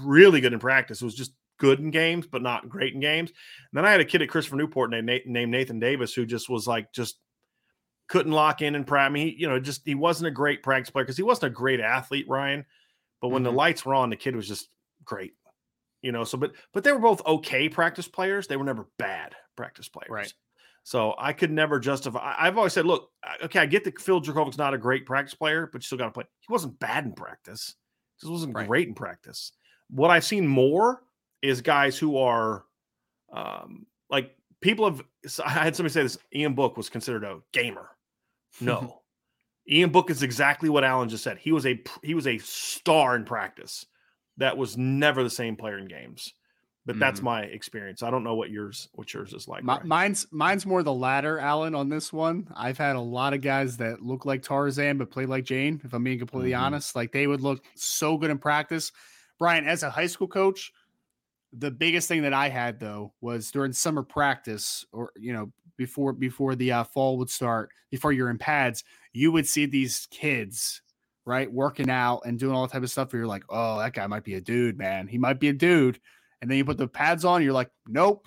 really 0.00 0.40
good 0.40 0.52
in 0.52 0.58
practice. 0.58 1.02
Was 1.02 1.14
just 1.14 1.32
good 1.58 1.80
in 1.80 1.90
games, 1.90 2.26
but 2.26 2.40
not 2.42 2.68
great 2.68 2.94
in 2.94 3.00
games. 3.00 3.30
And 3.30 3.36
then 3.78 3.84
I 3.84 3.90
had 3.90 4.00
a 4.00 4.04
kid 4.04 4.22
at 4.22 4.28
Christopher 4.28 4.56
Newport 4.56 4.90
named 4.90 5.06
Nathan, 5.06 5.32
named 5.32 5.50
Nathan 5.50 5.80
Davis 5.80 6.14
who 6.14 6.24
just 6.24 6.48
was 6.48 6.66
like 6.68 6.92
just 6.92 7.18
couldn't 8.08 8.32
lock 8.32 8.62
in 8.62 8.74
and 8.74 8.86
practice. 8.86 9.10
I 9.10 9.12
mean, 9.12 9.28
he, 9.28 9.34
you 9.40 9.48
know, 9.48 9.58
just 9.60 9.82
he 9.84 9.94
wasn't 9.94 10.28
a 10.28 10.30
great 10.32 10.62
practice 10.62 10.90
player 10.90 11.04
because 11.04 11.16
he 11.16 11.22
wasn't 11.24 11.52
a 11.52 11.54
great 11.54 11.80
athlete, 11.80 12.26
Ryan. 12.28 12.64
But 13.20 13.28
when 13.28 13.42
the 13.42 13.50
Mhm. 13.50 13.56
lights 13.56 13.84
were 13.84 13.94
on, 13.94 14.08
the 14.10 14.16
kid 14.16 14.34
was 14.36 14.46
just 14.48 14.68
great. 15.04 15.34
You 16.02 16.12
know, 16.12 16.24
so 16.24 16.38
but 16.38 16.52
but 16.72 16.84
they 16.84 16.92
were 16.92 16.98
both 16.98 17.24
okay 17.26 17.68
practice 17.68 18.06
players. 18.08 18.46
They 18.46 18.56
were 18.56 18.64
never 18.64 18.86
bad 18.98 19.34
practice 19.56 19.88
players. 19.88 20.10
Right. 20.10 20.32
So 20.84 21.14
I 21.18 21.32
could 21.32 21.50
never 21.50 21.78
justify. 21.80 22.34
I've 22.38 22.56
always 22.56 22.72
said, 22.72 22.86
look, 22.86 23.10
okay, 23.42 23.58
I 23.58 23.66
get 23.66 23.84
that 23.84 24.00
Phil 24.00 24.22
Drakovic's 24.22 24.56
not 24.56 24.72
a 24.72 24.78
great 24.78 25.04
practice 25.04 25.34
player, 25.34 25.68
but 25.70 25.82
you 25.82 25.86
still 25.86 25.98
got 25.98 26.06
to 26.06 26.10
play. 26.12 26.24
He 26.40 26.50
wasn't 26.52 26.78
bad 26.78 27.04
in 27.04 27.12
practice. 27.12 27.74
Just 28.20 28.32
wasn't 28.32 28.54
Right. 28.54 28.66
great 28.66 28.88
in 28.88 28.94
practice. 28.94 29.52
What 29.90 30.10
I've 30.10 30.24
seen 30.24 30.46
more 30.46 31.02
is 31.42 31.60
guys 31.60 31.98
who 31.98 32.16
are, 32.18 32.64
um, 33.32 33.86
like 34.08 34.34
people 34.60 34.86
have. 34.86 35.02
I 35.44 35.50
had 35.50 35.76
somebody 35.76 35.92
say 35.92 36.02
this. 36.04 36.18
Ian 36.34 36.54
Book 36.54 36.76
was 36.76 36.88
considered 36.88 37.24
a 37.24 37.40
gamer. 37.52 37.90
No, 38.62 39.02
Ian 39.70 39.90
Book 39.90 40.08
is 40.10 40.22
exactly 40.22 40.70
what 40.70 40.82
Alan 40.84 41.10
just 41.10 41.22
said. 41.22 41.36
He 41.36 41.52
was 41.52 41.66
a 41.66 41.82
he 42.02 42.14
was 42.14 42.26
a 42.26 42.38
star 42.38 43.14
in 43.14 43.24
practice. 43.24 43.84
That 44.38 44.56
was 44.56 44.76
never 44.78 45.22
the 45.22 45.30
same 45.30 45.56
player 45.56 45.78
in 45.78 45.86
games. 45.86 46.32
But 46.86 46.98
that's 46.98 47.20
Mhm. 47.20 47.24
my 47.24 47.42
experience. 47.42 48.02
I 48.02 48.10
don't 48.10 48.24
know 48.24 48.34
what 48.34 48.50
yours 48.50 48.88
what 48.94 49.12
yours 49.12 49.34
is 49.34 49.46
like. 49.46 49.62
Mi- 49.62 49.74
Ryan. 49.74 49.88
mine's 49.88 50.26
mine's 50.32 50.64
more 50.64 50.82
the 50.82 50.94
latter, 50.94 51.38
Alan. 51.38 51.74
On 51.74 51.90
this 51.90 52.14
one, 52.14 52.50
I've 52.56 52.78
had 52.78 52.96
a 52.96 53.00
lot 53.00 53.34
of 53.34 53.42
guys 53.42 53.76
that 53.76 54.00
look 54.00 54.24
like 54.24 54.42
Tarzan 54.42 54.96
but 54.96 55.10
play 55.10 55.26
like 55.26 55.44
Jane. 55.44 55.82
If 55.84 55.92
I'm 55.92 56.02
being 56.02 56.18
completely 56.18 56.52
Mhm. 56.52 56.60
honest, 56.60 56.96
like 56.96 57.12
they 57.12 57.26
would 57.26 57.42
look 57.42 57.62
so 57.74 58.16
good 58.16 58.30
in 58.30 58.38
practice. 58.38 58.90
Brian, 59.38 59.66
as 59.66 59.82
a 59.82 59.90
high 59.90 60.06
school 60.06 60.28
coach, 60.28 60.72
the 61.52 61.70
biggest 61.70 62.08
thing 62.08 62.22
that 62.22 62.32
I 62.32 62.48
had 62.48 62.80
though 62.80 63.12
was 63.20 63.50
during 63.50 63.72
summer 63.74 64.02
practice, 64.02 64.86
or 64.92 65.12
you 65.16 65.34
know, 65.34 65.52
before 65.76 66.14
before 66.14 66.54
the 66.54 66.72
uh, 66.72 66.84
fall 66.84 67.18
would 67.18 67.28
start, 67.30 67.70
before 67.90 68.12
you're 68.12 68.30
in 68.30 68.38
pads, 68.38 68.82
you 69.12 69.30
would 69.30 69.46
see 69.46 69.66
these 69.66 70.06
kids 70.10 70.80
right 71.28 71.52
working 71.52 71.90
out 71.90 72.22
and 72.24 72.38
doing 72.38 72.54
all 72.56 72.62
that 72.66 72.72
type 72.72 72.82
of 72.82 72.90
stuff. 72.90 73.12
Where 73.12 73.20
you're 73.20 73.28
like, 73.28 73.44
oh, 73.48 73.78
that 73.78 73.92
guy 73.92 74.06
might 74.08 74.24
be 74.24 74.34
a 74.34 74.40
dude, 74.40 74.78
man. 74.78 75.06
He 75.06 75.18
might 75.18 75.38
be 75.38 75.48
a 75.50 75.52
dude. 75.52 76.00
And 76.40 76.50
then 76.50 76.58
you 76.58 76.64
put 76.64 76.78
the 76.78 76.88
pads 76.88 77.24
on, 77.24 77.42
you're 77.42 77.52
like, 77.52 77.70
nope, 77.86 78.26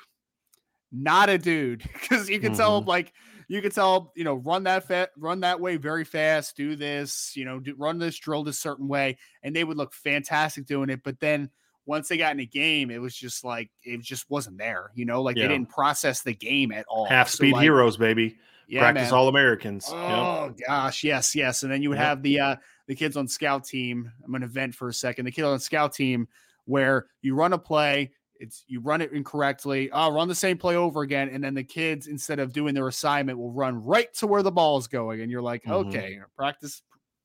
not 0.91 1.29
a 1.29 1.37
dude 1.37 1.79
because 1.93 2.29
you 2.29 2.39
can 2.39 2.53
tell 2.55 2.81
Mhm. 2.81 2.87
like 2.87 3.13
you 3.47 3.61
can 3.61 3.71
tell 3.71 4.11
you 4.15 4.23
know 4.23 4.35
run 4.35 4.63
that 4.63 4.87
fat 4.87 5.09
run 5.17 5.39
that 5.41 5.59
way 5.61 5.77
very 5.77 6.03
fast 6.03 6.55
do 6.57 6.75
this 6.75 7.31
you 7.35 7.45
know 7.45 7.59
do, 7.59 7.75
run 7.77 7.97
this 7.97 8.17
drill 8.17 8.43
this 8.43 8.57
certain 8.59 8.87
way 8.89 9.17
and 9.43 9.55
they 9.55 9.63
would 9.63 9.77
look 9.77 9.93
fantastic 9.93 10.65
doing 10.65 10.89
it 10.89 11.01
but 11.03 11.19
then 11.21 11.49
once 11.85 12.09
they 12.09 12.17
got 12.17 12.33
in 12.33 12.39
a 12.41 12.45
game 12.45 12.91
it 12.91 12.99
was 13.01 13.15
just 13.15 13.43
like 13.45 13.69
it 13.83 14.01
just 14.01 14.29
wasn't 14.29 14.57
there 14.57 14.91
you 14.95 15.05
know 15.05 15.21
like 15.21 15.37
Yeah. 15.37 15.47
they 15.47 15.53
didn't 15.53 15.69
process 15.69 16.23
the 16.23 16.33
game 16.33 16.71
at 16.73 16.85
all 16.89 17.05
half 17.05 17.29
So, 17.29 17.37
speed 17.37 17.53
like, 17.53 17.63
heroes, 17.63 17.95
baby. 17.95 18.37
yeah 18.67 18.81
Practice 18.81 19.11
man. 19.11 19.13
all 19.13 19.27
Americans. 19.29 19.87
Yep. 19.89 19.97
Oh 19.97 20.53
gosh, 20.67 21.03
yes, 21.05 21.35
yes. 21.35 21.63
And 21.63 21.71
then 21.71 21.81
you 21.81 21.89
would 21.89 21.97
Yep. 21.97 22.05
have 22.07 22.21
the 22.23 22.39
uh 22.41 22.55
the 22.88 22.95
kids 22.95 23.17
on 23.17 23.27
scout 23.27 23.65
team. 23.65 24.11
I'm 24.23 24.32
gonna 24.32 24.47
vent 24.47 24.75
for 24.75 24.89
a 24.89 24.93
second. 24.93 25.25
The 25.25 25.32
kid 25.32 25.43
on 25.45 25.53
the 25.53 25.59
scout 25.59 25.93
team 25.93 26.27
where 26.65 27.07
you 27.21 27.36
run 27.36 27.53
a 27.53 27.57
play, 27.57 28.13
it's 28.36 28.63
you 28.67 28.79
run 28.82 29.01
it 29.01 29.11
incorrectly. 29.11 29.91
Oh, 29.91 30.11
run 30.11 30.27
the 30.27 30.36
same 30.36 30.57
play 30.57 30.75
over 30.75 31.01
again, 31.01 31.29
and 31.29 31.43
then 31.43 31.53
the 31.53 31.63
kids 31.63 32.07
instead 32.07 32.39
of 32.39 32.53
doing 32.53 32.73
their 32.73 32.88
assignment 32.88 33.38
will 33.38 33.51
run 33.53 33.84
right 33.84 34.13
to 34.15 34.27
where 34.27 34.43
the 34.43 34.51
ball 34.51 34.77
is 34.77 34.88
going, 34.88 35.21
and 35.21 35.32
you're 35.32 35.41
like, 35.41 35.63
Mhm. 35.65 35.69
okay, 35.69 36.19
practice 36.36 36.82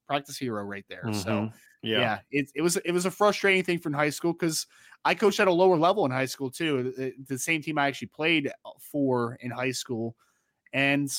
practice 0.07 0.39
hero 0.39 0.63
right 0.65 0.85
there. 0.89 1.11
So 1.13 1.47
Mhm. 1.47 1.53
yeah, 1.93 2.11
yeah. 2.11 2.21
it, 2.31 2.51
it 2.55 2.63
was 2.63 2.77
it 2.77 2.93
was 2.93 3.07
a 3.07 3.11
frustrating 3.11 3.65
thing 3.65 3.79
from 3.79 3.93
high 3.93 4.11
school 4.11 4.33
because 4.33 4.67
I 5.05 5.15
coached 5.15 5.41
at 5.41 5.49
a 5.49 5.53
lower 5.53 5.77
level 5.77 6.05
in 6.05 6.11
high 6.11 6.27
school 6.27 6.51
too. 6.51 6.93
The, 6.97 7.15
the 7.27 7.39
same 7.39 7.63
team 7.63 7.79
I 7.79 7.87
actually 7.89 8.09
played 8.09 8.51
for 8.81 9.35
in 9.41 9.51
high 9.51 9.73
school, 9.73 10.17
and 10.73 11.11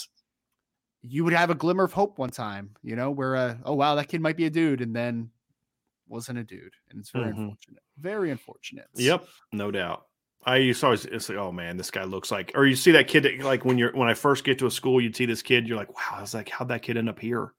you 1.03 1.23
would 1.23 1.33
have 1.33 1.49
a 1.49 1.55
glimmer 1.55 1.83
of 1.83 1.93
hope 1.93 2.17
one 2.17 2.29
time, 2.29 2.71
you 2.83 2.95
know, 2.95 3.11
where 3.11 3.35
uh, 3.35 3.55
oh 3.65 3.73
wow, 3.75 3.95
that 3.95 4.07
kid 4.07 4.21
might 4.21 4.37
be 4.37 4.45
a 4.45 4.49
dude, 4.49 4.81
and 4.81 4.95
then 4.95 5.29
wasn't 6.07 6.39
a 6.39 6.43
dude, 6.43 6.73
and 6.89 6.99
it's 6.99 7.09
very 7.11 7.25
Mhm. 7.33 7.37
unfortunate. 7.37 7.83
Very 7.99 8.31
unfortunate. 8.31 8.87
Yep, 8.95 9.25
no 9.51 9.71
doubt. 9.71 10.05
I 10.45 10.57
used 10.57 10.79
to 10.79 10.85
always 10.87 11.03
it's 11.05 11.27
like, 11.29 11.37
oh 11.37 11.51
man, 11.51 11.75
this 11.77 11.91
guy 11.91 12.03
looks 12.05 12.31
like, 12.31 12.51
or 12.55 12.65
you 12.65 12.75
see 12.75 12.91
that 12.91 13.07
kid 13.09 13.23
that, 13.23 13.39
like 13.41 13.65
when 13.65 13.77
you're 13.77 13.91
when 13.93 14.07
I 14.07 14.13
first 14.13 14.43
get 14.45 14.59
to 14.59 14.65
a 14.67 14.71
school, 14.71 15.01
you'd 15.01 15.15
see 15.15 15.25
this 15.25 15.41
kid, 15.41 15.67
you're 15.67 15.77
like, 15.77 15.93
wow, 15.95 16.17
I 16.17 16.21
was 16.21 16.33
like, 16.33 16.47
how'd 16.49 16.69
that 16.69 16.81
kid 16.83 16.95
end 16.97 17.09
up 17.09 17.19
here? 17.19 17.53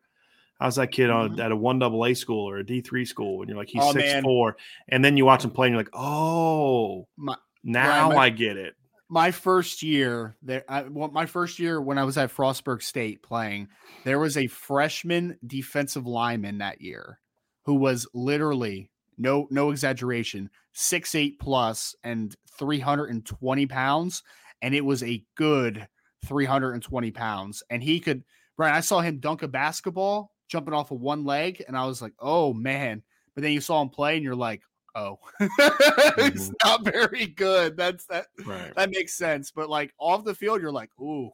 How's 0.58 0.76
that 0.76 0.90
kid 0.90 1.10
on 1.10 1.36
Mhm. 1.36 1.44
at 1.44 1.52
a 1.52 1.56
one 1.56 1.78
double 1.78 2.04
A 2.06 2.14
school 2.14 2.48
or 2.48 2.56
a 2.58 2.64
D 2.64 2.80
three 2.80 3.04
school? 3.04 3.42
And 3.42 3.48
you're 3.48 3.58
like, 3.58 3.68
he's 3.68 3.82
Oh, 3.84 3.92
six 3.92 4.04
man. 4.04 4.22
four, 4.22 4.56
and 4.88 5.04
then 5.04 5.16
you 5.16 5.24
watch 5.26 5.44
him 5.44 5.50
play, 5.50 5.66
and 5.66 5.74
you're 5.74 5.82
like, 5.82 5.92
oh, 5.94 7.06
My- 7.16 7.36
now 7.62 8.08
my- 8.08 8.16
I 8.16 8.30
get 8.30 8.56
it. 8.56 8.74
My 9.08 9.30
first 9.30 9.82
year 9.82 10.36
there 10.42 10.64
I, 10.68 10.82
well, 10.82 11.08
my 11.08 11.26
first 11.26 11.58
year 11.58 11.80
when 11.80 11.98
i 11.98 12.04
was 12.04 12.18
at 12.18 12.34
frostburg 12.34 12.82
state 12.82 13.22
playing 13.22 13.68
there 14.04 14.18
was 14.18 14.36
a 14.36 14.46
freshman 14.48 15.38
defensive 15.46 16.06
lineman 16.06 16.58
that 16.58 16.80
year 16.80 17.18
who 17.64 17.74
was 17.74 18.06
literally 18.14 18.90
no 19.18 19.48
no 19.50 19.70
exaggeration 19.70 20.50
six 20.72 21.14
eight 21.14 21.38
plus 21.38 21.94
and 22.04 22.36
320 22.58 23.66
pounds 23.66 24.22
and 24.62 24.74
it 24.74 24.84
was 24.84 25.02
a 25.02 25.24
good 25.36 25.86
320 26.26 27.10
pounds. 27.12 27.62
And 27.70 27.82
he 27.82 28.00
could 28.00 28.24
brian 28.56 28.74
i 28.74 28.80
saw 28.80 29.00
him 29.00 29.18
dunk 29.18 29.42
a 29.42 29.48
basketball 29.48 30.32
jumping 30.48 30.74
off 30.74 30.90
of 30.90 31.00
one 31.00 31.24
leg 31.24 31.62
and 31.66 31.76
i 31.76 31.84
was 31.84 32.00
like 32.00 32.14
oh 32.20 32.52
man. 32.52 33.02
But 33.34 33.42
then 33.42 33.52
you 33.52 33.60
saw 33.60 33.80
him 33.80 33.88
play 33.88 34.16
and 34.16 34.24
you're 34.24 34.34
like 34.34 34.62
oh 34.98 35.18
it's 35.40 36.48
mm-hmm. 36.48 36.52
not 36.64 36.84
very 36.84 37.26
good 37.26 37.76
that's 37.76 38.04
that 38.06 38.26
Right. 38.44 38.74
that 38.76 38.90
makes 38.90 39.14
sense. 39.14 39.50
But 39.50 39.68
like 39.70 39.92
off 39.98 40.24
the 40.24 40.34
field, 40.34 40.60
you're 40.60 40.72
like, 40.72 40.90
ooh, 41.00 41.30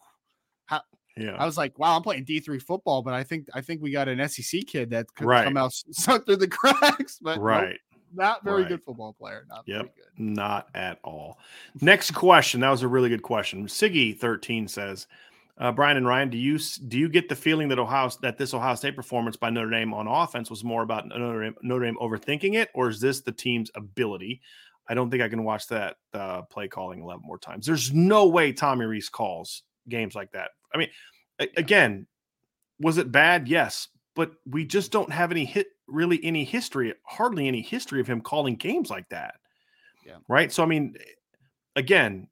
how 0.66 0.82
Yeah. 1.16 1.36
I 1.36 1.46
was 1.46 1.56
like, 1.56 1.78
wow, 1.78 1.96
I'm 1.96 2.02
playing 2.02 2.24
D3 2.24 2.60
football, 2.62 3.02
but 3.02 3.14
I 3.14 3.22
think 3.24 3.48
I 3.54 3.60
think 3.60 3.80
we 3.82 3.90
got 3.90 4.08
an 4.08 4.26
SEC 4.28 4.66
kid 4.66 4.90
that 4.90 5.06
could 5.14 5.26
Right. 5.26 5.44
come 5.44 5.56
out 5.56 5.72
suck 5.72 6.26
through 6.26 6.36
the 6.36 6.48
cracks. 6.60 7.18
But 7.20 7.36
nope, 7.36 7.44
right. 7.44 7.80
not 8.12 8.44
very 8.44 8.62
Right. 8.62 8.68
good 8.68 8.82
football 8.82 9.12
player. 9.12 9.46
Not 9.48 9.64
Yep. 9.66 9.76
very 9.76 9.90
good. 9.96 10.18
Not 10.24 10.68
at 10.74 10.98
all. 11.02 11.38
Next 11.80 12.12
question. 12.12 12.60
That 12.60 12.70
was 12.70 12.82
a 12.82 12.88
really 12.88 13.08
good 13.08 13.22
question. 13.22 13.66
Siggy 13.66 14.16
thirteen 14.18 14.68
says, 14.68 15.06
uh, 15.58 15.70
Brian 15.70 15.96
and 15.96 16.06
Ryan, 16.06 16.30
do 16.30 16.38
you 16.38 16.58
do 16.88 16.98
you 16.98 17.08
get 17.08 17.28
the 17.28 17.36
feeling 17.36 17.68
that 17.68 17.78
Ohio 17.78 18.10
that 18.22 18.38
this 18.38 18.54
Ohio 18.54 18.74
State 18.74 18.96
performance 18.96 19.36
by 19.36 19.50
Notre 19.50 19.70
Dame 19.70 19.94
on 19.94 20.08
offense 20.08 20.50
was 20.50 20.64
more 20.64 20.82
about 20.82 21.06
Notre 21.06 21.42
Dame, 21.42 21.54
Notre 21.62 21.84
Dame 21.84 21.96
overthinking 22.00 22.54
it, 22.54 22.70
or 22.74 22.88
is 22.88 23.00
this 23.00 23.20
the 23.20 23.32
team's 23.32 23.70
ability? 23.74 24.40
I 24.88 24.94
don't 24.94 25.10
think 25.10 25.22
I 25.22 25.28
can 25.28 25.44
watch 25.44 25.68
that 25.68 25.96
uh, 26.12 26.42
play 26.42 26.68
calling 26.68 27.00
eleven 27.00 27.22
more 27.24 27.38
times. 27.38 27.66
There's 27.66 27.92
no 27.92 28.26
way 28.26 28.52
Tommy 28.52 28.84
Rees 28.84 29.08
calls 29.08 29.62
games 29.88 30.14
like 30.14 30.32
that. 30.32 30.50
I 30.74 30.78
mean, 30.78 30.88
a- 31.38 31.52
again, 31.56 32.06
was 32.80 32.98
it 32.98 33.12
bad? 33.12 33.46
Yes, 33.46 33.88
but 34.16 34.32
we 34.46 34.64
just 34.64 34.90
don't 34.90 35.12
have 35.12 35.30
any 35.30 35.44
hit 35.44 35.68
really 35.86 36.18
any 36.24 36.44
history, 36.44 36.92
hardly 37.04 37.46
any 37.46 37.62
history 37.62 38.00
of 38.00 38.06
him 38.06 38.20
calling 38.20 38.56
games 38.56 38.90
like 38.90 39.08
that. 39.10 39.36
Yeah. 40.04 40.16
Right. 40.28 40.52
So 40.52 40.62
I 40.62 40.66
mean, 40.66 40.96
again, 41.76 42.28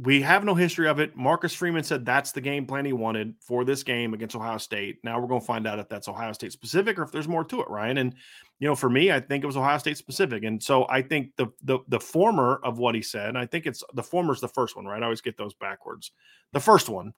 we 0.00 0.22
have 0.22 0.44
no 0.44 0.54
history 0.54 0.88
of 0.88 1.00
it. 1.00 1.16
Marcus 1.16 1.52
Freeman 1.52 1.82
said 1.82 2.06
that's 2.06 2.30
the 2.30 2.40
game 2.40 2.66
plan 2.66 2.84
he 2.84 2.92
wanted 2.92 3.34
for 3.40 3.64
this 3.64 3.82
game 3.82 4.14
against 4.14 4.36
Ohio 4.36 4.58
State. 4.58 4.98
Now 5.02 5.20
we're 5.20 5.26
going 5.26 5.40
to 5.40 5.46
find 5.46 5.66
out 5.66 5.80
if 5.80 5.88
that's 5.88 6.06
Ohio 6.06 6.32
State 6.32 6.52
specific 6.52 6.98
or 6.98 7.02
if 7.02 7.10
there's 7.10 7.26
more 7.26 7.44
to 7.44 7.60
it, 7.60 7.68
Ryan. 7.68 7.98
And 7.98 8.14
you 8.60 8.68
know, 8.68 8.76
for 8.76 8.88
me, 8.88 9.10
I 9.10 9.18
think 9.18 9.42
it 9.42 9.46
was 9.48 9.56
Ohio 9.56 9.78
State 9.78 9.96
specific. 9.96 10.44
And 10.44 10.62
so 10.62 10.86
I 10.88 11.02
think 11.02 11.34
the 11.36 11.48
the 11.62 11.80
the 11.88 11.98
former 11.98 12.60
of 12.62 12.78
what 12.78 12.94
he 12.94 13.02
said, 13.02 13.36
I 13.36 13.46
think 13.46 13.66
it's 13.66 13.82
the 13.94 14.02
former 14.02 14.32
is 14.32 14.40
the 14.40 14.48
first 14.48 14.76
one, 14.76 14.86
right? 14.86 15.02
I 15.02 15.04
always 15.04 15.20
get 15.20 15.36
those 15.36 15.54
backwards. 15.54 16.12
The 16.52 16.60
first 16.60 16.88
one 16.88 17.12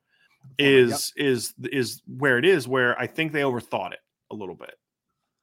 Former, 0.59 0.71
yep. 0.71 0.89
is 0.89 1.13
is 1.17 1.55
is 1.65 2.03
where 2.07 2.39
it 2.39 2.47
is 2.47 2.67
where 2.67 2.99
I 2.99 3.07
think 3.07 3.33
they 3.33 3.43
overthought 3.43 3.93
it 3.93 4.01
a 4.31 4.35
little 4.35 4.55
bit. 4.55 4.75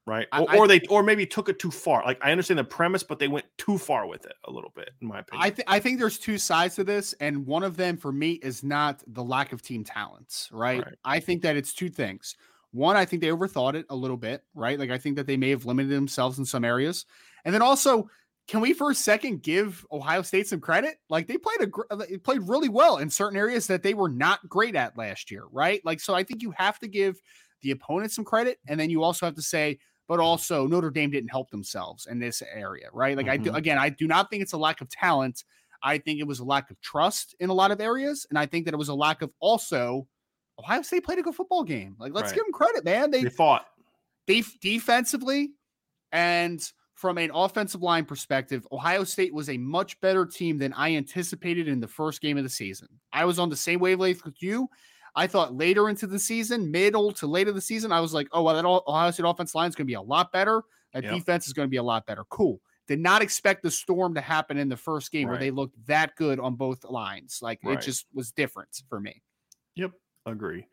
Right. 0.07 0.25
I- 0.31 0.41
Or, 0.43 0.63
I- 0.63 0.67
they 0.67 0.79
or 0.89 1.03
maybe 1.03 1.25
took 1.25 1.49
it 1.49 1.59
too 1.59 1.69
far. 1.69 2.01
Like 2.05 2.17
I 2.23 2.31
understand 2.31 2.57
the 2.57 2.63
premise, 2.63 3.03
but 3.03 3.19
they 3.19 3.27
went 3.27 3.45
too 3.57 3.77
far 3.77 4.07
with 4.07 4.25
it 4.25 4.33
a 4.45 4.51
little 4.51 4.71
bit, 4.73 4.91
in 5.01 5.07
my 5.09 5.19
opinion. 5.19 5.45
I, 5.45 5.49
th- 5.49 5.65
I 5.67 5.79
think 5.79 5.99
there's 5.99 6.17
two 6.17 6.37
sides 6.37 6.75
to 6.75 6.85
this, 6.85 7.13
and 7.19 7.45
one 7.45 7.61
of 7.63 7.75
them 7.75 7.97
for 7.97 8.13
me 8.13 8.33
is 8.35 8.63
not 8.63 9.03
the 9.05 9.23
lack 9.23 9.51
of 9.51 9.61
team 9.61 9.83
talents, 9.83 10.47
right? 10.51 10.81
Right. 10.83 10.95
I 11.03 11.19
think 11.19 11.41
that 11.41 11.57
it's 11.57 11.73
two 11.73 11.89
things. 11.89 12.37
One, 12.71 12.95
I 12.95 13.03
think 13.03 13.21
they 13.21 13.27
overthought 13.29 13.75
it 13.75 13.85
a 13.89 13.95
little 13.95 14.17
bit, 14.17 14.43
right? 14.55 14.79
Like 14.79 14.91
I 14.91 14.97
think 14.97 15.17
that 15.17 15.27
they 15.27 15.35
may 15.37 15.49
have 15.49 15.65
limited 15.65 15.91
themselves 15.93 16.39
in 16.39 16.45
some 16.45 16.63
areas, 16.63 17.05
and 17.43 17.53
then 17.53 17.61
also, 17.61 18.09
can 18.47 18.61
we 18.61 18.71
for 18.71 18.91
a 18.91 18.95
second 18.95 19.43
give 19.43 19.85
Ohio 19.91 20.21
State 20.21 20.47
some 20.47 20.61
credit? 20.61 20.99
Like 21.09 21.27
they 21.27 21.37
played 21.37 21.59
a 21.59 21.67
gr- 21.67 21.81
uh, 21.91 21.97
they 21.97 22.15
played 22.17 22.43
really 22.47 22.69
well 22.69 22.97
in 22.99 23.09
certain 23.09 23.37
areas 23.37 23.67
that 23.67 23.83
they 23.83 23.93
were 23.93 24.07
not 24.09 24.47
great 24.47 24.75
at 24.77 24.97
last 24.97 25.29
year, 25.31 25.43
right? 25.51 25.81
Like 25.83 25.99
so, 25.99 26.15
I 26.15 26.23
think 26.23 26.41
you 26.41 26.51
have 26.51 26.79
to 26.79 26.87
give 26.87 27.19
the 27.61 27.71
opponent 27.71 28.13
some 28.13 28.23
credit, 28.23 28.59
and 28.69 28.79
then 28.79 28.89
you 28.89 29.03
also 29.03 29.25
have 29.25 29.35
to 29.35 29.41
say, 29.41 29.79
but 30.07 30.19
also 30.19 30.67
Notre 30.67 30.89
Dame 30.91 31.09
didn't 31.11 31.29
help 31.29 31.49
themselves 31.51 32.05
in 32.07 32.19
this 32.19 32.41
area, 32.41 32.89
right? 32.93 33.17
Like 33.17 33.27
I 33.27 33.37
do 33.37 33.51
Mhm. 33.51 33.57
again, 33.57 33.77
I 33.77 33.89
do 33.89 34.07
not 34.07 34.29
think 34.29 34.41
it's 34.41 34.53
a 34.53 34.57
lack 34.57 34.81
of 34.81 34.89
talent. 34.89 35.43
I 35.83 35.97
think 35.99 36.19
it 36.19 36.27
was 36.27 36.39
a 36.39 36.45
lack 36.45 36.71
of 36.71 36.79
trust 36.81 37.35
in 37.39 37.49
a 37.49 37.53
lot 37.53 37.71
of 37.71 37.79
areas, 37.81 38.25
and 38.29 38.39
I 38.39 38.45
think 38.47 38.65
that 38.65 38.73
it 38.73 38.77
was 38.77 38.89
a 38.89 38.95
lack 38.95 39.21
of 39.21 39.31
also 39.39 40.07
Ohio 40.59 40.81
State 40.81 41.03
played 41.05 41.19
a 41.19 41.21
good 41.21 41.35
football 41.35 41.63
game. 41.63 41.95
Like 41.99 42.13
let's 42.13 42.29
Right. 42.29 42.35
give 42.35 42.45
them 42.45 42.53
credit, 42.53 42.83
man. 42.83 43.11
They 43.11 43.23
they 43.23 43.29
fought. 43.29 43.67
They 44.25 44.41
defensively 44.61 45.53
and 46.11 46.71
from 46.95 47.17
an 47.19 47.29
offensive 47.33 47.83
line 47.83 48.05
perspective, 48.05 48.67
Ohio 48.71 49.03
State 49.03 49.33
was 49.33 49.49
a 49.49 49.57
much 49.57 49.99
better 50.01 50.25
team 50.25 50.57
than 50.57 50.73
I 50.73 50.95
anticipated 50.95 51.67
in 51.67 51.79
the 51.79 51.87
first 51.87 52.21
game 52.21 52.37
of 52.37 52.43
the 52.43 52.49
season. 52.49 52.87
I 53.13 53.25
was 53.25 53.37
on 53.37 53.49
the 53.49 53.55
same 53.55 53.79
wavelength 53.79 54.25
with 54.25 54.41
you. 54.41 54.67
I 55.17 55.25
thought 55.25 55.55
later 55.55 55.89
into 55.89 56.05
the 56.05 56.19
season, 56.19 56.69
middle 56.69 57.11
to 57.13 57.25
late 57.25 57.47
of 57.47 57.55
the 57.55 57.61
season, 57.61 57.91
I 57.91 57.99
was 57.99 58.13
like, 58.13 58.27
oh, 58.31 58.43
well, 58.43 58.55
that 58.55 58.65
Ohio 58.65 59.09
State 59.09 59.25
offense 59.25 59.55
line 59.55 59.67
is 59.67 59.75
going 59.75 59.87
to 59.87 59.91
be 59.91 59.95
a 59.95 60.01
lot 60.01 60.31
better. 60.31 60.61
That 60.93 61.03
Yep. 61.03 61.13
defense 61.15 61.47
is 61.47 61.53
going 61.53 61.65
to 61.65 61.69
be 61.71 61.77
a 61.77 61.83
lot 61.83 62.05
better. 62.05 62.23
Cool. 62.29 62.61
Did 62.87 62.99
not 62.99 63.23
expect 63.23 63.63
the 63.63 63.71
storm 63.71 64.13
to 64.13 64.21
happen 64.21 64.57
in 64.57 64.69
the 64.69 64.77
first 64.77 65.11
game 65.11 65.27
where 65.27 65.39
they 65.39 65.51
looked 65.51 65.75
that 65.87 66.15
good 66.15 66.39
on 66.39 66.55
both 66.55 66.83
lines. 66.85 67.39
Like 67.41 67.59
Right. 67.63 67.77
it 67.77 67.81
just 67.81 68.05
was 68.13 68.31
different 68.31 68.69
for 68.87 68.99
me. 68.99 69.21
Yep, 69.75 69.91
agree. 70.27 70.67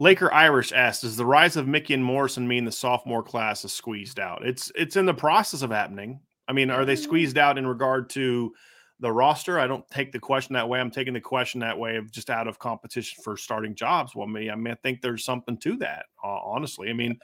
Laker 0.00 0.32
Irish 0.32 0.72
asks, 0.72 1.02
does 1.02 1.16
the 1.16 1.24
rise 1.24 1.56
of 1.56 1.66
Mickey 1.66 1.94
and 1.94 2.04
Morrison 2.04 2.46
mean 2.46 2.64
the 2.64 2.72
sophomore 2.72 3.22
class 3.22 3.64
is 3.64 3.72
squeezed 3.72 4.20
out? 4.20 4.44
It's 4.44 4.70
it's 4.74 4.96
in 4.96 5.06
the 5.06 5.14
process 5.14 5.62
of 5.62 5.70
happening. 5.70 6.20
I 6.48 6.52
mean, 6.52 6.70
are 6.70 6.84
they 6.84 6.94
mm. 6.94 7.02
squeezed 7.02 7.38
out 7.38 7.58
in 7.58 7.66
regard 7.66 8.10
to 8.10 8.52
the 9.00 9.12
roster? 9.12 9.58
I 9.58 9.66
don't 9.66 9.88
take 9.90 10.12
the 10.12 10.18
question 10.18 10.54
that 10.54 10.68
way. 10.68 10.80
I'm 10.80 10.90
taking 10.90 11.14
the 11.14 11.20
question 11.20 11.60
that 11.60 11.78
way 11.78 11.96
of 11.96 12.10
just 12.10 12.30
out 12.30 12.48
of 12.48 12.58
competition 12.58 13.22
for 13.22 13.36
starting 13.36 13.74
jobs. 13.74 14.14
Well, 14.14 14.26
me, 14.26 14.50
I 14.50 14.54
mean, 14.54 14.72
I 14.72 14.76
think 14.82 15.00
there's 15.00 15.24
something 15.24 15.56
to 15.58 15.76
that. 15.78 16.06
Uh, 16.22 16.38
honestly, 16.42 16.90
I 16.90 16.92
mean, 16.92 17.18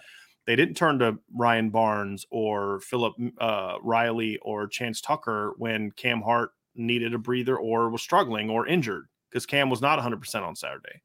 they 0.46 0.56
didn't 0.56 0.76
turn 0.76 0.98
to 0.98 1.18
Ryan 1.34 1.70
Barnes 1.70 2.26
or 2.30 2.80
Philip 2.80 3.14
uh, 3.38 3.76
Riley 3.82 4.38
or 4.42 4.66
Chance 4.66 5.00
Tucker 5.00 5.54
when 5.56 5.90
Cam 5.92 6.20
Hart 6.20 6.50
needed 6.74 7.14
a 7.14 7.18
breather 7.18 7.56
or 7.56 7.88
was 7.88 8.02
struggling 8.02 8.50
or 8.50 8.66
injured 8.66 9.06
because 9.30 9.46
Cam 9.46 9.70
was 9.70 9.80
not 9.80 9.98
100% 9.98 10.42
on 10.42 10.54
Saturday. 10.54 11.00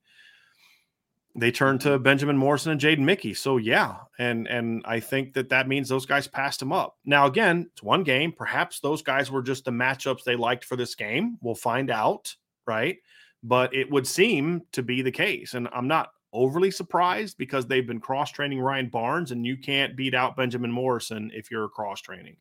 They 1.39 1.51
turned 1.51 1.79
to 1.81 1.97
Benjamin 1.99 2.37
Morrison 2.37 2.73
and 2.73 2.81
Jaden 2.81 2.99
Mickey. 2.99 3.33
So 3.33 3.57
yeah, 3.57 3.95
and 4.17 4.47
and 4.47 4.83
I 4.85 4.99
think 4.99 5.33
that 5.33 5.49
that 5.49 5.67
means 5.67 5.87
those 5.87 6.05
guys 6.05 6.27
passed 6.27 6.61
him 6.61 6.73
up. 6.73 6.97
Now 7.05 7.27
again, 7.27 7.69
it's 7.71 7.81
one 7.81 8.03
game. 8.03 8.33
Perhaps 8.33 8.81
those 8.81 9.01
guys 9.01 9.31
were 9.31 9.41
just 9.41 9.63
the 9.63 9.71
matchups 9.71 10.23
they 10.23 10.35
liked 10.35 10.65
for 10.65 10.75
this 10.75 10.95
game. 10.95 11.37
We'll 11.41 11.55
find 11.55 11.89
out, 11.89 12.35
right? 12.67 12.97
But 13.41 13.73
it 13.73 13.89
would 13.89 14.05
seem 14.05 14.63
to 14.73 14.83
be 14.83 15.01
the 15.01 15.11
case, 15.11 15.53
and 15.53 15.69
I'm 15.73 15.87
not 15.87 16.09
overly 16.33 16.71
surprised 16.71 17.37
because 17.37 17.65
they've 17.65 17.87
been 17.87 18.01
cross 18.01 18.31
training 18.31 18.59
Ryan 18.59 18.89
Barnes, 18.89 19.31
and 19.31 19.45
you 19.45 19.55
can't 19.55 19.95
beat 19.95 20.13
out 20.13 20.35
Benjamin 20.35 20.71
Morrison 20.71 21.31
if 21.33 21.49
you're 21.49 21.69
cross 21.69 22.01
training. 22.01 22.35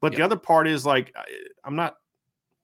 But 0.00 0.14
the 0.14 0.22
other 0.22 0.36
part 0.36 0.68
is 0.68 0.86
like 0.86 1.12
I'm 1.64 1.74
not 1.74 1.96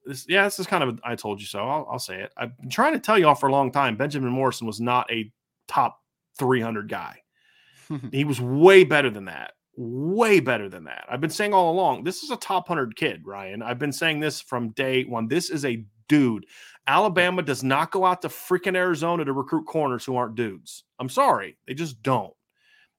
this, 0.06 0.24
yeah, 0.28 0.44
this 0.44 0.58
is 0.58 0.66
kind 0.66 0.84
of 0.84 0.90
a, 0.90 0.98
I 1.04 1.16
told 1.16 1.40
you 1.40 1.46
so. 1.46 1.58
I'll, 1.58 1.88
I'll 1.90 1.98
say 1.98 2.22
it. 2.22 2.32
I've 2.36 2.56
been 2.58 2.70
trying 2.70 2.92
to 2.92 3.00
tell 3.00 3.18
you 3.18 3.26
all 3.26 3.34
for 3.34 3.48
a 3.48 3.52
long 3.52 3.72
time. 3.72 3.96
Benjamin 3.96 4.30
Morrison 4.30 4.66
was 4.66 4.80
not 4.80 5.10
a 5.10 5.30
top 5.68 6.00
300 6.38 6.88
guy. 6.88 7.22
he 8.12 8.24
was 8.24 8.40
way 8.40 8.84
better 8.84 9.10
than 9.10 9.26
that. 9.26 9.52
Way 9.76 10.40
better 10.40 10.68
than 10.68 10.84
that. 10.84 11.04
I've 11.08 11.20
been 11.20 11.30
saying 11.30 11.52
all 11.52 11.72
along. 11.72 12.04
This 12.04 12.22
is 12.22 12.30
a 12.30 12.36
top 12.36 12.68
100 12.68 12.96
kid, 12.96 13.22
Ryan. 13.24 13.62
I've 13.62 13.78
been 13.78 13.92
saying 13.92 14.20
this 14.20 14.40
from 14.40 14.70
day 14.70 15.04
one. 15.04 15.28
This 15.28 15.50
is 15.50 15.64
a 15.64 15.84
dude. 16.08 16.46
Alabama 16.86 17.42
does 17.42 17.62
not 17.62 17.90
go 17.90 18.04
out 18.04 18.22
to 18.22 18.28
freaking 18.28 18.76
Arizona 18.76 19.24
to 19.24 19.32
recruit 19.32 19.66
corners 19.66 20.04
who 20.04 20.16
aren't 20.16 20.36
dudes. 20.36 20.84
I'm 20.98 21.08
sorry. 21.08 21.58
They 21.66 21.74
just 21.74 22.02
don't. 22.02 22.32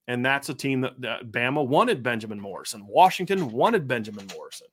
And 0.07 0.25
that's 0.25 0.49
a 0.49 0.53
team 0.53 0.81
that, 0.81 0.99
that 1.01 1.31
Bama 1.31 1.65
wanted 1.65 2.03
Benjamin 2.03 2.39
Morrison. 2.39 2.85
Washington 2.87 3.51
wanted 3.51 3.87
Benjamin 3.87 4.27
Morrison 4.35 4.67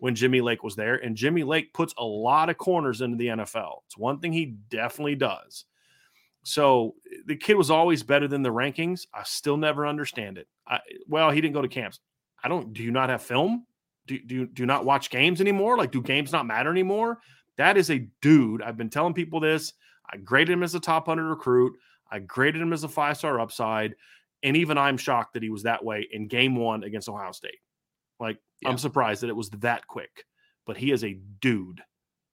when 0.00 0.14
Jimmy 0.14 0.40
Lake 0.40 0.62
was 0.62 0.76
there. 0.76 0.96
And 0.96 1.16
Jimmy 1.16 1.44
Lake 1.44 1.72
puts 1.74 1.94
a 1.98 2.04
lot 2.04 2.50
of 2.50 2.58
corners 2.58 3.00
into 3.00 3.16
the 3.16 3.26
NFL. 3.28 3.80
It's 3.86 3.98
one 3.98 4.20
thing 4.20 4.32
he 4.32 4.56
definitely 4.70 5.16
does. 5.16 5.64
So 6.48 6.94
the 7.26 7.36
kid 7.36 7.54
was 7.54 7.70
always 7.70 8.02
better 8.02 8.26
than 8.26 8.42
the 8.42 8.48
rankings. 8.52 9.06
I 9.12 9.22
still 9.24 9.56
never 9.56 9.86
understand 9.86 10.38
it. 10.38 10.48
I, 10.66 10.80
well, 11.06 11.30
he 11.30 11.40
didn't 11.40 11.54
go 11.54 11.62
to 11.62 11.68
camps. 11.68 12.00
I 12.42 12.48
don't. 12.48 12.72
Do 12.72 12.82
you 12.82 12.90
not 12.90 13.10
have 13.10 13.22
film? 13.22 13.66
Do, 14.06 14.18
do, 14.18 14.34
you- 14.34 14.46
do 14.46 14.64
not 14.64 14.84
watch 14.84 15.10
games 15.10 15.40
anymore? 15.40 15.76
Like, 15.76 15.90
do 15.92 16.00
games 16.00 16.32
not 16.32 16.46
matter 16.46 16.70
anymore? 16.70 17.18
That 17.58 17.76
is 17.76 17.90
a 17.90 18.08
dude. 18.22 18.62
I've 18.62 18.76
been 18.76 18.88
telling 18.88 19.12
people 19.14 19.40
this. 19.40 19.74
I 20.10 20.16
graded 20.16 20.52
him 20.52 20.62
as 20.62 20.74
a 20.74 20.80
top 20.80 21.06
100 21.08 21.28
recruit. 21.28 21.74
I 22.10 22.20
graded 22.20 22.62
him 22.62 22.72
as 22.72 22.84
a 22.84 22.88
five 22.88 23.18
star 23.18 23.38
upside. 23.40 23.94
And 24.42 24.56
even 24.56 24.78
I'm 24.78 24.96
shocked 24.96 25.34
that 25.34 25.42
he 25.42 25.50
was 25.50 25.64
that 25.64 25.84
way 25.84 26.06
in 26.10 26.28
game 26.28 26.54
one 26.56 26.84
against 26.84 27.08
Ohio 27.08 27.32
State. 27.32 27.58
Like, 28.20 28.38
Yeah. 28.62 28.70
I'm 28.70 28.78
surprised 28.78 29.22
that 29.22 29.28
it 29.30 29.36
was 29.36 29.50
that 29.50 29.86
quick, 29.86 30.24
but 30.64 30.76
he 30.76 30.92
is 30.92 31.04
a 31.04 31.18
dude. 31.40 31.82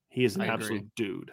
He 0.10 0.24
is 0.24 0.36
an 0.36 0.44
I 0.44 0.46
agree. 0.46 0.54
absolute 0.54 0.96
dude. 0.96 1.32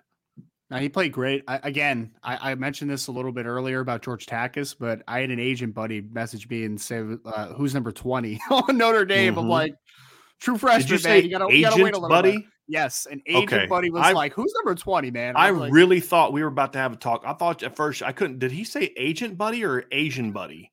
Now 0.72 0.78
he 0.78 0.88
played 0.88 1.12
great. 1.12 1.44
I, 1.46 1.60
again, 1.62 2.12
I, 2.22 2.52
I 2.52 2.54
mentioned 2.54 2.90
this 2.90 3.06
a 3.08 3.12
little 3.12 3.30
bit 3.30 3.46
earlier 3.46 3.80
about 3.80 4.02
George 4.02 4.24
Takis, 4.26 4.74
but 4.78 5.02
I 5.06 5.20
had 5.20 5.30
an 5.30 5.38
agent 5.38 5.74
buddy 5.74 6.00
message 6.00 6.48
me 6.48 6.64
and 6.64 6.80
say, 6.80 7.02
uh, 7.26 7.48
"Who's 7.54 7.74
number 7.74 7.92
twenty 7.92 8.40
on 8.50 8.78
Notre 8.78 9.04
Dame?" 9.04 9.38
I'm 9.38 9.44
Mhm. 9.44 9.48
like, 9.50 9.74
"True 10.40 10.56
freshman, 10.56 10.88
Did 10.96 11.02
you 11.04 11.08
man. 11.10 11.22
You 11.24 11.30
gotta, 11.30 11.54
you 11.54 11.62
gotta 11.62 11.76
wait 11.76 11.82
a 11.84 11.88
agent, 11.88 11.94
little 12.02 12.08
buddy? 12.08 12.36
bit." 12.38 12.44
Yes, 12.68 13.06
an 13.10 13.20
agent 13.26 13.52
Okay. 13.52 13.66
buddy 13.66 13.90
was 13.90 14.02
I- 14.02 14.12
like, 14.12 14.32
"Who's 14.32 14.52
number 14.64 14.74
twenty, 14.74 15.10
man?" 15.10 15.34
I 15.36 15.50
like, 15.50 15.72
really 15.72 16.00
thought 16.00 16.32
we 16.32 16.40
were 16.42 16.48
about 16.48 16.72
to 16.72 16.78
have 16.78 16.94
a 16.94 16.96
talk. 16.96 17.22
I 17.26 17.34
thought 17.34 17.62
at 17.62 17.76
first 17.76 18.02
I 18.02 18.12
couldn't. 18.12 18.38
Did 18.38 18.50
he 18.52 18.64
say 18.64 18.94
agent 18.96 19.36
buddy 19.36 19.64
or 19.64 19.84
Asian 19.92 20.32
buddy? 20.32 20.72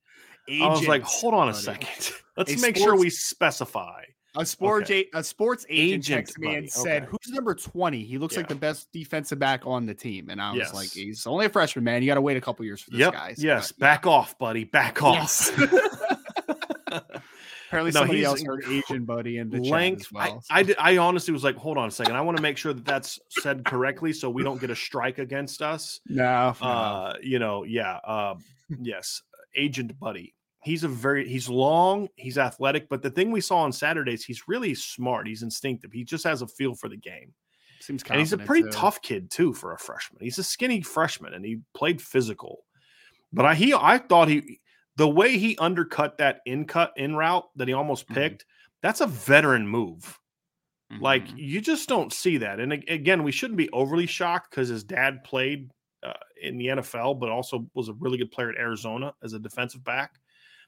I 0.50 0.68
was 0.68 0.88
like, 0.88 1.04
hold 1.04 1.36
on 1.36 1.50
a 1.50 1.54
second. 1.54 2.12
Let's 2.38 2.54
A 2.56 2.60
make 2.66 2.76
sure 2.78 2.96
we 2.96 3.12
specify. 3.12 4.02
A 4.36 4.46
sports 4.46 4.90
Okay. 4.90 5.08
a, 5.14 5.20
a 5.20 5.24
sports 5.24 5.66
agent, 5.70 6.08
Agent 6.10 6.28
texted 6.28 6.38
me 6.40 6.48
buddy, 6.48 6.58
and 6.58 6.70
said, 6.72 7.04
okay. 7.04 7.12
"Who's 7.12 7.34
number 7.34 7.56
twenty? 7.56 8.04
He 8.04 8.18
looks 8.20 8.38
like 8.38 8.48
the 8.48 8.56
best 8.56 8.88
defensive 8.94 9.40
back 9.40 9.66
on 9.66 9.86
the 9.88 9.94
team." 9.96 10.30
And 10.30 10.40
I 10.42 10.54
was 10.54 10.72
like, 10.74 10.90
"He's 10.92 11.26
only 11.26 11.48
a 11.48 11.50
freshman, 11.50 11.84
man. 11.84 12.04
You 12.04 12.08
got 12.08 12.16
to 12.16 12.22
wait 12.22 12.38
a 12.38 12.42
couple 12.42 12.64
years 12.66 12.82
for 12.82 12.92
this 12.92 13.00
Yep. 13.00 13.14
guy." 13.14 13.34
So, 13.34 13.42
yes. 13.42 13.72
but, 13.72 13.86
yeah. 13.86 13.92
Back 13.96 14.06
off, 14.08 14.38
buddy. 14.38 14.64
Back 14.66 15.02
off. 15.02 15.16
Yes. 15.16 15.52
Apparently, 17.68 17.92
No, 17.92 18.00
somebody 18.00 18.20
he's 18.20 18.28
else 18.28 18.42
heard 18.42 18.64
Asian 18.68 19.06
buddy 19.06 19.38
in 19.38 19.50
the 19.52 19.60
length. 19.60 20.02
chat 20.02 20.08
as 20.08 20.12
well. 20.12 20.44
I, 20.50 20.60
I, 20.60 20.64
did- 20.64 20.78
I 20.80 20.98
honestly 20.98 21.32
was 21.32 21.44
like, 21.44 21.56
hold 21.56 21.78
on 21.78 21.88
a 21.88 21.92
second. 21.92 22.16
I 22.16 22.22
want 22.22 22.36
to 22.38 22.42
make 22.42 22.58
sure 22.58 22.74
that 22.74 22.84
that's 22.84 23.20
said 23.30 23.64
correctly 23.64 24.12
so 24.12 24.28
we 24.30 24.42
don't 24.44 24.60
get 24.60 24.72
a 24.72 24.76
strike 24.76 25.20
against 25.20 25.62
us. 25.62 26.00
no, 26.08 26.56
no. 26.60 26.68
Uh, 26.68 27.14
you 27.22 27.38
know, 27.38 27.64
yeah. 27.64 27.98
Uh, 28.04 28.36
yes, 28.82 29.22
agent 29.56 30.00
buddy. 30.00 30.34
He's 30.62 30.84
a 30.84 30.88
very 30.90 31.28
he's 31.28 31.48
long, 31.50 32.10
he's 32.16 32.38
athletic, 32.38 32.90
but 32.90 33.02
the 33.02 33.10
thing 33.10 33.32
we 33.32 33.40
saw 33.42 33.60
on 33.60 33.72
Saturdays, 33.72 34.26
he's 34.26 34.48
really 34.48 34.76
smart. 34.76 35.28
He's 35.28 35.42
instinctive. 35.44 35.92
He 35.94 36.04
just 36.04 36.24
has 36.26 36.42
a 36.42 36.48
feel 36.48 36.76
for 36.76 36.90
the 36.90 36.98
game. 36.98 37.34
seems 37.80 38.04
kind 38.04 38.18
of 38.18 38.20
And 38.20 38.28
he's 38.28 38.34
a 38.34 38.38
pretty 38.46 38.64
too. 38.64 38.72
tough 38.72 39.02
kid 39.02 39.32
too 39.32 39.54
for 39.54 39.72
a 39.74 39.78
freshman. 39.78 40.22
He's 40.22 40.38
a 40.38 40.44
skinny 40.44 40.82
freshman 40.82 41.34
and 41.34 41.46
he 41.46 41.62
played 41.74 42.02
physical. 42.02 42.66
But 43.32 43.46
I 43.46 43.56
he 43.56 43.74
I 43.74 44.00
thought 44.00 44.28
he 44.28 44.60
the 44.98 45.08
way 45.08 45.38
he 45.38 45.58
undercut 45.60 46.18
that 46.18 46.42
in 46.46 46.66
cut 46.66 46.92
in 46.98 47.16
route 47.16 47.50
that 47.56 47.70
he 47.70 47.74
almost 47.74 48.08
Mhm. 48.10 48.16
picked, 48.16 48.46
that's 48.82 49.00
a 49.00 49.08
veteran 49.08 49.66
move. 49.66 50.20
Like 51.00 51.26
Mhm. 51.28 51.38
you 51.38 51.62
just 51.62 51.88
don't 51.88 52.12
see 52.12 52.38
that. 52.38 52.60
And 52.60 52.74
again, 52.74 53.24
we 53.24 53.32
shouldn't 53.32 53.58
be 53.58 53.70
overly 53.70 54.08
shocked 54.08 54.50
because 54.50 54.68
his 54.68 54.84
dad 54.84 55.24
played 55.24 55.72
uh, 56.02 56.14
in 56.42 56.58
the 56.58 56.68
NFL, 56.68 57.14
but 57.20 57.30
also 57.30 57.70
was 57.76 57.90
a 57.90 57.94
really 57.94 58.18
good 58.18 58.32
player 58.32 58.50
at 58.50 58.58
Arizona 58.58 59.14
as 59.22 59.34
a 59.34 59.40
defensive 59.40 59.84
back. 59.84 60.20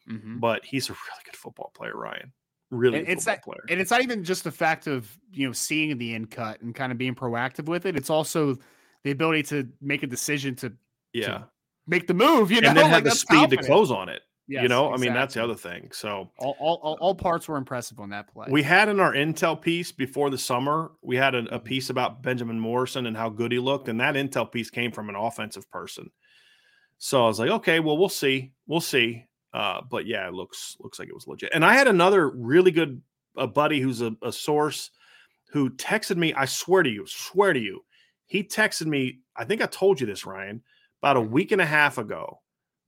Mhm. 0.10 0.40
But 0.40 0.66
he's 0.66 0.90
a 0.90 0.94
really 0.94 1.22
good 1.26 1.36
football 1.36 1.72
player, 1.76 1.96
Ryan. 1.96 2.32
Really 2.70 3.00
And 3.00 3.08
good 3.08 3.14
it's 3.14 3.26
that- 3.26 3.44
player. 3.44 3.64
and 3.70 3.80
it's 3.82 3.92
not 3.92 4.02
even 4.02 4.24
just 4.24 4.44
the 4.44 4.52
fact 4.52 4.88
of 4.88 5.18
you 5.34 5.46
know 5.48 5.54
seeing 5.54 5.98
the 5.98 6.14
in 6.14 6.26
cut 6.28 6.62
and 6.62 6.74
kind 6.74 6.92
of 6.92 6.98
being 6.98 7.16
proactive 7.16 7.66
with 7.66 7.86
it. 7.86 7.96
It's 7.98 8.10
also 8.10 8.58
the 9.04 9.12
ability 9.12 9.44
to 9.44 9.68
make 9.82 10.04
a 10.04 10.08
decision 10.08 10.56
to 10.58 10.74
yeah, 11.14 11.44
make 11.88 12.08
the 12.08 12.14
move. 12.14 12.50
You 12.52 12.62
know, 12.62 12.70
and 12.70 12.78
then 12.78 12.86
Like, 12.92 12.94
had 12.94 13.04
the 13.04 13.12
speed 13.12 13.36
confident. 13.36 13.62
to 13.64 13.68
close 13.68 13.92
on 13.92 14.08
it. 14.10 14.22
you 14.48 14.60
Yes, 14.60 14.70
know, 14.70 14.94
I 14.94 14.98
mean 14.98 15.14
that's 15.14 15.34
the 15.34 15.44
other 15.44 15.56
thing. 15.56 15.90
So 15.92 16.32
All, 16.38 16.56
all, 16.60 16.76
all, 16.82 16.98
all 17.02 17.16
parts 17.16 17.48
were 17.48 17.58
impressive 17.58 18.00
on 18.00 18.10
that 18.10 18.28
play. 18.34 18.48
we 18.50 18.64
had 18.64 18.88
in 18.90 19.00
our 19.00 19.14
intel 19.14 19.62
piece 19.62 19.92
before 19.92 20.30
the 20.30 20.38
summer, 20.38 20.92
we 21.02 21.16
had 21.18 21.36
a, 21.36 21.40
a 21.40 21.42
Mm-hmm. 21.44 21.58
piece 21.66 21.90
about 21.90 22.22
Benjamin 22.24 22.60
Morrison 22.60 23.06
and 23.06 23.16
how 23.18 23.28
good 23.30 23.52
he 23.52 23.60
looked, 23.60 23.88
and 23.90 24.00
that 24.00 24.16
intel 24.16 24.50
piece 24.52 24.70
came 24.70 24.92
from 24.92 25.10
an 25.10 25.16
offensive 25.16 25.70
person. 25.72 26.10
So 26.98 27.24
I 27.24 27.28
was 27.28 27.40
like, 27.40 27.50
okay, 27.50 27.80
well, 27.80 27.98
we'll 27.98 28.10
see, 28.10 28.54
we'll 28.68 28.80
see. 28.82 29.26
Uh, 29.54 29.82
but 29.90 30.06
yeah, 30.06 30.28
it 30.28 30.34
looks 30.34 30.78
looks 30.80 31.00
like 31.00 31.10
it 31.10 31.16
was 31.16 31.28
legit. 31.28 31.52
And 31.54 31.66
I 31.66 31.74
had 31.74 31.88
another 31.88 32.30
really 32.30 32.72
good 32.72 33.02
a 33.38 33.48
buddy 33.48 33.80
who's 33.80 34.02
a, 34.02 34.16
a 34.22 34.32
source 34.32 34.92
who 35.52 35.70
texted 35.72 36.18
me. 36.18 36.34
I 36.34 36.46
swear 36.46 36.84
to 36.84 36.90
you, 36.90 37.06
swear 37.08 37.54
to 37.54 37.60
you, 37.60 37.82
he 38.26 38.44
texted 38.44 38.88
me. 38.88 39.20
I 39.36 39.46
think 39.46 39.62
I 39.62 39.66
told 39.66 40.00
you 40.00 40.08
this, 40.08 40.26
Ryan, 40.26 40.62
about 41.02 41.18
a 41.18 41.22
week 41.22 41.52
and 41.52 41.62
a 41.62 41.66
half 41.66 41.98
ago 41.98 42.40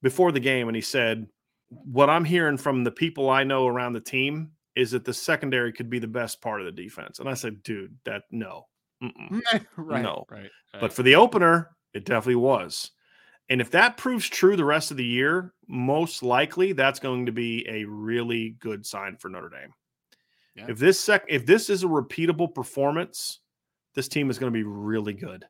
before 0.02 0.32
the 0.32 0.40
game, 0.40 0.68
and 0.68 0.76
he 0.76 0.82
said, 0.82 1.28
"What 1.70 2.10
I'm 2.10 2.26
hearing 2.26 2.58
from 2.58 2.84
the 2.84 2.92
people 2.92 3.30
I 3.30 3.44
know 3.44 3.68
around 3.68 3.94
the 3.94 4.02
team 4.02 4.52
is 4.76 4.92
that 4.92 5.06
the 5.06 5.14
secondary 5.14 5.72
could 5.72 5.90
be 5.90 6.00
the 6.00 6.08
best 6.08 6.42
part 6.42 6.62
of 6.62 6.66
the 6.66 6.84
defense." 6.84 7.20
And 7.20 7.28
I 7.28 7.34
said, 7.34 7.64
"Dude, 7.64 7.98
that 8.06 8.24
no." 8.32 8.68
Right, 9.76 10.02
No. 10.02 10.26
right, 10.30 10.50
But 10.80 10.94
for 10.94 11.04
the 11.04 11.16
opener, 11.16 11.76
it 11.94 12.06
definitely 12.06 12.36
was. 12.36 12.92
And 13.54 13.62
if 13.62 13.70
that 13.70 13.98
proves 13.98 14.28
true 14.28 14.56
the 14.56 14.66
rest 14.66 14.90
of 14.90 14.98
the 14.98 15.06
year, 15.06 15.54
most 15.68 16.24
likely 16.24 16.74
that's 16.74 17.00
going 17.00 17.28
to 17.28 17.32
be 17.32 17.64
a 17.70 17.86
really 17.86 18.56
good 18.60 18.84
sign 18.84 19.16
for 19.18 19.30
Notre 19.30 19.50
Dame. 19.50 19.72
Yeah. 20.56 20.66
If 20.70 20.80
this 20.80 21.00
sec 21.00 21.26
if 21.28 21.46
this 21.46 21.70
is 21.70 21.84
a 21.84 21.88
repeatable 21.88 22.52
performance, 22.52 23.42
this 23.94 24.08
team 24.08 24.32
is 24.32 24.40
going 24.40 24.52
to 24.52 24.58
be 24.58 24.64
really 24.64 25.14
good. 25.14 25.46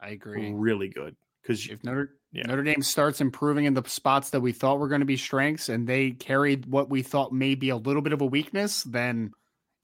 I 0.00 0.10
agree. 0.10 0.52
Really 0.52 0.86
good. 0.86 1.16
Because 1.42 1.66
If 1.68 1.82
Notre 1.82 2.14
Yeah. 2.30 2.46
Notre 2.46 2.62
Dame 2.62 2.80
starts 2.80 3.20
improving 3.20 3.64
in 3.64 3.74
the 3.74 3.82
spots 3.88 4.30
that 4.30 4.40
we 4.40 4.52
thought 4.52 4.78
were 4.78 4.86
going 4.86 5.00
to 5.00 5.04
be 5.04 5.16
strengths, 5.16 5.68
and 5.68 5.84
they 5.84 6.12
carried 6.12 6.66
what 6.66 6.90
we 6.90 7.02
thought 7.02 7.32
may 7.32 7.56
be 7.56 7.70
a 7.70 7.76
little 7.76 8.02
bit 8.02 8.12
of 8.12 8.20
a 8.20 8.26
weakness, 8.26 8.84
then 8.84 9.32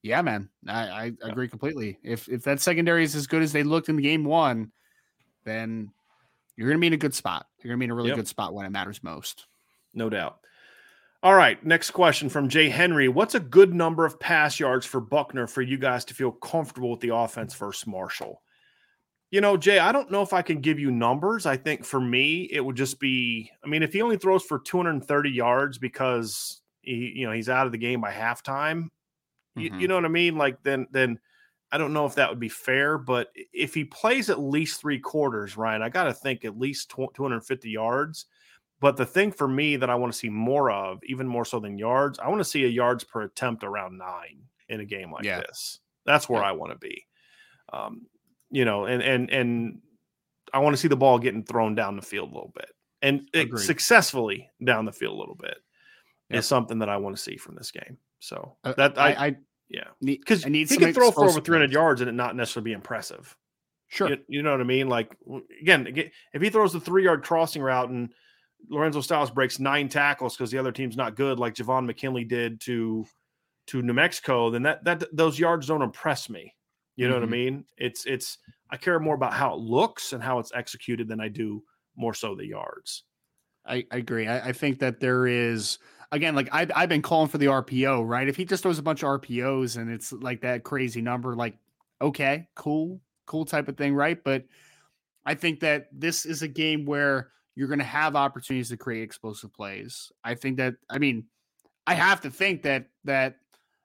yeah, 0.05 0.23
man, 0.23 0.49
I, 0.69 0.89
I 0.89 1.13
agree 1.23 1.49
completely. 1.49 1.99
If 2.05 2.29
if 2.29 2.45
that 2.45 2.61
secondary 2.61 3.03
is 3.03 3.17
as 3.17 3.27
good 3.27 3.43
as 3.43 3.51
they 3.51 3.65
looked 3.65 3.89
in 3.89 3.97
game 3.97 4.23
one, 4.23 4.71
then 5.43 5.91
you're 6.59 6.67
going 6.69 6.77
to 6.77 6.81
be 6.81 6.89
in 6.89 6.93
a 6.93 6.97
good 6.99 7.15
spot. 7.15 7.47
You're 7.63 7.71
going 7.71 7.79
to 7.79 7.81
be 7.81 7.85
in 7.85 7.91
a 7.93 7.95
really 7.95 8.09
Yep. 8.09 8.17
good 8.17 8.29
spot 8.29 8.53
when 8.53 8.67
it 8.67 8.71
matters 8.71 9.01
most. 9.05 9.47
No 9.95 10.11
doubt. 10.11 10.41
All 11.23 11.35
right. 11.35 11.65
Next 11.65 11.93
question 11.93 12.29
from 12.29 12.49
Jay 12.49 12.69
Henry. 12.69 13.09
What's 13.09 13.37
a 13.37 13.41
good 13.41 13.73
number 13.73 14.05
of 14.05 14.19
pass 14.19 14.59
yards 14.59 14.85
for 14.85 15.01
Buchner 15.01 15.47
for 15.47 15.63
you 15.63 15.79
guys 15.79 16.05
to 16.07 16.15
feel 16.15 16.33
comfortable 16.33 16.91
with 16.91 17.01
the 17.01 17.15
offense 17.15 17.55
versus 17.55 17.87
Marshall? 17.87 18.43
You 19.31 19.41
know, 19.41 19.57
Jay, 19.57 19.79
I 19.79 19.93
don't 19.93 20.11
know 20.11 20.23
if 20.23 20.33
I 20.33 20.43
can 20.43 20.61
give 20.61 20.79
you 20.81 20.91
numbers. 20.91 21.47
I 21.47 21.57
think 21.57 21.85
for 21.85 22.01
me, 22.01 22.49
it 22.51 22.65
would 22.65 22.77
just 22.77 22.99
be, 22.99 23.51
I 23.65 23.69
mean, 23.69 23.83
if 23.85 23.93
he 23.93 24.03
only 24.03 24.17
throws 24.17 24.43
for 24.43 24.59
230 24.59 25.31
yards 25.31 25.79
because 25.79 26.61
he, 26.83 27.13
you 27.15 27.27
know, 27.27 27.33
he's 27.33 27.49
out 27.49 27.67
of 27.67 27.73
the 27.73 27.79
game 27.79 28.01
by 28.01 28.11
halftime, 28.11 28.89
you, 29.55 29.71
Mhm. 29.71 29.81
you 29.81 29.87
know 29.89 29.97
what 29.97 30.05
I 30.05 30.09
mean? 30.09 30.37
Like 30.37 30.63
then, 30.63 30.87
then 30.91 31.21
I 31.71 31.79
don't 31.79 31.93
know 31.93 32.07
if 32.07 32.15
that 32.15 32.31
would 32.31 32.41
be 32.41 32.49
fair, 32.49 32.97
but 32.99 33.31
if 33.53 33.75
he 33.75 33.85
plays 33.85 34.31
at 34.31 34.41
least 34.41 34.81
three 34.81 34.99
quarters, 34.99 35.57
Ryan, 35.57 35.83
I 35.83 35.89
got 35.91 36.05
to 36.05 36.15
think 36.15 36.45
at 36.45 36.59
least 36.59 36.91
250 36.91 37.69
yards. 37.71 38.27
But 38.81 38.97
the 38.97 39.05
thing 39.05 39.33
for 39.33 39.49
me 39.49 39.77
that 39.77 39.91
I 39.91 39.95
want 39.97 40.13
to 40.13 40.19
see 40.19 40.29
more 40.31 40.71
of, 40.71 41.01
even 41.05 41.27
more 41.27 41.45
so 41.45 41.59
than 41.61 41.77
yards, 41.79 42.19
I 42.19 42.29
want 42.29 42.39
to 42.41 42.45
see 42.45 42.65
a 42.65 42.69
yards 42.69 43.05
per 43.05 43.23
attempt 43.23 43.65
around 43.65 43.99
nine 43.99 44.41
in 44.69 44.81
a 44.81 44.85
game 44.85 45.11
like 45.13 45.25
Yeah. 45.25 45.41
this. 45.41 45.81
That's 46.07 46.29
where 46.29 46.41
Yeah. 46.43 46.49
I 46.49 46.53
want 46.53 46.73
to 46.73 46.79
be. 46.79 47.05
Um, 47.73 48.07
you 48.51 48.65
know, 48.65 48.87
and 48.87 49.03
and 49.03 49.31
and 49.31 49.83
I 50.55 50.61
want 50.61 50.75
to 50.75 50.79
see 50.81 50.89
the 50.89 50.97
ball 50.97 51.19
getting 51.19 51.43
thrown 51.45 51.75
down 51.75 51.97
the 51.97 52.03
field 52.03 52.31
a 52.31 52.35
little 52.35 52.53
bit 52.55 52.71
and 53.03 53.29
it- 53.35 53.59
successfully 53.59 54.49
down 54.65 54.85
the 54.87 54.93
field 54.93 55.15
a 55.17 55.19
little 55.21 55.35
bit 55.35 55.59
Yep. 56.31 56.39
is 56.39 56.47
something 56.47 56.79
that 56.79 56.89
I 56.89 56.97
want 56.97 57.15
to 57.17 57.23
see 57.23 57.37
from 57.37 57.57
this 57.57 57.71
game. 57.71 57.99
So 58.21 58.57
Uh, 58.65 58.73
that 58.75 58.97
I, 58.99 59.13
I, 59.13 59.27
I 59.27 59.37
yeah, 59.69 59.89
because 60.01 60.45
he 60.45 60.67
could 60.67 60.95
throw 60.95 61.11
for 61.11 61.25
over 61.25 61.41
300 61.41 61.73
yards 61.73 62.01
and 62.01 62.09
it 62.09 62.15
not 62.15 62.37
necessarily 62.37 62.71
be 62.71 62.75
impressive. 62.75 63.37
Sure. 63.89 64.11
You, 64.11 64.19
you 64.29 64.43
know 64.43 64.51
what 64.53 64.61
I 64.61 64.65
mean? 64.65 64.89
Like 64.89 65.17
again, 65.61 65.87
if 66.33 66.43
he 66.43 66.51
throws 66.51 66.73
the 66.73 66.81
three 66.81 67.05
yard 67.05 67.23
crossing 67.25 67.63
route 67.63 67.89
and 67.91 68.13
Lorenzo 68.69 69.01
Styles 69.01 69.31
breaks 69.31 69.59
nine 69.59 69.89
tackles 69.89 70.37
because 70.37 70.51
the 70.51 70.59
other 70.59 70.73
team's 70.73 70.97
not 70.97 71.15
good, 71.17 71.39
like 71.39 71.55
Javon 71.55 71.87
McKinley 71.87 72.25
did 72.25 72.61
to 72.63 73.07
to 73.69 73.83
New 73.83 73.93
Mexico, 73.95 74.51
then 74.51 74.63
that 74.63 74.85
that 74.85 75.05
those 75.17 75.39
yards 75.39 75.67
don't 75.67 75.83
impress 75.83 76.29
me. 76.29 76.55
You 76.97 77.09
know 77.09 77.15
what 77.15 77.23
I 77.23 77.27
Mhm. 77.27 77.31
mean? 77.31 77.65
It's 77.77 78.05
it's 78.07 78.39
I 78.71 78.77
care 78.77 78.99
more 78.99 79.15
about 79.15 79.33
how 79.33 79.55
it 79.55 79.61
looks 79.61 80.13
and 80.13 80.23
how 80.23 80.39
it's 80.39 80.53
executed 80.55 81.09
than 81.09 81.21
I 81.21 81.29
do 81.29 81.63
more 81.97 82.13
so 82.15 82.35
the 82.35 82.47
yards. 82.47 83.05
I, 83.65 83.87
I 83.91 83.99
agree. 83.99 84.27
I, 84.27 84.49
I 84.49 84.53
think 84.53 84.79
that 84.81 85.01
there 85.01 85.27
is 85.27 85.79
again, 86.13 86.35
like 86.35 86.49
I've 86.53 86.71
I've 86.75 86.89
been 86.89 87.03
calling 87.03 87.29
for 87.29 87.39
the 87.39 87.49
RPO, 87.49 88.07
right? 88.07 88.29
If 88.29 88.37
he 88.37 88.45
just 88.45 88.63
throws 88.63 88.79
a 88.79 88.83
bunch 88.83 89.03
of 89.03 89.09
RPOs 89.09 89.77
and 89.77 89.91
it's 89.91 90.13
like 90.13 90.41
that 90.43 90.65
crazy 90.65 91.03
number, 91.03 91.35
like 91.35 91.59
okay, 92.01 92.49
cool, 92.55 93.01
cool 93.27 93.45
type 93.45 93.69
of 93.69 93.77
thing, 93.77 93.95
right? 93.95 94.23
But 94.23 94.45
I 95.27 95.35
think 95.35 95.61
that 95.61 95.89
this 95.93 96.27
is 96.27 96.43
a 96.43 96.49
game 96.49 96.87
where 96.87 97.33
you're 97.57 97.69
going 97.69 97.81
to 97.81 97.85
have 97.85 98.17
opportunities 98.17 98.69
to 98.71 98.77
create 98.77 99.03
explosive 99.03 99.53
plays. 99.53 100.13
I 100.25 100.35
think 100.35 100.57
that 100.59 100.77
I 100.91 100.99
mean, 100.99 101.27
I 101.87 101.95
have 101.95 102.21
to 102.23 102.31
think 102.31 102.63
that 102.63 102.89
that 103.05 103.37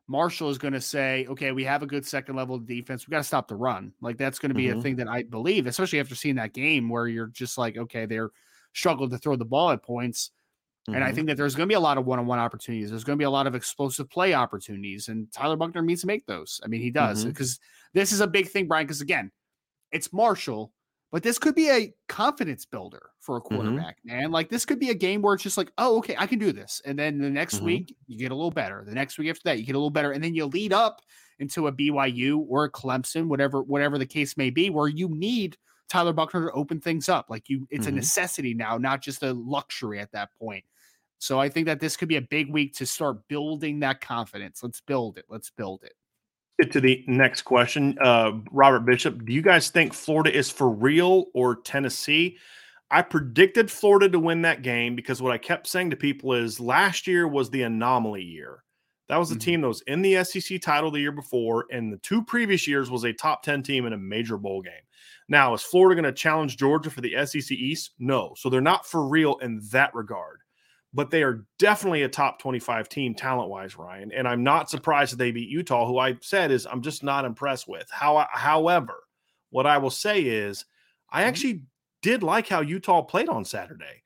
Marshall 0.08 0.50
is 0.50 0.58
going 0.58 0.74
to 0.74 0.82
say, 0.82 1.26
okay, 1.28 1.52
we 1.54 1.64
have 1.64 1.82
a 1.82 1.88
good 1.88 2.06
second 2.06 2.36
level 2.36 2.60
defense. 2.60 3.08
We 3.08 3.12
got 3.12 3.20
to 3.20 3.24
stop 3.24 3.48
the 3.48 3.56
run. 3.56 3.94
Like 4.02 4.18
that's 4.18 4.38
going 4.40 4.50
to 4.50 4.56
be 4.56 4.66
Mhm. 4.66 4.72
a 4.72 4.76
thing 4.76 4.96
that 4.98 5.08
I 5.08 5.24
believe, 5.24 5.66
especially 5.66 6.00
after 6.02 6.16
seeing 6.16 6.36
that 6.36 6.54
game 6.54 6.90
where 6.90 7.08
you're 7.08 7.28
just 7.28 7.58
like, 7.58 7.78
okay, 7.78 8.06
they're 8.06 8.32
struggled 8.74 9.12
to 9.12 9.18
throw 9.18 9.36
the 9.38 9.46
ball 9.46 9.72
at 9.72 9.84
points. 9.84 10.32
And 10.92 11.04
I 11.04 11.12
Mhm. 11.12 11.16
think 11.16 11.28
that 11.28 11.38
there's 11.38 11.56
going 11.56 11.68
to 11.68 11.72
be 11.72 11.76
a 11.76 11.80
lot 11.80 11.98
of 11.98 12.06
one-on-one 12.06 12.40
opportunities. 12.40 12.90
There's 12.90 13.04
going 13.04 13.18
to 13.18 13.22
be 13.22 13.26
a 13.26 13.30
lot 13.32 13.48
of 13.48 13.56
explosive 13.56 14.10
play 14.10 14.34
opportunities, 14.34 15.08
and 15.08 15.32
Tyler 15.32 15.56
Buchner 15.56 15.82
needs 15.82 16.02
to 16.02 16.08
make 16.08 16.26
those. 16.28 16.60
I 16.64 16.68
mean, 16.68 16.82
he 16.82 16.92
does 16.92 17.26
because 17.26 17.60
this 17.94 18.12
is 18.12 18.22
a 18.22 18.28
big 18.28 18.48
thing, 18.50 18.68
Brian. 18.68 18.86
Because 18.86 19.02
again, 19.02 19.32
it's 19.92 20.12
Marshall, 20.14 20.74
but 21.12 21.24
this 21.24 21.40
could 21.40 21.56
be 21.56 21.70
a 21.70 21.94
confidence 22.10 22.66
builder 22.66 23.12
for 23.20 23.38
a 23.38 23.42
Mm-hmm. 23.52 23.82
quarterback, 23.82 23.98
man. 24.04 24.32
Like 24.32 24.50
this 24.50 24.66
could 24.66 24.80
be 24.80 24.90
a 24.90 24.96
game 24.96 25.22
where 25.22 25.34
it's 25.36 25.44
just 25.44 25.58
like, 25.58 25.72
oh, 25.78 25.98
okay, 26.00 26.16
I 26.18 26.28
can 26.28 26.40
do 26.40 26.52
this, 26.52 26.82
and 26.86 26.98
then 26.98 27.20
the 27.20 27.30
next 27.30 27.62
Mhm. 27.62 27.62
week 27.62 27.96
you 28.08 28.18
get 28.18 28.32
a 28.32 28.36
little 28.36 28.52
better. 28.52 28.84
The 28.86 28.96
next 28.96 29.18
week 29.18 29.30
after 29.30 29.44
that, 29.46 29.60
you 29.60 29.66
get 29.66 29.76
a 29.76 29.80
little 29.80 29.90
better, 29.92 30.12
and 30.12 30.24
then 30.24 30.36
you 30.36 30.46
lead 30.46 30.74
up 30.74 31.02
into 31.40 31.68
a 31.68 31.72
BYU 31.72 32.40
or 32.50 32.66
a 32.66 32.72
Clemson, 32.72 33.28
whatever, 33.28 33.62
whatever 33.64 33.98
the 33.98 34.06
case 34.06 34.38
may 34.38 34.50
be, 34.50 34.70
where 34.70 34.88
you 34.88 35.10
need 35.10 35.58
Tyler 35.90 36.14
Buchner 36.14 36.46
to 36.48 36.52
open 36.54 36.80
things 36.82 37.10
up. 37.10 37.30
Like 37.30 37.50
you, 37.50 37.68
it's 37.70 37.88
a 37.88 37.92
necessity 37.92 38.54
now, 38.54 38.78
not 38.78 39.02
just 39.02 39.24
a 39.24 39.34
luxury 39.34 40.00
at 40.00 40.12
that 40.14 40.34
point. 40.40 40.66
So 41.24 41.40
I 41.40 41.48
think 41.48 41.68
that 41.68 41.80
this 41.80 41.96
could 41.96 42.10
be 42.10 42.18
a 42.18 42.22
big 42.22 42.52
week 42.52 42.74
to 42.76 42.86
start 42.86 43.26
building 43.30 43.80
that 43.80 44.02
confidence. 44.02 44.62
Let's 44.62 44.82
build 44.82 45.18
it. 45.18 45.24
Let's 45.30 45.50
build 45.50 45.86
it. 45.86 45.94
Get 46.62 46.74
to 46.74 46.82
the 46.82 47.02
next 47.08 47.44
question. 47.44 47.98
Uh, 48.02 48.40
Robert 48.52 48.82
Bishop, 48.82 49.24
do 49.24 49.32
you 49.32 49.42
guys 49.42 49.70
think 49.70 49.94
Florida 49.94 50.36
is 50.38 50.50
for 50.50 50.70
real 50.70 51.28
or 51.34 51.56
Tennessee? 51.62 52.38
I 52.92 53.04
predicted 53.04 53.72
Florida 53.72 54.10
to 54.10 54.20
win 54.20 54.42
that 54.42 54.64
game 54.64 54.98
because 54.98 55.22
what 55.22 55.32
I 55.32 55.38
kept 55.38 55.68
saying 55.68 55.92
to 55.92 55.96
people 55.96 56.34
is 56.34 56.60
last 56.60 57.08
year 57.08 57.26
was 57.26 57.50
the 57.50 57.62
anomaly 57.62 58.22
year. 58.22 58.62
That 59.08 59.16
was 59.16 59.30
the 59.30 59.36
Mhm. 59.36 59.42
team 59.42 59.62
that 59.62 59.70
was 59.70 59.82
in 59.88 60.02
the 60.02 60.18
SEC 60.18 60.60
title 60.60 60.92
the 60.92 61.00
year 61.00 61.14
before, 61.14 61.68
and 61.72 61.92
the 61.92 62.00
two 62.00 62.22
previous 62.22 62.68
years 62.68 62.92
was 62.92 63.06
a 63.06 63.14
top 63.14 63.44
10 63.44 63.64
team 63.64 63.86
in 63.86 63.94
a 63.94 63.98
major 63.98 64.38
bowl 64.38 64.62
game. 64.62 64.74
Now, 65.30 65.54
is 65.54 65.64
Florida 65.64 66.02
going 66.02 66.14
to 66.14 66.18
challenge 66.20 66.58
Georgia 66.58 66.90
for 66.90 67.00
the 67.00 67.16
SEC 67.16 67.56
East? 67.56 67.92
No. 67.98 68.34
So 68.38 68.50
they're 68.50 68.60
not 68.60 68.86
for 68.86 69.08
real 69.08 69.38
in 69.38 69.62
that 69.72 69.96
regard. 69.96 70.42
But 70.94 71.10
they 71.12 71.24
are 71.24 71.46
definitely 71.60 72.04
a 72.04 72.10
top 72.10 72.40
25 72.40 72.90
team 72.90 73.16
talent 73.16 73.50
wise, 73.50 73.78
Ryan. 73.78 74.12
And 74.12 74.28
I'm 74.28 74.44
not 74.44 74.70
surprised 74.70 75.14
that 75.14 75.18
they 75.18 75.32
beat 75.32 75.50
Utah, 75.50 75.88
who 75.88 75.98
I 75.98 76.18
said 76.22 76.52
is 76.52 76.66
I'm 76.68 76.82
just 76.82 77.04
not 77.04 77.26
impressed 77.26 77.68
with. 77.68 77.90
How, 77.92 78.28
however, 78.32 78.96
what 79.50 79.66
I 79.68 79.78
will 79.78 79.90
say 79.90 80.22
is 80.24 80.66
I 81.10 81.24
Mm-hmm. 81.24 81.24
actually 81.24 81.64
did 82.02 82.24
like 82.24 82.48
how 82.48 82.62
Utah 82.62 83.02
played 83.04 83.30
on 83.30 83.46
Saturday. 83.46 84.04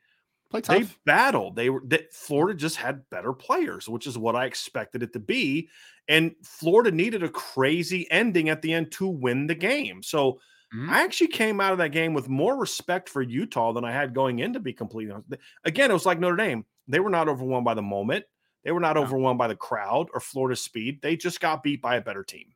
They 0.67 0.83
battled. 1.05 1.55
They 1.55 1.69
were 1.69 1.81
that 1.87 2.13
Florida 2.13 2.57
just 2.57 2.75
had 2.75 3.09
better 3.09 3.31
players, 3.31 3.87
which 3.87 4.05
is 4.05 4.17
what 4.17 4.35
I 4.35 4.45
expected 4.45 5.01
it 5.01 5.13
to 5.13 5.19
be. 5.19 5.69
And 6.09 6.35
Florida 6.43 6.91
needed 6.91 7.23
a 7.23 7.29
crazy 7.29 8.09
ending 8.11 8.49
at 8.49 8.61
the 8.61 8.73
end 8.73 8.91
to 8.93 9.07
win 9.07 9.47
the 9.47 9.55
game. 9.55 10.03
So 10.03 10.41
Mhm. 10.73 10.89
I 10.89 11.03
actually 11.03 11.29
came 11.29 11.61
out 11.61 11.71
of 11.71 11.77
that 11.79 11.91
game 11.93 12.13
with 12.13 12.27
more 12.27 12.57
respect 12.57 13.07
for 13.07 13.21
Utah 13.21 13.71
than 13.71 13.85
I 13.85 13.91
had 13.93 14.13
going 14.13 14.39
in. 14.39 14.53
To 14.53 14.59
be 14.59 14.73
completely 14.73 15.13
honest, 15.13 15.35
again, 15.63 15.89
it 15.89 15.93
was 15.93 16.05
like 16.05 16.19
Notre 16.19 16.35
Dame. 16.35 16.65
They 16.87 16.99
were 16.99 17.09
not 17.09 17.27
overwhelmed 17.29 17.65
by 17.65 17.73
the 17.73 17.81
moment. 17.81 18.25
They 18.63 18.71
were 18.71 18.79
not 18.79 18.95
No. 18.95 19.03
overwhelmed 19.03 19.37
by 19.37 19.47
the 19.47 19.55
crowd 19.55 20.07
or 20.13 20.19
Florida's 20.19 20.61
speed. 20.61 21.01
They 21.01 21.15
just 21.15 21.39
got 21.39 21.63
beat 21.63 21.81
by 21.81 21.95
a 21.95 22.01
better 22.01 22.23
team 22.23 22.53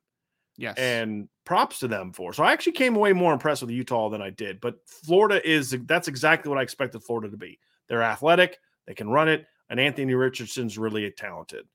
yes. 0.58 0.78
and 0.78 1.30
props 1.46 1.80
to 1.80 1.88
them 1.88 2.12
for. 2.14 2.34
So 2.34 2.44
I 2.44 2.52
actually 2.52 2.74
came 2.74 2.96
away 2.96 3.14
more 3.14 3.34
impressed 3.34 3.62
with 3.62 3.72
Utah 3.72 4.10
than 4.10 4.22
I 4.22 4.30
did. 4.30 4.60
But 4.62 4.76
Florida 4.88 5.48
is 5.48 5.72
that's 5.86 6.08
exactly 6.08 6.50
what 6.50 6.58
I 6.58 6.64
expected 6.64 7.02
Florida 7.04 7.30
to 7.30 7.38
be. 7.38 7.60
They're 7.88 8.04
athletic, 8.04 8.58
they 8.88 8.94
can 8.94 9.10
run 9.10 9.30
it, 9.30 9.46
and 9.70 9.80
Anthony 9.80 10.14
Richardson's 10.14 10.78
really 10.78 11.10
talented 11.12 11.68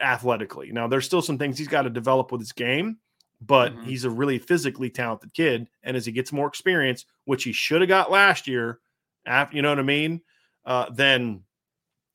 athletically. 0.00 0.70
Now 0.70 0.86
there's 0.86 1.06
still 1.06 1.22
some 1.22 1.38
things 1.38 1.58
he's 1.58 1.66
got 1.68 1.82
to 1.82 1.90
develop 1.90 2.30
with 2.30 2.40
his 2.40 2.52
game, 2.52 2.98
but 3.40 3.74
Mhm. 3.74 3.84
he's 3.84 4.04
a 4.04 4.10
really 4.10 4.38
physically 4.38 4.90
talented 4.90 5.34
kid. 5.34 5.68
And 5.82 5.96
as 5.96 6.06
he 6.06 6.12
gets 6.12 6.32
more 6.32 6.46
experience, 6.46 7.04
which 7.24 7.42
he 7.44 7.52
should 7.52 7.80
have 7.80 7.88
got 7.88 8.10
last 8.10 8.46
year, 8.46 8.78
after 9.26 9.56
you 9.56 9.62
know 9.62 9.70
what 9.70 9.80
I 9.80 9.82
mean, 9.82 10.20
uh, 10.64 10.90
then 10.90 11.44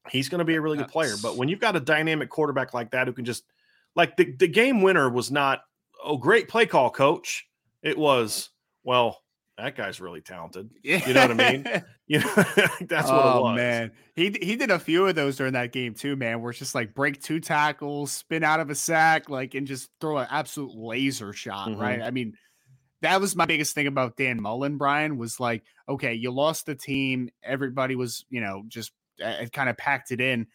he's 0.10 0.30
going 0.30 0.40
to 0.40 0.46
be 0.46 0.56
a 0.56 0.62
really 0.62 0.78
good 0.78 0.88
player. 0.88 1.16
But 1.22 1.38
when 1.38 1.50
you've 1.50 1.60
got 1.60 1.76
a 1.76 1.80
dynamic 1.80 2.30
quarterback 2.30 2.74
like 2.74 2.92
that 2.92 3.08
who 3.08 3.14
can 3.14 3.26
just 3.26 3.44
like 3.96 4.16
the, 4.18 4.32
the 4.32 4.48
game 4.48 4.82
winner 4.82 5.10
was 5.10 5.32
not 5.32 5.62
oh 6.04 6.18
great 6.18 6.48
play 6.48 6.66
call 6.66 6.90
coach 6.90 7.48
it 7.82 7.98
was 7.98 8.50
well 8.84 9.20
that 9.58 9.76
guy's 9.76 10.00
really 10.00 10.22
talented 10.22 10.70
you 10.84 11.00
know 11.14 11.28
what 11.28 11.42
I 11.42 11.52
mean? 11.52 11.66
you 12.08 12.20
know 12.20 12.34
that's 12.82 13.10
what 13.10 13.26
oh 13.26 13.40
it 13.40 13.42
was 13.42 13.56
man, 13.58 13.92
he 14.16 14.36
he 14.42 14.56
did 14.56 14.72
a 14.72 14.80
few 14.80 15.08
of 15.08 15.16
those 15.16 15.38
during 15.38 15.54
that 15.54 15.72
game 15.72 15.94
too, 15.94 16.16
man. 16.16 16.42
Where 16.42 16.52
it's 16.52 16.60
just 16.60 16.76
like 16.76 16.94
break 16.94 17.22
two 17.22 17.40
tackles, 17.40 18.12
spin 18.12 18.44
out 18.44 18.60
of 18.60 18.70
a 18.70 18.76
sack, 18.76 19.30
like 19.30 19.56
and 19.56 19.68
just 19.68 19.90
throw 20.00 20.18
an 20.18 20.28
absolute 20.30 20.76
laser 20.76 21.34
shot. 21.34 21.70
Mhm. 21.70 21.80
Right? 21.80 22.02
I 22.02 22.12
mean, 22.12 22.34
that 23.02 23.22
was 23.22 23.36
my 23.36 23.46
biggest 23.46 23.76
thing 23.76 23.88
about 23.88 24.16
Dan 24.16 24.42
Mullen. 24.42 24.78
Brian 24.78 25.18
was 25.18 25.40
like, 25.40 25.64
okay, 25.88 26.14
you 26.14 26.32
lost 26.32 26.66
the 26.66 26.76
team. 26.76 27.30
Everybody 27.44 27.96
was, 27.96 28.26
you 28.30 28.42
know, 28.42 28.64
just 28.68 28.92
uh, 29.24 29.46
kind 29.54 29.70
of 29.70 29.78
packed 29.78 30.12
it 30.12 30.22
in. 30.22 30.48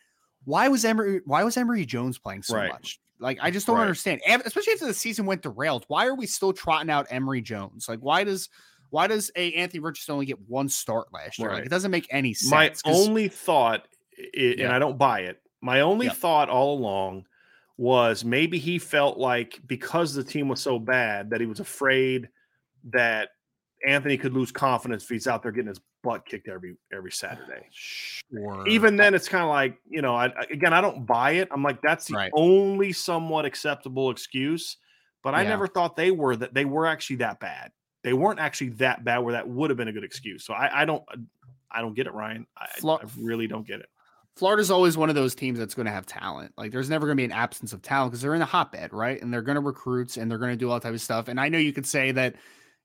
Why 0.44 0.68
was 0.68 0.84
Emory? 0.84 1.20
Why 1.24 1.44
was 1.44 1.56
Emory 1.56 1.84
Jones 1.86 2.18
playing 2.18 2.42
so 2.42 2.56
Right. 2.56 2.70
much? 2.72 3.00
Like, 3.18 3.38
I 3.40 3.50
just 3.52 3.66
don't 3.66 3.76
Right. 3.76 3.82
understand. 3.82 4.20
Especially 4.44 4.72
after 4.72 4.86
the 4.86 4.94
season 4.94 5.26
went 5.26 5.42
derailed. 5.42 5.84
Why 5.88 6.06
are 6.06 6.14
we 6.16 6.26
still 6.26 6.52
trotting 6.52 6.90
out 6.90 7.06
Emory 7.10 7.40
Jones? 7.40 7.88
Like, 7.88 8.00
why 8.00 8.24
does 8.24 8.48
why 8.90 9.06
does 9.06 9.30
a 9.36 9.52
Anthony 9.54 9.80
Richardson 9.80 10.12
only 10.14 10.26
get 10.26 10.38
one 10.48 10.68
start 10.68 11.12
last 11.14 11.38
year? 11.38 11.50
Like, 11.52 11.64
it 11.64 11.70
doesn't 11.70 11.90
make 11.90 12.06
any 12.10 12.34
sense. 12.34 12.82
My 12.84 12.92
only 12.92 13.28
thought 13.28 13.86
and 14.36 14.58
Yeah. 14.58 14.74
i 14.76 14.78
don't 14.78 14.98
buy 14.98 15.20
it 15.20 15.40
my 15.62 15.80
only 15.80 16.06
Yeah. 16.06 16.12
thought 16.12 16.50
all 16.50 16.76
along 16.78 17.24
was 17.78 18.24
maybe 18.24 18.58
he 18.58 18.78
felt 18.78 19.16
like 19.16 19.58
because 19.66 20.12
the 20.12 20.22
team 20.22 20.48
was 20.48 20.60
so 20.60 20.78
bad 20.78 21.30
that 21.30 21.40
he 21.40 21.46
was 21.46 21.58
afraid 21.60 22.28
that 22.84 23.30
anthony 23.86 24.18
could 24.18 24.34
lose 24.34 24.52
confidence 24.52 25.04
if 25.04 25.08
he's 25.08 25.26
out 25.26 25.42
there 25.42 25.50
getting 25.50 25.68
his 25.68 25.80
butt 26.02 26.26
kicked 26.26 26.48
every 26.48 26.76
every 26.92 27.12
saturday 27.12 27.66
sure. 27.70 28.64
even 28.66 28.96
then 28.96 29.14
it's 29.14 29.28
kind 29.28 29.42
of 29.44 29.50
like 29.50 29.76
you 29.88 30.02
know 30.02 30.14
I, 30.14 30.26
again 30.50 30.72
i 30.72 30.80
don't 30.80 31.06
buy 31.06 31.32
it 31.32 31.48
i'm 31.50 31.62
like 31.62 31.80
that's 31.82 32.06
the 32.06 32.14
Right. 32.14 32.30
only 32.34 32.92
somewhat 32.92 33.44
acceptable 33.44 34.10
excuse 34.10 34.76
but 35.22 35.34
i 35.34 35.42
Yeah. 35.42 35.50
never 35.50 35.66
thought 35.66 35.96
they 35.96 36.10
were 36.10 36.36
that 36.36 36.54
they 36.54 36.64
were 36.64 36.86
actually 36.86 37.16
that 37.16 37.40
bad 37.40 37.72
they 38.02 38.12
weren't 38.12 38.40
actually 38.40 38.70
that 38.70 39.04
bad 39.04 39.18
where 39.18 39.32
that 39.32 39.48
would 39.48 39.70
have 39.70 39.76
been 39.76 39.88
a 39.88 39.92
good 39.92 40.04
excuse 40.04 40.44
so 40.44 40.54
i, 40.54 40.82
I 40.82 40.84
don't 40.84 41.02
i 41.70 41.80
don't 41.80 41.94
get 41.94 42.06
it 42.06 42.14
ryan 42.14 42.46
I, 42.56 42.66
Flo- 42.78 42.98
I 43.02 43.06
really 43.18 43.46
don't 43.46 43.66
get 43.66 43.80
it 43.80 43.88
Florida's 44.34 44.70
always 44.70 44.96
one 44.96 45.10
of 45.10 45.14
those 45.14 45.34
teams 45.34 45.58
that's 45.58 45.74
going 45.74 45.84
to 45.84 45.92
have 45.92 46.06
talent. 46.06 46.54
Like 46.56 46.72
there's 46.72 46.88
never 46.88 47.06
going 47.06 47.16
to 47.16 47.20
be 47.20 47.24
an 47.26 47.32
absence 47.32 47.74
of 47.74 47.82
talent 47.82 48.12
because 48.12 48.22
they're 48.22 48.34
in 48.34 48.40
a 48.40 48.46
hotbed, 48.46 48.94
right? 48.94 49.20
And 49.20 49.30
they're 49.30 49.42
going 49.42 49.56
to 49.56 49.60
recruit 49.60 50.16
and 50.16 50.30
they're 50.30 50.38
going 50.38 50.52
to 50.52 50.56
do 50.56 50.70
all 50.70 50.76
that 50.76 50.82
type 50.82 50.94
of 50.94 51.02
stuff. 51.02 51.28
And 51.28 51.38
I 51.38 51.50
know 51.50 51.58
you 51.58 51.74
could 51.74 51.84
say 51.84 52.12
that, 52.12 52.36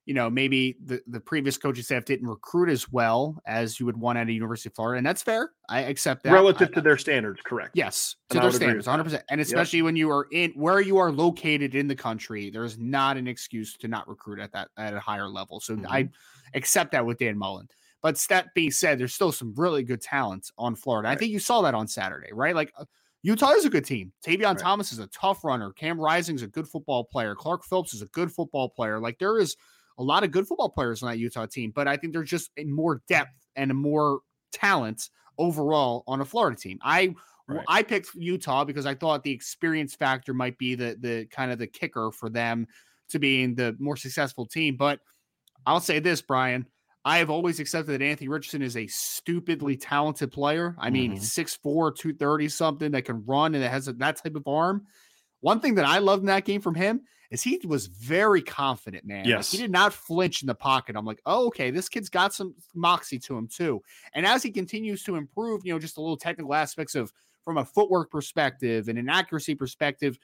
you 0.08 0.14
know, 0.14 0.30
maybe 0.30 0.78
the, 0.84 1.02
the 1.06 1.20
previous 1.20 1.58
coaching 1.58 1.84
staff 1.84 2.06
didn't 2.06 2.28
recruit 2.30 2.70
as 2.70 2.90
well 2.90 3.38
as 3.46 3.78
you 3.78 3.86
would 3.86 3.98
want 3.98 4.18
at 4.18 4.28
a 4.30 4.32
University 4.32 4.70
of 4.70 4.74
Florida. 4.76 4.98
And 4.98 5.06
that's 5.06 5.22
fair. 5.22 5.52
I 5.70 5.82
accept 5.82 6.24
that. 6.24 6.32
relative 6.32 6.70
I- 6.72 6.76
to 6.76 6.82
their 6.82 6.98
standards 6.98 7.42
correct 7.46 7.72
Yes, 7.76 8.16
to 8.30 8.40
I 8.40 8.42
their 8.44 8.52
standards, 8.54 8.88
100%. 8.88 9.22
And 9.30 9.42
especially 9.42 9.82
when 9.82 9.98
you 9.98 10.10
are 10.10 10.26
in 10.32 10.52
where 10.52 10.80
you 10.80 10.98
are 10.98 11.12
located 11.12 11.76
in 11.76 11.88
the 11.90 11.96
country, 11.96 12.50
there's 12.50 12.80
not 12.80 13.18
an 13.18 13.28
excuse 13.28 13.76
to 13.78 13.88
not 13.90 14.08
recruit 14.08 14.40
at 14.40 14.54
that 14.54 14.70
at 14.78 14.94
a 14.94 15.00
higher 15.00 15.28
level. 15.28 15.60
So 15.60 15.76
Mm-hmm. 15.76 15.86
I 15.92 16.10
accept 16.56 16.94
that 16.94 17.06
with 17.06 17.20
Dan 17.20 17.38
Mullen. 17.38 17.68
But 18.02 18.16
that 18.30 18.54
being 18.56 18.72
said, 18.72 18.98
there's 19.00 19.14
still 19.14 19.34
some 19.34 19.54
really 19.58 19.84
good 19.84 20.02
talent 20.02 20.50
on 20.58 20.76
Florida. 20.76 21.10
I 21.10 21.16
think 21.16 21.32
you 21.34 21.40
saw 21.40 21.62
that 21.64 21.74
on 21.74 21.88
Saturday, 21.88 22.32
right? 22.32 22.56
Like 22.56 22.72
uh, 22.80 22.86
Utah 23.24 23.52
is 23.52 23.66
a 23.66 23.70
good 23.70 23.84
team. 23.84 24.14
Tavion 24.26 24.46
Right. 24.46 24.58
Thomas 24.58 24.94
is 24.94 25.00
a 25.00 25.08
tough 25.08 25.44
runner. 25.44 25.74
Cam 25.74 26.00
Rising's 26.00 26.42
is 26.44 26.48
a 26.48 26.52
good 26.52 26.68
football 26.70 27.04
player. 27.04 27.36
Clark 27.36 27.66
Phillips 27.66 27.94
is 27.94 28.02
a 28.02 28.06
good 28.08 28.32
football 28.32 28.70
player. 28.70 29.00
Like 29.02 29.20
there 29.20 29.38
is 29.40 29.58
a 29.98 30.04
lot 30.04 30.24
of 30.24 30.32
good 30.32 30.48
football 30.48 30.70
players 30.70 31.02
on 31.04 31.10
that 31.10 31.18
Utah 31.18 31.46
team, 31.46 31.72
but 31.76 31.88
I 31.88 31.98
think 31.98 32.14
there's 32.14 32.30
just 32.30 32.52
more 32.66 33.02
depth 33.08 33.48
and 33.56 33.74
more 33.76 34.20
talent 34.52 35.10
overall 35.38 36.04
on 36.08 36.22
a 36.22 36.26
Florida 36.26 36.58
team. 36.58 36.80
I 36.82 37.16
Right. 37.50 37.64
I 37.70 37.82
picked 37.84 38.14
Utah 38.14 38.66
because 38.66 38.86
I 38.86 38.94
thought 38.94 39.24
the 39.24 39.32
experience 39.32 39.96
factor 39.96 40.34
might 40.34 40.58
be 40.58 40.76
the 40.76 40.98
the 41.00 41.28
kind 41.28 41.50
of 41.50 41.58
the 41.58 41.68
kicker 41.68 42.12
for 42.12 42.30
them 42.30 42.68
to 43.08 43.20
being 43.20 43.56
the 43.56 43.74
more 43.80 43.96
successful 43.96 44.46
team. 44.46 44.76
But 44.76 45.00
I'll 45.66 45.80
say 45.80 46.00
this, 46.00 46.22
Brian. 46.22 46.68
I 47.06 47.20
have 47.20 47.30
always 47.30 47.62
accepted 47.62 47.94
that 47.94 48.02
Anthony 48.02 48.28
Richardson 48.28 48.62
is 48.62 48.76
a 48.76 48.88
stupidly 48.88 49.78
talented 49.78 50.30
player. 50.34 50.76
I 50.78 50.90
mean, 50.90 51.14
Mhm. 51.14 51.22
6'4, 51.22 51.90
230 51.90 52.50
something 52.50 52.92
that 52.92 53.06
can 53.06 53.24
run 53.26 53.56
and 53.56 53.64
that 53.64 53.72
has 53.72 53.88
a, 53.88 53.94
that 53.94 54.22
type 54.22 54.36
of 54.36 54.46
arm. 54.46 54.86
One 55.42 55.60
thing 55.60 55.76
that 55.76 55.86
I 55.86 56.00
loved 56.00 56.22
in 56.22 56.28
that 56.28 56.46
game 56.46 56.62
from 56.62 56.76
him 56.76 57.02
is 57.30 57.44
he 57.44 57.60
was 57.66 57.88
very 57.88 58.42
confident, 58.42 59.06
man. 59.06 59.20
Like, 59.20 59.28
Yes. 59.28 59.52
he 59.52 59.58
did 59.58 59.72
not 59.72 59.94
flinch 59.94 60.42
in 60.42 60.48
the 60.48 60.56
pocket. 60.56 60.96
I'm 60.96 61.06
like, 61.06 61.22
oh, 61.26 61.48
okay, 61.48 61.72
this 61.72 61.90
kid's 61.90 62.10
got 62.10 62.34
some 62.34 62.56
moxie 62.74 63.20
to 63.20 63.38
him 63.38 63.48
too. 63.48 63.82
And 64.14 64.26
as 64.26 64.42
he 64.44 64.52
continues 64.52 65.04
to 65.04 65.16
improve, 65.16 65.66
you 65.66 65.74
know, 65.74 65.80
just 65.80 65.98
a 65.98 66.02
little 66.02 66.18
technical 66.18 66.54
aspects 66.54 66.96
of 66.96 67.12
from 67.44 67.58
a 67.58 67.66
footwork 67.66 68.12
perspective 68.12 68.88
and 68.88 68.98
an 68.98 69.10
accuracy 69.10 69.56
perspective, 69.56 70.18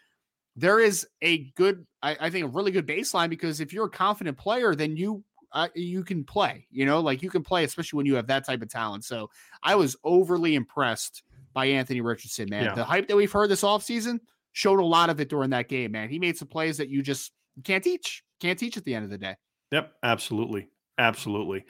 there 0.56 0.80
is 0.80 1.08
a 1.22 1.40
good, 1.56 1.86
I, 2.02 2.16
I 2.20 2.30
think, 2.30 2.46
a 2.46 2.50
really 2.50 2.72
good 2.72 2.88
baseline 2.88 3.30
because 3.30 3.60
if 3.60 3.74
you're 3.74 3.86
a 3.88 3.90
confident 3.90 4.38
player, 4.38 4.76
then 4.76 4.96
you 4.96 5.24
uh, 5.52 5.68
you 5.76 6.04
can 6.04 6.24
play. 6.24 6.66
You 6.72 6.86
know, 6.86 7.00
like 7.00 7.22
you 7.22 7.30
can 7.30 7.44
play, 7.44 7.64
especially 7.64 7.98
when 7.98 8.06
you 8.08 8.16
have 8.16 8.28
that 8.28 8.46
type 8.46 8.62
of 8.62 8.70
talent. 8.70 9.04
So 9.06 9.30
I 9.62 9.76
was 9.76 9.96
overly 10.04 10.56
impressed 10.56 11.22
by 11.54 11.66
Anthony 11.68 12.02
Richardson, 12.02 12.50
man. 12.50 12.66
Yeah. 12.66 12.76
The 12.76 12.84
hype 12.84 13.08
that 13.08 13.16
we've 13.16 13.32
heard 13.32 13.50
this 13.50 13.62
offseason 13.62 14.20
showed 14.54 14.80
a 14.80 14.86
lot 14.86 15.10
of 15.10 15.20
it 15.20 15.30
during 15.30 15.50
that 15.50 15.68
game, 15.68 15.92
man. 15.92 16.10
He 16.10 16.20
made 16.20 16.38
some 16.38 16.48
plays 16.48 16.78
that 16.78 16.90
you 16.90 17.02
just 17.02 17.32
can't 17.64 17.84
teach, 17.84 18.24
can't 18.40 18.58
teach 18.58 18.78
at 18.78 18.86
the 18.86 18.96
end 18.96 19.04
of 19.04 19.12
the 19.12 19.18
day. 19.18 19.36
Yep, 19.72 19.92
absolutely. 20.04 20.70
Absolutely. 20.98 21.66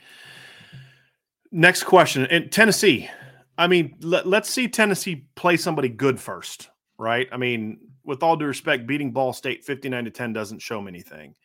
Next 1.52 1.84
question. 1.84 2.26
In 2.26 2.50
Tennessee, 2.50 3.10
I 3.58 3.68
mean, 3.68 3.96
let, 4.02 4.28
let's 4.28 4.50
see 4.50 4.68
Tennessee 4.68 5.26
play 5.36 5.58
somebody 5.58 5.88
good 5.88 6.20
first, 6.20 6.70
right? 6.98 7.28
I 7.32 7.38
mean, 7.38 7.80
with 8.04 8.22
all 8.22 8.36
due 8.36 8.46
respect, 8.46 8.86
beating 8.86 9.12
Ball 9.12 9.34
State 9.34 9.64
59 9.64 10.06
to 10.06 10.12
10 10.12 10.34
doesn't 10.34 10.62
show 10.62 10.82
me 10.82 10.90
anything. 10.90 11.36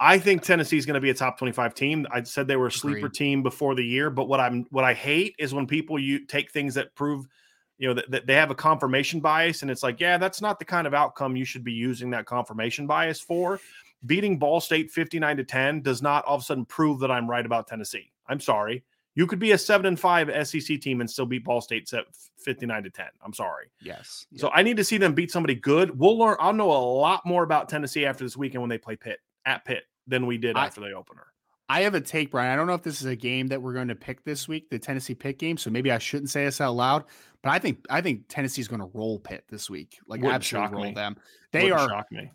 I 0.00 0.18
think 0.18 0.42
Tennessee 0.42 0.78
is 0.78 0.86
going 0.86 0.94
to 0.94 1.00
be 1.00 1.10
a 1.10 1.14
top 1.14 1.38
25 1.38 1.74
team. 1.74 2.06
I 2.10 2.22
said 2.22 2.46
they 2.46 2.56
were 2.56 2.68
a 2.68 2.72
sleeper 2.72 2.98
Agreed. 2.98 3.14
team 3.14 3.42
before 3.42 3.74
the 3.74 3.84
year, 3.84 4.10
but 4.10 4.28
what 4.28 4.38
I'm 4.38 4.64
what 4.70 4.84
I 4.84 4.94
hate 4.94 5.34
is 5.38 5.52
when 5.52 5.66
people 5.66 5.98
you 5.98 6.24
take 6.24 6.52
things 6.52 6.74
that 6.74 6.94
prove 6.94 7.26
you 7.78 7.92
know 7.94 8.00
that, 8.08 8.26
they 8.26 8.34
have 8.34 8.50
a 8.50 8.54
confirmation 8.54 9.20
bias 9.20 9.62
and 9.62 9.70
it's 9.70 9.82
like, 9.82 10.00
yeah, 10.00 10.18
that's 10.18 10.40
not 10.40 10.58
the 10.58 10.64
kind 10.64 10.86
of 10.86 10.94
outcome 10.94 11.36
you 11.36 11.44
should 11.44 11.64
be 11.64 11.72
using 11.72 12.10
that 12.10 12.26
confirmation 12.26 12.86
bias 12.86 13.20
for 13.20 13.60
beating 14.06 14.38
Ball 14.38 14.60
State 14.60 14.90
59 14.90 15.38
to 15.38 15.44
10 15.44 15.82
does 15.82 16.02
not 16.02 16.24
all 16.24 16.36
of 16.36 16.42
a 16.42 16.44
sudden 16.44 16.64
prove 16.64 17.00
that 17.00 17.10
I'm 17.10 17.28
right 17.28 17.44
about 17.44 17.66
Tennessee. 17.66 18.12
I'm 18.28 18.40
sorry. 18.40 18.84
You 19.14 19.26
could 19.26 19.40
be 19.40 19.52
a 19.52 19.58
7 19.58 19.84
and 19.86 19.98
5 19.98 20.46
SEC 20.46 20.80
team 20.80 21.00
and 21.00 21.10
still 21.10 21.26
beat 21.26 21.42
Ball 21.44 21.60
State 21.60 21.88
set 21.88 22.04
59 22.38 22.84
to 22.84 22.90
10. 22.90 23.06
I'm 23.24 23.32
sorry. 23.32 23.66
Yes. 23.80 24.26
So 24.36 24.50
I 24.50 24.62
need 24.62 24.76
to 24.76 24.84
see 24.84 24.98
them 24.98 25.14
beat 25.14 25.32
somebody 25.32 25.56
good. 25.56 25.98
We'll 25.98 26.16
learn 26.16 26.36
I'll 26.38 26.52
know 26.52 26.70
a 26.70 26.78
lot 26.78 27.26
more 27.26 27.42
about 27.42 27.68
Tennessee 27.68 28.06
after 28.06 28.22
this 28.22 28.36
weekend 28.36 28.62
when 28.62 28.70
they 28.70 28.78
play 28.78 28.94
Pitt 28.94 29.18
at 29.44 29.64
Pitt 29.64 29.84
than 30.06 30.26
we 30.26 30.38
did 30.38 30.56
I- 30.56 30.66
after 30.66 30.80
the 30.80 30.92
opener. 30.92 31.26
I 31.68 31.82
have 31.82 31.94
a 31.94 32.00
take, 32.00 32.30
Brian. 32.30 32.50
I 32.50 32.56
don't 32.56 32.66
know 32.66 32.74
if 32.74 32.82
this 32.82 33.00
is 33.00 33.06
a 33.06 33.16
game 33.16 33.48
that 33.48 33.60
we're 33.60 33.74
going 33.74 33.88
to 33.88 33.94
pick 33.94 34.24
this 34.24 34.48
week, 34.48 34.70
the 34.70 34.78
Tennessee 34.78 35.14
Pitt 35.14 35.38
game. 35.38 35.56
So 35.58 35.68
maybe 35.70 35.90
I 35.92 35.98
shouldn't 35.98 36.30
say 36.30 36.44
this 36.44 36.60
out 36.60 36.74
loud, 36.74 37.04
but 37.42 37.50
I 37.50 37.58
think 37.58 37.84
I 37.90 38.00
think 38.00 38.22
Tennessee's 38.28 38.68
going 38.68 38.80
to 38.80 38.90
roll 38.94 39.18
Pitt 39.18 39.44
this 39.50 39.68
week. 39.68 39.98
Like 40.06 40.20
Wouldn't 40.22 40.34
absolutely 40.34 40.72
roll 40.76 40.84
me. 40.84 40.92
them. 40.94 41.16
They 41.52 41.64
Wouldn't 41.64 41.80
are 41.80 41.88
shock 41.88 42.06
me. 42.10 42.30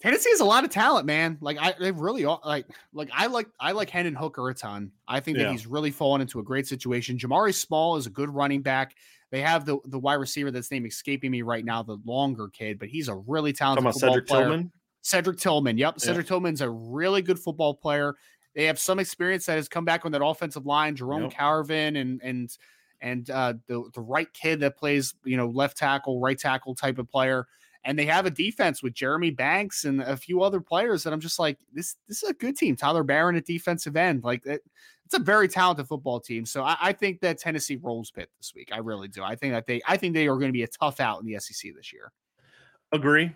Tennessee 0.00 0.30
has 0.30 0.40
a 0.40 0.46
lot 0.46 0.64
of 0.64 0.70
talent, 0.70 1.04
man. 1.04 1.36
Like 1.42 1.58
I 1.60 1.74
they 1.78 1.92
really 1.92 2.24
are 2.24 2.40
like 2.42 2.64
like 2.94 3.10
I 3.12 3.26
like 3.26 3.48
I 3.60 3.72
like 3.72 3.90
Hendon 3.90 4.14
Hooker 4.14 4.48
a 4.48 4.54
ton. 4.54 4.92
I 5.06 5.20
think 5.20 5.36
that 5.36 5.44
Yeah. 5.44 5.52
he's 5.52 5.66
really 5.66 5.90
fallen 5.90 6.22
into 6.22 6.40
a 6.40 6.42
great 6.42 6.66
situation. 6.66 7.18
Jabari 7.18 7.54
Small 7.54 7.96
is 7.96 8.06
a 8.06 8.10
good 8.10 8.30
running 8.30 8.62
back. 8.62 8.94
They 9.30 9.42
have 9.42 9.66
the 9.66 9.76
the 9.84 9.98
wide 9.98 10.14
receiver 10.14 10.50
that's 10.50 10.70
name 10.70 10.86
escaping 10.86 11.30
me 11.30 11.42
right 11.42 11.66
now, 11.66 11.82
the 11.82 11.98
longer 12.06 12.48
kid, 12.48 12.78
but 12.78 12.88
he's 12.88 13.08
a 13.08 13.14
really 13.14 13.52
talented 13.52 13.84
football 13.92 14.08
Cedric 14.08 14.26
player. 14.26 14.44
Tillman. 14.44 14.72
Cedric 15.02 15.36
Tillman. 15.38 15.76
Yep. 15.76 15.94
Yeah. 15.98 16.04
Cedric 16.06 16.26
Tillman's 16.26 16.62
a 16.62 16.70
really 16.70 17.20
good 17.20 17.38
football 17.38 17.74
player. 17.74 18.16
They 18.54 18.64
have 18.64 18.78
some 18.78 18.98
experience 18.98 19.46
that 19.46 19.56
has 19.56 19.68
come 19.68 19.84
back 19.84 20.04
on 20.04 20.12
that 20.12 20.24
offensive 20.24 20.66
line. 20.66 20.96
Jerome 20.96 21.22
Yep. 21.24 21.34
Carvin 21.34 21.96
and 21.96 22.20
and 22.22 22.56
and 23.00 23.30
uh, 23.30 23.54
the 23.66 23.88
the 23.94 24.00
right 24.00 24.32
kid 24.32 24.60
that 24.60 24.76
plays 24.76 25.14
you 25.24 25.36
know 25.36 25.48
left 25.48 25.76
tackle, 25.76 26.20
right 26.20 26.38
tackle 26.38 26.74
type 26.74 26.98
of 26.98 27.08
player. 27.08 27.46
And 27.82 27.98
they 27.98 28.04
have 28.04 28.26
a 28.26 28.30
defense 28.30 28.82
with 28.82 28.92
Jeremy 28.92 29.30
Banks 29.30 29.86
and 29.86 30.02
a 30.02 30.14
few 30.14 30.42
other 30.42 30.60
players 30.60 31.02
that 31.02 31.14
I'm 31.14 31.20
just 31.20 31.38
like 31.38 31.58
this. 31.72 31.96
This 32.08 32.22
is 32.22 32.28
a 32.28 32.34
good 32.34 32.54
team. 32.56 32.76
Tyler 32.76 33.02
Baron 33.02 33.36
at 33.36 33.46
defensive 33.46 33.96
end, 33.96 34.22
like 34.22 34.44
it, 34.44 34.60
it's 35.06 35.14
a 35.14 35.18
very 35.18 35.48
talented 35.48 35.88
football 35.88 36.20
team. 36.20 36.44
So 36.44 36.62
I, 36.62 36.76
I 36.80 36.92
think 36.92 37.20
that 37.20 37.38
Tennessee 37.38 37.76
rolls 37.76 38.10
Pitt 38.10 38.28
this 38.38 38.52
week. 38.54 38.68
I 38.70 38.78
really 38.78 39.08
do. 39.08 39.22
I 39.22 39.34
think 39.34 39.54
that 39.54 39.66
they 39.66 39.80
I 39.88 39.96
think 39.96 40.12
they 40.12 40.28
are 40.28 40.36
going 40.36 40.50
to 40.50 40.52
be 40.52 40.62
a 40.62 40.68
tough 40.68 41.00
out 41.00 41.20
in 41.20 41.26
the 41.26 41.38
SEC 41.40 41.72
this 41.74 41.92
year. 41.92 42.12
Agree, 42.92 43.32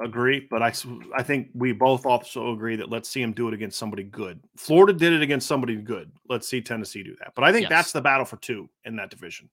agree. 0.00 0.46
But 0.50 0.62
I, 0.62 0.72
I 1.16 1.22
think 1.22 1.48
we 1.54 1.72
both 1.72 2.04
also 2.06 2.52
agree 2.52 2.76
that 2.76 2.90
let's 2.90 3.08
see 3.08 3.22
him 3.22 3.32
do 3.32 3.48
it 3.48 3.54
against 3.54 3.78
somebody 3.78 4.02
good. 4.02 4.40
Florida 4.56 4.92
did 4.92 5.12
it 5.12 5.22
against 5.22 5.46
somebody 5.46 5.76
good. 5.76 6.10
Let's 6.28 6.48
see 6.48 6.60
Tennessee 6.60 7.02
do 7.02 7.16
that. 7.20 7.32
But 7.34 7.44
I 7.44 7.52
think 7.52 7.62
Yes. 7.64 7.70
that's 7.70 7.92
the 7.92 8.00
battle 8.00 8.24
for 8.26 8.36
two 8.36 8.68
in 8.84 8.96
that 8.96 9.10
division. 9.10 9.48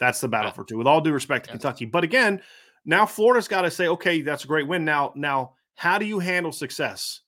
That's 0.00 0.20
the 0.20 0.28
battle 0.28 0.48
Yeah. 0.50 0.54
for 0.54 0.64
two. 0.64 0.78
With 0.78 0.86
all 0.86 1.00
due 1.00 1.12
respect 1.12 1.46
to. 1.46 1.52
Kentucky, 1.52 1.84
but 1.84 2.02
again, 2.04 2.42
now 2.84 3.06
Florida's 3.06 3.48
got 3.48 3.62
to 3.62 3.70
say, 3.70 3.88
okay, 3.88 4.20
that's 4.22 4.44
a 4.44 4.46
great 4.46 4.66
win. 4.66 4.84
Now, 4.84 5.12
now, 5.14 5.54
how 5.76 5.98
do 5.98 6.04
you 6.06 6.18
handle 6.18 6.52
success? 6.52 7.20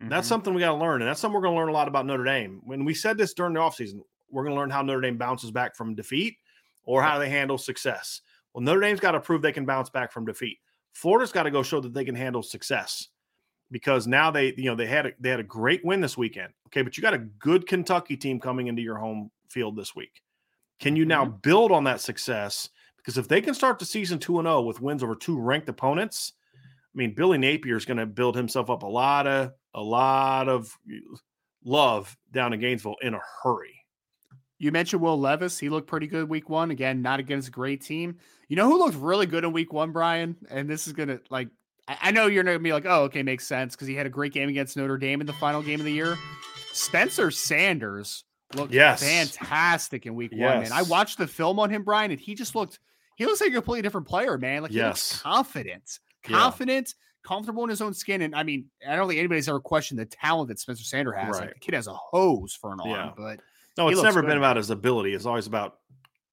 That's 0.00 0.26
Mhm. 0.26 0.28
something 0.28 0.54
we 0.54 0.60
got 0.60 0.72
to 0.72 0.78
learn. 0.78 1.02
And 1.02 1.08
that's 1.08 1.18
something 1.20 1.34
we're 1.34 1.42
going 1.42 1.54
to 1.54 1.58
learn 1.60 1.68
a 1.70 1.72
lot 1.72 1.88
about 1.88 2.06
Notre 2.06 2.24
Dame. 2.24 2.60
When 2.64 2.84
we 2.84 2.94
said 2.94 3.18
this 3.18 3.34
during 3.34 3.54
the 3.54 3.60
offseason, 3.60 4.00
we're 4.30 4.44
going 4.44 4.54
to 4.54 4.60
learn 4.60 4.70
how 4.70 4.82
Notre 4.82 5.00
Dame 5.00 5.16
bounces 5.18 5.50
back 5.50 5.74
from 5.74 5.94
defeat 5.94 6.36
or 6.84 7.02
how 7.02 7.18
they 7.18 7.28
handle 7.28 7.58
success. 7.58 8.20
Well, 8.54 8.62
Notre 8.62 8.80
Dame's 8.80 9.00
got 9.00 9.12
to 9.12 9.20
prove 9.20 9.42
they 9.42 9.52
can 9.52 9.64
bounce 9.66 9.90
back 9.90 10.12
from 10.12 10.24
defeat. 10.24 10.58
Florida's 10.94 11.32
got 11.32 11.44
to 11.44 11.50
go 11.50 11.62
show 11.62 11.80
that 11.80 11.94
they 11.94 12.04
can 12.04 12.14
handle 12.14 12.42
success 12.42 13.08
because 13.70 14.06
now 14.06 14.30
they, 14.30 14.54
you 14.56 14.64
know, 14.64 14.74
they 14.74 14.86
had 14.86 15.06
a, 15.06 15.12
they 15.20 15.28
had 15.28 15.40
a 15.40 15.44
great 15.44 15.84
win 15.84 16.00
this 16.00 16.16
weekend. 16.16 16.52
Okay, 16.66 16.82
but 16.82 16.96
you 16.96 17.02
got 17.02 17.14
a 17.14 17.18
good 17.18 17.66
Kentucky 17.66 18.16
team 18.16 18.40
coming 18.40 18.66
into 18.66 18.82
your 18.82 18.96
home 18.96 19.30
field 19.48 19.76
this 19.76 19.94
week. 19.94 20.22
Can 20.80 20.96
you 20.96 21.04
now 21.04 21.24
mm-hmm. 21.24 21.36
build 21.42 21.72
on 21.72 21.84
that 21.84 22.00
success? 22.00 22.68
Because 22.96 23.18
if 23.18 23.28
they 23.28 23.40
can 23.40 23.54
start 23.54 23.78
the 23.78 23.84
season 23.84 24.18
2 24.18 24.38
and 24.38 24.46
0 24.46 24.62
with 24.62 24.80
wins 24.80 25.02
over 25.02 25.14
two 25.14 25.38
ranked 25.38 25.68
opponents, 25.68 26.32
I 26.94 26.98
mean, 26.98 27.14
Billy 27.14 27.38
Napier 27.38 27.76
is 27.76 27.84
going 27.84 27.98
to 27.98 28.06
build 28.06 28.36
himself 28.36 28.70
up 28.70 28.82
a 28.82 28.86
lot 28.86 29.26
of 29.26 29.52
a 29.74 29.82
lot 29.82 30.48
of 30.48 30.76
love 31.64 32.16
down 32.32 32.52
in 32.52 32.60
Gainesville 32.60 32.96
in 33.02 33.14
a 33.14 33.20
hurry. 33.42 33.77
You 34.58 34.72
mentioned 34.72 35.00
Will 35.02 35.18
Levis. 35.18 35.58
He 35.58 35.68
looked 35.68 35.86
pretty 35.86 36.06
good 36.08 36.28
week 36.28 36.48
one. 36.48 36.70
Again, 36.70 37.00
not 37.02 37.20
against 37.20 37.48
a 37.48 37.50
great 37.52 37.80
team. 37.80 38.16
You 38.48 38.56
know 38.56 38.66
who 38.68 38.78
looked 38.78 38.96
really 38.96 39.26
good 39.26 39.44
in 39.44 39.52
week 39.52 39.72
one, 39.72 39.92
Brian? 39.92 40.36
And 40.50 40.68
this 40.68 40.86
is 40.86 40.92
gonna 40.92 41.20
like 41.30 41.48
I, 41.86 42.10
know 42.10 42.26
you're 42.26 42.44
gonna 42.44 42.58
be 42.58 42.72
like, 42.72 42.84
oh, 42.86 43.04
okay, 43.04 43.22
makes 43.22 43.46
sense 43.46 43.74
because 43.74 43.88
he 43.88 43.94
had 43.94 44.04
a 44.06 44.10
great 44.10 44.32
game 44.34 44.48
against 44.48 44.76
Notre 44.76 44.98
Dame 44.98 45.20
in 45.20 45.26
the 45.26 45.32
final 45.34 45.62
game 45.62 45.80
of 45.80 45.86
the 45.86 45.92
year. 45.92 46.18
Spencer 46.72 47.30
Sanders 47.30 48.24
looked 48.54 48.72
Yes. 48.74 49.02
fantastic 49.02 50.06
in 50.06 50.14
week 50.14 50.32
one, 50.32 50.60
man. 50.62 50.72
I 50.72 50.82
watched 50.82 51.18
the 51.18 51.26
film 51.26 51.58
on 51.58 51.70
him, 51.70 51.84
Brian, 51.84 52.10
and 52.10 52.20
he 52.20 52.34
just 52.34 52.54
looked 52.54 52.78
he 53.16 53.26
looks 53.26 53.40
like 53.40 53.50
a 53.50 53.54
completely 53.54 53.82
different 53.82 54.06
player, 54.06 54.38
man. 54.38 54.62
Like 54.62 54.70
he 54.70 54.76
Yes. 54.78 54.88
looks 55.12 55.22
confident, 55.22 55.98
Yeah. 56.28 56.36
confident, 56.38 56.94
comfortable 57.24 57.64
in 57.64 57.70
his 57.70 57.80
own 57.80 57.94
skin. 57.94 58.22
And 58.22 58.34
I 58.34 58.42
mean, 58.42 58.66
I 58.86 58.94
don't 58.96 59.08
think 59.08 59.18
anybody's 59.18 59.48
ever 59.48 59.60
questioned 59.60 59.98
the 59.98 60.06
talent 60.06 60.48
that 60.48 60.58
Spencer 60.58 60.84
Sanders 60.84 61.14
has. 61.16 61.38
Like 61.40 61.54
the 61.54 61.60
kid 61.60 61.74
has 61.74 61.86
a 61.88 61.94
hose 61.94 62.54
for 62.54 62.72
an 62.72 62.80
arm, 62.80 62.90
Yeah. 62.90 63.12
but 63.16 63.40
No, 63.78 63.88
it's 63.88 64.02
never 64.02 64.20
good, 64.20 64.28
been 64.28 64.38
about 64.38 64.56
his 64.56 64.70
ability. 64.70 65.14
It's 65.14 65.26
always 65.26 65.46
about 65.46 65.76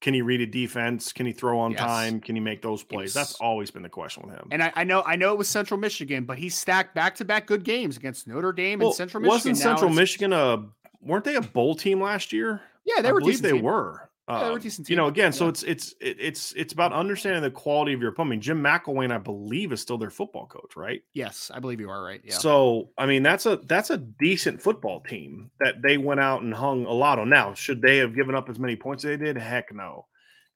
can 0.01 0.13
he 0.13 0.21
read 0.21 0.41
a 0.41 0.45
defense? 0.45 1.13
Can 1.13 1.25
he 1.25 1.31
throw 1.31 1.57
on 1.59 1.71
Yes. 1.71 1.79
time? 1.79 2.19
Can 2.19 2.35
he 2.35 2.41
make 2.41 2.61
those 2.61 2.83
plays? 2.83 3.13
That's 3.13 3.35
always 3.35 3.71
been 3.71 3.81
the 3.81 3.89
question 3.89 4.23
with 4.27 4.35
him. 4.35 4.47
And 4.51 4.61
I, 4.61 4.71
I 4.75 4.83
know 4.83 5.01
I 5.05 5.15
know 5.15 5.31
it 5.31 5.37
was 5.37 5.47
Central 5.47 5.79
Michigan, 5.79 6.25
but 6.25 6.37
he 6.37 6.49
stacked 6.49 6.93
back 6.93 7.15
to 7.15 7.25
back 7.25 7.47
good 7.47 7.63
games 7.63 7.97
against 7.97 8.27
Notre 8.27 8.51
Dame 8.51 8.79
Well, 8.79 8.89
and 8.89 8.95
Central 8.95 9.21
Michigan. 9.21 9.35
wasn't 9.35 9.57
Central 9.57 9.89
Michigan 9.89 10.33
a 10.33 10.65
weren't 11.01 11.23
they 11.23 11.35
a 11.35 11.41
bowl 11.41 11.75
team 11.75 12.01
last 12.01 12.33
year? 12.33 12.61
Yeah, 12.85 13.01
they 13.01 13.09
I 13.09 13.11
were. 13.13 13.19
believe 13.19 13.41
they 13.41 13.53
team. 13.53 13.63
were. 13.63 14.09
Yeah, 14.27 14.39
Um, 14.39 14.59
decent 14.59 14.89
You 14.89 14.95
know, 14.95 15.07
again, 15.07 15.31
so 15.31 15.47
it's 15.47 15.61
it's 15.63 15.93
it's 15.99 16.51
it's 16.53 16.73
about 16.73 16.93
understanding 16.93 17.43
the 17.43 17.51
quality 17.51 17.93
of 17.93 18.01
your 18.01 18.09
opponent. 18.09 18.41
Jim 18.41 18.61
McElwain, 18.61 19.11
I 19.11 19.19
believe, 19.19 19.71
is 19.71 19.81
still 19.81 19.97
their 19.97 20.09
football 20.09 20.47
coach, 20.47 20.75
right? 20.75 21.03
Yes, 21.13 21.51
I 21.53 21.59
believe 21.59 21.79
you 21.79 21.89
are 21.89 22.03
right. 22.03 22.21
Yeah. 22.23 22.33
So, 22.33 22.89
I 22.97 23.05
mean, 23.05 23.21
that's 23.21 23.45
a 23.45 23.57
that's 23.57 23.91
a 23.91 23.97
decent 23.97 24.61
football 24.61 25.01
team 25.01 25.51
that 25.59 25.81
they 25.83 25.97
went 25.97 26.21
out 26.21 26.41
and 26.41 26.53
hung 26.53 26.85
a 26.85 26.91
lot 26.91 27.19
on. 27.19 27.29
Now, 27.29 27.53
should 27.53 27.81
they 27.81 27.97
have 27.97 28.15
given 28.15 28.33
up 28.33 28.49
as 28.49 28.57
many 28.57 28.75
points 28.75 29.05
as 29.05 29.17
they 29.17 29.25
did? 29.25 29.37
Heck 29.37 29.73
no. 29.73 30.07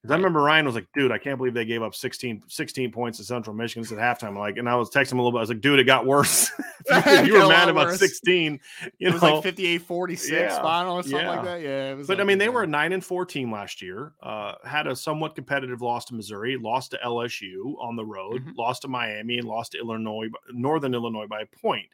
Because 0.02 0.12
I 0.12 0.16
remember 0.16 0.40
Ryan 0.40 0.64
was 0.64 0.74
like, 0.74 0.86
dude, 0.94 1.12
I 1.12 1.18
can't 1.18 1.36
believe 1.36 1.52
they 1.52 1.66
gave 1.66 1.82
up 1.82 1.94
16, 1.94 2.44
16 2.48 2.90
points 2.90 3.18
to 3.18 3.24
Central 3.24 3.54
Michigan 3.54 3.82
at 3.98 4.18
halftime. 4.18 4.34
Like, 4.38 4.56
and 4.56 4.66
I 4.66 4.74
was 4.74 4.88
texting 4.88 5.12
him 5.12 5.18
a 5.18 5.22
little 5.22 5.32
bit. 5.32 5.40
I 5.40 5.42
was 5.42 5.48
like, 5.50 5.60
dude, 5.60 5.78
it 5.78 5.84
got 5.84 6.06
worse. 6.06 6.50
you, 6.90 7.24
you 7.24 7.32
were 7.34 7.46
mad 7.46 7.68
about 7.68 7.88
worse. 7.88 7.98
16. 7.98 8.58
You 8.98 9.08
it 9.08 9.12
was 9.12 9.20
know, 9.20 9.34
like 9.34 9.42
58 9.42 9.82
46 9.82 10.30
Yeah, 10.32 10.62
final 10.62 10.94
or 10.96 11.02
something 11.02 11.20
yeah. 11.20 11.28
like 11.28 11.44
that. 11.44 11.60
Yeah. 11.60 11.94
But 12.06 12.14
I 12.16 12.20
like- 12.20 12.26
mean, 12.28 12.38
they 12.38 12.48
were 12.48 12.62
a 12.62 12.66
nine 12.66 12.94
and 12.94 13.04
four 13.04 13.26
team 13.26 13.52
last 13.52 13.82
year. 13.82 14.14
Uh, 14.22 14.54
had 14.64 14.86
a 14.86 14.96
somewhat 14.96 15.34
competitive 15.34 15.82
loss 15.82 16.06
to 16.06 16.14
Missouri, 16.14 16.56
lost 16.56 16.92
to 16.92 16.98
LSU 17.04 17.74
on 17.78 17.94
the 17.94 18.04
road, 18.04 18.42
Mhm. 18.46 18.56
lost 18.56 18.80
to 18.82 18.88
Miami, 18.88 19.36
and 19.36 19.46
lost 19.46 19.72
to 19.72 19.78
Illinois, 19.78 20.28
Northern 20.50 20.94
Illinois 20.94 21.26
by 21.26 21.42
a 21.42 21.46
point. 21.60 21.84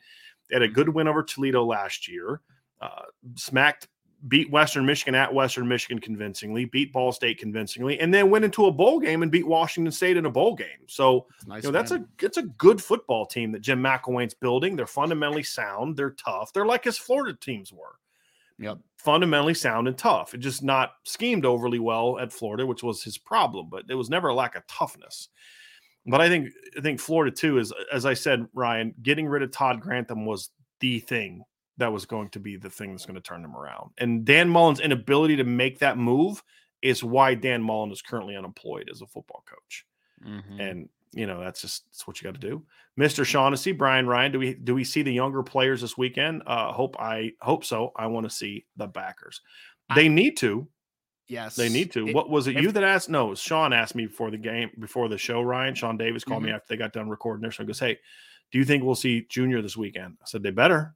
They 0.49 0.55
had 0.55 0.63
a 0.63 0.69
Mhm. 0.69 0.75
good 0.75 0.89
win 0.91 1.09
over 1.09 1.25
Toledo 1.25 1.65
last 1.65 2.07
year. 2.07 2.41
Uh, 2.81 3.03
smacked, 3.35 3.89
beat 4.29 4.51
Western 4.51 4.85
Michigan 4.87 5.15
at 5.15 5.33
Western 5.33 5.69
Michigan 5.69 5.99
convincingly, 6.01 6.65
beat 6.65 6.93
Ball 6.93 7.13
State 7.13 7.39
convincingly, 7.39 7.99
and 8.01 8.13
then 8.13 8.31
went 8.31 8.45
into 8.45 8.67
a 8.67 8.73
bowl 8.73 8.99
game 8.99 9.23
and 9.23 9.31
beat 9.31 9.47
Washington 9.47 9.93
State 9.93 10.17
in 10.17 10.27
a 10.27 10.31
bowl 10.31 10.55
game. 10.55 10.67
So 10.87 11.27
nice 11.47 11.63
you 11.63 11.69
know, 11.69 11.73
that's 11.73 11.91
a 11.93 12.05
it's 12.21 12.39
a 12.39 12.43
good 12.43 12.83
football 12.83 13.27
team 13.27 13.53
that 13.53 13.61
Jim 13.61 13.83
McElwain's 13.83 14.35
building. 14.35 14.75
They're 14.75 14.87
fundamentally 14.87 15.43
sound. 15.43 15.97
They're 15.97 16.11
tough. 16.13 16.53
They're 16.53 16.67
like 16.67 16.85
his 16.85 16.99
Florida 16.99 17.37
teams 17.41 17.73
were 17.73 17.99
Yep. 18.59 18.79
fundamentally 18.97 19.55
sound 19.55 19.87
and 19.87 19.99
tough. 19.99 20.33
It 20.33 20.39
just 20.39 20.63
not 20.63 20.93
schemed 21.05 21.45
overly 21.45 21.79
well 21.79 22.19
at 22.19 22.33
Florida, 22.33 22.67
which 22.67 22.83
was 22.83 23.03
his 23.03 23.19
problem, 23.19 23.69
but 23.71 23.87
there 23.87 23.99
was 23.99 24.09
never 24.11 24.29
a 24.29 24.35
lack 24.35 24.57
of 24.57 24.67
toughness. 24.67 25.29
But 26.07 26.21
I 26.21 26.29
think 26.29 26.49
I 26.77 26.81
think 26.81 27.01
Florida 27.01 27.35
too 27.37 27.59
is 27.59 27.73
as 27.93 28.07
I 28.07 28.15
said, 28.15 28.47
Ryan, 28.55 28.95
getting 29.03 29.27
rid 29.27 29.43
of 29.43 29.51
Todd 29.51 29.81
Grantham 29.81 30.25
was 30.25 30.51
the 30.81 31.01
thing 31.01 31.43
that 31.79 31.93
was 31.93 32.07
going 32.07 32.29
to 32.31 32.41
be 32.41 32.57
the 32.57 32.71
thing 32.71 32.91
that's 32.93 33.07
going 33.07 33.15
to 33.17 33.21
turn 33.21 33.43
them 33.43 33.57
around. 33.57 33.91
And 33.99 34.25
Dan 34.25 34.49
Mullen's 34.49 34.81
inability 34.81 35.37
to 35.37 35.45
make 35.45 35.79
that 35.81 35.99
move 35.99 36.43
is 36.83 37.03
why 37.05 37.35
Dan 37.35 37.63
Mullen 37.63 37.91
is 37.93 38.03
currently 38.03 38.37
unemployed 38.37 38.89
as 38.91 39.03
a 39.03 39.07
football 39.07 39.45
coach. 39.47 39.85
Mhm. 40.25 40.61
And 40.61 40.89
you 41.13 41.27
know, 41.27 41.41
that's 41.41 41.63
just 41.63 41.87
that's 41.87 42.07
what 42.07 42.21
you 42.21 42.25
got 42.31 42.39
to 42.41 42.47
do. 42.47 42.63
Mr. 42.99 43.25
Shaughnessy, 43.25 43.73
Brian 43.73 44.07
Ryan, 44.07 44.33
do 44.33 44.39
we 44.39 44.55
do 44.55 44.75
we 44.75 44.85
see 44.85 45.03
the 45.03 45.13
younger 45.13 45.43
players 45.43 45.81
this 45.81 45.97
weekend? 45.97 46.43
Uh 46.47 46.73
hope 46.73 46.97
I 46.99 47.33
hope 47.41 47.65
so. 47.65 47.93
I 47.97 48.07
want 48.09 48.29
to 48.29 48.35
see 48.35 48.67
the 48.77 48.87
backers. 48.87 49.41
They 49.95 50.09
need 50.09 50.37
to. 50.39 50.69
yes. 51.29 51.57
They 51.57 51.69
need 51.69 51.93
to. 51.93 52.09
It- 52.09 52.15
what 52.15 52.29
was 52.29 52.47
it? 52.49 52.57
if- 52.57 52.63
you 52.63 52.73
that 52.73 52.83
asked? 52.85 53.09
No, 53.09 53.29
it 53.29 53.31
was 53.31 53.41
Sean 53.41 53.73
asked 53.73 53.95
me 53.95 54.07
before 54.07 54.31
the 54.31 54.37
game, 54.39 54.71
before 54.79 55.09
the 55.09 55.17
show. 55.19 55.41
Ryan, 55.43 55.75
Sean 55.75 55.97
Davis 55.97 56.25
called 56.25 56.41
Mm-hmm. 56.43 56.47
me 56.47 56.53
after 56.53 56.67
they 56.69 56.77
got 56.77 56.93
done 56.93 57.09
recording 57.09 57.43
their 57.43 57.51
show. 57.51 57.63
He 57.63 57.67
goes, 57.69 57.79
Hey, 57.81 57.99
do 58.53 58.59
you 58.59 58.65
think 58.65 58.83
we'll 58.85 58.95
see 58.95 59.27
Junior 59.29 59.63
this 59.63 59.77
weekend? 59.77 60.17
I 60.21 60.25
said, 60.27 60.43
They 60.43 60.51
better. 60.51 60.95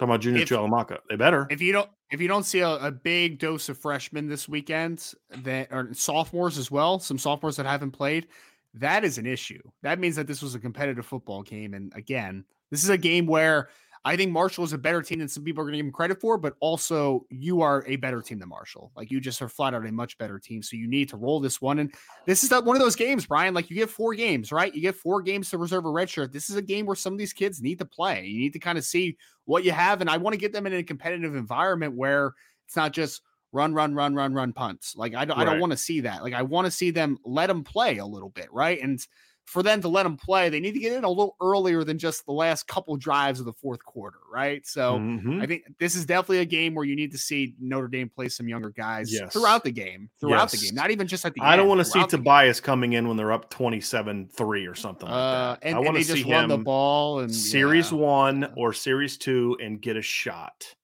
Talking 0.00 0.12
about 0.12 0.20
Junior 0.22 0.46
Tuihalamaka. 0.46 1.00
They 1.10 1.16
better. 1.16 1.46
If 1.50 1.60
you 1.60 1.74
don't, 1.74 1.90
if 2.10 2.22
you 2.22 2.26
don't 2.26 2.44
see 2.44 2.60
a, 2.60 2.70
a 2.76 2.90
big 2.90 3.38
dose 3.38 3.68
of 3.68 3.76
freshmen 3.76 4.30
this 4.30 4.48
weekend, 4.48 5.12
that 5.42 5.68
or 5.70 5.90
sophomores 5.92 6.56
as 6.56 6.70
well, 6.70 6.98
some 6.98 7.18
sophomores 7.18 7.56
that 7.56 7.66
haven't 7.66 7.90
played, 7.90 8.28
that 8.72 9.04
is 9.04 9.18
an 9.18 9.26
issue. 9.26 9.60
That 9.82 9.98
means 9.98 10.16
that 10.16 10.26
this 10.26 10.40
was 10.40 10.54
a 10.54 10.58
competitive 10.58 11.04
football 11.04 11.42
game, 11.42 11.74
and 11.74 11.92
again, 11.94 12.46
this 12.70 12.82
is 12.82 12.88
a 12.88 12.96
game 12.96 13.26
where 13.26 13.68
I 14.02 14.16
think 14.16 14.32
Marshall 14.32 14.64
is 14.64 14.72
a 14.72 14.78
better 14.78 15.02
team 15.02 15.18
than 15.18 15.28
some 15.28 15.44
people 15.44 15.60
are 15.60 15.64
going 15.64 15.72
to 15.72 15.78
give 15.78 15.86
him 15.86 15.92
credit 15.92 16.20
for, 16.20 16.38
but 16.38 16.54
also 16.60 17.26
you 17.28 17.60
are 17.60 17.84
a 17.86 17.96
better 17.96 18.22
team 18.22 18.38
than 18.38 18.48
Marshall. 18.48 18.90
Like 18.96 19.10
you 19.10 19.20
just 19.20 19.42
are 19.42 19.48
flat 19.48 19.74
out 19.74 19.86
a 19.86 19.92
much 19.92 20.16
better 20.16 20.38
team, 20.38 20.62
so 20.62 20.76
you 20.76 20.88
need 20.88 21.10
to 21.10 21.18
roll 21.18 21.38
this 21.38 21.60
one. 21.60 21.80
And 21.80 21.92
this 22.24 22.42
is 22.42 22.48
that 22.48 22.64
one 22.64 22.76
of 22.76 22.82
those 22.82 22.96
games, 22.96 23.26
Brian. 23.26 23.52
Like 23.52 23.68
you 23.68 23.76
get 23.76 23.90
four 23.90 24.14
games, 24.14 24.52
right? 24.52 24.74
You 24.74 24.80
get 24.80 24.94
four 24.94 25.20
games 25.20 25.50
to 25.50 25.58
reserve 25.58 25.84
a 25.84 25.90
red 25.90 26.08
shirt. 26.08 26.32
This 26.32 26.48
is 26.48 26.56
a 26.56 26.62
game 26.62 26.86
where 26.86 26.96
some 26.96 27.12
of 27.12 27.18
these 27.18 27.34
kids 27.34 27.60
need 27.60 27.78
to 27.78 27.84
play. 27.84 28.24
You 28.24 28.38
need 28.38 28.54
to 28.54 28.58
kind 28.58 28.78
of 28.78 28.84
see 28.84 29.18
what 29.44 29.64
you 29.64 29.72
have. 29.72 30.00
And 30.00 30.08
I 30.08 30.16
want 30.16 30.32
to 30.32 30.40
get 30.40 30.52
them 30.54 30.66
in 30.66 30.72
a 30.72 30.82
competitive 30.82 31.36
environment 31.36 31.94
where 31.94 32.32
it's 32.66 32.76
not 32.76 32.92
just 32.92 33.20
run, 33.52 33.74
run, 33.74 33.94
run, 33.94 34.14
run, 34.14 34.32
run 34.32 34.52
punts. 34.54 34.96
Like 34.96 35.14
I 35.14 35.26
don't, 35.26 35.38
I 35.38 35.44
don't 35.44 35.60
want 35.60 35.72
to 35.72 35.76
see 35.76 36.00
that. 36.00 36.22
Like 36.22 36.34
I 36.34 36.42
want 36.42 36.66
to 36.66 36.70
see 36.70 36.90
them 36.90 37.18
let 37.24 37.48
them 37.48 37.64
play 37.64 37.98
a 37.98 38.06
little 38.06 38.30
bit, 38.30 38.50
right? 38.50 38.80
And 38.80 39.04
for 39.50 39.62
them 39.64 39.80
to 39.80 39.88
let 39.88 40.04
them 40.04 40.16
play, 40.16 40.48
they 40.48 40.60
need 40.60 40.72
to 40.74 40.78
get 40.78 40.92
in 40.92 41.02
a 41.02 41.08
little 41.08 41.34
earlier 41.42 41.82
than 41.82 41.98
just 41.98 42.24
the 42.24 42.32
last 42.32 42.68
couple 42.68 42.96
drives 42.96 43.40
of 43.40 43.46
the 43.46 43.52
fourth 43.52 43.84
quarter, 43.84 44.18
right? 44.32 44.64
So 44.66 44.98
Mhm. 44.98 45.42
I 45.42 45.46
think 45.46 45.64
this 45.80 45.96
is 45.96 46.06
definitely 46.06 46.38
a 46.38 46.44
game 46.44 46.74
where 46.74 46.84
you 46.84 46.94
need 46.94 47.10
to 47.12 47.18
see 47.18 47.54
Notre 47.60 47.88
Dame 47.88 48.08
play 48.08 48.28
some 48.28 48.48
younger 48.48 48.70
guys 48.70 49.12
Yes. 49.12 49.32
throughout 49.32 49.64
the 49.64 49.72
game, 49.72 50.08
throughout 50.20 50.50
the 50.52 50.56
game, 50.56 50.74
not 50.74 50.92
even 50.92 51.08
just 51.08 51.26
at 51.26 51.34
the 51.34 51.40
end 51.40 51.50
I 51.50 51.56
don't 51.56 51.66
want 51.68 51.80
to 51.80 51.84
see 51.84 51.98
the 51.98 52.06
game. 52.06 52.20
Tobias 52.20 52.60
coming 52.60 52.92
in 52.92 53.08
when 53.08 53.16
they're 53.16 53.32
up 53.32 53.50
27-3 53.50 54.66
or 54.66 54.74
something 54.76 55.08
like 55.08 55.14
Uh, 55.16 55.50
that. 55.54 55.58
and, 55.62 55.76
I 55.76 55.78
want 55.80 55.96
to 55.96 56.04
see 56.04 56.14
just 56.22 56.28
run 56.30 56.48
the 56.48 56.54
him 56.54 56.64
ball 56.64 57.18
and 57.20 57.34
series 57.34 57.90
yeah. 57.90 57.98
one 57.98 58.52
or 58.56 58.72
series 58.72 59.18
two 59.18 59.56
and 59.60 59.80
get 59.82 59.96
a 59.96 60.02
shot. 60.02 60.74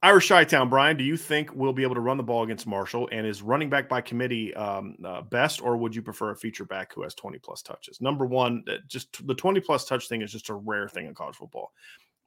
Irish 0.00 0.28
Chi-Town, 0.28 0.68
Brian, 0.68 0.96
do 0.96 1.02
you 1.02 1.16
think 1.16 1.50
we'll 1.54 1.72
be 1.72 1.82
able 1.82 1.96
to 1.96 2.00
run 2.00 2.16
the 2.16 2.22
ball 2.22 2.44
against 2.44 2.68
Marshall? 2.68 3.08
And 3.10 3.26
is 3.26 3.42
running 3.42 3.68
back 3.68 3.88
by 3.88 4.00
committee 4.00 4.54
um, 4.54 4.96
uh, 5.04 5.22
best, 5.22 5.60
or 5.60 5.76
would 5.76 5.94
you 5.94 6.02
prefer 6.02 6.30
a 6.30 6.36
feature 6.36 6.64
back 6.64 6.94
who 6.94 7.02
has 7.02 7.14
20 7.16 7.38
plus 7.38 7.62
touches? 7.62 8.00
Number 8.00 8.24
one, 8.24 8.62
uh, 8.68 8.74
just 8.86 9.26
the 9.26 9.34
20 9.34 9.58
plus 9.60 9.86
touch 9.86 10.08
thing 10.08 10.22
is 10.22 10.30
just 10.30 10.50
a 10.50 10.54
rare 10.54 10.88
thing 10.88 11.06
in 11.06 11.14
college 11.14 11.34
football. 11.34 11.72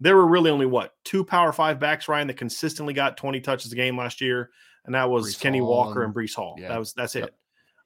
There 0.01 0.17
were 0.17 0.27
really 0.27 0.51
only 0.51 0.65
what 0.65 0.95
two 1.05 1.23
power 1.23 1.53
five 1.53 1.79
backs, 1.79 2.09
Ryan, 2.09 2.27
that 2.27 2.35
consistently 2.35 2.93
got 2.93 3.15
20 3.15 3.39
touches 3.39 3.71
a 3.71 3.75
game 3.75 3.97
last 3.97 4.19
year, 4.19 4.49
and 4.85 4.93
that 4.93 5.09
was 5.09 5.33
Breece 5.33 5.39
Kenny 5.39 5.59
Hall 5.59 5.69
Walker 5.69 6.03
and 6.03 6.13
Breece 6.13 6.35
Hall. 6.35 6.55
Yeah. 6.59 6.69
That 6.69 6.79
was 6.79 6.91
that's 6.93 7.15
it. 7.15 7.21
Yep. 7.21 7.35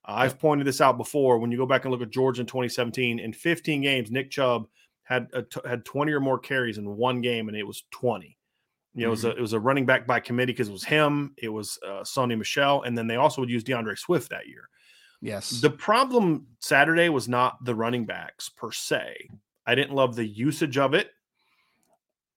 Uh, 0.08 0.14
I've 0.14 0.40
pointed 0.40 0.66
this 0.66 0.82
out 0.82 0.98
before. 0.98 1.38
When 1.38 1.52
you 1.52 1.58
go 1.58 1.66
back 1.68 1.86
and 1.86 1.92
look 1.92 2.02
at 2.02 2.10
Georgia 2.10 2.42
in 2.42 2.48
2017, 2.48 3.20
in 3.20 3.34
15 3.34 3.82
games, 3.82 4.10
Nick 4.10 4.32
Chubb 4.32 4.68
had 5.04 5.28
had 5.64 5.86
20 5.86 6.12
or 6.12 6.20
more 6.20 6.40
carries 6.40 6.80
in 6.80 6.90
one 6.96 7.22
game, 7.22 7.50
and 7.50 7.58
it 7.58 7.68
was 7.68 7.84
20. 7.92 8.36
You 8.96 9.02
know, 9.02 9.08
mm-hmm. 9.08 9.08
it 9.08 9.10
was 9.12 9.26
a 9.26 9.30
mm-hmm. 9.30 9.38
it 9.38 9.42
was 9.42 9.54
a 9.54 9.60
running 9.60 9.86
back 9.86 10.08
by 10.08 10.20
committee 10.20 10.54
because 10.54 10.70
it 10.70 10.74
was 10.74 10.86
him, 10.86 11.34
it 11.38 11.50
was 11.50 11.78
uh, 11.86 12.02
Sony 12.02 12.38
Michel, 12.38 12.84
and 12.84 12.98
then 12.98 13.08
they 13.08 13.18
also 13.18 13.42
would 13.42 13.50
use 13.50 13.64
D'Andre 13.64 13.96
Swift 13.96 14.30
that 14.30 14.48
year. 14.48 14.70
Yes. 15.22 15.62
The 15.62 15.70
problem 15.70 16.48
Saturday 16.60 17.10
was 17.10 17.28
not 17.28 17.64
the 17.64 17.76
running 17.76 18.06
backs 18.06 18.50
per 18.50 18.72
se. 18.72 19.30
I 19.66 19.76
didn't 19.76 19.96
love 19.96 20.16
the 20.16 20.26
usage 20.26 20.78
of 20.78 20.94
it. 20.94 21.10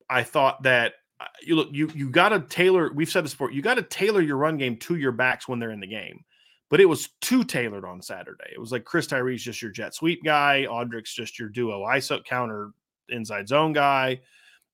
I 0.09 0.23
thought 0.23 0.63
that 0.63 0.95
uh, 1.21 1.27
you 1.43 1.55
look 1.55 1.69
you 1.71 1.91
you 1.95 2.11
got 2.11 2.31
to 2.31 2.41
tailor. 2.41 2.93
We've 2.93 3.11
said 3.11 3.25
this 3.25 3.35
before. 3.35 3.51
You 3.51 3.63
got 3.63 3.75
to 3.75 3.83
tailor 3.83 4.21
your 4.21 4.37
run 4.37 4.57
game 4.57 4.77
to 4.79 4.97
your 4.97 5.13
backs 5.13 5.47
when 5.47 5.59
they're 5.59 5.71
in 5.71 5.81
the 5.81 5.87
game. 5.87 6.25
But 6.71 6.81
it 6.81 6.87
was 6.87 7.09
too 7.21 7.45
tailored 7.45 7.85
on 7.85 8.03
Saturday. 8.03 8.51
It 8.53 8.61
was 8.61 8.73
like 8.73 8.85
Chris 8.85 9.07
Tyree's 9.07 9.43
just 9.43 9.63
your 9.63 9.71
jet 9.71 9.95
sweep 9.95 10.23
guy. 10.25 10.67
Audric's 10.67 11.15
just 11.15 11.39
your 11.39 11.49
duo 11.49 11.85
ISO 11.85 12.23
counter 12.25 12.73
inside 13.09 13.49
zone 13.49 13.73
guy. 13.73 14.21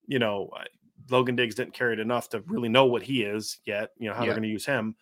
You 0.06 0.18
know, 0.18 0.50
Logan 1.10 1.36
Diggs 1.36 1.54
didn't 1.54 1.74
carry 1.74 1.92
it 1.92 2.00
enough 2.00 2.28
to 2.30 2.40
really 2.46 2.68
know 2.68 2.86
what 2.86 3.02
he 3.02 3.22
is 3.22 3.58
yet, 3.64 3.90
you 3.98 4.08
know, 4.08 4.14
how 4.14 4.20
yeah. 4.20 4.26
they're 4.26 4.36
going 4.36 4.42
to 4.44 4.48
use 4.48 4.66
him. 4.66 4.96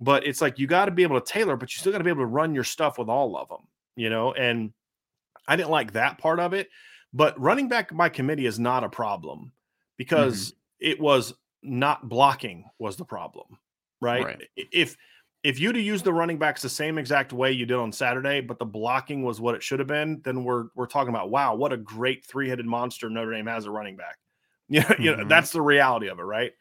But 0.00 0.26
it's 0.26 0.40
like 0.40 0.58
you 0.58 0.66
got 0.66 0.86
to 0.86 0.90
be 0.90 1.02
able 1.02 1.20
to 1.20 1.32
tailor, 1.32 1.56
but 1.56 1.72
you 1.72 1.78
still 1.78 1.92
got 1.92 1.98
to 1.98 2.04
be 2.04 2.10
able 2.10 2.22
to 2.22 2.26
run 2.26 2.54
your 2.54 2.64
stuff 2.64 2.98
with 2.98 3.08
all 3.08 3.36
of 3.36 3.48
them, 3.48 3.68
you 3.96 4.10
know. 4.10 4.32
And 4.32 4.72
I 5.46 5.56
didn't 5.56 5.70
like 5.70 5.92
that 5.92 6.18
part 6.18 6.40
of 6.40 6.52
it. 6.52 6.68
But 7.12 7.38
running 7.40 7.68
back 7.68 7.94
by 7.94 8.08
committee 8.08 8.46
is 8.46 8.58
not 8.58 8.82
a 8.82 8.88
problem 8.88 9.52
because 9.96 10.50
mm-hmm. 10.50 10.90
it 10.90 11.00
was 11.00 11.34
not 11.62 12.08
blocking 12.08 12.64
was 12.78 12.96
the 12.96 13.04
problem, 13.04 13.46
right? 14.00 14.24
right? 14.24 14.42
If 14.56 14.96
if 15.44 15.60
you'd 15.60 15.76
have 15.76 15.84
used 15.84 16.04
the 16.04 16.12
running 16.12 16.38
backs 16.38 16.62
the 16.62 16.68
same 16.68 16.98
exact 16.98 17.32
way 17.32 17.52
you 17.52 17.66
did 17.66 17.76
on 17.76 17.92
Saturday, 17.92 18.40
but 18.40 18.58
the 18.58 18.64
blocking 18.64 19.22
was 19.22 19.40
what 19.40 19.54
it 19.54 19.62
should 19.62 19.78
have 19.78 19.86
been, 19.86 20.20
then 20.24 20.42
we're 20.42 20.64
we're 20.74 20.86
talking 20.86 21.10
about 21.10 21.30
wow, 21.30 21.54
what 21.54 21.72
a 21.72 21.76
great 21.76 22.24
three 22.24 22.48
headed 22.48 22.66
monster 22.66 23.08
Notre 23.08 23.32
Dame 23.32 23.46
has 23.46 23.66
a 23.66 23.70
running 23.70 23.96
back. 23.96 24.18
You 24.68 24.80
know, 24.80 24.86
mm-hmm. 24.86 25.02
you 25.02 25.16
know, 25.16 25.28
that's 25.28 25.50
the 25.50 25.60
reality 25.60 26.08
of 26.08 26.18
it, 26.18 26.22
right? 26.22 26.52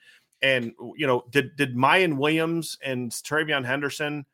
And 0.42 0.74
you 0.98 1.08
know, 1.08 1.24
did 1.32 1.56
did 1.56 1.76
Miyan 1.76 2.18
Williams 2.18 2.78
and 2.84 3.12
TreVeyon 3.12 3.66
Henderson 3.66 4.26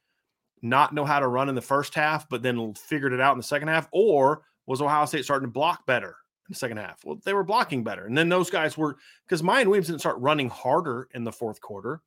not 0.62 0.94
know 0.94 1.06
how 1.06 1.20
to 1.20 1.28
run 1.28 1.50
in 1.50 1.56
the 1.56 1.62
first 1.62 1.94
half, 1.96 2.28
but 2.30 2.42
then 2.42 2.74
figured 2.74 3.14
it 3.14 3.22
out 3.22 3.34
in 3.34 3.38
the 3.38 3.44
second 3.44 3.68
half, 3.68 3.88
or 3.92 4.42
was 4.66 4.82
Ohio 4.82 5.06
State 5.06 5.24
starting 5.24 5.48
to 5.48 5.52
block 5.52 5.86
better 5.86 6.10
in 6.10 6.50
the 6.50 6.56
second 6.56 6.78
half? 6.78 7.00
Well, 7.06 7.20
they 7.24 7.34
were 7.34 7.44
blocking 7.44 7.84
better, 7.84 8.06
and 8.06 8.18
then 8.18 8.30
those 8.30 8.50
guys 8.50 8.78
were 8.78 8.98
because 9.28 9.42
Miyan 9.42 9.68
Williams 9.68 9.88
didn't 9.88 10.00
start 10.00 10.18
running 10.20 10.50
harder 10.50 11.08
in 11.14 11.24
the 11.24 11.32
fourth 11.32 11.62
quarter. 11.62 12.02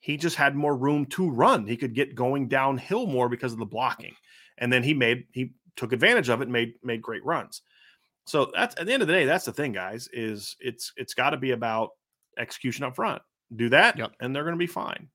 He 0.00 0.16
just 0.16 0.36
had 0.36 0.54
more 0.54 0.76
room 0.76 1.06
to 1.06 1.30
run. 1.30 1.66
He 1.66 1.76
could 1.76 1.94
get 1.94 2.14
going 2.14 2.48
downhill 2.48 3.06
more 3.06 3.28
because 3.28 3.52
of 3.52 3.58
the 3.58 3.66
blocking, 3.66 4.14
and 4.58 4.72
then 4.72 4.82
he 4.82 4.94
made 4.94 5.26
he 5.32 5.54
took 5.76 5.92
advantage 5.92 6.28
of 6.28 6.40
it, 6.40 6.44
and 6.44 6.52
made 6.52 6.74
made 6.82 7.02
great 7.02 7.24
runs. 7.24 7.62
So 8.26 8.50
that's 8.54 8.74
at 8.80 8.86
the 8.86 8.92
end 8.92 9.02
of 9.02 9.08
the 9.08 9.14
day, 9.14 9.24
that's 9.26 9.44
the 9.44 9.52
thing, 9.52 9.72
guys. 9.72 10.08
Is 10.12 10.56
it's 10.60 10.92
it's 10.96 11.14
got 11.14 11.30
to 11.30 11.36
be 11.36 11.50
about 11.52 11.90
execution 12.38 12.84
up 12.84 12.96
front. 12.96 13.22
Do 13.54 13.68
that, 13.70 13.98
yep. 13.98 14.12
and 14.20 14.34
they're 14.34 14.44
going 14.44 14.54
to 14.54 14.58
be 14.58 14.66
fine. 14.66 15.08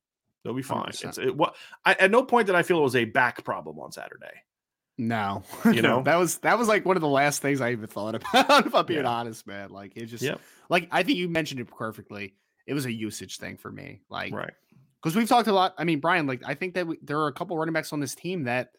They'll 0.44 0.54
be 0.54 0.62
fine. 0.62 0.86
100%. 0.86 1.06
It's 1.06 1.18
it, 1.18 1.36
what 1.36 1.56
I, 1.86 1.94
at 1.96 2.12
no 2.12 2.24
point 2.24 2.48
did 2.48 2.56
I 2.56 2.64
feel 2.64 2.80
it 2.80 2.84
was 2.84 2.96
a 2.96 3.06
back 3.06 3.44
problem 3.44 3.80
on 3.80 3.92
Saturday. 3.92 4.44
No, 4.98 5.44
you 5.66 5.82
know 5.82 6.04
that 6.04 6.18
was 6.18 6.38
that 6.40 6.58
was 6.58 6.68
like 6.68 6.86
one 6.86 6.98
of 6.98 7.02
the 7.02 7.08
last 7.08 7.42
things 7.42 7.62
I 7.62 7.72
even 7.72 7.88
thought 7.88 8.16
about. 8.34 8.66
if 8.68 8.76
I'm 8.76 8.86
being 8.86 9.04
yeah. 9.04 9.10
honest, 9.10 9.48
man, 9.48 9.70
like 9.70 9.94
it 9.96 10.06
just 10.06 10.24
yep. 10.24 10.40
like 10.70 10.88
I 10.92 11.04
think 11.04 11.18
you 11.18 11.28
mentioned 11.30 11.60
it 11.60 11.68
perfectly. 11.68 12.36
It 12.68 12.74
was 12.74 12.86
a 12.86 12.92
usage 12.92 13.38
thing 13.38 13.58
for 13.58 13.72
me, 13.72 14.02
like 14.10 14.34
right 14.34 14.54
because 15.02 15.16
we've 15.16 15.28
talked 15.28 15.48
a 15.48 15.54
lot. 15.54 15.74
I 15.78 15.84
mean, 15.84 16.00
Brian, 16.00 16.28
like 16.28 16.42
I 16.46 16.54
think 16.54 16.74
that 16.76 16.88
we, 16.88 16.98
there 17.02 17.20
are 17.20 17.28
a 17.28 17.34
couple 17.34 17.58
running 17.58 17.74
backs 17.74 17.94
on 17.94 18.00
this 18.00 18.16
team 18.16 18.44
that 18.44 18.72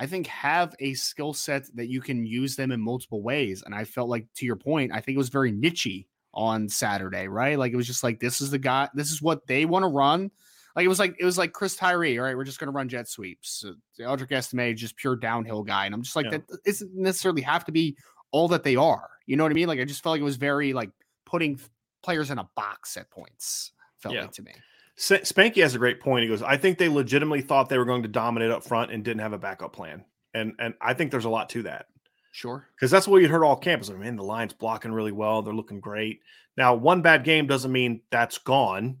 I 0.00 0.06
think 0.06 0.26
have 0.28 0.74
a 0.80 0.94
skill 0.94 1.34
set 1.34 1.64
that 1.76 1.88
you 1.88 2.00
can 2.00 2.24
use 2.24 2.56
them 2.56 2.72
in 2.72 2.80
multiple 2.80 3.22
ways. 3.22 3.62
And 3.64 3.74
I 3.74 3.84
felt 3.84 4.08
like, 4.08 4.26
to 4.36 4.46
your 4.46 4.56
point, 4.56 4.92
I 4.94 5.00
think 5.00 5.14
it 5.14 5.18
was 5.18 5.28
very 5.28 5.52
nichey 5.52 6.06
on 6.32 6.70
Saturday, 6.70 7.28
right? 7.28 7.58
Like 7.58 7.72
it 7.72 7.76
was 7.76 7.86
just 7.86 8.02
like 8.02 8.18
this 8.18 8.40
is 8.40 8.50
the 8.50 8.58
guy, 8.58 8.88
this 8.94 9.10
is 9.10 9.20
what 9.20 9.46
they 9.46 9.66
want 9.66 9.82
to 9.82 9.88
run. 9.88 10.30
Like 10.74 10.86
it 10.86 10.88
was 10.88 10.98
like 10.98 11.16
it 11.18 11.24
was 11.24 11.36
like 11.36 11.52
Chris 11.52 11.76
Tyree. 11.76 12.18
All 12.18 12.24
right, 12.24 12.36
we're 12.36 12.44
just 12.44 12.58
going 12.58 12.68
to 12.68 12.72
run 12.72 12.88
jet 12.88 13.08
sweeps. 13.08 13.62
Uh, 13.66 13.72
Audric 14.02 14.32
Estime, 14.32 14.74
just 14.74 14.96
pure 14.96 15.16
downhill 15.16 15.62
guy, 15.64 15.84
and 15.84 15.94
I'm 15.94 16.02
just 16.02 16.16
like 16.16 16.26
yeah. 16.26 16.38
that 16.48 16.64
doesn't 16.64 16.94
necessarily 16.94 17.42
have 17.42 17.66
to 17.66 17.72
be 17.72 17.96
all 18.30 18.48
that 18.48 18.62
they 18.62 18.76
are. 18.76 19.10
You 19.26 19.36
know 19.36 19.42
what 19.42 19.52
I 19.52 19.54
mean? 19.54 19.68
Like 19.68 19.80
I 19.80 19.84
just 19.84 20.02
felt 20.02 20.14
like 20.14 20.20
it 20.20 20.24
was 20.24 20.36
very 20.36 20.72
like 20.72 20.90
putting 21.26 21.60
players 22.02 22.30
in 22.30 22.38
a 22.38 22.48
box 22.56 22.96
at 22.96 23.10
points. 23.10 23.72
Felt 23.98 24.14
yeah. 24.14 24.22
like 24.22 24.32
to 24.32 24.42
me. 24.42 24.52
Spanky 25.00 25.62
has 25.62 25.74
a 25.74 25.78
great 25.78 26.00
point. 26.00 26.22
He 26.22 26.28
goes, 26.28 26.42
I 26.42 26.58
think 26.58 26.76
they 26.76 26.88
legitimately 26.88 27.40
thought 27.40 27.68
they 27.68 27.78
were 27.78 27.86
going 27.86 28.02
to 28.02 28.08
dominate 28.08 28.50
up 28.50 28.62
front 28.62 28.92
and 28.92 29.02
didn't 29.02 29.22
have 29.22 29.32
a 29.32 29.38
backup 29.38 29.72
plan. 29.72 30.04
And 30.34 30.52
and 30.58 30.74
I 30.80 30.94
think 30.94 31.10
there's 31.10 31.24
a 31.24 31.30
lot 31.30 31.48
to 31.50 31.62
that. 31.62 31.86
Sure. 32.32 32.68
Because 32.76 32.90
that's 32.90 33.08
what 33.08 33.22
you'd 33.22 33.30
heard 33.30 33.42
all 33.42 33.56
campus. 33.56 33.90
I 33.90 33.94
mean, 33.94 34.16
the 34.16 34.22
line's 34.22 34.52
blocking 34.52 34.92
really 34.92 35.10
well. 35.10 35.42
They're 35.42 35.54
looking 35.54 35.80
great. 35.80 36.20
Now, 36.56 36.74
one 36.74 37.02
bad 37.02 37.24
game 37.24 37.46
doesn't 37.46 37.72
mean 37.72 38.02
that's 38.10 38.38
gone, 38.38 38.98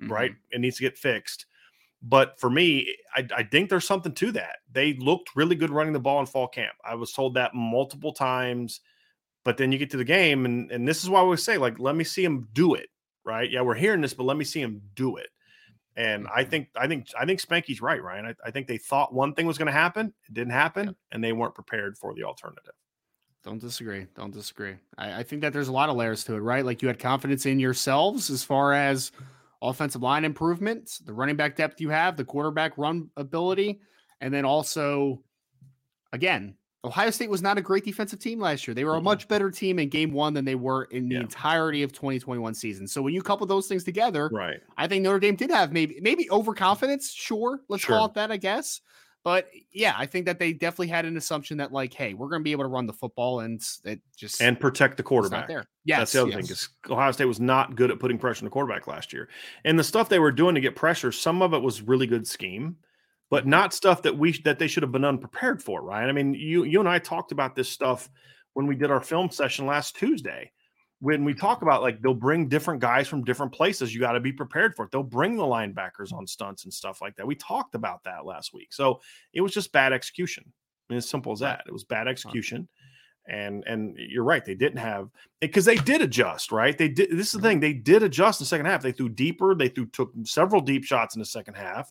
mm-hmm. 0.00 0.12
right? 0.12 0.34
It 0.50 0.60
needs 0.60 0.76
to 0.76 0.82
get 0.82 0.98
fixed. 0.98 1.46
But 2.02 2.40
for 2.40 2.50
me, 2.50 2.96
I, 3.14 3.26
I, 3.36 3.42
think 3.44 3.68
there's 3.68 3.86
something 3.86 4.12
to 4.14 4.32
that. 4.32 4.58
They 4.72 4.94
looked 4.94 5.36
really 5.36 5.54
good 5.54 5.70
running 5.70 5.92
the 5.92 6.00
ball 6.00 6.20
in 6.20 6.26
fall 6.26 6.48
camp. 6.48 6.74
I 6.84 6.94
was 6.94 7.12
told 7.12 7.34
that 7.34 7.54
multiple 7.54 8.12
times. 8.12 8.80
But 9.44 9.56
then 9.56 9.70
you 9.70 9.78
get 9.78 9.90
to 9.90 9.96
the 9.96 10.04
game, 10.04 10.44
and, 10.44 10.70
and 10.72 10.88
this 10.88 11.04
is 11.04 11.10
why 11.10 11.22
we 11.22 11.36
say, 11.36 11.56
like, 11.56 11.78
let 11.78 11.94
me 11.94 12.04
see 12.04 12.22
them 12.22 12.48
do 12.52 12.74
it 12.74 12.88
right? 13.26 13.50
Yeah, 13.50 13.62
we're 13.62 13.74
hearing 13.74 14.00
this, 14.00 14.14
but 14.14 14.24
let 14.24 14.36
me 14.36 14.44
see 14.44 14.60
him 14.60 14.80
do 14.94 15.16
it. 15.16 15.28
And 15.96 16.26
I 16.28 16.42
mm-hmm. 16.42 16.50
think 16.50 16.68
I 16.76 16.86
think 16.86 17.08
I 17.18 17.26
think 17.26 17.40
Spanky's 17.40 17.82
right, 17.82 18.02
Ryan. 18.02 18.26
I, 18.26 18.34
I 18.46 18.50
think 18.50 18.66
they 18.66 18.78
thought 18.78 19.12
one 19.12 19.34
thing 19.34 19.46
was 19.46 19.58
going 19.58 19.66
to 19.66 19.72
happen, 19.72 20.12
it 20.28 20.34
didn't 20.34 20.52
happen, 20.52 20.94
and 21.10 21.22
they 21.22 21.32
weren't 21.32 21.54
prepared 21.54 21.98
for 21.98 22.14
the 22.14 22.24
alternative. 22.24 22.74
Don't 23.42 23.60
disagree. 23.60 24.06
Don't 24.16 24.32
disagree. 24.32 24.74
I, 24.98 25.20
I, 25.20 25.22
think 25.22 25.40
that 25.42 25.52
there's 25.52 25.68
a 25.68 25.72
lot 25.72 25.88
of 25.88 25.94
layers 25.94 26.24
to 26.24 26.34
it, 26.34 26.40
right? 26.40 26.64
Like 26.64 26.82
you 26.82 26.88
had 26.88 26.98
confidence 26.98 27.46
in 27.46 27.60
yourselves 27.60 28.28
as 28.28 28.42
far 28.42 28.72
as 28.72 29.12
offensive 29.62 30.02
line 30.02 30.24
improvements, 30.24 30.98
the 30.98 31.12
running 31.12 31.36
back 31.36 31.54
depth 31.54 31.80
you 31.80 31.88
have, 31.90 32.16
the 32.16 32.24
quarterback 32.24 32.76
run 32.76 33.08
ability, 33.16 33.80
and 34.20 34.34
then 34.34 34.44
also, 34.44 35.22
again, 36.12 36.56
Ohio 36.86 37.10
State 37.10 37.28
was 37.28 37.42
not 37.42 37.58
a 37.58 37.60
great 37.60 37.84
defensive 37.84 38.20
team 38.20 38.38
last 38.38 38.66
year. 38.66 38.74
They 38.74 38.84
were 38.84 38.94
a 38.94 39.00
much 39.00 39.26
better 39.26 39.50
team 39.50 39.80
in 39.80 39.88
game 39.88 40.12
one 40.12 40.32
than 40.34 40.44
they 40.44 40.54
were 40.54 40.84
in 40.84 41.08
the 41.08 41.16
yeah. 41.16 41.22
entirety 41.22 41.82
of 41.82 41.92
2021 41.92 42.54
season. 42.54 42.86
So 42.86 43.02
when 43.02 43.12
you 43.12 43.22
couple 43.22 43.46
those 43.46 43.66
things 43.66 43.82
together, 43.82 44.30
right, 44.32 44.60
I 44.76 44.86
think 44.86 45.02
Notre 45.02 45.18
Dame 45.18 45.34
did 45.34 45.50
have 45.50 45.72
maybe 45.72 45.98
maybe 46.00 46.30
overconfidence. 46.30 47.12
Sure, 47.12 47.60
let's 47.68 47.84
sure. 47.84 47.96
call 47.96 48.06
it 48.06 48.14
that, 48.14 48.30
I 48.30 48.36
guess. 48.36 48.80
But 49.24 49.48
yeah, 49.72 49.94
I 49.98 50.06
think 50.06 50.26
that 50.26 50.38
they 50.38 50.52
definitely 50.52 50.86
had 50.86 51.04
an 51.04 51.16
assumption 51.16 51.56
that 51.56 51.72
like, 51.72 51.92
hey, 51.92 52.14
we're 52.14 52.28
going 52.28 52.42
to 52.42 52.44
be 52.44 52.52
able 52.52 52.62
to 52.62 52.68
run 52.68 52.86
the 52.86 52.92
football 52.92 53.40
and 53.40 53.60
it 53.84 54.00
just 54.16 54.40
and 54.40 54.58
protect 54.60 54.96
the 54.96 55.02
quarterback. 55.02 55.48
there, 55.48 55.66
yes, 55.84 55.98
that's 55.98 56.12
the 56.12 56.20
other 56.20 56.30
yes. 56.30 56.36
thing 56.36 56.44
because 56.44 56.68
Ohio 56.88 57.10
State 57.10 57.24
was 57.24 57.40
not 57.40 57.74
good 57.74 57.90
at 57.90 57.98
putting 57.98 58.18
pressure 58.18 58.42
on 58.42 58.44
the 58.44 58.50
quarterback 58.50 58.86
last 58.86 59.12
year. 59.12 59.28
And 59.64 59.76
the 59.76 59.82
stuff 59.82 60.08
they 60.08 60.20
were 60.20 60.30
doing 60.30 60.54
to 60.54 60.60
get 60.60 60.76
pressure, 60.76 61.10
some 61.10 61.42
of 61.42 61.52
it 61.54 61.60
was 61.60 61.82
really 61.82 62.06
good 62.06 62.28
scheme 62.28 62.76
but 63.30 63.46
not 63.46 63.74
stuff 63.74 64.02
that 64.02 64.16
we 64.16 64.32
that 64.44 64.58
they 64.58 64.68
should 64.68 64.82
have 64.82 64.92
been 64.92 65.04
unprepared 65.04 65.62
for, 65.62 65.82
right? 65.82 66.08
I 66.08 66.12
mean, 66.12 66.34
you 66.34 66.64
you 66.64 66.80
and 66.80 66.88
I 66.88 66.98
talked 66.98 67.32
about 67.32 67.54
this 67.54 67.68
stuff 67.68 68.08
when 68.54 68.66
we 68.66 68.76
did 68.76 68.90
our 68.90 69.00
film 69.00 69.30
session 69.30 69.66
last 69.66 69.96
Tuesday. 69.96 70.50
When 71.00 71.24
we 71.24 71.34
talk 71.34 71.60
about 71.60 71.82
like 71.82 72.00
they'll 72.00 72.14
bring 72.14 72.48
different 72.48 72.80
guys 72.80 73.06
from 73.06 73.24
different 73.24 73.52
places, 73.52 73.92
you 73.92 74.00
got 74.00 74.12
to 74.12 74.20
be 74.20 74.32
prepared 74.32 74.74
for 74.74 74.86
it. 74.86 74.90
They'll 74.90 75.02
bring 75.02 75.36
the 75.36 75.42
linebackers 75.42 76.12
on 76.12 76.26
stunts 76.26 76.64
and 76.64 76.72
stuff 76.72 77.02
like 77.02 77.16
that. 77.16 77.26
We 77.26 77.34
talked 77.34 77.74
about 77.74 78.02
that 78.04 78.24
last 78.24 78.54
week. 78.54 78.72
So 78.72 79.00
it 79.34 79.42
was 79.42 79.52
just 79.52 79.72
bad 79.72 79.92
execution. 79.92 80.44
I 80.88 80.92
mean, 80.92 80.98
as 80.98 81.08
simple 81.08 81.32
as 81.32 81.40
that. 81.40 81.64
It 81.66 81.72
was 81.72 81.84
bad 81.84 82.08
execution. 82.08 82.68
And 83.28 83.64
and 83.66 83.96
you're 83.98 84.24
right, 84.24 84.44
they 84.44 84.54
didn't 84.54 84.78
have 84.78 85.10
it. 85.42 85.52
because 85.52 85.64
they 85.64 85.74
did 85.74 86.00
adjust, 86.00 86.52
right? 86.52 86.78
They 86.78 86.88
did 86.88 87.10
this 87.10 87.26
is 87.26 87.32
the 87.32 87.38
mm-hmm. 87.38 87.46
thing, 87.46 87.60
they 87.60 87.72
did 87.72 88.04
adjust 88.04 88.40
in 88.40 88.44
the 88.44 88.48
second 88.48 88.66
half. 88.66 88.82
They 88.82 88.92
threw 88.92 89.08
deeper, 89.08 89.54
they 89.54 89.68
threw 89.68 89.86
took 89.86 90.12
several 90.22 90.60
deep 90.60 90.84
shots 90.84 91.16
in 91.16 91.18
the 91.18 91.26
second 91.26 91.54
half. 91.54 91.90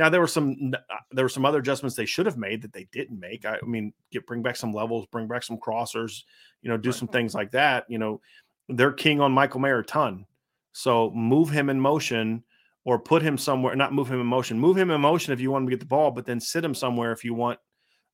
Now 0.00 0.08
there 0.08 0.22
were 0.22 0.26
some 0.26 0.72
uh, 0.74 0.96
there 1.10 1.26
were 1.26 1.28
some 1.28 1.44
other 1.44 1.58
adjustments 1.58 1.94
they 1.94 2.06
should 2.06 2.24
have 2.24 2.38
made 2.38 2.62
that 2.62 2.72
they 2.72 2.88
didn't 2.90 3.20
make. 3.20 3.44
I, 3.44 3.58
mean, 3.66 3.92
get 4.10 4.26
bring 4.26 4.40
back 4.40 4.56
some 4.56 4.72
levels, 4.72 5.04
bring 5.12 5.28
back 5.28 5.42
some 5.42 5.58
crossers, 5.58 6.22
you 6.62 6.70
know, 6.70 6.78
do 6.78 6.88
right. 6.88 6.98
some 6.98 7.06
things 7.06 7.34
like 7.34 7.50
that. 7.50 7.84
You 7.86 7.98
know, 7.98 8.22
they're 8.70 8.92
king 8.92 9.20
on 9.20 9.30
Michael 9.30 9.60
Mayer 9.60 9.80
a 9.80 9.84
ton. 9.84 10.24
So 10.72 11.10
move 11.10 11.50
him 11.50 11.68
in 11.68 11.78
motion 11.78 12.42
or 12.86 12.98
put 12.98 13.20
him 13.20 13.36
somewhere, 13.36 13.76
not 13.76 13.92
move 13.92 14.10
him 14.10 14.22
in 14.22 14.26
motion, 14.26 14.58
move 14.58 14.78
him 14.78 14.90
in 14.90 15.02
motion 15.02 15.34
if 15.34 15.40
you 15.40 15.50
want 15.50 15.64
him 15.64 15.68
to 15.68 15.76
get 15.76 15.80
the 15.80 15.86
ball, 15.86 16.10
but 16.10 16.24
then 16.24 16.40
sit 16.40 16.64
him 16.64 16.74
somewhere 16.74 17.12
if 17.12 17.22
you 17.22 17.34
want 17.34 17.58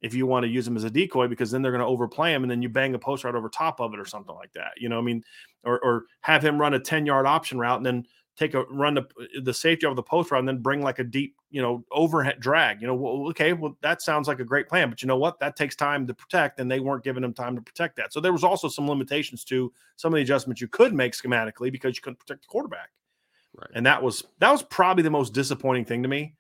if 0.02 0.12
you 0.12 0.26
want 0.26 0.42
to 0.42 0.50
use 0.50 0.66
him 0.66 0.76
as 0.76 0.82
a 0.82 0.90
decoy 0.90 1.28
because 1.28 1.52
then 1.52 1.62
they're 1.62 1.70
going 1.70 1.80
to 1.80 1.86
overplay 1.86 2.34
him 2.34 2.42
and 2.42 2.50
then 2.50 2.62
you 2.62 2.68
bang 2.68 2.94
a 2.94 2.98
post 2.98 3.22
right 3.22 3.34
over 3.36 3.48
top 3.48 3.80
of 3.80 3.94
it 3.94 4.00
or 4.00 4.04
something 4.04 4.34
like 4.34 4.52
that. 4.54 4.72
You 4.76 4.88
know, 4.88 4.98
I 4.98 5.02
mean, 5.02 5.22
or 5.62 5.78
or 5.84 6.06
have 6.22 6.44
him 6.44 6.60
run 6.60 6.74
a 6.74 6.80
10 6.80 7.06
yard 7.06 7.26
option 7.26 7.58
route 7.58 7.76
and 7.76 7.86
then 7.86 8.06
take 8.36 8.54
a 8.54 8.64
run 8.64 8.94
the 8.94 9.06
the 9.42 9.54
safety 9.54 9.86
of 9.86 9.96
the 9.96 10.02
post 10.02 10.30
route 10.30 10.40
and 10.40 10.48
then 10.48 10.58
bring 10.58 10.82
like 10.82 10.98
a 10.98 11.04
deep, 11.04 11.36
you 11.50 11.62
know, 11.62 11.84
overhead 11.90 12.40
drag. 12.40 12.80
You 12.80 12.86
know, 12.86 12.94
well, 12.94 13.28
okay, 13.30 13.52
well 13.52 13.76
that 13.82 14.02
sounds 14.02 14.28
like 14.28 14.40
a 14.40 14.44
great 14.44 14.68
plan, 14.68 14.90
but 14.90 15.02
you 15.02 15.08
know 15.08 15.16
what? 15.16 15.38
That 15.40 15.56
takes 15.56 15.76
time 15.76 16.06
to 16.06 16.14
protect, 16.14 16.60
and 16.60 16.70
they 16.70 16.80
weren't 16.80 17.04
giving 17.04 17.22
them 17.22 17.34
time 17.34 17.56
to 17.56 17.62
protect 17.62 17.96
that. 17.96 18.12
So 18.12 18.20
there 18.20 18.32
was 18.32 18.44
also 18.44 18.68
some 18.68 18.88
limitations 18.88 19.44
to 19.44 19.72
some 19.96 20.12
of 20.12 20.16
the 20.16 20.22
adjustments 20.22 20.60
you 20.60 20.68
could 20.68 20.94
make 20.94 21.12
schematically 21.12 21.72
because 21.72 21.96
you 21.96 22.02
couldn't 22.02 22.18
protect 22.20 22.42
the 22.42 22.48
quarterback. 22.48 22.90
Right. 23.54 23.70
And 23.74 23.86
that 23.86 24.02
was 24.02 24.24
that 24.38 24.50
was 24.50 24.62
probably 24.62 25.02
the 25.02 25.10
most 25.10 25.32
disappointing 25.32 25.84
thing 25.84 26.02
to 26.02 26.08
me 26.08 26.36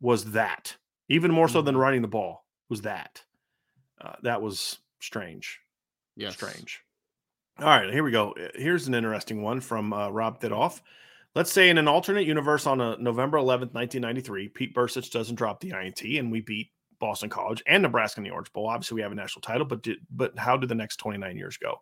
was 0.00 0.32
that 0.32 0.76
even 1.08 1.30
more 1.30 1.48
so 1.48 1.62
than 1.62 1.76
Mhm. 1.76 1.80
running 1.80 2.02
the 2.02 2.08
ball 2.08 2.46
was 2.68 2.82
that 2.82 3.24
uh, 4.00 4.16
that 4.22 4.42
was 4.42 4.80
strange 5.00 5.60
Yeah, 6.16 6.30
strange 6.30 6.84
all 7.58 7.66
right 7.66 7.92
here 7.92 8.02
we 8.04 8.10
go 8.10 8.34
here's 8.54 8.88
an 8.88 8.94
interesting 8.94 9.42
one 9.42 9.60
from 9.60 9.92
uh, 9.92 10.08
rob 10.10 10.40
Thidoff. 10.40 10.80
Let's 11.34 11.52
say 11.52 11.70
in 11.70 11.78
an 11.78 11.88
alternate 11.88 12.26
universe 12.26 12.66
on 12.66 12.80
a 12.80 12.96
november 12.98 13.38
11th 13.38 13.72
1993 13.72 14.48
pete 14.48 14.74
Bercich 14.74 15.10
doesn't 15.10 15.36
drop 15.36 15.60
the 15.60 15.70
int 15.70 16.02
and 16.18 16.30
we 16.30 16.40
beat 16.40 16.70
boston 16.98 17.30
college 17.30 17.62
and 17.66 17.82
nebraska 17.82 18.20
in 18.20 18.24
the 18.24 18.30
orange 18.30 18.52
bowl. 18.52 18.66
Obviously 18.66 18.96
we 18.96 19.02
have 19.02 19.12
a 19.12 19.14
national 19.14 19.42
title 19.42 19.66
but 19.66 19.82
did, 19.82 19.98
but 20.10 20.38
how 20.38 20.56
do 20.56 20.66
the 20.66 20.74
next 20.74 20.96
29 20.96 21.36
years 21.36 21.56
go? 21.56 21.76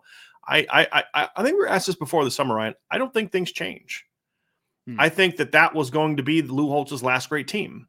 I, 0.46 0.66
I 0.70 1.04
i 1.14 1.28
i 1.36 1.42
think 1.42 1.54
we 1.54 1.60
were 1.60 1.68
asked 1.68 1.86
this 1.86 1.96
before 1.96 2.24
the 2.24 2.30
summer 2.30 2.54
ryan. 2.54 2.74
I 2.90 2.98
don't 2.98 3.12
think 3.12 3.32
things 3.32 3.52
change. 3.52 4.04
Hmm. 4.86 4.96
i 4.98 5.08
think 5.08 5.36
that 5.36 5.52
that 5.52 5.74
was 5.74 5.90
going 5.90 6.16
to 6.18 6.22
be 6.22 6.42
lou 6.42 6.68
holtz's 6.68 7.02
last 7.02 7.28
great 7.28 7.48
team 7.48 7.88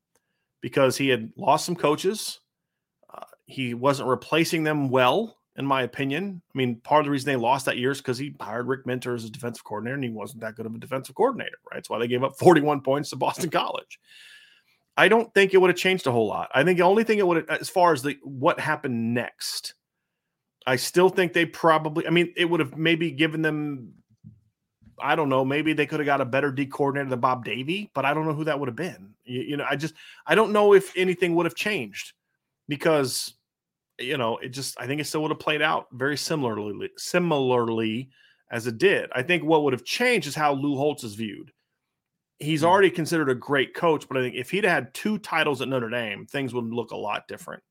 because 0.62 0.98
he 0.98 1.10
had 1.10 1.32
lost 1.38 1.66
some 1.66 1.76
coaches. 1.76 2.40
Uh, 3.14 3.24
he 3.46 3.74
wasn't 3.74 4.10
replacing 4.10 4.64
them 4.64 4.90
well, 4.90 5.38
in 5.60 5.66
my 5.66 5.84
opinion. 5.84 6.42
I 6.56 6.58
mean, 6.58 6.78
part 6.78 7.02
of 7.02 7.06
the 7.06 7.12
reason 7.12 7.28
they 7.28 7.36
lost 7.36 7.66
that 7.66 7.78
year 7.78 7.92
is 7.92 7.98
because 8.00 8.18
he 8.18 8.34
hired 8.40 8.68
Rick 8.68 8.86
Minter 8.86 9.14
as 9.14 9.26
a 9.26 9.30
defensive 9.30 9.66
coordinator, 9.66 9.96
and 9.96 10.04
he 10.04 10.10
wasn't 10.10 10.40
that 10.42 10.56
good 10.56 10.66
of 10.66 10.74
a 10.74 10.80
defensive 10.80 11.16
coordinator, 11.16 11.58
right? 11.70 11.76
That's 11.76 11.90
why 11.90 12.00
they 12.00 12.08
gave 12.08 12.24
up 12.24 12.36
41 12.40 12.82
points 12.82 13.10
to 13.10 13.18
Boston 13.18 13.50
College. 13.50 14.00
I 14.96 15.10
don't 15.10 15.32
think 15.34 15.54
it 15.54 15.58
would 15.58 15.70
have 15.70 15.78
changed 15.78 16.08
a 16.08 16.12
whole 16.12 16.28
lot. 16.28 16.50
I 16.54 16.64
think 16.64 16.78
the 16.78 16.86
only 16.86 17.04
thing 17.04 17.20
it 17.20 17.28
would 17.28 17.38
have, 17.38 17.62
as 17.62 17.70
far 17.70 17.94
as 17.94 18.02
the 18.02 18.18
what 18.24 18.60
happened 18.60 19.14
next, 19.14 19.74
I 20.66 20.78
still 20.78 21.10
think 21.10 21.34
they 21.34 21.46
probably, 21.46 22.08
I 22.08 22.10
mean, 22.10 22.34
it 22.38 22.46
would 22.46 22.62
have 22.62 22.78
maybe 22.78 23.12
given 23.12 23.42
them, 23.42 23.94
I 25.02 25.16
don't 25.16 25.30
know, 25.30 25.44
maybe 25.44 25.74
they 25.74 25.86
could 25.86 26.00
have 26.00 26.06
got 26.06 26.22
a 26.22 26.26
better 26.26 26.52
D 26.52 26.66
coordinator 26.66 27.10
than 27.10 27.20
Bob 27.20 27.44
Davie, 27.46 27.92
but 27.94 28.06
I 28.06 28.14
don't 28.14 28.26
know 28.26 28.34
who 28.34 28.46
that 28.46 28.60
would 28.60 28.68
have 28.68 28.76
been. 28.76 29.14
You, 29.26 29.42
you 29.42 29.58
know, 29.58 29.66
I 29.70 29.76
just, 29.76 29.94
I 30.26 30.36
don't 30.36 30.52
know 30.52 30.74
if 30.74 30.96
anything 30.98 31.36
would 31.36 31.46
have 31.46 31.56
changed 31.56 32.14
because 32.68 33.34
you 34.00 34.18
know 34.18 34.38
it 34.38 34.50
just 34.50 34.80
i 34.80 34.88
think 34.88 35.02
it 35.02 35.06
still 35.06 35.22
would 35.22 35.32
have 35.32 35.40
played 35.40 35.62
out 35.62 35.88
very 35.94 36.18
similarly 36.18 36.90
similarly 36.98 38.10
as 38.52 38.66
it 38.66 38.80
did. 38.80 39.12
I 39.14 39.22
think 39.22 39.44
what 39.44 39.64
would 39.64 39.74
have 39.74 39.86
changed 39.86 40.28
is 40.28 40.34
how 40.34 40.54
lou 40.54 40.76
holtz 40.76 41.04
is 41.04 41.14
viewed. 41.14 41.52
He's 42.40 42.62
Hmm. 42.62 42.68
already 42.68 42.90
considered 42.90 43.30
a 43.30 43.36
great 43.36 43.74
coach 43.76 44.08
but 44.08 44.18
i 44.18 44.22
think 44.22 44.36
if 44.36 44.50
he'd 44.50 44.64
had 44.64 44.94
two 44.94 45.18
titles 45.20 45.62
at 45.62 45.68
notre 45.68 45.90
dame 45.90 46.26
things 46.26 46.54
would 46.54 46.66
look 46.66 46.92
a 46.92 46.98
lot 46.98 47.28
different 47.28 47.62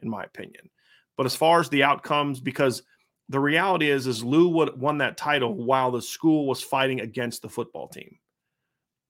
in 0.00 0.08
my 0.08 0.22
opinion. 0.22 0.70
But 1.16 1.26
as 1.26 1.34
far 1.34 1.58
as 1.60 1.68
the 1.68 1.82
outcomes 1.82 2.40
because 2.40 2.82
the 3.28 3.40
reality 3.40 3.90
is 3.90 4.06
is 4.06 4.22
lou 4.24 4.48
would 4.48 4.78
won 4.80 4.98
that 4.98 5.16
title 5.16 5.54
while 5.54 5.90
the 5.90 6.00
school 6.02 6.46
was 6.46 6.62
fighting 6.62 7.00
against 7.00 7.42
the 7.42 7.48
football 7.48 7.88
team. 7.88 8.18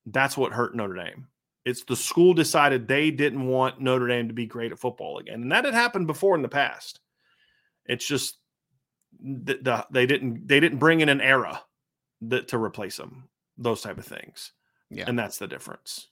That's 0.06 0.36
what 0.36 0.52
hurt 0.52 0.74
notre 0.74 0.94
dame 0.94 1.28
it's 1.68 1.84
the 1.84 1.96
school 1.96 2.34
decided 2.34 2.88
they 2.88 3.10
didn't 3.10 3.46
want 3.46 3.80
Notre 3.80 4.08
Dame 4.08 4.28
to 4.28 4.34
be 4.34 4.46
great 4.46 4.72
at 4.72 4.78
football 4.78 5.18
again, 5.18 5.42
and 5.42 5.52
that 5.52 5.64
had 5.64 5.74
happened 5.74 6.06
before 6.06 6.34
in 6.34 6.42
the 6.42 6.48
past. 6.48 7.00
It's 7.86 8.06
just 8.06 8.38
the, 9.20 9.58
the, 9.60 9.86
they 9.90 10.06
didn't 10.06 10.46
they 10.48 10.60
didn't 10.60 10.78
bring 10.78 11.00
in 11.00 11.08
an 11.08 11.20
era 11.20 11.62
that 12.22 12.48
to 12.48 12.58
replace 12.58 12.96
them. 12.96 13.28
Those 13.56 13.82
type 13.82 13.98
of 13.98 14.04
things, 14.06 14.52
Yeah. 14.90 15.04
and 15.08 15.18
that's 15.18 15.38
the 15.38 15.48
difference. 15.48 16.08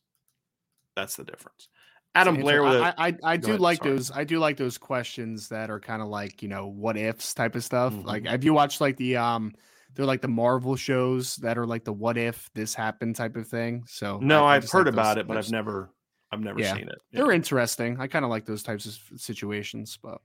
That's 0.97 1.15
the 1.17 1.25
difference. 1.25 1.69
Adam 2.15 2.37
Blair 2.37 2.63
with 2.65 2.73
I, 2.73 2.89
a, 2.89 2.95
I, 2.97 3.07
I, 3.09 3.15
I 3.25 3.37
do 3.37 3.49
ahead, 3.51 3.61
like 3.61 3.79
sorry. 3.79 3.91
those. 3.91 4.11
I 4.11 4.25
do 4.25 4.39
like 4.39 4.57
those 4.57 4.79
questions 4.79 5.49
that 5.49 5.71
are 5.71 5.79
kind 5.79 6.03
of 6.03 6.09
like 6.09 6.43
you 6.43 6.49
know 6.49 6.67
what 6.67 6.97
ifs 6.97 7.35
type 7.35 7.55
of 7.55 7.63
stuff. 7.63 7.93
Mhm. 7.93 8.05
Like, 8.05 8.27
have 8.27 8.43
you 8.43 8.53
watched 8.55 8.81
like 8.81 8.97
the 8.97 9.17
um, 9.17 9.55
they're 9.95 10.05
like 10.07 10.21
the 10.21 10.29
Marvel 10.29 10.77
shows 10.77 11.37
that 11.37 11.57
are 11.57 11.67
like 11.67 11.85
the 11.85 11.93
what 11.93 12.19
if 12.19 12.51
this 12.55 12.75
happened 12.75 13.17
type 13.17 13.37
of 13.37 13.47
thing. 13.49 13.85
So 13.87 14.19
no, 14.23 14.45
I, 14.45 14.59
just 14.59 14.73
heard 14.73 14.87
like 14.87 14.93
about 14.95 15.19
it, 15.19 15.27
but 15.27 15.37
I've 15.37 15.51
never 15.51 15.91
I've 16.33 16.41
never 16.41 16.61
Yeah. 16.61 16.75
seen 16.75 16.89
it. 16.89 16.99
They're 17.13 17.33
interesting. 17.33 17.99
I 18.01 18.07
kind 18.07 18.25
of 18.25 18.31
like 18.31 18.45
those 18.47 18.63
types 18.63 18.85
of 18.87 18.99
situations, 19.21 19.99
but 20.03 20.21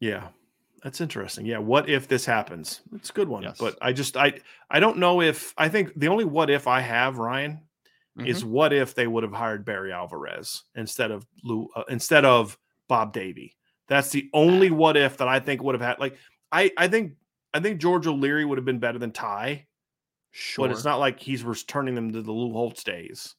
Yeah. 0.00 0.28
That's 0.84 1.00
interesting. 1.00 1.44
Yeah, 1.44 1.58
what 1.58 1.88
if 1.88 2.06
this 2.06 2.24
happens? 2.24 2.82
It's 2.94 3.10
a 3.10 3.12
good 3.12 3.28
one, 3.28 3.42
Yes. 3.42 3.56
but 3.58 3.76
I 3.82 3.92
just 3.92 4.16
I 4.16 4.34
I 4.70 4.78
don't 4.78 4.98
know 4.98 5.20
if 5.20 5.52
I 5.58 5.68
think 5.68 5.92
the 5.98 6.06
only 6.06 6.24
what 6.24 6.50
if 6.50 6.68
I 6.68 6.80
have 6.80 7.18
Ryan 7.18 7.62
is 8.24 8.40
Mm-hmm. 8.42 8.50
what 8.50 8.72
if 8.72 8.94
they 8.94 9.06
would 9.08 9.24
have 9.24 9.32
hired 9.32 9.64
Barry 9.64 9.92
Alvarez 9.92 10.62
instead 10.76 11.10
of 11.10 11.26
Lou 11.42 11.68
uh, 11.74 11.82
instead 11.88 12.24
of 12.24 12.56
Bob 12.86 13.12
Davie. 13.12 13.56
That's 13.88 14.10
the 14.10 14.30
only 14.32 14.70
what 14.70 14.96
if 14.96 15.16
that 15.16 15.26
I 15.28 15.40
think 15.40 15.62
would 15.64 15.74
have 15.74 15.82
had. 15.82 15.98
Like 15.98 16.16
I 16.52 16.70
I 16.76 16.86
think 16.86 17.14
I 17.54 17.60
think 17.60 17.80
George 17.80 18.06
O'Leary 18.06 18.44
would 18.44 18.58
have 18.58 18.64
been 18.64 18.78
better 18.78 18.98
than 18.98 19.12
Ty, 19.12 19.66
sure. 20.32 20.66
but 20.66 20.72
it's 20.72 20.84
not 20.84 20.98
like 20.98 21.20
he's 21.20 21.44
returning 21.44 21.94
them 21.94 22.12
to 22.12 22.22
the 22.22 22.32
Lou 22.32 22.52
Holtz 22.52 22.84
days. 22.84 23.34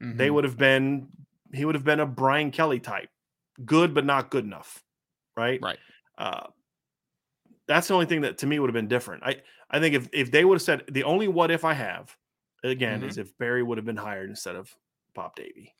They 0.00 0.28
Mhm. 0.28 0.34
would 0.34 0.44
have 0.44 0.58
been 0.58 1.08
he 1.52 1.64
would 1.64 1.76
have 1.76 1.84
been 1.84 2.00
a 2.00 2.06
Brian 2.06 2.50
Kelly 2.50 2.80
type, 2.80 3.10
good 3.64 3.94
but 3.94 4.04
not 4.04 4.30
good 4.30 4.44
enough, 4.44 4.82
right? 5.36 5.60
Right. 5.62 5.78
Uh, 6.18 6.48
that's 7.66 7.88
the 7.88 7.94
only 7.94 8.06
thing 8.06 8.22
that 8.22 8.38
to 8.38 8.46
me 8.46 8.58
would 8.58 8.68
have 8.68 8.74
been 8.74 8.88
different. 8.88 9.22
I 9.24 9.42
I 9.70 9.80
think 9.80 9.94
if 9.94 10.08
if 10.12 10.30
they 10.30 10.44
would 10.44 10.56
have 10.56 10.62
said 10.62 10.84
the 10.90 11.04
only 11.04 11.28
what 11.28 11.50
if 11.50 11.64
I 11.64 11.74
have 11.74 12.16
again 12.62 13.02
Mhm. 13.02 13.08
is 13.08 13.18
if 13.18 13.36
Barry 13.38 13.62
would 13.62 13.78
have 13.78 13.84
been 13.86 13.96
hired 13.96 14.28
instead 14.30 14.56
of 14.56 14.74
Bob 15.14 15.34
Davie. 15.36 15.74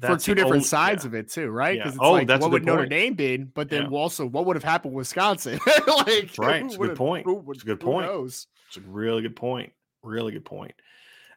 For 0.00 0.16
two 0.16 0.34
different 0.34 0.64
sides 0.64 1.04
of 1.04 1.14
it 1.14 1.30
too, 1.30 1.48
right? 1.50 1.76
Yeah. 1.76 1.82
Because 1.84 1.94
it's 1.96 2.02
Oh, 2.04 2.12
like 2.12 2.26
that's 2.28 2.42
what 2.42 2.50
would 2.52 2.64
Notre 2.64 2.80
point. 2.82 2.90
Dame 2.90 3.14
been, 3.14 3.52
but 3.54 3.68
then 3.68 3.90
Yeah. 3.90 3.98
also 3.98 4.26
what 4.26 4.46
would 4.46 4.56
have 4.56 4.64
happened 4.64 4.94
with 4.94 5.02
Wisconsin? 5.02 5.58
like, 5.86 6.30
right. 6.38 6.64
It's 6.64 6.74
a 6.74 6.78
good 6.78 6.96
point. 6.96 7.24
who 7.24 7.44
It's 7.52 7.62
a 7.62 7.66
good 7.66 7.80
point. 7.80 8.06
knows? 8.06 8.46
It's 8.68 8.76
a 8.76 8.80
really 8.82 9.22
good 9.22 9.36
point. 9.36 9.72
Really 10.02 10.32
good 10.32 10.44
point. 10.44 10.72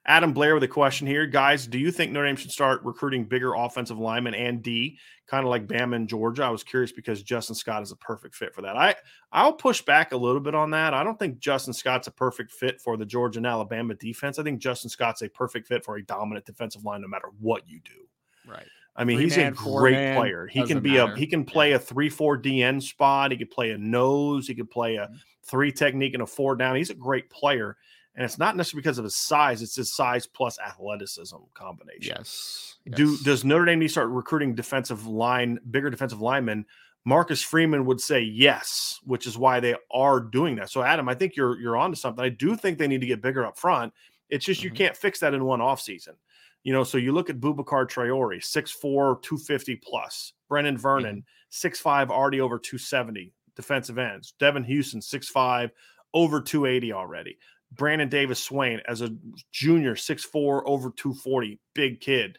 Adam 0.07 0.33
Blair 0.33 0.55
with 0.55 0.63
a 0.63 0.67
question 0.67 1.05
here. 1.05 1.27
Guys, 1.27 1.67
do 1.67 1.77
you 1.77 1.91
think 1.91 2.11
Notre 2.11 2.25
Dame 2.25 2.35
should 2.35 2.49
start 2.49 2.83
recruiting 2.83 3.23
bigger 3.25 3.53
offensive 3.53 3.99
linemen 3.99 4.33
and 4.33 4.63
D, 4.63 4.97
kind 5.27 5.45
of 5.45 5.51
like 5.51 5.67
Bama 5.67 5.95
and 5.95 6.09
Georgia? 6.09 6.43
I 6.43 6.49
was 6.49 6.63
curious 6.63 6.91
because 6.91 7.21
Justin 7.21 7.53
Scott 7.55 7.83
is 7.83 7.91
a 7.91 7.95
perfect 7.97 8.33
fit 8.33 8.55
for 8.55 8.63
that. 8.63 8.75
I 8.75 8.95
I'll 9.31 9.53
push 9.53 9.79
back 9.83 10.11
a 10.11 10.17
little 10.17 10.41
bit 10.41 10.55
on 10.55 10.71
that. 10.71 10.95
I 10.95 11.03
don't 11.03 11.19
think 11.19 11.37
Justin 11.37 11.73
Scott's 11.73 12.07
a 12.07 12.11
perfect 12.11 12.51
fit 12.51 12.81
for 12.81 12.97
the 12.97 13.05
Georgia 13.05 13.37
and 13.37 13.45
Alabama 13.45 13.93
defense. 13.93 14.39
I 14.39 14.43
think 14.43 14.59
Justin 14.59 14.89
Scott's 14.89 15.21
a 15.21 15.29
perfect 15.29 15.67
fit 15.67 15.85
for 15.85 15.97
a 15.97 16.03
dominant 16.03 16.47
defensive 16.47 16.83
line 16.83 17.01
no 17.01 17.07
matter 17.07 17.27
what 17.39 17.69
you 17.69 17.79
do. 17.85 18.07
Right. 18.51 18.67
I 18.95 19.03
mean, 19.05 19.17
Three 19.17 19.23
he's 19.25 19.37
man, 19.37 19.53
a 19.53 19.55
great 19.55 19.91
man, 19.93 20.17
player. 20.17 20.47
He 20.47 20.63
can 20.63 20.81
be 20.81 20.91
matter. 20.97 21.13
a 21.13 21.17
he 21.17 21.25
can 21.25 21.45
play 21.45 21.71
a 21.71 21.79
three 21.79 22.09
four 22.09 22.37
DN 22.37 22.81
spot. 22.81 23.31
He 23.31 23.37
could 23.37 23.49
play 23.51 23.71
a 23.71 23.77
nose. 23.77 24.47
He 24.47 24.53
could 24.53 24.69
play 24.69 24.97
a 24.97 25.07
Mhm. 25.07 25.15
three 25.43 25.71
technique 25.71 26.13
and 26.13 26.21
a 26.23 26.27
four 26.27 26.55
down. 26.55 26.75
He's 26.75 26.89
a 26.89 26.93
great 26.95 27.29
player, 27.29 27.77
and 28.15 28.25
it's 28.25 28.37
not 28.37 28.57
necessarily 28.57 28.81
because 28.81 28.97
of 28.97 29.05
his 29.05 29.15
size. 29.15 29.61
It's 29.61 29.75
his 29.77 29.93
size 29.93 30.27
plus 30.27 30.59
athleticism 30.59 31.37
combination. 31.53 32.15
Yes. 32.17 32.75
Do 32.95 33.17
does 33.23 33.45
Notre 33.45 33.65
Dame 33.65 33.79
need 33.79 33.87
to 33.87 33.91
start 33.91 34.09
recruiting 34.09 34.55
defensive 34.55 35.07
line, 35.07 35.59
bigger 35.71 35.89
defensive 35.89 36.21
linemen? 36.21 36.65
Marcus 37.05 37.41
Freeman 37.41 37.85
would 37.85 37.99
say 38.01 38.19
yes, 38.21 38.99
which 39.05 39.25
is 39.25 39.35
why 39.37 39.59
they 39.59 39.75
are 39.89 40.19
doing 40.19 40.55
that. 40.57 40.69
So, 40.69 40.83
Adam, 40.83 41.07
I 41.09 41.15
think 41.15 41.35
you're 41.37 41.57
you're 41.59 41.77
onto 41.77 41.95
something. 41.95 42.23
I 42.23 42.29
do 42.29 42.55
think 42.57 42.77
they 42.77 42.87
need 42.87 43.01
to 43.01 43.07
get 43.07 43.21
bigger 43.21 43.45
up 43.45 43.57
front. 43.57 43.93
It's 44.29 44.45
just 44.45 44.63
you 44.63 44.69
Mhm. 44.69 44.75
can't 44.75 44.97
fix 44.97 45.19
that 45.21 45.33
in 45.33 45.43
one 45.45 45.59
offseason. 45.61 46.15
You 46.63 46.73
know, 46.73 46.83
so 46.83 46.97
you 46.97 47.11
look 47.11 47.29
at 47.29 47.39
Boubacar 47.39 47.87
Traore, 47.87 48.37
6'4, 48.37 49.21
250 49.21 49.75
plus. 49.77 50.33
Brennan 50.47 50.77
Vernon, 50.77 51.23
6'5, 51.51 52.09
already 52.09 52.41
over 52.41 52.59
270 52.59 53.33
defensive 53.55 53.97
ends. 53.97 54.33
Devin 54.39 54.63
Houston, 54.63 54.99
6'5, 54.99 55.71
over 56.13 56.41
280 56.41 56.93
already. 56.93 57.37
Brandon 57.71 58.09
Davis 58.09 58.43
Swain 58.43 58.81
as 58.87 59.01
a 59.01 59.15
junior, 59.51 59.95
6'4, 59.95 60.63
over 60.65 60.91
240, 60.91 61.59
big 61.73 62.01
kid. 62.01 62.37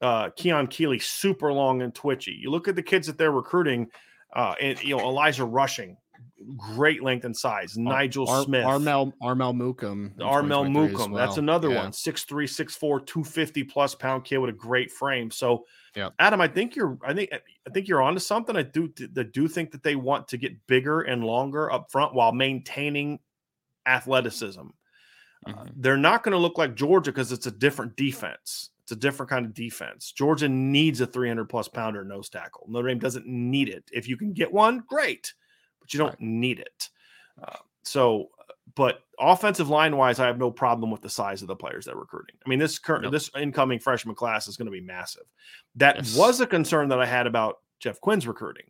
Uh, 0.00 0.30
Keon 0.30 0.66
Keeley, 0.66 0.98
super 0.98 1.52
long 1.52 1.82
and 1.82 1.94
twitchy. 1.94 2.32
You 2.32 2.50
look 2.50 2.68
at 2.68 2.76
the 2.76 2.82
kids 2.82 3.06
that 3.06 3.18
they're 3.18 3.30
recruiting, 3.32 3.88
uh, 4.34 4.54
and 4.60 4.82
you 4.82 4.96
know, 4.96 5.02
Elijah 5.02 5.44
Rushing, 5.44 5.98
great 6.56 7.02
length 7.02 7.24
and 7.24 7.36
size. 7.36 7.76
Nigel 7.76 8.28
Ar- 8.28 8.44
Smith. 8.44 8.64
Armel 8.64 9.12
Armel 9.20 9.52
Mukam, 9.52 10.12
Armel 10.20 10.64
2023 10.64 10.84
as 10.86 10.92
Mukam. 11.08 11.16
That's 11.16 11.36
another 11.36 11.70
Yeah. 11.70 11.82
one. 11.82 11.92
6'3, 11.92 12.46
6'4, 12.46 13.00
250 13.00 13.64
plus 13.64 13.94
pound 13.94 14.24
kid 14.24 14.38
with 14.38 14.50
a 14.50 14.54
great 14.54 14.90
frame. 14.90 15.30
So 15.30 15.66
Yeah. 15.96 16.10
Adam, 16.18 16.40
I 16.40 16.48
think 16.48 16.76
you're 16.76 16.98
I 17.04 17.12
think 17.14 17.30
I 17.32 17.70
think 17.70 17.88
you're 17.88 18.02
onto 18.02 18.20
something. 18.20 18.56
I 18.56 18.62
do 18.62 18.92
I 19.18 19.22
do 19.24 19.48
think 19.48 19.70
that 19.72 19.82
they 19.82 19.96
want 19.96 20.28
to 20.28 20.36
get 20.36 20.66
bigger 20.66 21.02
and 21.02 21.24
longer 21.24 21.70
up 21.70 21.90
front 21.90 22.14
while 22.14 22.32
maintaining 22.32 23.18
athleticism. 23.86 24.68
Uh, 25.46 25.52
Mhm. 25.52 25.72
they're 25.76 25.96
not 25.96 26.22
going 26.22 26.32
to 26.32 26.38
look 26.38 26.58
like 26.58 26.74
Georgia 26.74 27.10
because 27.10 27.32
it's 27.32 27.46
a 27.46 27.50
different 27.50 27.96
defense. 27.96 28.70
It's 28.82 28.92
a 28.92 28.96
different 28.96 29.30
kind 29.30 29.46
of 29.46 29.54
defense. 29.54 30.12
Georgia 30.12 30.48
needs 30.48 31.00
a 31.00 31.06
300 31.06 31.48
plus 31.48 31.68
pounder 31.68 32.04
nose 32.04 32.28
tackle. 32.28 32.66
Notre 32.68 32.88
Dame 32.88 32.98
doesn't 32.98 33.26
need 33.26 33.68
it. 33.68 33.88
If 33.92 34.08
you 34.08 34.16
can 34.16 34.32
get 34.32 34.52
one, 34.52 34.80
great, 34.86 35.32
but 35.90 35.94
you 35.94 35.98
don't 35.98 36.10
Right. 36.10 36.20
need 36.20 36.58
it. 36.60 36.88
Uh, 37.42 37.56
so, 37.82 38.30
but 38.76 39.02
offensive 39.18 39.68
line 39.68 39.96
wise, 39.96 40.20
I 40.20 40.26
have 40.26 40.38
no 40.38 40.50
problem 40.50 40.90
with 40.90 41.02
the 41.02 41.10
size 41.10 41.42
of 41.42 41.48
the 41.48 41.56
players 41.56 41.86
they're 41.86 41.96
recruiting. 41.96 42.36
I 42.44 42.48
mean, 42.48 42.58
this 42.60 42.78
current 42.78 43.10
this 43.10 43.30
incoming 43.36 43.80
freshman 43.80 44.14
class 44.14 44.46
is 44.48 44.56
going 44.56 44.66
to 44.66 44.72
be 44.72 44.80
massive. 44.80 45.24
That 45.74 45.96
Yes. 45.96 46.16
was 46.16 46.40
a 46.40 46.46
concern 46.46 46.88
that 46.90 47.00
I 47.00 47.06
had 47.06 47.26
about 47.26 47.58
Jeff 47.80 48.00
Quinn's 48.00 48.26
recruiting 48.28 48.66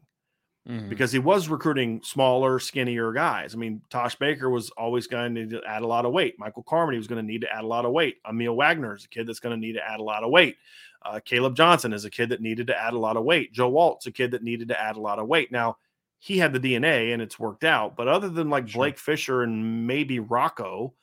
Mhm. 0.69 0.89
because 0.89 1.13
he 1.13 1.19
was 1.19 1.49
recruiting 1.49 2.03
smaller, 2.03 2.59
skinnier 2.59 3.13
guys. 3.13 3.55
I 3.55 3.59
mean, 3.59 3.83
Tosh 3.91 4.15
Baker 4.17 4.49
was 4.49 4.71
always 4.71 5.07
going 5.07 5.35
to 5.35 5.41
need 5.41 5.51
to 5.51 5.63
add 5.65 5.83
a 5.83 5.87
lot 5.87 6.07
of 6.07 6.13
weight. 6.13 6.39
Michael 6.39 6.63
Carmody 6.63 6.97
was 6.99 7.07
going 7.07 7.21
to 7.25 7.27
need 7.27 7.41
to 7.43 7.53
add 7.55 7.65
a 7.65 7.67
lot 7.67 7.85
of 7.85 7.93
weight. 7.93 8.23
Aamil 8.25 8.55
Wagner 8.55 8.95
is 8.95 9.05
a 9.05 9.09
kid 9.09 9.27
that's 9.27 9.41
going 9.41 9.55
to 9.59 9.61
need 9.61 9.73
to 9.75 9.87
add 9.87 10.01
a 10.01 10.05
lot 10.05 10.23
of 10.23 10.31
weight. 10.31 10.57
Uh, 11.03 11.19
Caleb 11.25 11.57
Johnson 11.57 11.93
is 11.93 12.05
a 12.05 12.11
kid 12.11 12.29
that 12.29 12.41
needed 12.43 12.67
to 12.69 12.79
add 12.79 12.93
a 12.95 12.99
lot 12.99 13.17
of 13.17 13.25
weight. 13.25 13.53
Joe 13.53 13.77
Alt's 13.77 14.07
a 14.07 14.13
kid 14.13 14.31
that 14.33 14.43
needed 14.43 14.69
to 14.69 14.81
add 14.81 14.97
a 14.97 15.01
lot 15.01 15.19
of 15.19 15.27
weight. 15.29 15.51
Now, 15.51 15.79
he 16.21 16.39
had 16.39 16.53
the 16.53 16.61
DNA 16.61 17.13
and 17.13 17.21
it's 17.23 17.39
worked 17.39 17.65
out. 17.65 17.97
But 17.97 18.07
other 18.07 18.29
than 18.29 18.51
like 18.51 18.69
Sure. 18.69 18.81
Blake 18.81 18.99
Fisher 18.99 19.43
and 19.43 19.87
maybe 19.87 20.21
Rocco, 20.21 20.95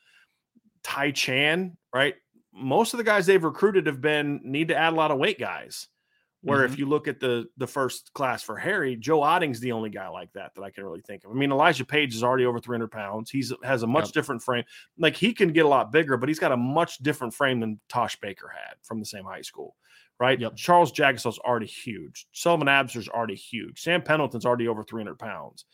Ty 0.84 1.12
Chan, 1.12 1.76
right? 1.94 2.16
Most 2.54 2.94
of 2.94 3.00
the 3.00 3.04
guys 3.04 3.26
they've 3.26 3.44
recruited 3.44 3.88
have 3.88 4.00
been 4.00 4.40
need 4.44 4.70
to 4.70 4.76
add 4.78 4.94
a 4.94 4.96
lot 4.96 5.12
of 5.12 5.18
weight 5.18 5.40
guys. 5.40 5.88
Where 6.42 6.64
if 6.64 6.74
mm-hmm. 6.74 6.82
you 6.82 6.86
look 6.86 7.08
at 7.08 7.20
the 7.20 7.48
the 7.58 7.66
first 7.66 8.14
class 8.14 8.44
for 8.44 8.56
Harry, 8.56 8.96
Joe 8.96 9.20
Otting's 9.22 9.60
the 9.60 9.72
only 9.72 9.90
guy 9.90 10.08
like 10.08 10.32
that 10.34 10.54
that 10.54 10.62
I 10.62 10.70
can 10.70 10.84
really 10.84 11.02
think 11.02 11.26
of. 11.26 11.32
I 11.32 11.34
mean, 11.34 11.52
Elijah 11.52 11.84
Page 11.84 12.14
is 12.14 12.24
already 12.24 12.46
over 12.46 12.60
300 12.60 12.92
pounds. 12.92 13.32
He's 13.32 13.52
has 13.64 13.82
a 13.82 13.88
much 13.88 14.06
Yep. 14.06 14.14
different 14.14 14.44
frame. 14.44 14.64
Like 15.00 15.16
he 15.16 15.34
can 15.34 15.52
get 15.52 15.66
a 15.66 15.68
lot 15.68 15.92
bigger, 15.92 16.16
but 16.16 16.30
he's 16.30 16.40
got 16.40 16.52
a 16.52 16.58
much 16.58 17.00
different 17.00 17.34
frame 17.34 17.60
than 17.60 17.80
Tosh 17.90 18.18
Baker 18.20 18.54
had 18.56 18.76
from 18.84 19.00
the 19.00 19.06
same 19.06 19.26
high 19.26 19.42
school, 19.42 19.76
right? 20.20 20.40
Yep. 20.40 20.56
Charles 20.56 20.92
Jagusah's 20.92 21.40
already 21.40 21.68
huge. 21.68 22.28
Sullivan 22.32 22.68
Absher's 22.68 23.08
already 23.10 23.36
huge. 23.36 23.82
Sam 23.82 24.02
Pendleton's 24.02 24.46
already 24.46 24.68
over 24.68 24.84
300 24.84 25.18
pounds. 25.20 25.66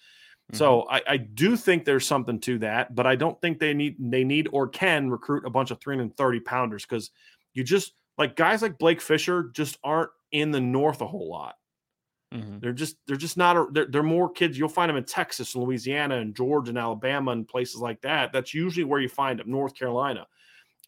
So 0.51 0.85
I, 0.89 1.01
I 1.07 1.17
do 1.17 1.55
think 1.55 1.85
there's 1.85 2.05
something 2.05 2.39
to 2.41 2.59
that, 2.59 2.93
but 2.93 3.07
I 3.07 3.15
don't 3.15 3.39
think 3.41 3.59
they 3.59 3.73
need 3.73 3.95
they 3.99 4.23
need 4.23 4.49
or 4.51 4.67
can 4.67 5.09
recruit 5.09 5.45
a 5.45 5.49
bunch 5.49 5.71
of 5.71 5.79
330 5.79 6.39
pounders 6.41 6.85
because 6.85 7.11
you 7.53 7.63
just 7.63 7.93
like 8.17 8.35
guys 8.35 8.61
like 8.61 8.77
Blake 8.77 9.01
Fisher 9.01 9.49
just 9.53 9.77
aren't 9.83 10.11
in 10.31 10.51
the 10.51 10.59
north 10.61 11.01
a 11.01 11.07
whole 11.07 11.29
lot. 11.29 11.55
Mhm. 12.33 12.59
They're 12.61 12.73
just 12.73 12.97
they're 13.07 13.15
just 13.15 13.37
not 13.37 13.55
a, 13.57 13.67
they're, 13.71 13.85
they're 13.85 14.03
more 14.03 14.29
kids. 14.29 14.57
You'll 14.57 14.69
find 14.69 14.89
them 14.89 14.97
in 14.97 15.05
Texas 15.05 15.55
and 15.55 15.63
Louisiana 15.63 16.17
and 16.17 16.35
Georgia 16.35 16.69
and 16.69 16.77
Alabama 16.77 17.31
and 17.31 17.47
places 17.47 17.79
like 17.79 18.01
that. 18.01 18.33
That's 18.33 18.53
usually 18.53 18.83
where 18.85 18.99
you 18.99 19.09
find 19.09 19.39
them, 19.39 19.49
North 19.51 19.75
Carolina. 19.75 20.27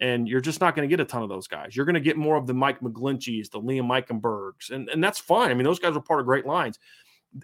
And 0.01 0.27
you're 0.27 0.41
just 0.41 0.59
not 0.59 0.75
going 0.75 0.87
to 0.87 0.91
get 0.91 0.99
a 1.01 1.05
ton 1.05 1.23
of 1.23 1.29
those 1.29 1.47
guys. 1.47 1.75
You're 1.75 1.85
going 1.85 1.93
to 1.93 2.01
get 2.01 2.17
more 2.17 2.35
of 2.35 2.47
the 2.47 2.53
Mike 2.53 2.81
McGlincheys, 2.81 3.49
the 3.49 3.61
Liam 3.61 3.87
Eichenbergs, 3.87 4.71
and, 4.71 4.89
and 4.89 5.01
that's 5.01 5.19
fine. 5.19 5.51
I 5.51 5.53
mean, 5.53 5.63
those 5.63 5.79
guys 5.79 5.95
are 5.95 6.01
part 6.01 6.19
of 6.19 6.25
great 6.25 6.45
lines. 6.45 6.79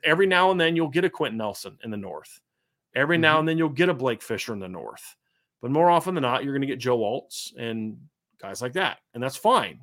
Every 0.04 0.28
now 0.28 0.52
and 0.52 0.60
then 0.60 0.76
you'll 0.76 0.90
get 0.90 1.06
a 1.06 1.10
Quenton 1.10 1.38
Nelson 1.38 1.78
in 1.84 1.92
the 1.92 1.98
north. 1.98 2.42
Every 2.94 3.18
now 3.18 3.40
and 3.40 3.48
then 3.48 3.58
you'll 3.58 3.70
get 3.70 3.88
a 3.88 3.94
Blake 3.94 4.22
Fisher 4.22 4.52
in 4.54 4.60
the 4.60 4.68
north. 4.68 5.16
But 5.62 5.72
more 5.72 5.90
often 5.90 6.14
than 6.14 6.24
not, 6.24 6.44
you're 6.44 6.54
going 6.54 6.62
to 6.62 6.68
get 6.68 6.80
Joe 6.80 6.98
Alts 6.98 7.56
and 7.58 7.98
guys 8.42 8.62
like 8.62 8.74
that. 8.74 8.98
And 9.14 9.24
that's 9.24 9.38
fine. 9.38 9.80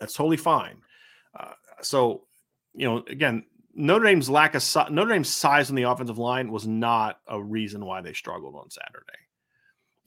That's 0.00 0.14
totally 0.14 0.36
fine. 0.36 0.82
Uh, 1.38 1.52
so, 1.80 2.24
you 2.74 2.86
know, 2.86 3.04
again, 3.08 3.44
Notre 3.74 4.04
Dame's 4.04 4.30
lack 4.30 4.54
of 4.54 4.62
si- 4.62 4.90
Notre 4.90 5.12
Dame's 5.12 5.28
size 5.28 5.70
on 5.70 5.76
the 5.76 5.84
offensive 5.84 6.18
line 6.18 6.50
was 6.50 6.66
not 6.66 7.20
a 7.28 7.40
reason 7.40 7.84
why 7.84 8.00
they 8.00 8.12
struggled 8.12 8.56
on 8.56 8.70
Saturday. 8.70 9.27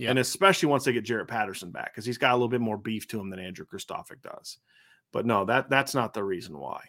Yeah. 0.02 0.10
And 0.10 0.20
especially 0.20 0.70
once 0.70 0.84
they 0.86 0.94
get 0.94 1.04
Jarrett 1.06 1.28
Patterson 1.28 1.72
back, 1.72 1.94
because 1.94 2.06
he's 2.06 2.18
got 2.18 2.32
a 2.32 2.36
little 2.36 2.48
bit 2.50 2.62
more 2.62 2.78
beef 2.78 3.08
to 3.10 3.20
him 3.20 3.30
than 3.30 3.40
Andrew 3.40 3.66
Kristofic 3.66 4.22
does. 4.22 4.58
But 5.14 5.26
no, 5.26 5.46
that 5.46 5.70
that's 5.70 5.94
not 5.94 6.14
the 6.14 6.24
reason 6.24 6.58
why. 6.58 6.82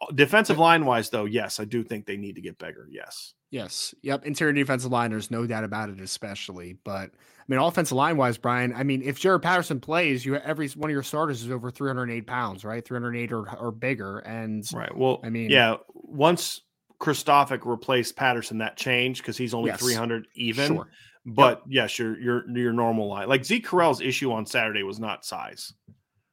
Uh, 0.00 0.06
defensive 0.14 0.58
line 0.58 0.84
wise, 0.84 1.10
though, 1.10 1.24
yes, 1.24 1.58
I 1.60 1.64
do 1.64 1.82
think 1.82 2.06
they 2.06 2.16
need 2.16 2.34
to 2.36 2.40
get 2.40 2.58
bigger. 2.58 2.86
Yes. 2.90 3.34
Yes. 3.50 3.94
Yep. 4.02 4.24
Interior 4.26 4.52
defensive 4.52 4.90
line, 4.92 5.10
there's 5.10 5.30
no 5.30 5.46
doubt 5.46 5.64
about 5.64 5.88
it, 5.88 6.00
especially. 6.00 6.76
But 6.84 7.10
I 7.12 7.44
mean, 7.48 7.60
offensive 7.60 7.96
line 7.96 8.16
wise, 8.16 8.38
Brian, 8.38 8.72
I 8.74 8.82
mean, 8.82 9.02
if 9.02 9.18
Jarrett 9.20 9.42
Patterson 9.42 9.80
plays, 9.80 10.24
you 10.24 10.36
every 10.36 10.68
one 10.70 10.90
of 10.90 10.92
your 10.94 11.02
starters 11.02 11.42
is 11.42 11.50
over 11.50 11.70
308 11.70 12.26
pounds, 12.26 12.64
right? 12.64 12.84
308 12.84 13.32
or, 13.32 13.48
or 13.58 13.70
bigger. 13.70 14.18
And 14.18 14.64
Right. 14.74 14.96
Well, 14.96 15.20
I 15.22 15.28
mean- 15.30 15.50
yeah, 15.50 15.76
once 15.94 16.62
Kristofic 17.00 17.60
replaced 17.64 18.16
Patterson, 18.16 18.58
that 18.58 18.76
changed 18.76 19.22
because 19.22 19.36
he's 19.36 19.54
only 19.54 19.70
Yes. 19.70 19.80
300 19.80 20.26
even. 20.34 20.66
sure. 20.68 20.88
But 21.26 21.62
yes, 21.66 21.98
your 21.98 22.18
your 22.20 22.48
your 22.56 22.72
normal 22.72 23.08
line. 23.08 23.28
Like 23.28 23.44
Zeke 23.44 23.66
Correll's 23.66 24.00
issue 24.00 24.30
on 24.32 24.46
Saturday 24.46 24.82
was 24.84 25.00
not 25.00 25.24
size. 25.24 25.72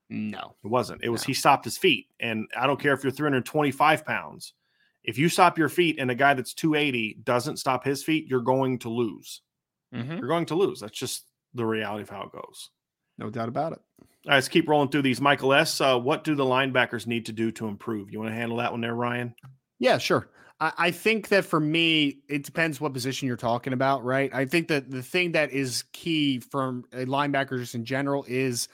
No. 0.10 0.56
It 0.64 0.68
wasn't. 0.68 1.04
It 1.04 1.10
was 1.10 1.24
No. 1.24 1.28
he 1.28 1.34
stopped 1.34 1.66
his 1.66 1.78
feet. 1.78 2.08
And 2.20 2.48
I 2.56 2.68
don't 2.68 2.80
care 2.80 2.94
if 2.94 3.04
you're 3.04 3.12
325 3.12 4.06
pounds. 4.06 4.54
If 5.04 5.18
you 5.18 5.28
stop 5.30 5.58
your 5.58 5.70
feet 5.70 5.98
and 6.00 6.12
a 6.12 6.16
guy 6.16 6.34
that's 6.36 6.54
280 6.54 7.22
doesn't 7.24 7.58
stop 7.58 7.84
his 7.84 8.04
feet, 8.04 8.28
you're 8.28 8.42
going 8.42 8.78
to 8.80 8.90
lose. 8.90 9.42
Mhm. 9.94 10.20
You're 10.20 10.28
going 10.28 10.46
to 10.48 10.56
lose. 10.56 10.80
That's 10.80 10.98
just 10.98 11.26
the 11.56 11.66
reality 11.66 12.04
of 12.04 12.10
how 12.10 12.24
it 12.24 12.32
goes. 12.32 12.70
No 13.18 13.30
doubt 13.30 13.50
about 13.50 13.74
it. 13.74 13.82
All 14.00 14.08
right, 14.30 14.36
let's 14.36 14.48
keep 14.48 14.70
rolling 14.70 14.90
through 14.90 15.02
these. 15.02 15.20
Michael 15.20 15.54
S. 15.54 15.82
Uh, 15.82 16.00
what 16.00 16.24
do 16.24 16.36
the 16.36 16.46
linebackers 16.46 17.08
need 17.08 17.26
to 17.26 17.32
do 17.34 17.52
to 17.54 17.68
improve? 17.68 18.12
You 18.12 18.20
want 18.20 18.30
to 18.32 18.36
handle 18.36 18.58
that 18.58 18.72
one 18.72 18.82
there, 18.82 18.96
Ryan? 18.96 19.36
Yeah, 19.80 19.98
sure. 19.98 20.30
I, 20.78 20.92
think 20.92 21.30
that 21.30 21.46
for 21.46 21.60
me, 21.60 22.20
it 22.30 22.44
depends 22.44 22.80
what 22.80 22.94
position 22.94 23.28
you're 23.28 23.38
talking 23.38 23.74
about, 23.74 24.04
right? 24.04 24.34
I 24.34 24.46
think 24.46 24.68
that 24.70 24.90
the 24.90 25.02
thing 25.02 25.34
that 25.34 25.52
is 25.52 25.84
key 25.94 26.40
from 26.40 26.86
linebackers 26.94 27.76
in 27.76 27.86
general 27.86 28.26
is 28.28 28.68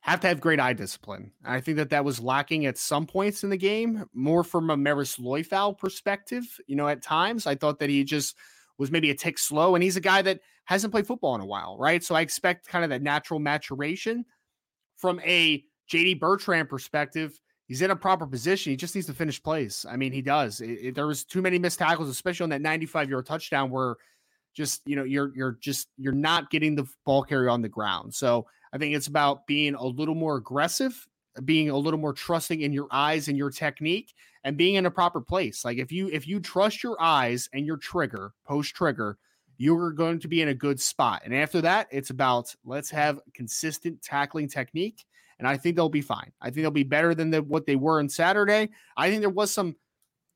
have 0.00 0.20
to 0.20 0.28
have 0.28 0.40
great 0.40 0.60
eye 0.60 0.72
discipline. 0.72 1.32
I 1.44 1.60
think 1.60 1.76
that 1.76 1.90
that 1.90 2.04
was 2.04 2.20
lacking 2.20 2.66
at 2.66 2.78
some 2.78 3.06
points 3.06 3.44
in 3.44 3.50
the 3.50 3.56
game, 3.56 4.06
more 4.12 4.42
from 4.42 4.70
a 4.70 4.76
Marist 4.76 5.20
Liufau 5.20 5.76
perspective. 5.76 6.44
You 6.66 6.76
know, 6.76 6.88
at 6.88 7.02
times 7.02 7.46
I 7.46 7.54
thought 7.54 7.78
that 7.80 7.90
he 7.90 8.04
just 8.04 8.34
was 8.78 8.90
maybe 8.90 9.10
a 9.10 9.14
tick 9.14 9.38
slow, 9.38 9.74
and 9.74 9.84
he's 9.84 9.96
a 9.96 10.00
guy 10.00 10.22
that 10.22 10.40
hasn't 10.64 10.92
played 10.92 11.06
football 11.06 11.34
in 11.34 11.40
a 11.42 11.46
while, 11.46 11.76
right? 11.78 12.02
So 12.02 12.14
I 12.14 12.22
expect 12.22 12.66
kind 12.66 12.82
of 12.82 12.90
that 12.90 13.02
natural 13.02 13.40
maturation 13.40 14.24
from 14.96 15.20
a 15.20 15.64
JD 15.90 16.18
Bertrand 16.18 16.68
perspective. 16.68 17.38
He's 17.70 17.82
in 17.82 17.92
a 17.92 17.96
proper 17.96 18.26
position. 18.26 18.72
He 18.72 18.76
just 18.76 18.96
needs 18.96 19.06
to 19.06 19.14
finish 19.14 19.40
plays. 19.40 19.86
I 19.88 19.94
mean, 19.96 20.10
he 20.10 20.22
does. 20.22 20.60
It, 20.60 20.70
it- 20.70 20.94
there 20.96 21.06
was 21.06 21.24
too 21.24 21.40
many 21.40 21.56
missed 21.56 21.78
tackles, 21.78 22.08
especially 22.08 22.42
on 22.42 22.50
that 22.50 22.60
95 22.62 23.08
yard 23.08 23.26
touchdown 23.26 23.70
where 23.70 23.94
just 24.54 24.82
you 24.86 24.96
know 24.96 25.04
you're 25.04 25.32
you're 25.36 25.58
just 25.60 25.88
you're 25.96 26.12
not 26.12 26.50
getting 26.50 26.74
the 26.74 26.84
ball 27.06 27.22
carrier 27.22 27.48
on 27.48 27.62
the 27.62 27.68
ground. 27.68 28.12
So 28.12 28.46
I 28.72 28.78
think 28.78 28.96
it's 28.96 29.06
about 29.06 29.46
being 29.46 29.76
a 29.76 29.84
little 29.86 30.16
more 30.16 30.36
aggressive, 30.36 31.06
being 31.44 31.70
a 31.70 31.76
little 31.78 32.00
more 32.00 32.12
trusting 32.12 32.60
in 32.60 32.72
your 32.72 32.88
eyes 32.90 33.28
and 33.28 33.38
your 33.38 33.50
technique, 33.50 34.14
and 34.42 34.56
being 34.56 34.74
in 34.74 34.86
a 34.86 34.90
proper 34.90 35.20
place. 35.20 35.64
Like 35.64 35.78
if 35.78 35.92
you 35.92 36.08
if 36.08 36.26
you 36.26 36.40
trust 36.40 36.82
your 36.82 37.00
eyes 37.00 37.48
and 37.52 37.64
your 37.64 37.76
trigger 37.76 38.32
post 38.44 38.74
trigger, 38.74 39.16
you're 39.58 39.92
going 39.92 40.18
to 40.18 40.28
be 40.28 40.42
in 40.42 40.48
a 40.48 40.54
good 40.54 40.80
spot. 40.80 41.22
And 41.24 41.32
after 41.34 41.60
that, 41.60 41.86
it's 41.92 42.10
about 42.10 42.52
let's 42.64 42.90
have 42.90 43.20
consistent 43.32 44.02
tackling 44.02 44.48
technique 44.48 45.04
and 45.40 45.48
I 45.48 45.56
think 45.56 45.74
they'll 45.74 45.88
be 45.88 46.02
fine. 46.02 46.30
I 46.40 46.50
think 46.50 46.62
they'll 46.62 46.70
be 46.70 46.84
better 46.84 47.14
than 47.14 47.30
the, 47.30 47.42
what 47.42 47.66
they 47.66 47.74
were 47.76 47.98
on 47.98 48.08
Saturday. 48.08 48.68
I 48.96 49.08
think 49.08 49.22
there 49.22 49.30
was 49.30 49.50
some 49.52 49.74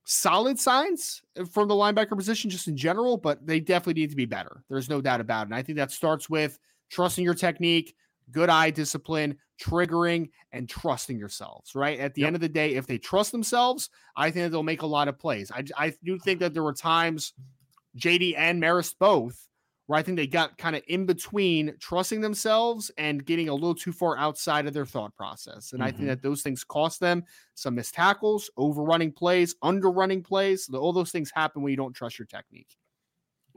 solid 0.07 0.59
signs 0.59 1.23
uh, 1.39 1.45
from 1.45 1.69
the 1.69 1.75
linebacker 1.75 2.17
position 2.17 2.51
just 2.51 2.67
in 2.69 2.77
general, 2.77 3.17
but 3.17 3.47
they 3.47 3.61
definitely 3.61 4.01
need 4.03 4.11
to 4.11 4.17
be 4.17 4.25
better. 4.27 4.65
There's 4.69 4.89
no 4.89 5.01
doubt 5.01 5.21
about 5.21 5.43
it. 5.43 5.49
And 5.49 5.55
I 5.55 5.63
think 5.63 5.77
that 5.77 5.93
starts 5.93 6.29
with 6.29 6.59
trusting 6.91 7.25
your 7.25 7.35
technique, 7.35 7.95
good 8.31 8.49
eye 8.49 8.71
discipline, 8.71 9.37
triggering, 9.63 10.31
and 10.53 10.69
trusting 10.69 11.19
yourselves. 11.19 11.75
Right 11.75 11.99
at 12.01 12.15
the 12.15 12.23
Yep. 12.23 12.27
end 12.29 12.37
of 12.37 12.41
the 12.43 12.49
day, 12.49 12.75
if 12.75 12.87
they 12.87 12.99
trust 12.99 13.31
themselves, 13.31 13.91
I 14.17 14.31
think 14.31 14.45
that 14.47 14.51
they'll 14.51 14.63
make 14.63 14.83
a 14.83 14.87
lot 14.87 15.09
of 15.09 15.19
plays. 15.19 15.53
I, 15.53 15.65
I 15.77 15.95
do 16.03 16.19
think 16.19 16.41
that 16.41 16.55
there 16.55 16.63
were 16.63 16.73
times, 16.73 17.35
JD 17.99 18.35
and 18.37 18.61
Marist 18.63 18.95
both, 18.99 19.47
where 19.87 19.99
I 19.99 20.03
think 20.03 20.17
they 20.17 20.27
got 20.27 20.57
kind 20.57 20.75
of 20.75 20.83
in 20.89 21.05
between 21.05 21.75
trusting 21.79 22.21
themselves 22.23 22.91
and 22.97 23.25
getting 23.25 23.49
a 23.51 23.55
little 23.55 23.75
too 23.75 23.93
far 23.93 24.17
outside 24.17 24.67
of 24.67 24.73
their 24.73 24.87
thought 24.87 25.15
process. 25.15 25.73
And 25.75 25.83
I 25.83 25.91
think 25.91 26.05
Mhm. 26.05 26.07
that 26.07 26.23
those 26.23 26.43
things 26.43 26.65
cost 26.65 27.01
them 27.01 27.25
some 27.55 27.75
missed 27.75 27.95
tackles, 27.95 28.51
overrunning 28.57 29.13
plays, 29.13 29.55
underrunning 29.63 30.23
plays. 30.25 30.69
All 30.73 30.93
those 30.95 31.13
things 31.13 31.31
happen 31.35 31.63
when 31.63 31.71
you 31.71 31.77
don't 31.77 31.93
trust 31.93 32.19
your 32.19 32.27
technique. 32.27 32.77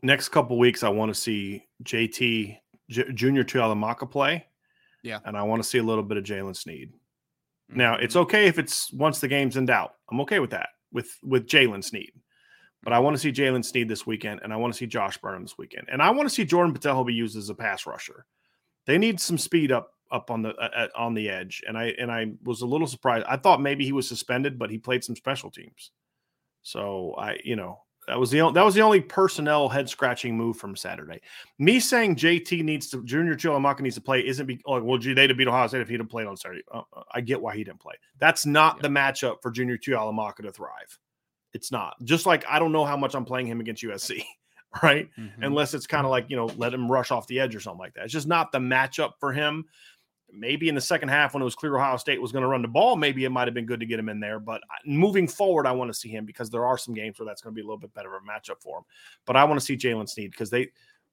Next 0.03 0.29
couple 0.29 0.57
weeks, 0.59 0.83
I 0.83 0.89
want 0.89 1.09
to 1.13 1.19
see 1.19 1.65
JT 1.83 2.59
J- 2.89 3.11
Junior 3.13 3.43
Tuihalamaka 3.43 4.09
play. 4.11 4.47
Yeah. 5.03 5.19
And 5.25 5.37
I 5.37 5.43
want 5.43 5.61
to 5.63 5.67
see 5.67 5.77
a 5.77 5.83
little 5.83 6.03
bit 6.03 6.17
of 6.17 6.23
Jaylen 6.23 6.55
Sneed. 6.55 6.91
Now 7.69 7.95
it's 7.95 8.13
Mm-hmm. 8.15 8.21
okay 8.23 8.47
if 8.47 8.59
it's 8.59 8.91
once 8.93 9.19
the 9.19 9.27
game's 9.27 9.57
in 9.57 9.65
doubt. 9.65 9.93
I'm 10.11 10.19
okay 10.21 10.39
with 10.39 10.51
that 10.51 10.69
with 10.91 11.09
with 11.23 11.47
Jaylen 11.47 11.83
Sneed. 11.83 12.11
But 12.87 12.93
I 12.93 12.99
want 12.99 13.15
to 13.15 13.19
see 13.19 13.33
Jaylen 13.33 13.65
Sneed 13.65 13.89
this 13.89 14.07
weekend, 14.07 14.39
and 14.45 14.53
I 14.53 14.55
want 14.55 14.73
to 14.73 14.77
see 14.77 14.87
Josh 14.87 15.17
Burnham 15.17 15.41
this 15.41 15.57
weekend, 15.57 15.89
and 15.91 16.01
I 16.01 16.09
want 16.09 16.29
to 16.29 16.33
see 16.33 16.45
Jordan 16.45 16.73
Botelho 16.73 17.05
be 17.05 17.13
used 17.13 17.35
as 17.35 17.49
a 17.49 17.53
pass 17.53 17.85
rusher. 17.85 18.25
They 18.85 18.97
need 18.97 19.19
some 19.19 19.37
speed 19.37 19.73
up 19.73 19.91
up 20.09 20.31
on 20.31 20.41
the 20.41 20.55
uh, 20.55 20.87
on 20.95 21.13
the 21.13 21.27
edge, 21.27 21.61
and 21.67 21.77
I 21.77 21.87
and 21.99 22.09
I 22.09 22.27
was 22.45 22.61
a 22.61 22.65
little 22.65 22.87
surprised. 22.87 23.25
I 23.27 23.35
thought 23.35 23.59
maybe 23.59 23.83
he 23.83 23.91
was 23.91 24.07
suspended, 24.07 24.57
but 24.57 24.69
he 24.69 24.77
played 24.77 25.03
some 25.03 25.17
special 25.17 25.51
teams. 25.51 25.91
So 26.63 27.13
I, 27.17 27.37
you 27.43 27.57
know, 27.57 27.81
that 28.07 28.17
was 28.17 28.31
the 28.31 28.39
only, 28.39 28.53
that 28.53 28.63
was 28.63 28.73
the 28.73 28.83
only 28.83 29.01
personnel 29.01 29.67
head 29.67 29.89
scratching 29.89 30.37
move 30.37 30.55
from 30.55 30.73
Saturday. 30.77 31.19
Me 31.59 31.81
saying 31.81 32.15
JT 32.15 32.63
needs 32.63 32.89
to 32.91 33.03
Junior 33.03 33.35
Tuihalamaka 33.35 33.81
needs 33.81 33.95
to 33.95 34.01
play 34.01 34.25
isn't 34.25 34.45
be 34.45 34.61
oh, 34.65 34.81
well, 34.81 34.97
gee, 34.97 35.13
they'd 35.13 35.29
have 35.29 35.37
beat 35.37 35.49
Ohio 35.49 35.67
State 35.67 35.81
if 35.81 35.89
he'd 35.89 35.99
have 35.99 36.07
played 36.07 36.27
on 36.27 36.37
Saturday. 36.37 36.63
Uh, 36.73 36.83
uh, 36.95 37.03
I 37.13 37.19
get 37.19 37.41
why 37.41 37.53
he 37.53 37.65
didn't 37.65 37.81
play. 37.81 37.95
That's 38.17 38.45
not 38.45 38.77
Yeah. 38.77 38.83
the 38.83 38.87
matchup 38.87 39.41
for 39.41 39.51
Junior 39.51 39.77
Tuihalamaka 39.77 40.37
to 40.43 40.53
thrive. 40.53 40.97
It's 41.53 41.71
not. 41.71 41.95
Just 42.03 42.25
like 42.25 42.45
I 42.47 42.59
don't 42.59 42.71
know 42.71 42.85
how 42.85 42.97
much 42.97 43.15
I'm 43.15 43.25
playing 43.25 43.47
him 43.47 43.59
against 43.59 43.83
USC. 43.83 44.23
right? 44.83 45.09
Mhm. 45.17 45.31
Unless 45.41 45.73
it's 45.73 45.87
kind 45.87 46.05
of 46.05 46.11
like, 46.11 46.29
you 46.29 46.35
know, 46.35 46.47
let 46.57 46.73
him 46.73 46.91
rush 46.91 47.09
off 47.09 47.25
the 47.27 47.39
edge 47.39 47.55
or 47.55 47.59
something 47.59 47.79
like 47.79 47.93
that. 47.95 48.03
It's 48.03 48.13
just 48.13 48.27
not 48.27 48.51
the 48.51 48.59
matchup 48.59 49.13
for 49.19 49.31
him. 49.31 49.65
Maybe 50.31 50.67
in 50.67 50.75
the 50.75 50.81
second 50.81 51.07
half 51.07 51.33
when 51.33 51.41
it 51.41 51.45
was 51.45 51.55
clear 51.55 51.77
Ohio 51.77 51.95
State 51.95 52.21
was 52.21 52.33
going 52.33 52.41
to 52.41 52.49
run 52.49 52.61
the 52.61 52.67
ball, 52.67 52.97
maybe 52.97 53.23
it 53.23 53.29
might 53.29 53.47
have 53.47 53.53
been 53.53 53.65
good 53.65 53.79
to 53.79 53.85
get 53.85 53.97
him 53.97 54.09
in 54.09 54.19
there. 54.19 54.39
But 54.39 54.61
moving 54.85 55.25
forward, 55.25 55.65
I 55.65 55.71
want 55.71 55.89
to 55.89 55.93
see 55.97 56.09
him 56.09 56.25
because 56.25 56.49
there 56.49 56.65
are 56.65 56.77
some 56.77 56.93
games 56.93 57.17
where 57.17 57.25
that's 57.25 57.41
going 57.41 57.53
to 57.53 57.55
be 57.55 57.61
a 57.61 57.63
little 57.65 57.77
bit 57.77 57.93
better 57.93 58.13
of 58.13 58.21
a 58.21 58.25
matchup 58.27 58.61
for 58.61 58.79
him. 58.79 58.83
But 59.25 59.37
I 59.37 59.45
want 59.45 59.57
to 59.57 59.65
see 59.65 59.77
Jaylen 59.77 60.07
Sneed 60.07 60.31
because 60.31 60.49
they 60.49 60.69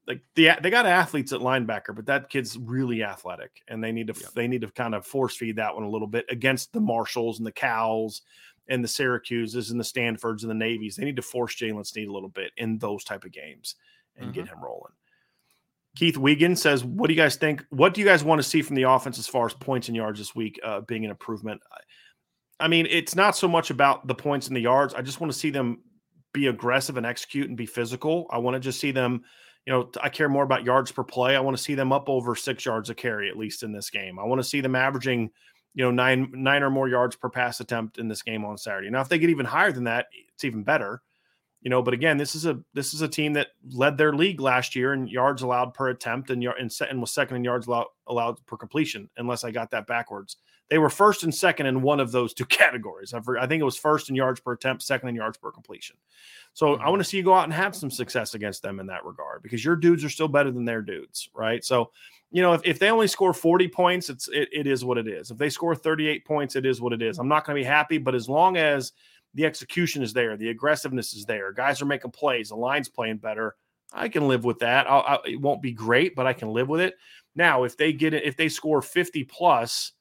like 0.09 0.21
the 0.35 0.51
they 0.61 0.69
got 0.69 0.85
athletes 0.85 1.33
at 1.33 1.41
linebacker, 1.41 1.95
but 1.95 2.07
that 2.07 2.29
kid's 2.29 2.59
really 2.59 3.05
athletic, 3.05 3.63
and 3.69 3.83
they 3.83 3.93
need 3.93 4.09
to 4.09 4.21
Yep. 4.21 4.33
they 4.35 4.49
need 4.49 4.63
to 4.63 4.71
kind 4.73 4.95
of 4.97 5.07
force 5.07 5.37
feed 5.37 5.57
that 5.57 5.73
one 5.75 5.85
a 5.85 5.89
little 5.89 6.09
bit 6.09 6.27
against 6.29 6.73
the 6.73 6.81
Marshalls 6.81 7.39
and 7.39 7.47
the 7.47 7.53
Cows 7.53 8.21
and 8.69 8.83
the 8.83 8.89
Syracuses 8.89 9.71
and 9.71 9.79
the 9.79 9.85
Stanfords 9.85 10.43
and 10.45 10.51
the 10.51 10.55
Navies. 10.55 10.97
They 10.97 11.05
need 11.05 11.17
to 11.17 11.23
force 11.23 11.55
Jaylen 11.57 11.87
Sneed 11.87 12.09
a 12.09 12.13
little 12.13 12.29
bit 12.29 12.53
in 12.57 12.79
those 12.79 13.05
type 13.05 13.25
of 13.25 13.33
games 13.33 13.75
and 14.17 14.33
get 14.33 14.49
him 14.49 14.63
rolling. 14.63 14.93
Keith 15.97 16.17
Wiegand 16.17 16.59
says, 16.59 16.85
"What 16.85 17.07
do 17.09 17.15
you 17.15 17.21
guys 17.21 17.37
think? 17.37 17.65
What 17.71 17.95
do 17.95 18.01
you 18.01 18.07
guys 18.07 18.25
want 18.25 18.41
to 18.41 18.49
see 18.49 18.63
from 18.63 18.75
the 18.77 18.83
offense 18.83 19.19
as 19.19 19.29
far 19.29 19.47
as 19.47 19.55
points 19.55 19.89
and 19.89 19.97
yards 19.97 20.19
this 20.19 20.35
week 20.35 20.59
uh, 20.65 20.81
being 20.81 21.05
an 21.05 21.11
improvement?" 21.11 21.61
I- 21.71 21.81
I 22.61 22.69
mean, 22.69 22.87
it's 22.89 23.17
not 23.17 23.37
so 23.37 23.49
much 23.49 23.71
about 23.71 24.07
the 24.07 24.15
points 24.15 24.47
and 24.47 24.57
the 24.57 24.61
yards. 24.61 24.95
I 24.95 25.03
just 25.03 25.21
want 25.21 25.33
to 25.33 25.39
see 25.39 25.51
them 25.51 25.83
be 26.33 26.47
aggressive 26.47 26.97
and 26.97 27.05
execute 27.05 27.49
and 27.49 27.57
be 27.57 27.67
physical. 27.67 28.29
I 28.31 28.39
want 28.39 28.55
to 28.55 28.61
just 28.61 28.79
see 28.79 28.93
them. 28.93 29.25
You 29.67 29.73
know, 29.73 29.91
I 30.01 30.09
care 30.09 30.29
more 30.29 30.45
about 30.45 30.63
yards 30.65 30.93
per 30.93 31.03
play. 31.03 31.35
I 31.37 31.41
want 31.41 31.57
to 31.57 31.63
see 31.63 31.75
them 31.75 31.93
up 31.93 32.09
over 32.09 32.37
six 32.37 32.65
yards 32.65 32.91
a 32.91 32.95
carry 32.95 33.29
at 33.29 33.37
least 33.37 33.65
in 33.65 33.73
this 33.73 33.91
game. 33.91 34.19
I 34.21 34.25
want 34.25 34.39
to 34.41 34.49
see 34.49 34.61
them 34.61 34.77
averaging, 34.77 35.31
you 35.75 35.85
know, 35.85 35.91
nine 35.91 36.31
nine 36.35 36.63
or 36.63 36.71
more 36.71 36.89
yards 36.89 37.17
per 37.17 37.29
pass 37.29 37.61
attempt 37.61 37.99
in 37.99 38.09
this 38.09 38.23
game 38.23 38.45
on 38.45 38.57
Saturday. 38.57 38.91
Now, 38.91 39.01
if 39.01 39.09
they 39.09 39.19
get 39.19 39.31
even 39.31 39.47
higher 39.47 39.73
than 39.73 39.85
that, 39.85 40.07
it's 40.33 40.45
even 40.45 40.63
better 40.63 41.03
you 41.65 41.71
know 41.71 41.83
but 41.83 41.95
again 41.95 42.17
this 42.17 42.37
is 42.37 42.47
a 42.47 42.61
this 42.75 42.95
is 42.95 43.01
a 43.01 43.09
team 43.09 43.33
that 43.33 43.49
led 43.73 43.99
their 43.99 44.13
league 44.13 44.41
last 44.41 44.77
year 44.77 44.93
in 44.93 45.09
yards 45.09 45.43
allowed 45.43 45.75
per 45.75 45.89
attempt 45.89 46.31
and 46.31 46.45
and, 46.45 46.71
and 46.89 47.01
was 47.01 47.11
second 47.11 47.39
in 47.39 47.45
yards 47.45 47.67
allowed, 47.67 47.87
allowed 48.07 48.47
per 48.47 48.57
completion 48.57 49.11
unless 49.17 49.43
i 49.43 49.51
got 49.51 49.71
that 49.71 49.89
backwards. 49.89 50.37
They 50.71 50.79
were 50.79 50.89
first 50.89 51.25
and 51.25 51.35
second 51.35 51.67
in 51.67 51.83
one 51.83 52.01
of 52.01 52.11
those 52.11 52.33
two 52.33 52.47
categories. 52.47 53.13
I, 53.13 53.19
I 53.39 53.47
think 53.47 53.61
it 53.61 53.65
was 53.65 53.77
first 53.77 54.09
in 54.09 54.17
yards 54.17 54.41
per 54.41 54.53
attempt 54.53 54.83
second 54.83 55.11
in 55.11 55.15
yards 55.15 55.37
per 55.37 55.51
completion. 55.51 55.97
So 56.53 56.75
i 56.75 56.77
mm-hmm. 56.77 56.91
want 56.91 57.01
to 57.01 57.05
see 57.05 57.17
you 57.17 57.23
go 57.23 57.35
out 57.35 57.45
and 57.45 57.53
have 57.53 57.75
some 57.75 57.91
success 57.91 58.35
against 58.35 58.63
them 58.63 58.79
in 58.79 58.87
that 58.87 59.05
regard 59.05 59.43
because 59.43 59.65
your 59.65 59.77
dudes 59.77 60.05
are 60.05 60.11
still 60.11 60.29
better 60.29 60.51
than 60.51 60.65
their 60.65 60.83
dudes 60.83 61.29
right? 61.35 61.65
So 61.65 61.91
you 62.35 62.43
know 62.43 62.53
if, 62.53 62.61
if 62.65 62.79
they 62.79 62.91
only 62.91 63.07
score 63.07 63.33
40 63.33 63.69
points 63.69 64.11
it's 64.11 64.29
it, 64.29 64.49
it 64.53 64.67
is 64.67 64.85
what 64.85 64.99
it 64.99 65.09
is 65.09 65.31
if 65.31 65.39
they 65.39 65.49
score 65.49 65.75
38 65.75 66.27
points 66.27 66.57
it 66.57 66.67
is 66.67 66.81
what 66.81 66.93
it 66.93 67.01
is 67.01 67.19
i'm 67.19 67.29
not 67.29 67.47
going 67.47 67.57
to 67.57 67.61
be 67.63 67.67
happy 67.67 67.97
but 67.97 68.15
as 68.15 68.29
long 68.29 68.57
as 68.57 68.93
the 69.35 69.45
execution 69.45 70.03
is 70.03 70.13
there, 70.13 70.37
the 70.37 70.51
aggressiveness 70.51 71.13
is 71.13 71.25
there, 71.25 71.53
guys 71.53 71.83
are 71.83 71.87
making 71.87 72.13
plays, 72.13 72.49
the 72.49 72.57
line's 72.57 72.89
playing 72.89 73.19
better. 73.19 73.57
I 73.93 74.09
can 74.09 74.27
live 74.27 74.45
with 74.45 74.61
that. 74.61 74.89
I'll, 74.89 75.03
I, 75.03 75.19
it 75.29 75.41
won't 75.41 75.63
be 75.63 75.73
great, 75.73 76.17
but 76.17 76.27
I 76.27 76.33
can 76.33 76.49
live 76.49 76.69
with 76.69 76.81
it. 76.81 76.95
Now, 77.37 77.65
if 77.65 77.77
they 77.77 77.93
get 77.93 78.15
it, 78.15 78.25
if 78.25 78.37
they 78.37 78.49
score 78.49 78.81
50 78.81 79.25
plus, 79.25 79.93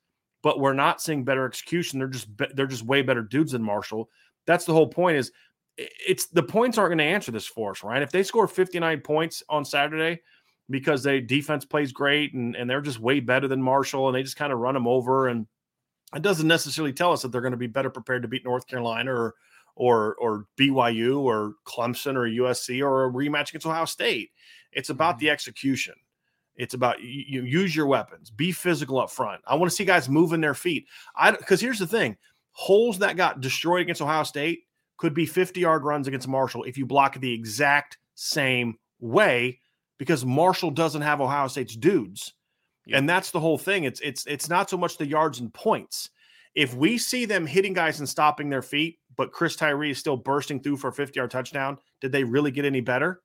but 0.42 0.60
we're 0.60 0.74
not 0.74 1.02
seeing 1.02 1.24
better 1.24 1.46
execution, 1.46 2.00
they're 2.00 2.08
just 2.08 2.28
they're 2.56 2.68
just 2.68 2.86
way 2.86 3.02
better 3.02 3.22
dudes 3.22 3.52
than 3.52 3.64
Marshall. 3.64 4.10
That's 4.46 4.66
the 4.66 4.74
whole 4.74 4.88
point. 4.88 5.18
Is 5.18 5.32
it's 5.78 6.28
the 6.28 6.44
points 6.44 6.78
aren't 6.78 6.90
going 6.90 6.98
to 7.00 7.04
answer 7.04 7.32
this 7.32 7.46
for 7.46 7.72
us, 7.72 7.84
right? 7.84 8.02
If 8.02 8.12
they 8.12 8.24
score 8.24 8.48
59 8.48 9.02
points 9.02 9.44
on 9.50 9.66
Saturday 9.66 10.22
because 10.70 11.04
they 11.04 11.20
defense 11.20 11.66
plays 11.66 11.92
great 11.92 12.34
and, 12.34 12.56
and 12.56 12.70
they're 12.70 12.82
just 12.82 13.00
way 13.00 13.20
better 13.20 13.48
than 13.48 13.62
Marshall 13.62 14.08
and 14.08 14.16
they 14.16 14.24
just 14.24 14.38
kind 14.38 14.54
of 14.54 14.60
run 14.60 14.74
them 14.74 14.88
over 14.88 15.28
and 15.28 15.48
it 16.16 16.22
doesn't 16.22 16.48
necessarily 16.48 16.94
tell 16.94 17.12
us 17.12 17.22
that 17.22 17.32
they're 17.32 17.42
going 17.42 17.52
to 17.52 17.58
be 17.58 17.68
better 17.68 17.90
prepared 17.90 18.22
to 18.22 18.28
beat 18.28 18.46
North 18.46 18.68
Carolina 18.68 19.12
or 19.12 19.36
or 19.76 20.16
or 20.16 20.46
BYU 20.58 21.20
or 21.20 21.56
Clemson 21.66 22.16
or 22.16 22.28
USC 22.28 22.84
or 22.84 23.06
a 23.06 23.12
rematch 23.12 23.50
against 23.50 23.66
Ohio 23.66 23.86
State. 23.86 24.32
It's 24.72 24.90
about 24.90 25.18
the 25.18 25.28
mm-hmm. 25.28 25.34
execution. 25.34 25.96
It's 26.56 26.76
about 26.76 27.02
you, 27.02 27.24
you 27.28 27.44
use 27.44 27.76
your 27.76 27.88
weapons, 27.88 28.30
be 28.30 28.52
physical 28.52 29.00
up 29.00 29.10
front. 29.10 29.42
I 29.48 29.56
want 29.56 29.72
to 29.72 29.76
see 29.76 29.86
guys 29.86 30.08
moving 30.08 30.42
their 30.42 30.54
feet. 30.54 30.86
I 31.16 31.32
because 31.32 31.60
here's 31.60 31.80
the 31.80 31.88
thing: 31.88 32.18
holes 32.52 33.00
that 33.00 33.18
got 33.18 33.42
destroyed 33.42 33.82
against 33.82 34.02
Ohio 34.02 34.24
State 34.24 34.66
could 34.98 35.16
be 35.16 35.26
50 35.26 35.60
yard 35.60 35.84
runs 35.84 36.08
against 36.08 36.28
Marshall 36.28 36.64
if 36.64 36.78
you 36.78 36.86
block 36.86 37.16
it 37.16 37.20
the 37.20 37.34
exact 37.34 37.98
same 38.14 38.78
way 39.00 39.60
because 39.98 40.26
Marshall 40.26 40.72
doesn't 40.72 41.02
have 41.02 41.22
Ohio 41.22 41.48
State's 41.48 41.76
dudes. 41.76 42.34
And 42.92 43.08
that's 43.08 43.32
the 43.32 43.40
whole 43.40 43.58
thing. 43.58 43.86
It's 43.86 44.02
it's 44.02 44.26
it's 44.26 44.50
not 44.50 44.70
so 44.70 44.78
much 44.78 44.98
the 44.98 45.08
yards 45.08 45.40
and 45.40 45.54
points. 45.54 46.10
If 46.54 46.76
we 46.76 46.98
see 46.98 47.26
them 47.26 47.48
hitting 47.48 47.74
guys 47.74 48.00
and 48.00 48.10
stopping 48.10 48.50
their 48.50 48.62
feet, 48.62 49.00
but 49.16 49.32
Chris 49.32 49.56
Tyree 49.56 49.92
is 49.92 49.98
still 49.98 50.18
bursting 50.18 50.62
through 50.62 50.78
for 50.78 50.90
a 50.90 50.94
50 50.94 51.18
yard 51.18 51.32
touchdown, 51.32 51.78
did 52.02 52.12
they 52.12 52.24
really 52.24 52.52
get 52.52 52.66
any 52.66 52.82
better? 52.82 53.22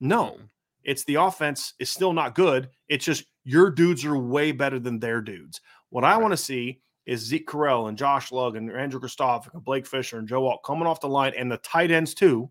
No. 0.00 0.38
It's 0.84 1.04
the 1.04 1.16
offense 1.16 1.74
is 1.78 1.90
still 1.90 2.12
not 2.12 2.34
good. 2.34 2.70
It's 2.88 3.04
just 3.04 3.24
your 3.44 3.70
dudes 3.70 4.04
are 4.04 4.16
way 4.18 4.52
better 4.52 4.78
than 4.78 4.98
their 4.98 5.20
dudes. 5.20 5.60
What 5.90 6.04
I 6.04 6.16
want 6.16 6.32
to 6.32 6.36
see 6.36 6.80
is 7.06 7.20
Zeke 7.20 7.46
Correll 7.46 7.88
and 7.88 7.98
Josh 7.98 8.32
Lugg 8.32 8.56
and 8.56 8.70
Andrew 8.70 9.00
Kristoff 9.00 9.52
and 9.52 9.64
Blake 9.64 9.86
Fisher 9.86 10.18
and 10.18 10.28
Joe 10.28 10.46
Alt 10.46 10.62
coming 10.64 10.86
off 10.86 11.00
the 11.00 11.08
line 11.08 11.32
and 11.36 11.50
the 11.50 11.58
tight 11.58 11.90
ends 11.90 12.14
too, 12.14 12.50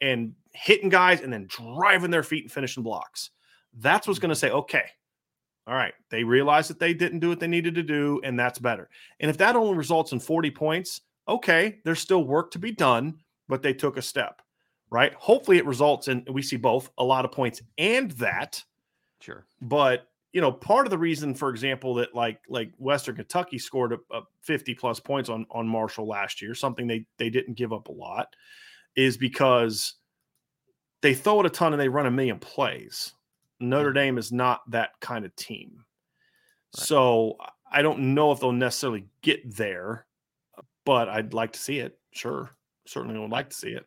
and 0.00 0.32
hitting 0.56 0.88
guys 0.88 1.20
and 1.20 1.32
then 1.32 1.46
driving 1.48 2.10
their 2.10 2.22
feet 2.22 2.44
and 2.44 2.52
finishing 2.52 2.82
blocks. 2.82 3.30
That's 3.74 4.06
what's 4.06 4.18
going 4.18 4.30
to 4.30 4.34
mm-hmm. 4.34 4.46
say, 4.46 4.52
okay, 4.52 4.84
all 5.66 5.74
right, 5.74 5.94
they 6.10 6.22
realized 6.22 6.70
that 6.70 6.78
they 6.78 6.94
didn't 6.94 7.18
do 7.18 7.28
what 7.28 7.40
they 7.40 7.48
needed 7.48 7.74
to 7.74 7.82
do, 7.82 8.20
and 8.22 8.38
that's 8.38 8.58
better. 8.58 8.88
And 9.20 9.30
if 9.30 9.36
that 9.38 9.56
only 9.56 9.76
results 9.76 10.12
in 10.12 10.20
40 10.20 10.50
points, 10.52 11.00
okay, 11.28 11.80
there's 11.84 12.00
still 12.00 12.24
work 12.24 12.52
to 12.52 12.58
be 12.58 12.70
done, 12.70 13.18
but 13.48 13.62
they 13.62 13.74
took 13.74 13.96
a 13.96 14.02
step, 14.02 14.42
right? 14.90 15.12
Hopefully 15.14 15.58
it 15.58 15.66
results 15.66 16.08
in, 16.08 16.24
we 16.30 16.42
see 16.42 16.56
both 16.56 16.90
a 16.98 17.04
lot 17.04 17.24
of 17.24 17.32
points 17.32 17.62
and 17.78 18.12
that. 18.12 18.62
Sure. 19.20 19.44
But 19.60 20.08
you 20.32 20.42
know, 20.42 20.52
part 20.52 20.86
of 20.86 20.90
the 20.90 20.98
reason, 20.98 21.34
for 21.34 21.48
example, 21.48 21.94
that 21.94 22.14
like 22.14 22.40
like 22.46 22.70
Western 22.76 23.16
Kentucky 23.16 23.58
scored 23.58 23.94
a, 23.94 23.98
a 24.14 24.20
50 24.42 24.74
plus 24.74 25.00
points 25.00 25.30
on 25.30 25.46
on 25.50 25.66
Marshall 25.66 26.06
last 26.06 26.42
year, 26.42 26.54
something 26.54 26.86
they 26.86 27.06
they 27.16 27.30
didn't 27.30 27.54
give 27.54 27.72
up 27.72 27.88
a 27.88 27.92
lot, 27.92 28.36
is 28.96 29.16
because 29.16 29.94
they 31.02 31.14
throw 31.14 31.40
it 31.40 31.46
a 31.46 31.50
ton 31.50 31.72
and 31.72 31.80
they 31.80 31.88
run 31.88 32.06
a 32.06 32.10
million 32.10 32.38
plays. 32.38 33.12
Notre 33.60 33.90
mm-hmm. 33.90 33.94
Dame 33.94 34.18
is 34.18 34.32
not 34.32 34.68
that 34.70 34.90
kind 35.00 35.24
of 35.24 35.34
team. 35.36 35.84
So 36.72 37.36
I 37.70 37.82
don't 37.82 38.14
know 38.14 38.32
if 38.32 38.40
they'll 38.40 38.52
necessarily 38.52 39.06
get 39.22 39.56
there, 39.56 40.06
but 40.84 41.08
I'd 41.08 41.34
like 41.34 41.52
to 41.52 41.58
see 41.58 41.78
it. 41.78 41.98
Sure. 42.12 42.50
Certainly 42.86 43.18
would 43.18 43.30
like 43.30 43.50
to 43.50 43.56
see 43.56 43.70
it. 43.70 43.86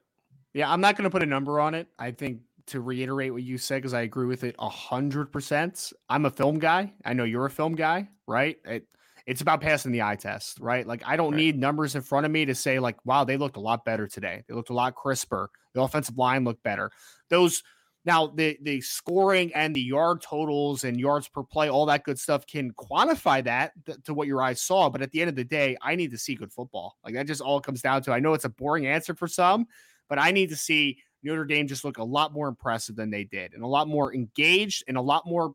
Yeah, 0.54 0.72
I'm 0.72 0.82
not 0.82 0.96
going 0.96 1.04
to 1.04 1.10
put 1.10 1.24
a 1.24 1.28
number 1.28 1.60
on 1.60 1.76
it. 1.76 1.88
I 2.00 2.12
think 2.12 2.40
to 2.68 2.82
reiterate 2.82 3.34
what 3.34 3.44
you 3.44 3.58
said, 3.58 3.78
because 3.78 3.94
I 3.94 4.02
agree 4.02 4.28
with 4.28 4.44
it 4.44 4.56
a 4.60 4.70
hundred 4.70 5.32
percent. 5.32 5.94
I'm 6.10 6.26
a 6.26 6.32
film 6.32 6.60
guy. 6.60 6.94
I 7.06 7.14
know 7.14 7.24
you're 7.24 7.46
a 7.46 7.52
film 7.52 7.76
guy, 7.76 8.10
right? 8.28 8.58
It, 8.66 8.86
it's 9.26 9.42
about 9.42 9.62
passing 9.62 9.92
the 9.92 10.02
eye 10.02 10.16
test, 10.16 10.60
right? 10.60 10.86
Like 10.86 11.04
I 11.06 11.16
don't 11.16 11.34
Right. 11.34 11.38
need 11.38 11.58
numbers 11.58 11.96
in 11.96 12.02
front 12.02 12.26
of 12.26 12.32
me 12.32 12.46
to 12.46 12.56
say 12.56 12.80
like, 12.80 13.04
wow, 13.06 13.24
they 13.24 13.38
looked 13.38 13.58
a 13.58 13.62
lot 13.62 13.86
better 13.86 14.08
today. 14.08 14.44
They 14.48 14.54
looked 14.54 14.70
a 14.70 14.74
lot 14.74 14.96
crisper. 14.96 15.50
The 15.74 15.82
offensive 15.82 16.18
line 16.18 16.44
looked 16.44 16.64
better. 16.64 16.92
Those 17.30 17.64
now 18.06 18.28
the 18.28 18.58
the 18.62 18.82
scoring 18.82 19.54
and 19.54 19.76
the 19.76 19.82
yard 19.82 20.22
totals 20.22 20.84
and 20.84 21.00
yards 21.00 21.28
per 21.28 21.44
play, 21.44 21.70
all 21.70 21.86
that 21.88 22.04
good 22.04 22.18
stuff 22.20 22.48
can 22.48 22.72
quantify 22.74 23.44
that 23.44 23.74
th- 23.86 24.00
to 24.06 24.14
what 24.14 24.28
your 24.28 24.42
eyes 24.42 24.62
saw. 24.62 24.90
But 24.90 25.02
at 25.02 25.12
the 25.12 25.22
end 25.22 25.30
of 25.30 25.36
the 25.36 25.44
day, 25.44 25.78
I 25.82 25.96
need 25.96 26.12
to 26.12 26.18
see 26.18 26.36
good 26.36 26.52
football. 26.54 26.98
Like 27.04 27.14
that 27.16 27.28
just 27.28 27.42
all 27.42 27.60
comes 27.60 27.82
down 27.82 28.02
to. 28.04 28.14
I 28.14 28.20
know 28.20 28.34
it's 28.34 28.46
a 28.46 28.50
boring 28.50 28.88
answer 28.88 29.14
for 29.14 29.28
some, 29.28 29.68
but 30.08 30.18
I 30.18 30.32
need 30.32 30.50
to 30.50 30.56
see 30.56 31.00
Notre 31.24 31.44
Dame 31.46 31.68
just 31.68 31.84
look 31.84 31.98
a 31.98 32.04
lot 32.04 32.32
more 32.32 32.48
impressive 32.48 32.96
than 32.96 33.10
they 33.10 33.26
did, 33.26 33.54
and 33.54 33.64
a 33.64 33.68
lot 33.68 33.88
more 33.90 34.14
engaged, 34.16 34.86
and 34.88 34.96
a 34.96 35.02
lot 35.02 35.26
more 35.28 35.54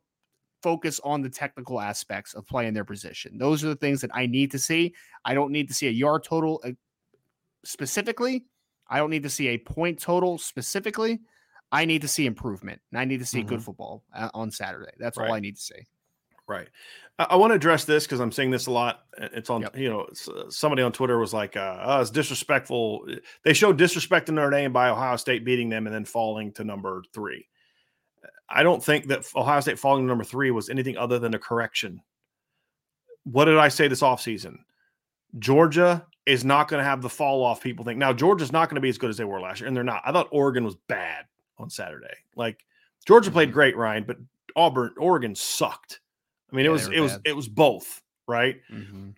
focus 0.65 0.99
on 1.05 1.21
the 1.21 1.29
technical 1.29 1.79
aspects 1.79 2.33
of 2.33 2.47
playing 2.47 2.73
their 2.73 2.87
position. 2.87 3.37
Those 3.37 3.63
are 3.63 3.69
the 3.69 3.77
things 3.77 4.01
that 4.01 4.11
I 4.15 4.25
need 4.25 4.51
to 4.53 4.59
see. 4.59 4.95
I 5.23 5.35
don't 5.35 5.53
need 5.53 5.69
to 5.69 5.75
see 5.75 5.89
a 5.89 5.91
yard 5.91 6.25
total 6.25 6.63
uh, 6.65 6.71
specifically. 7.65 8.47
I 8.89 8.97
don't 8.97 9.11
need 9.11 9.25
to 9.25 9.31
see 9.31 9.49
a 9.49 9.59
point 9.59 10.01
total 10.01 10.39
specifically. 10.39 11.21
I 11.71 11.85
need 11.85 12.01
to 12.01 12.09
see 12.09 12.25
improvement, 12.25 12.81
and 12.91 12.99
I 12.99 13.05
need 13.05 13.21
to 13.21 13.27
see 13.27 13.43
good 13.43 13.63
football 13.63 14.05
uh, 14.15 14.31
on 14.33 14.51
Saturday. 14.51 14.93
That's 14.99 15.19
all 15.19 15.33
I 15.33 15.41
need 15.41 15.57
to 15.57 15.63
see. 15.63 15.83
Right. 16.47 16.69
I, 17.19 17.25
I 17.31 17.37
want 17.37 17.51
to 17.51 17.57
address 17.57 17.85
this 17.85 18.05
because 18.05 18.21
I'm 18.21 18.33
saying 18.33 18.51
this 18.51 18.67
a 18.67 18.71
lot. 18.71 19.01
It's 19.19 19.51
on, 19.51 19.63
Yep. 19.63 19.77
you 19.77 19.91
know, 19.91 20.07
uh, 20.35 20.51
somebody 20.51 20.83
on 20.83 20.93
Twitter 20.93 21.19
was 21.19 21.35
like, 21.35 21.57
uh, 21.57 21.79
oh, 21.83 22.01
it's 22.01 22.11
disrespectful. 22.11 23.07
They 23.45 23.53
showed 23.55 23.77
disrespect 23.77 24.27
to 24.27 24.33
Notre 24.33 24.51
Dame 24.51 24.73
by 24.73 24.89
Ohio 24.89 25.17
State 25.17 25.45
beating 25.45 25.69
them 25.69 25.87
and 25.87 25.95
then 25.95 26.05
falling 26.05 26.53
to 26.53 26.65
number 26.65 27.03
three. 27.13 27.47
I 28.49 28.63
don't 28.63 28.83
think 28.83 29.09
that 29.09 29.25
Ohio 29.35 29.61
State 29.61 29.79
falling 29.79 30.05
to 30.05 30.09
number 30.09 30.25
three 30.25 30.51
was 30.51 30.69
anything 30.69 30.97
other 30.97 31.19
than 31.19 31.35
a 31.35 31.39
correction. 31.39 32.03
What 33.25 33.47
did 33.47 33.57
I 33.57 33.69
say 33.69 33.89
this 33.89 34.03
offseason? 34.03 34.59
Georgia 35.39 36.07
is 36.27 36.45
not 36.45 36.69
going 36.69 36.79
to 36.81 36.89
have 36.89 37.03
the 37.03 37.09
fall 37.09 37.43
off 37.43 37.63
people 37.63 37.85
think. 37.85 37.99
Now, 37.99 38.13
Georgia's 38.13 38.53
not 38.53 38.69
going 38.69 38.77
to 38.77 38.81
be 38.81 38.89
as 38.89 38.99
good 38.99 39.11
as 39.11 39.17
they 39.17 39.25
were 39.25 39.41
last 39.41 39.61
year, 39.61 39.69
and 39.69 39.77
they're 39.77 39.85
not. 39.85 40.03
I 40.05 40.13
thought 40.13 40.29
Oregon 40.31 40.65
was 40.65 40.77
bad 40.89 41.25
on 41.59 41.71
Saturday. 41.71 42.15
Like 42.37 42.65
Georgia 43.07 43.31
played 43.31 43.49
Mm-hmm. 43.49 43.55
great, 43.55 43.77
Ryan, 43.77 44.05
but 44.05 44.19
Auburn, 44.57 44.95
Oregon 44.99 45.35
sucked. 45.35 46.01
I 46.53 46.57
mean, 46.57 46.65
Yeah, 46.65 46.71
it 46.71 46.73
was 46.73 46.87
it 46.89 46.97
were 46.97 47.03
was 47.03 47.19
it 47.25 47.37
was 47.37 47.49
both, 47.49 48.03
right? 48.29 48.61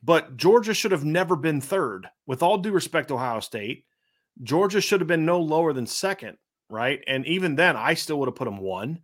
But 0.02 0.36
Georgia 0.36 0.72
should 0.72 0.92
have 0.92 1.04
never 1.04 1.36
been 1.36 1.60
third. 1.60 2.08
With 2.26 2.42
all 2.42 2.58
due 2.58 2.72
respect 2.72 3.08
to 3.08 3.14
Ohio 3.14 3.40
State, 3.40 3.84
Georgia 4.42 4.80
should 4.80 5.00
have 5.00 5.08
been 5.08 5.26
no 5.26 5.40
lower 5.40 5.72
than 5.72 5.86
second 5.86 6.38
right? 6.68 7.02
And 7.06 7.26
even 7.26 7.54
then, 7.54 7.76
I 7.76 7.94
still 7.94 8.18
would 8.18 8.28
have 8.28 8.34
put 8.34 8.46
them 8.46 8.58
one. 8.58 9.00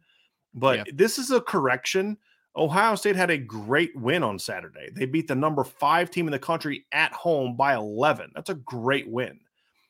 But 0.54 0.78
Yeah. 0.78 0.84
this 0.94 1.18
is 1.18 1.30
a 1.30 1.40
correction. 1.40 2.18
Ohio 2.56 2.94
State 2.96 3.16
had 3.16 3.30
a 3.30 3.38
great 3.38 3.96
win 3.96 4.22
on 4.22 4.38
Saturday. 4.38 4.90
They 4.90 5.06
beat 5.06 5.26
the 5.28 5.34
number 5.34 5.64
five 5.64 6.10
team 6.10 6.26
in 6.26 6.32
the 6.32 6.38
country 6.38 6.84
at 6.92 7.12
home 7.12 7.56
by 7.56 7.74
11. 7.74 8.30
That's 8.34 8.50
a 8.50 8.54
great 8.54 9.08
win. 9.08 9.40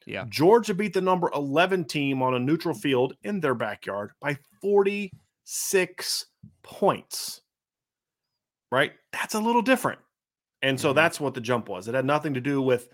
Yeah. 0.06 0.24
Georgia 0.28 0.74
beat 0.74 0.93
the 0.94 1.01
number 1.01 1.30
11 1.34 1.84
team 1.84 2.22
on 2.22 2.34
a 2.34 2.39
neutral 2.39 2.74
field 2.74 3.16
in 3.24 3.40
their 3.40 3.55
backyard 3.55 4.12
by 4.20 4.36
46 4.60 6.26
points. 6.62 7.40
Right? 8.70 8.93
That's 9.12 9.34
a 9.34 9.40
little 9.40 9.62
different. 9.62 10.01
And 10.62 10.80
so 10.80 10.93
Mhm. 10.93 10.97
that's 10.97 11.20
what 11.20 11.34
the 11.34 11.40
jump 11.40 11.68
was. 11.68 11.89
It 11.89 11.94
had 11.94 12.05
nothing 12.05 12.34
to 12.34 12.40
do 12.40 12.62
with 12.62 12.89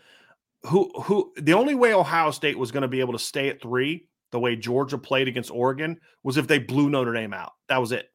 who 0.64 0.90
who 1.02 1.32
the 1.36 1.52
only 1.54 1.74
way 1.74 1.92
Ohio 1.94 2.30
State 2.30 2.58
was 2.58 2.72
going 2.72 2.82
to 2.82 2.88
be 2.88 3.00
able 3.00 3.12
to 3.12 3.18
stay 3.18 3.48
at 3.48 3.60
3 3.60 4.08
the 4.30 4.40
way 4.40 4.56
Georgia 4.56 4.98
played 4.98 5.28
against 5.28 5.50
Oregon 5.50 5.98
was 6.22 6.36
if 6.36 6.46
they 6.46 6.58
blew 6.58 6.90
Notre 6.90 7.12
Dame 7.12 7.32
out. 7.32 7.52
That 7.68 7.78
was 7.78 7.92
it. 7.92 8.10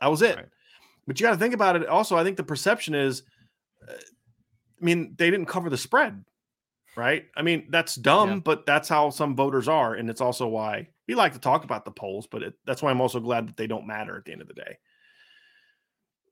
That 0.00 0.08
was 0.10 0.22
it. 0.22 0.36
Right. 0.36 0.46
But 1.06 1.18
you 1.18 1.24
got 1.24 1.32
to 1.32 1.38
think 1.38 1.54
about 1.54 1.76
it. 1.76 1.86
Also, 1.86 2.16
I 2.16 2.24
think 2.24 2.36
the 2.36 2.42
perception 2.42 2.94
is, 2.94 3.22
uh, 3.88 3.92
I 3.92 4.84
mean, 4.84 5.14
they 5.18 5.30
didn't 5.30 5.46
cover 5.46 5.70
the 5.70 5.76
spread, 5.78 6.24
right? 6.96 7.24
I 7.36 7.42
mean, 7.42 7.66
that's 7.70 7.94
dumb, 7.94 8.28
Yeah. 8.30 8.40
but 8.44 8.66
that's 8.66 8.88
how 8.88 9.10
some 9.10 9.34
voters 9.34 9.68
are, 9.68 9.94
and 9.94 10.08
it's 10.10 10.20
also 10.20 10.46
why 10.46 10.88
we 11.06 11.14
like 11.14 11.32
to 11.32 11.38
talk 11.38 11.64
about 11.64 11.84
the 11.84 11.90
polls. 11.90 12.26
But 12.26 12.42
it, 12.42 12.54
that's 12.66 12.82
why 12.82 12.90
I'm 12.90 13.00
also 13.00 13.20
glad 13.20 13.48
that 13.48 13.56
they 13.56 13.66
don't 13.66 13.86
matter 13.86 14.16
at 14.16 14.24
the 14.24 14.32
end 14.32 14.42
of 14.42 14.48
the 14.48 14.54
day. 14.54 14.78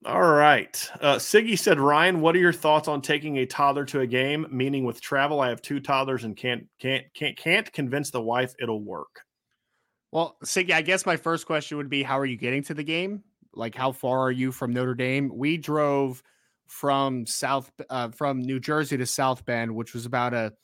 All 0.04 0.22
right. 0.22 0.90
Uh, 1.00 1.16
Siggy 1.16 1.58
said, 1.58 1.80
Ryan, 1.80 2.20
what 2.20 2.36
are 2.36 2.38
your 2.38 2.52
thoughts 2.52 2.86
on 2.86 3.00
taking 3.00 3.38
a 3.38 3.46
toddler 3.46 3.84
to 3.86 4.00
a 4.00 4.06
game? 4.06 4.46
Meaning 4.50 4.84
with 4.84 5.00
travel, 5.00 5.40
I 5.40 5.48
have 5.48 5.62
two 5.62 5.80
toddlers 5.80 6.24
and 6.24 6.36
can't 6.36 6.66
can't 6.78 7.06
can't 7.14 7.36
can't 7.36 7.72
convince 7.72 8.10
the 8.10 8.20
wife 8.20 8.54
it'll 8.60 8.82
work. 8.82 9.22
Well, 10.16 10.38
Siggy, 10.42 10.70
I 10.72 10.80
guess 10.80 11.04
my 11.04 11.18
first 11.18 11.44
question 11.44 11.76
would 11.76 11.90
be 11.90 12.02
how 12.02 12.18
are 12.18 12.24
you 12.24 12.38
getting 12.38 12.62
to 12.62 12.72
the 12.72 12.82
game? 12.82 13.22
Like, 13.52 13.74
how 13.74 13.92
far 13.92 14.18
are 14.20 14.32
you 14.32 14.50
from 14.50 14.72
Notre 14.72 14.94
Dame? 14.94 15.30
We 15.30 15.58
drove 15.58 16.22
from 16.68 17.26
South, 17.26 17.70
uh, 17.90 18.08
from 18.08 18.40
New 18.40 18.58
Jersey 18.58 18.96
to 18.96 19.04
South 19.04 19.44
Bend, 19.44 19.74
which 19.76 19.92
was 19.92 20.06
about 20.06 20.32
a 20.32 20.54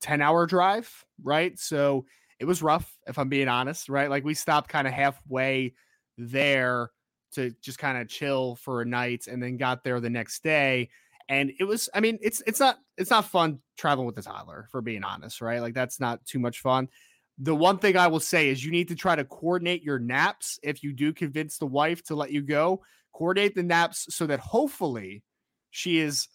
10 0.00 0.22
hour 0.22 0.46
drive, 0.46 1.04
right? 1.22 1.58
So 1.58 2.06
it 2.40 2.46
was 2.46 2.62
rough, 2.62 2.96
if 3.06 3.18
I'm 3.18 3.28
being 3.28 3.46
honest, 3.46 3.90
right? 3.90 4.08
Like, 4.08 4.24
we 4.24 4.32
stopped 4.32 4.70
kind 4.70 4.88
of 4.88 4.94
halfway 4.94 5.74
there 6.16 6.88
to 7.32 7.50
just 7.60 7.78
kind 7.78 7.98
of 7.98 8.08
chill 8.08 8.56
for 8.56 8.80
a 8.80 8.86
night 8.86 9.26
and 9.26 9.42
then 9.42 9.58
got 9.58 9.84
there 9.84 10.00
the 10.00 10.08
next 10.08 10.42
day. 10.42 10.88
And 11.28 11.52
it 11.60 11.64
was, 11.64 11.90
I 11.94 12.00
mean, 12.00 12.18
it's 12.22 12.42
it's 12.46 12.60
not 12.60 12.78
it's 12.96 13.10
not 13.10 13.26
fun 13.26 13.58
traveling 13.76 14.06
with 14.06 14.16
a 14.16 14.22
toddler, 14.22 14.66
for 14.70 14.80
being 14.80 15.04
honest, 15.04 15.42
right? 15.42 15.60
Like 15.60 15.74
that's 15.74 16.00
not 16.00 16.24
too 16.24 16.38
much 16.38 16.60
fun 16.60 16.88
the 17.38 17.54
one 17.54 17.78
thing 17.78 17.96
I 17.96 18.06
will 18.06 18.20
say 18.20 18.48
is 18.48 18.64
you 18.64 18.70
need 18.70 18.88
to 18.88 18.94
try 18.94 19.16
to 19.16 19.24
coordinate 19.24 19.82
your 19.82 19.98
naps 19.98 20.58
if 20.62 20.82
you 20.82 20.92
do 20.92 21.12
convince 21.12 21.58
the 21.58 21.66
wife 21.66 22.02
to 22.04 22.14
let 22.14 22.30
you 22.30 22.42
go. 22.42 22.82
Coordinate 23.12 23.54
the 23.54 23.62
naps 23.62 24.06
so 24.14 24.26
that 24.26 24.40
hopefully 24.40 25.22
she 25.70 25.98
is 25.98 26.28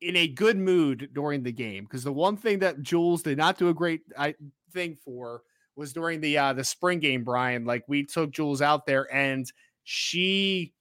in 0.00 0.16
a 0.16 0.28
good 0.28 0.56
mood 0.56 1.10
during 1.12 1.42
the 1.42 1.52
game. 1.52 1.84
Because 1.84 2.04
the 2.04 2.12
one 2.12 2.36
thing 2.36 2.60
that 2.60 2.82
Jules 2.82 3.22
did 3.22 3.38
not 3.38 3.58
do 3.58 3.68
a 3.68 3.74
great 3.74 4.02
I, 4.16 4.34
thing 4.72 4.96
for 5.04 5.42
was 5.76 5.92
during 5.92 6.20
the 6.20 6.38
uh, 6.38 6.52
the 6.52 6.64
spring 6.64 7.00
game, 7.00 7.24
Brian. 7.24 7.64
Like 7.64 7.84
we 7.88 8.04
took 8.04 8.30
Jules 8.30 8.62
out 8.62 8.86
there 8.86 9.12
and 9.12 9.50
she 9.82 10.72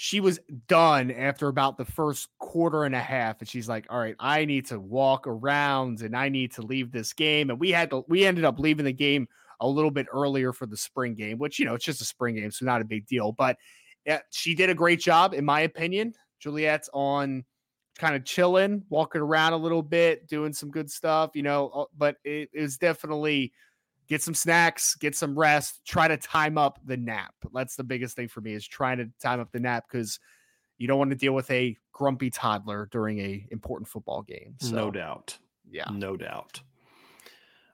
she 0.00 0.20
was 0.20 0.38
done 0.68 1.10
after 1.10 1.48
about 1.48 1.76
the 1.76 1.84
first 1.84 2.28
quarter 2.38 2.84
and 2.84 2.94
a 2.94 3.00
half 3.00 3.40
and 3.40 3.48
she's 3.48 3.68
like 3.68 3.84
all 3.90 3.98
right 3.98 4.14
i 4.20 4.44
need 4.44 4.64
to 4.64 4.78
walk 4.78 5.26
around 5.26 6.02
and 6.02 6.16
i 6.16 6.28
need 6.28 6.52
to 6.52 6.62
leave 6.62 6.92
this 6.92 7.12
game 7.12 7.50
and 7.50 7.58
we 7.58 7.70
had 7.70 7.90
to 7.90 8.04
we 8.08 8.24
ended 8.24 8.44
up 8.44 8.60
leaving 8.60 8.84
the 8.84 8.92
game 8.92 9.26
a 9.60 9.66
little 9.66 9.90
bit 9.90 10.06
earlier 10.12 10.52
for 10.52 10.66
the 10.66 10.76
spring 10.76 11.14
game 11.14 11.36
which 11.36 11.58
you 11.58 11.64
know 11.64 11.74
it's 11.74 11.84
just 11.84 12.00
a 12.00 12.04
spring 12.04 12.36
game 12.36 12.50
so 12.50 12.64
not 12.64 12.80
a 12.80 12.84
big 12.84 13.06
deal 13.06 13.32
but 13.32 13.56
yeah, 14.08 14.20
she 14.30 14.54
did 14.54 14.70
a 14.70 14.74
great 14.74 15.00
job 15.00 15.34
in 15.34 15.44
my 15.44 15.60
opinion. 15.60 16.14
Juliet's 16.40 16.88
on 16.94 17.44
kind 17.98 18.16
of 18.16 18.24
chilling 18.24 18.82
walking 18.88 19.20
around 19.20 19.52
a 19.52 19.56
little 19.56 19.82
bit 19.82 20.28
doing 20.28 20.52
some 20.52 20.70
good 20.70 20.88
stuff 20.88 21.32
you 21.34 21.42
know 21.42 21.68
uh, 21.70 21.84
but 21.98 22.14
it 22.22 22.48
is 22.52 22.78
definitely 22.78 23.52
get 24.08 24.22
some 24.22 24.34
snacks, 24.34 24.94
get 24.94 25.14
some 25.14 25.38
rest, 25.38 25.84
try 25.86 26.08
to 26.08 26.16
time 26.16 26.58
up 26.58 26.78
the 26.84 26.96
nap. 26.96 27.34
That's 27.52 27.76
the 27.76 27.84
biggest 27.84 28.16
thing 28.16 28.28
for 28.28 28.40
me 28.40 28.54
is 28.54 28.66
trying 28.66 28.98
to 28.98 29.08
time 29.20 29.40
up 29.40 29.52
the 29.52 29.60
nap 29.60 29.84
because 29.90 30.18
you 30.78 30.88
don't 30.88 30.98
want 30.98 31.10
to 31.10 31.16
deal 31.16 31.34
with 31.34 31.50
a 31.50 31.76
grumpy 31.92 32.30
toddler 32.30 32.88
during 32.90 33.18
a 33.20 33.46
important 33.50 33.88
football 33.88 34.22
game. 34.22 34.54
So, 34.60 34.74
no 34.74 34.90
doubt. 34.90 35.38
Yeah. 35.70 35.90
No 35.92 36.16
doubt. 36.16 36.62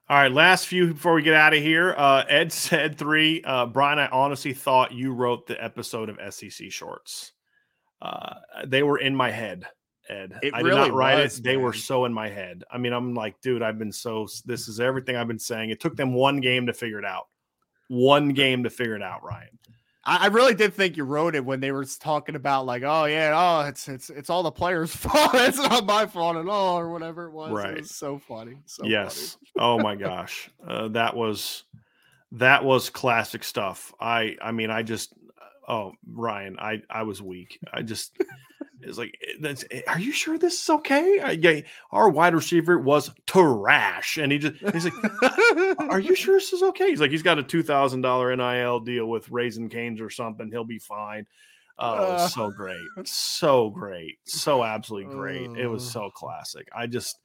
All 0.07 0.17
right, 0.17 0.31
last 0.31 0.67
few 0.67 0.93
before 0.93 1.15
we 1.15 1.23
get 1.23 1.33
out 1.33 1.55
of 1.55 1.63
here. 1.63 1.95
Uh, 1.97 2.23
Ed 2.29 2.51
said 2.51 2.97
three. 2.97 3.41
Uh, 3.43 3.65
Brian, 3.65 3.97
I 3.97 4.07
honestly 4.09 4.53
thought 4.53 4.91
you 4.91 5.13
wrote 5.13 5.47
the 5.47 5.63
episode 5.63 6.09
of 6.09 6.33
SEC 6.33 6.71
Shorts. 6.71 7.31
Uh, 8.01 8.35
they 8.67 8.83
were 8.83 8.99
in 8.99 9.15
my 9.15 9.31
head, 9.31 9.65
Ed. 10.09 10.39
It 10.41 10.53
I 10.53 10.57
did 10.59 10.67
really 10.67 10.89
not 10.89 10.93
write 10.93 11.23
was, 11.23 11.39
it. 11.39 11.43
They 11.43 11.57
were 11.57 11.73
so 11.73 12.05
in 12.05 12.13
my 12.13 12.29
head. 12.29 12.63
I 12.71 12.77
mean, 12.77 12.93
I'm 12.93 13.13
like, 13.13 13.39
dude, 13.41 13.61
I've 13.61 13.79
been 13.79 13.91
so. 13.91 14.27
This 14.45 14.67
is 14.67 14.79
everything 14.79 15.15
I've 15.15 15.27
been 15.27 15.39
saying. 15.39 15.69
It 15.69 15.79
took 15.79 15.95
them 15.95 16.13
one 16.13 16.39
game 16.39 16.67
to 16.67 16.73
figure 16.73 16.99
it 16.99 17.05
out. 17.05 17.27
One 17.87 18.29
game 18.29 18.63
to 18.63 18.69
figure 18.69 18.95
it 18.95 19.01
out, 19.01 19.23
Ryan. 19.23 19.57
I, 20.05 20.25
I 20.25 20.27
really 20.27 20.53
did 20.53 20.73
think 20.73 20.97
you 20.97 21.03
wrote 21.03 21.35
it 21.35 21.43
when 21.43 21.59
they 21.59 21.71
were 21.71 21.85
talking 21.85 22.35
about 22.35 22.65
like, 22.65 22.83
oh 22.83 23.05
yeah, 23.05 23.33
oh 23.35 23.67
it's 23.67 23.87
it's 23.87 24.09
it's 24.09 24.29
all 24.29 24.43
the 24.43 24.51
players' 24.51 24.95
fault. 24.95 25.31
it's 25.33 25.57
not 25.57 25.85
my 25.85 26.05
fault 26.05 26.37
at 26.37 26.47
all, 26.47 26.79
or 26.79 26.89
whatever 26.89 27.25
it 27.25 27.31
was. 27.31 27.51
Right. 27.51 27.71
It 27.71 27.81
was 27.81 27.95
so 27.95 28.19
funny. 28.19 28.57
So 28.65 28.85
yes. 28.85 29.37
oh 29.57 29.79
my 29.79 29.95
gosh, 29.95 30.49
uh, 30.67 30.89
that 30.89 31.15
was 31.15 31.63
that 32.33 32.63
was 32.63 32.89
classic 32.89 33.43
stuff. 33.43 33.93
I 33.99 34.35
I 34.41 34.51
mean, 34.51 34.69
I 34.69 34.83
just 34.83 35.13
oh 35.67 35.93
Ryan, 36.07 36.57
I 36.59 36.81
I 36.89 37.03
was 37.03 37.21
weak. 37.21 37.59
I 37.73 37.81
just 37.81 38.17
it's 38.81 38.97
like 38.97 39.17
eh, 39.27 39.33
that's. 39.41 39.63
Are 39.87 39.99
you 39.99 40.11
sure 40.11 40.37
this 40.37 40.61
is 40.63 40.69
okay? 40.69 41.19
I, 41.19 41.31
yeah, 41.31 41.61
our 41.91 42.09
wide 42.09 42.33
receiver 42.35 42.77
was 42.79 43.11
trash, 43.25 44.17
and 44.17 44.31
he 44.31 44.37
just 44.37 44.55
he's 44.73 44.85
like, 44.85 45.79
are 45.89 45.99
you 45.99 46.15
sure 46.15 46.35
this 46.35 46.53
is 46.53 46.63
okay? 46.63 46.89
He's 46.89 46.99
like, 47.01 47.11
he's 47.11 47.23
got 47.23 47.39
a 47.39 47.43
two 47.43 47.63
thousand 47.63 48.01
dollar 48.01 48.35
NIL 48.35 48.79
deal 48.81 49.07
with 49.07 49.29
Raising 49.29 49.69
Canes 49.69 50.01
or 50.01 50.09
something. 50.09 50.49
He'll 50.51 50.63
be 50.65 50.79
fine. 50.79 51.25
Oh, 51.77 51.93
Uh. 51.93 52.27
so 52.27 52.51
great, 52.51 52.77
so 53.05 53.69
great, 53.69 54.17
so 54.25 54.63
absolutely 54.63 55.13
great. 55.13 55.51
It 55.57 55.67
was 55.67 55.83
Uh. 55.87 55.89
so 55.91 56.09
classic. 56.11 56.67
I 56.75 56.87
just 56.87 57.19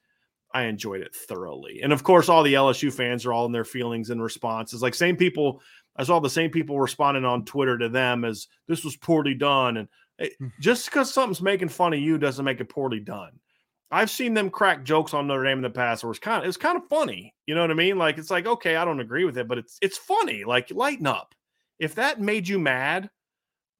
I 0.53 0.63
enjoyed 0.63 1.01
it 1.01 1.15
thoroughly, 1.15 1.81
and 1.81 1.93
of 1.93 2.03
course, 2.03 2.27
all 2.29 2.43
the 2.43 2.55
LSU 2.55 2.91
fans 2.91 3.25
are 3.25 3.33
all 3.33 3.45
in 3.45 3.51
their 3.53 3.63
feelings 3.65 4.09
and 4.09 4.21
responses. 4.21 4.81
Like 4.81 4.93
same 4.95 5.15
people, 5.15 5.61
I 5.95 6.03
saw 6.03 6.19
the 6.19 6.29
same 6.29 6.49
people 6.51 6.79
responding 6.79 7.23
on 7.25 7.45
Twitter 7.45 7.77
to 7.77 7.87
them 7.89 8.25
as 8.25 8.47
this 8.67 8.83
was 8.83 8.97
poorly 8.97 9.33
done, 9.33 9.77
and 9.77 9.87
just 10.59 10.85
because 10.85 11.13
something's 11.13 11.41
making 11.41 11.69
fun 11.69 11.93
of 11.93 11.99
you 11.99 12.17
doesn't 12.17 12.45
make 12.45 12.59
it 12.59 12.69
poorly 12.69 12.99
done. 12.99 13.31
I've 13.91 14.09
seen 14.09 14.33
them 14.33 14.49
crack 14.49 14.83
jokes 14.83 15.13
on 15.13 15.27
Notre 15.27 15.43
Dame 15.43 15.57
in 15.57 15.63
the 15.63 15.69
past 15.69 16.03
where 16.03 16.11
it's 16.11 16.19
kind 16.19 16.41
of 16.41 16.47
it's 16.47 16.57
kind 16.57 16.77
of 16.77 16.87
funny. 16.87 17.35
You 17.45 17.55
know 17.55 17.61
what 17.61 17.71
I 17.71 17.75
mean? 17.75 17.97
Like 17.97 18.17
it's 18.17 18.31
like, 18.31 18.45
okay, 18.45 18.77
I 18.77 18.85
don't 18.85 19.01
agree 19.01 19.25
with 19.25 19.37
it, 19.37 19.47
but 19.47 19.57
it's 19.57 19.77
it's 19.81 19.97
funny. 19.97 20.43
Like 20.45 20.71
lighten 20.71 21.07
up. 21.07 21.35
If 21.77 21.95
that 21.95 22.21
made 22.21 22.47
you 22.47 22.57
mad, 22.57 23.09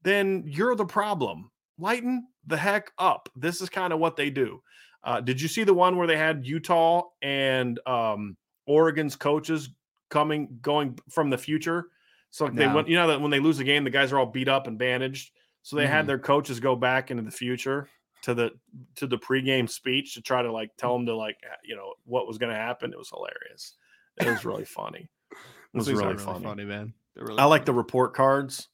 then 0.04 0.44
you're 0.46 0.76
the 0.76 0.86
problem. 0.86 1.52
Lighten 1.78 2.28
the 2.46 2.58
heck 2.58 2.92
up. 2.98 3.30
This 3.36 3.62
is 3.62 3.70
kind 3.70 3.94
of 3.94 4.00
what 4.00 4.18
they 4.18 4.30
do. 4.30 4.62
Uh, 5.04 5.22
did 5.22 5.42
you 5.42 5.48
see 5.48 5.64
the 5.64 5.74
one 5.74 5.96
where 5.98 6.08
they 6.08 6.18
had 6.18 6.46
Utah 6.46 7.04
and 7.22 7.80
um, 7.88 8.38
Oregon's 8.66 9.16
coaches 9.16 9.70
coming 10.10 10.60
going 10.62 10.98
from 11.10 11.30
the 11.30 11.38
future? 11.38 11.88
So 12.32 12.46
like 12.46 12.56
they 12.56 12.68
went, 12.68 12.88
you 12.88 12.96
know, 12.96 13.08
that 13.08 13.22
when 13.22 13.32
they 13.32 13.40
lose 13.40 13.60
a 13.60 13.64
game, 13.64 13.84
the 13.84 13.90
guys 13.90 14.12
are 14.12 14.20
all 14.20 14.26
beat 14.26 14.48
up 14.48 14.68
and 14.68 14.78
bandaged. 14.78 15.32
So 15.64 15.76
they 15.76 15.88
had 15.88 16.06
Mhm. 16.06 16.08
their 16.08 16.20
coaches 16.20 16.60
go 16.60 16.76
back 16.76 17.12
into 17.12 17.24
the 17.24 17.32
future 17.32 17.88
to 18.24 18.34
the 18.34 18.52
to 18.96 19.08
the 19.08 19.18
pregame 19.18 19.70
speech 19.70 20.14
to 20.16 20.22
try 20.22 20.42
to 20.42 20.52
like 20.52 20.76
tell 20.78 20.94
them 20.98 21.06
to 21.08 21.16
like 21.16 21.38
you 21.64 21.76
know 21.76 21.94
what 22.06 22.28
was 22.28 22.38
going 22.38 22.52
to 22.52 22.56
happen. 22.60 22.92
It 22.94 22.98
was 22.98 23.10
hilarious. 23.10 23.76
It 24.18 24.28
was 24.28 24.46
really 24.46 24.66
funny. 24.66 25.10
It 25.32 25.38
was 25.74 25.92
really, 25.92 26.18
funny. 26.18 26.44
funny, 26.44 26.66
man. 26.66 26.94
Really 27.16 27.40
I 27.40 27.46
like 27.46 27.66
the 27.66 27.74
report 27.74 28.14
cards. 28.14 28.68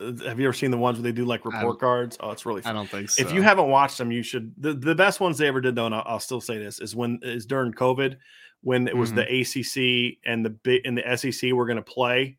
Uh, 0.00 0.12
Have 0.24 0.38
you 0.38 0.46
ever 0.46 0.52
seen 0.52 0.70
the 0.70 0.76
ones 0.78 0.96
where 0.98 1.02
they 1.02 1.12
do 1.12 1.24
like 1.24 1.44
report 1.44 1.78
cards? 1.80 2.16
Oh, 2.20 2.30
it's 2.30 2.46
really 2.46 2.62
I 2.64 2.72
don't 2.72 2.90
think 2.90 3.10
so. 3.10 3.22
If 3.22 3.32
you 3.32 3.42
haven't 3.42 3.68
watched 3.68 3.98
them, 3.98 4.10
you 4.12 4.22
should. 4.22 4.52
The, 4.56 4.72
the 4.74 4.94
best 4.94 5.18
ones 5.20 5.38
they 5.38 5.48
ever 5.48 5.60
did, 5.60 5.74
though, 5.74 5.86
and 5.86 5.94
I'll, 5.94 6.04
I'll 6.06 6.20
still 6.20 6.40
say 6.40 6.58
this, 6.58 6.80
is 6.80 6.94
when 6.94 7.18
is 7.22 7.46
during 7.46 7.72
COVID, 7.72 8.16
when 8.62 8.86
it 8.88 8.96
was 8.96 9.12
Mhm. 9.12 9.16
the 9.16 9.40
ACC 9.40 10.18
and 10.24 10.44
the 10.44 10.50
big 10.50 10.82
and 10.84 10.96
the 10.96 11.16
SEC 11.16 11.52
were 11.52 11.66
going 11.66 11.76
to 11.76 11.82
play. 11.82 12.38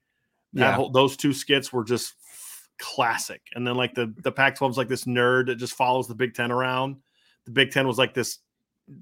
That 0.53 0.61
Yeah. 0.61 0.75
whole, 0.75 0.89
those 0.89 1.15
two 1.17 1.33
skits 1.33 1.71
were 1.73 1.83
just 1.83 2.15
classic. 2.79 3.41
And 3.55 3.65
then 3.67 3.75
like 3.75 3.93
the 3.93 4.13
the 4.23 4.31
Pac-12 4.31 4.71
is 4.71 4.77
like 4.77 4.87
this 4.87 5.05
nerd 5.05 5.47
that 5.47 5.55
just 5.55 5.73
follows 5.73 6.07
the 6.07 6.15
Big 6.15 6.33
Ten 6.33 6.51
around. 6.51 6.97
The 7.45 7.51
Big 7.51 7.71
Ten 7.71 7.87
was 7.87 7.97
like 7.97 8.13
this 8.13 8.39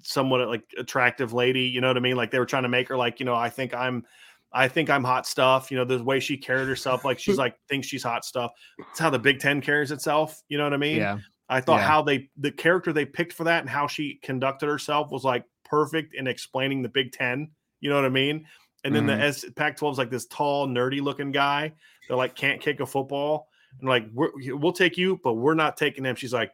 somewhat 0.02 0.48
like 0.48 0.64
attractive 0.78 1.34
lady. 1.34 1.62
You 1.64 1.82
know 1.82 1.88
what 1.88 1.98
I 1.98 2.02
mean? 2.02 2.16
Like 2.18 2.32
they 2.32 2.40
were 2.40 2.46
trying 2.46 2.64
to 2.64 2.70
make 2.70 2.88
her 2.90 2.98
like 2.98 3.20
you 3.20 3.26
know 3.26 3.36
I 3.36 3.50
think 3.50 3.74
I'm. 3.74 4.06
I 4.54 4.70
think 4.70 4.90
I'm 4.90 5.04
hot 5.04 5.28
stuff. 5.28 5.70
You 5.70 5.78
know, 5.78 5.84
the 5.84 6.02
way 6.02 6.22
she 6.22 6.38
carried 6.38 6.70
herself, 6.70 7.04
like 7.04 7.20
she's 7.20 7.38
like 7.38 7.58
thinks 7.68 7.86
she's 7.86 8.02
hot 8.02 8.24
stuff. 8.24 8.54
It's 8.80 8.98
how 8.98 9.10
the 9.10 9.20
Big 9.20 9.40
Ten 9.40 9.60
carries 9.60 9.92
itself. 9.92 10.42
You 10.48 10.58
know 10.58 10.64
what 10.64 10.74
I 10.74 10.78
mean? 10.78 10.96
yeah. 10.98 11.18
I 11.50 11.60
thought 11.60 11.82
Yeah. 11.82 11.88
how 11.88 12.02
they 12.02 12.30
the 12.38 12.52
character 12.52 12.94
they 12.94 13.06
picked 13.06 13.34
for 13.34 13.44
that 13.44 13.60
and 13.60 13.70
how 13.70 13.88
she 13.88 14.16
conducted 14.24 14.68
herself 14.68 15.12
was 15.12 15.26
like 15.26 15.44
perfect 15.66 16.14
in 16.16 16.28
explaining 16.28 16.82
the 16.82 16.88
Big 16.90 17.12
Ten. 17.12 17.52
You 17.82 17.90
know 17.90 17.98
what 17.98 18.06
I 18.06 18.10
mean? 18.10 18.48
And 18.86 18.96
then 18.96 19.04
Mhm. 19.04 19.08
the 19.18 19.24
S 19.26 19.46
Pac-12 19.56 19.92
is 19.92 19.98
like 19.98 20.10
this 20.10 20.28
tall, 20.28 20.66
nerdy 20.66 21.02
looking 21.02 21.34
guy 21.34 21.74
that 22.08 22.16
like 22.16 22.34
can't 22.34 22.62
kick 22.62 22.80
a 22.80 22.86
football. 22.86 23.47
And 23.80 23.90
like 23.90 24.06
we're, 24.14 24.32
we'll 24.56 24.74
take 24.74 24.98
you, 24.98 25.20
but 25.24 25.34
we're 25.34 25.54
not 25.54 25.78
taking 25.78 26.06
him. 26.06 26.16
She's 26.16 26.34
like, 26.34 26.52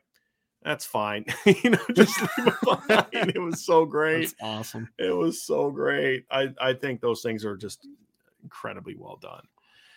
that's 0.63 0.85
fine. 0.85 1.25
you 1.45 1.71
know, 1.71 1.79
just 1.93 2.19
leave 2.21 2.47
him 2.47 2.53
behind. 2.63 3.31
It 3.35 3.41
was 3.41 3.65
so 3.65 3.85
great. 3.85 4.21
That's 4.21 4.35
awesome. 4.41 4.89
It 4.97 5.15
was 5.15 5.43
so 5.43 5.71
great. 5.71 6.25
I 6.31 6.53
I 6.59 6.73
think 6.73 7.01
those 7.01 7.21
things 7.21 7.45
are 7.45 7.57
just 7.57 7.87
incredibly 8.43 8.95
well 8.95 9.17
done. 9.21 9.43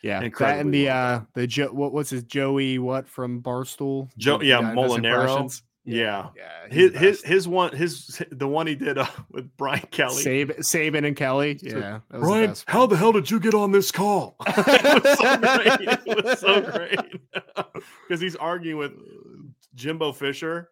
Yeah, 0.03 0.21
that 0.21 0.27
Incredibly 0.27 0.61
and 0.61 0.75
the 0.75 0.87
well 0.87 1.15
uh 1.15 1.21
the 1.35 1.47
jo- 1.47 1.73
what 1.73 1.93
what's 1.93 2.11
his 2.11 2.25
Joey 2.25 2.79
what 2.79 3.09
from 3.09 3.43
Barstool? 3.43 4.09
Joe- 4.19 4.41
yeah, 4.41 4.61
guy 4.61 4.75
that 4.75 4.77
does 4.77 4.93
Molinaro. 4.93 5.63
Impressions? 5.87 6.33
Yeah. 6.37 6.43
yeah. 6.69 6.75
His 6.75 6.97
his 6.97 7.23
his 7.23 7.49
one 7.49 7.75
his 7.75 8.23
the 8.31 8.49
one 8.49 8.67
he 8.67 8.75
did 8.75 8.99
uh, 8.99 9.07
with 9.31 9.55
Brian 9.57 9.87
Kelly. 9.91 10.23
Sab- 10.23 10.57
Saban 10.59 11.07
and 11.07 11.17
Kelly. 11.17 11.59
Yeah, 11.63 12.01
that 12.11 12.21
was 12.21 12.65
the 12.65 12.73
how 12.73 12.87
the 12.87 12.97
hell 12.97 13.13
did 13.13 13.31
you 13.31 13.41
get 13.41 13.55
on 13.55 13.73
this 13.73 13.91
call? 13.91 14.37
it 14.47 15.05
was 15.05 15.19
so 15.19 15.37
great. 15.37 15.99
It 16.07 16.25
was 16.25 16.39
so 16.41 16.61
great 16.73 16.99
because 18.09 18.21
he's 18.21 18.37
arguing 18.37 18.79
with 18.79 18.93
Jimbo 19.75 20.13
Fisher, 20.13 20.71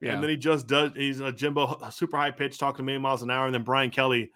yeah. 0.00 0.14
and 0.14 0.22
then 0.22 0.30
he 0.30 0.36
just 0.36 0.66
does. 0.66 0.92
He's 0.96 1.20
a 1.20 1.32
Jimbo 1.32 1.78
h- 1.84 1.92
super 1.92 2.16
high 2.16 2.30
pitch, 2.30 2.58
talking 2.58 2.82
a 2.82 2.84
million 2.84 3.02
miles 3.02 3.22
an 3.22 3.30
hour, 3.30 3.46
and 3.46 3.54
then 3.54 3.62
Brian 3.62 3.90
Kelly, 3.90 4.30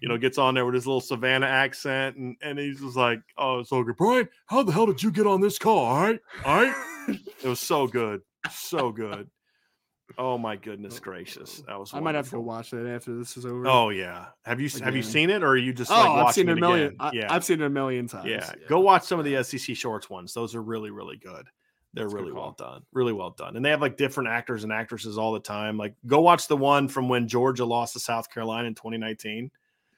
you 0.00 0.08
know, 0.08 0.16
gets 0.16 0.38
on 0.38 0.54
there 0.54 0.64
with 0.64 0.74
his 0.74 0.86
little 0.86 1.00
Savannah 1.00 1.46
accent, 1.46 2.16
and 2.16 2.36
and 2.42 2.58
he's 2.58 2.80
just 2.80 2.96
like, 2.96 3.20
"Oh, 3.38 3.60
it's 3.60 3.70
so 3.70 3.82
good, 3.82 3.96
Brian. 3.96 4.28
How 4.46 4.62
the 4.62 4.72
hell 4.72 4.86
did 4.86 5.02
you 5.02 5.10
get 5.10 5.26
on 5.26 5.40
this 5.40 5.58
call? 5.58 5.84
All 5.84 6.00
right, 6.00 6.20
all 6.44 6.62
right." 6.62 6.74
it 7.08 7.48
was 7.48 7.60
so 7.60 7.86
good, 7.86 8.22
so 8.50 8.90
good. 8.92 9.28
Oh 10.18 10.38
my 10.38 10.56
goodness 10.56 10.98
gracious, 11.00 11.62
that 11.66 11.78
was. 11.78 11.92
I 11.94 12.00
might 12.00 12.14
have 12.14 12.26
to 12.26 12.32
go 12.32 12.40
watch 12.40 12.70
that 12.70 12.86
after 12.86 13.16
this 13.16 13.36
is 13.36 13.44
over. 13.46 13.66
Oh 13.66 13.90
yeah, 13.90 14.26
have 14.44 14.60
you 14.60 14.68
have 14.82 14.94
you 14.96 15.02
seen 15.02 15.30
it 15.30 15.42
or 15.42 15.48
are 15.48 15.56
you 15.56 15.72
just 15.72 15.90
Oh, 15.90 15.94
like 15.94 16.08
I've 16.08 16.24
watching 16.24 16.32
seen 16.42 16.48
it 16.50 16.58
a 16.58 16.60
million. 16.60 16.96
I, 17.00 17.10
yeah, 17.12 17.32
I've 17.32 17.44
seen 17.44 17.60
it 17.60 17.64
a 17.64 17.70
million 17.70 18.08
times. 18.08 18.28
yeah. 18.28 18.52
Go 18.68 18.80
watch 18.80 19.02
some 19.04 19.18
of 19.18 19.24
the 19.24 19.42
SEC 19.44 19.76
Shorts 19.76 20.08
ones. 20.10 20.34
Those 20.34 20.54
are 20.54 20.62
really 20.62 20.90
really 20.90 21.16
good. 21.16 21.46
They're 21.94 22.04
That's 22.04 22.14
really 22.14 22.32
well 22.32 22.54
done. 22.58 22.82
Really 22.92 23.12
well 23.12 23.30
done. 23.30 23.54
And 23.56 23.64
they 23.64 23.68
have 23.70 23.82
like 23.82 23.96
different 23.98 24.30
actors 24.30 24.64
and 24.64 24.72
actresses 24.72 25.18
all 25.18 25.32
the 25.32 25.40
time. 25.40 25.76
Like 25.76 25.94
go 26.06 26.20
watch 26.20 26.48
the 26.48 26.56
one 26.56 26.88
from 26.88 27.08
when 27.08 27.28
Georgia 27.28 27.64
lost 27.66 27.92
to 27.92 28.00
South 28.00 28.30
Carolina 28.30 28.66
in 28.68 28.74
2019. 28.74 29.50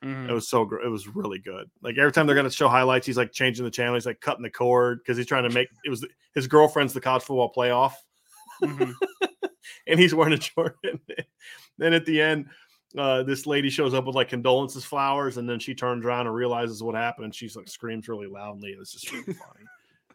Mhm. 0.03 0.29
It 0.29 0.33
was 0.33 0.49
so 0.49 0.65
gr- 0.65 0.81
it 0.81 0.89
was 0.89 1.07
really 1.09 1.39
good. 1.39 1.71
Like 1.83 1.97
every 1.97 2.11
time 2.13 2.27
they're 2.27 2.35
going 2.35 2.49
to 2.49 2.53
show 2.55 2.69
highlights, 2.69 3.07
he's 3.07 3.17
like 3.17 3.33
changing 3.33 3.65
the 3.65 3.71
channel. 3.71 3.95
He's 3.95 4.07
like 4.07 4.21
cutting 4.21 4.43
the 4.43 4.51
cord 4.51 4.99
because 4.99 5.17
he's 5.17 5.27
trying 5.27 5.45
to 5.49 5.51
make 5.55 5.69
it 5.85 5.89
was 5.89 6.05
his 6.35 6.47
girlfriend's 6.49 6.93
the 6.93 7.01
college 7.01 7.23
football 7.23 7.53
playoff 7.57 7.93
Mhm. 8.63 8.95
and 9.87 9.99
he's 10.01 10.15
wearing 10.15 10.35
a 10.35 10.39
Jordan. 10.39 11.01
then 11.79 11.93
at 11.93 12.05
the 12.07 12.21
end, 12.21 12.47
uh, 12.97 13.23
this 13.25 13.47
lady 13.47 13.71
shows 13.71 13.95
up 13.95 14.05
with 14.07 14.15
like 14.15 14.29
condolences 14.29 14.85
flowers, 14.85 15.37
and 15.37 15.49
then 15.49 15.59
she 15.59 15.75
turns 15.75 16.05
around 16.05 16.27
and 16.27 16.35
realizes 16.35 16.83
what 16.83 16.95
happened, 16.95 17.25
and 17.27 17.35
she's 17.35 17.57
like 17.57 17.69
screams 17.69 18.09
really 18.09 18.27
loudly. 18.29 18.71
It 18.71 18.79
was 18.79 18.93
just 18.93 19.11
really 19.11 19.25
funny. 19.35 19.65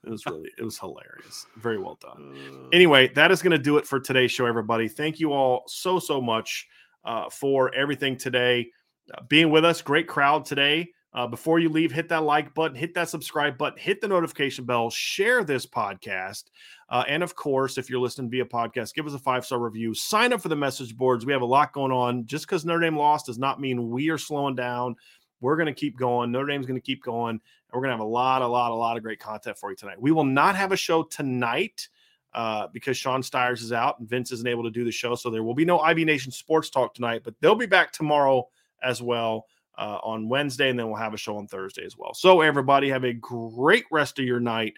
It 0.06 0.10
was 0.10 0.26
really, 0.26 0.50
it 0.58 0.64
was 0.64 0.80
hilarious. 0.80 1.46
Very 1.58 1.78
well 1.78 1.98
done. 2.02 2.34
Uh, 2.66 2.70
Anyway, 2.72 3.10
that 3.16 3.32
is 3.32 3.42
going 3.42 3.52
to 3.52 3.58
do 3.58 3.78
it 3.78 3.86
for 3.86 4.00
today's 4.00 4.32
show, 4.32 4.46
everybody. 4.46 4.88
Thank 4.88 5.20
you 5.20 5.34
all 5.34 5.64
so 5.68 6.00
so 6.00 6.22
much 6.22 6.68
uh, 7.04 7.30
for 7.30 7.74
everything 7.76 8.16
today, 8.16 8.70
uh, 9.14 9.22
being 9.28 9.50
with 9.50 9.66
us. 9.66 9.82
Great 9.82 10.08
crowd 10.08 10.46
today. 10.46 10.90
Uh, 11.12 11.26
before 11.28 11.60
you 11.60 11.68
leave, 11.70 11.92
hit 11.92 12.08
that 12.08 12.24
like 12.24 12.54
button, 12.54 12.78
hit 12.78 12.94
that 12.94 13.10
subscribe 13.10 13.58
button, 13.58 13.78
hit 13.80 14.00
the 14.00 14.08
notification 14.08 14.64
bell, 14.64 14.90
share 14.92 15.44
this 15.44 15.66
podcast. 15.66 16.44
Uh, 16.90 17.04
and 17.08 17.22
of 17.22 17.36
course, 17.36 17.78
if 17.78 17.90
you're 17.90 18.00
listening 18.00 18.30
via 18.30 18.46
podcast, 18.46 18.96
give 18.96 19.06
us 19.06 19.14
a 19.14 19.20
five 19.20 19.46
star 19.46 19.60
review. 19.60 19.94
Sign 19.94 20.34
up 20.34 20.42
for 20.42 20.50
the 20.50 20.56
message 20.56 20.98
boards. 20.98 21.26
We 21.26 21.34
have 21.34 21.44
a 21.44 21.46
lot 21.46 21.72
going 21.72 21.92
on. 21.92 22.26
Just 22.26 22.48
because 22.48 22.66
Notre 22.66 22.82
Dame 22.82 22.98
lost 22.98 23.28
does 23.28 23.38
not 23.38 23.62
mean 23.62 23.90
we 23.90 24.10
are 24.10 24.18
slowing 24.18 24.56
down. 24.56 24.96
We're 25.42 25.56
going 25.56 25.68
to 25.68 25.74
keep 25.74 25.98
going. 25.98 26.32
Notre 26.32 26.48
Dame's 26.48 26.66
going 26.66 26.80
to 26.80 26.86
keep 26.86 27.04
going. 27.04 27.32
And 27.32 27.42
we're 27.74 27.82
going 27.82 27.92
to 27.92 27.98
have 27.98 28.06
a 28.06 28.10
lot, 28.10 28.42
a 28.42 28.48
lot, 28.48 28.72
a 28.72 28.76
lot 28.76 28.98
of 28.98 29.04
great 29.04 29.20
content 29.20 29.58
for 29.58 29.70
you 29.70 29.76
tonight. 29.76 30.02
We 30.02 30.12
will 30.12 30.24
not 30.24 30.56
have 30.56 30.72
a 30.72 30.78
show 30.78 31.04
tonight 31.04 31.88
uh, 32.34 32.68
because 32.74 32.98
Sean 32.98 33.22
Stires 33.22 33.62
is 33.62 33.72
out 33.72 34.00
and 34.00 34.10
Vince 34.10 34.32
isn't 34.32 34.48
able 34.48 34.64
to 34.64 34.72
do 34.72 34.84
the 34.84 34.92
show. 34.92 35.16
So 35.16 35.30
there 35.30 35.44
will 35.44 35.56
be 35.56 35.66
no 35.66 35.80
IB 35.80 36.06
Nation 36.06 36.32
Sports 36.32 36.70
Talk 36.70 36.94
tonight, 36.94 37.22
but 37.24 37.36
they'll 37.40 37.56
be 37.56 37.68
back 37.68 37.92
tomorrow 37.92 38.48
as 38.82 39.02
well 39.02 39.46
uh, 39.78 40.00
on 40.04 40.28
Wednesday, 40.28 40.70
and 40.70 40.78
then 40.78 40.88
we'll 40.88 40.98
have 40.98 41.14
a 41.14 41.18
show 41.18 41.38
on 41.38 41.48
Thursday 41.48 41.86
as 41.86 41.98
well. 41.98 42.14
So, 42.14 42.42
everybody, 42.42 42.90
have 42.90 43.06
a 43.06 43.14
great 43.14 43.86
rest 43.92 44.20
of 44.20 44.26
your 44.26 44.40
night. 44.40 44.74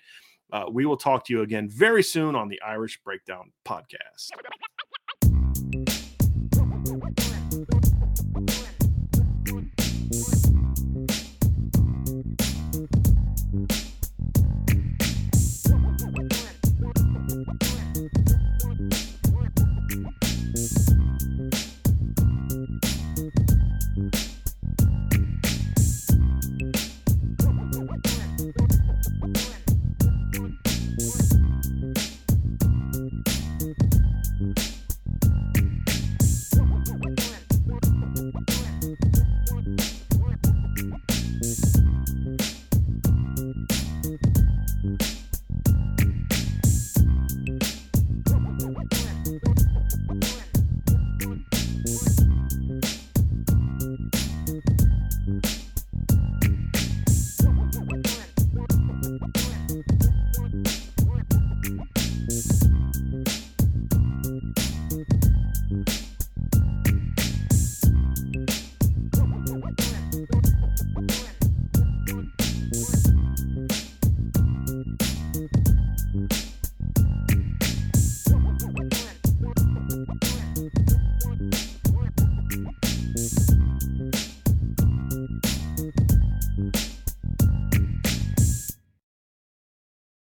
Uh, 0.52 0.66
we 0.72 0.86
will 0.86 0.98
talk 0.98 1.26
to 1.26 1.34
you 1.34 1.42
again 1.42 1.70
very 1.70 2.04
soon 2.04 2.36
on 2.36 2.50
the 2.50 2.62
Irish 2.62 3.00
Breakdown 3.04 3.52
podcast. 3.66 4.30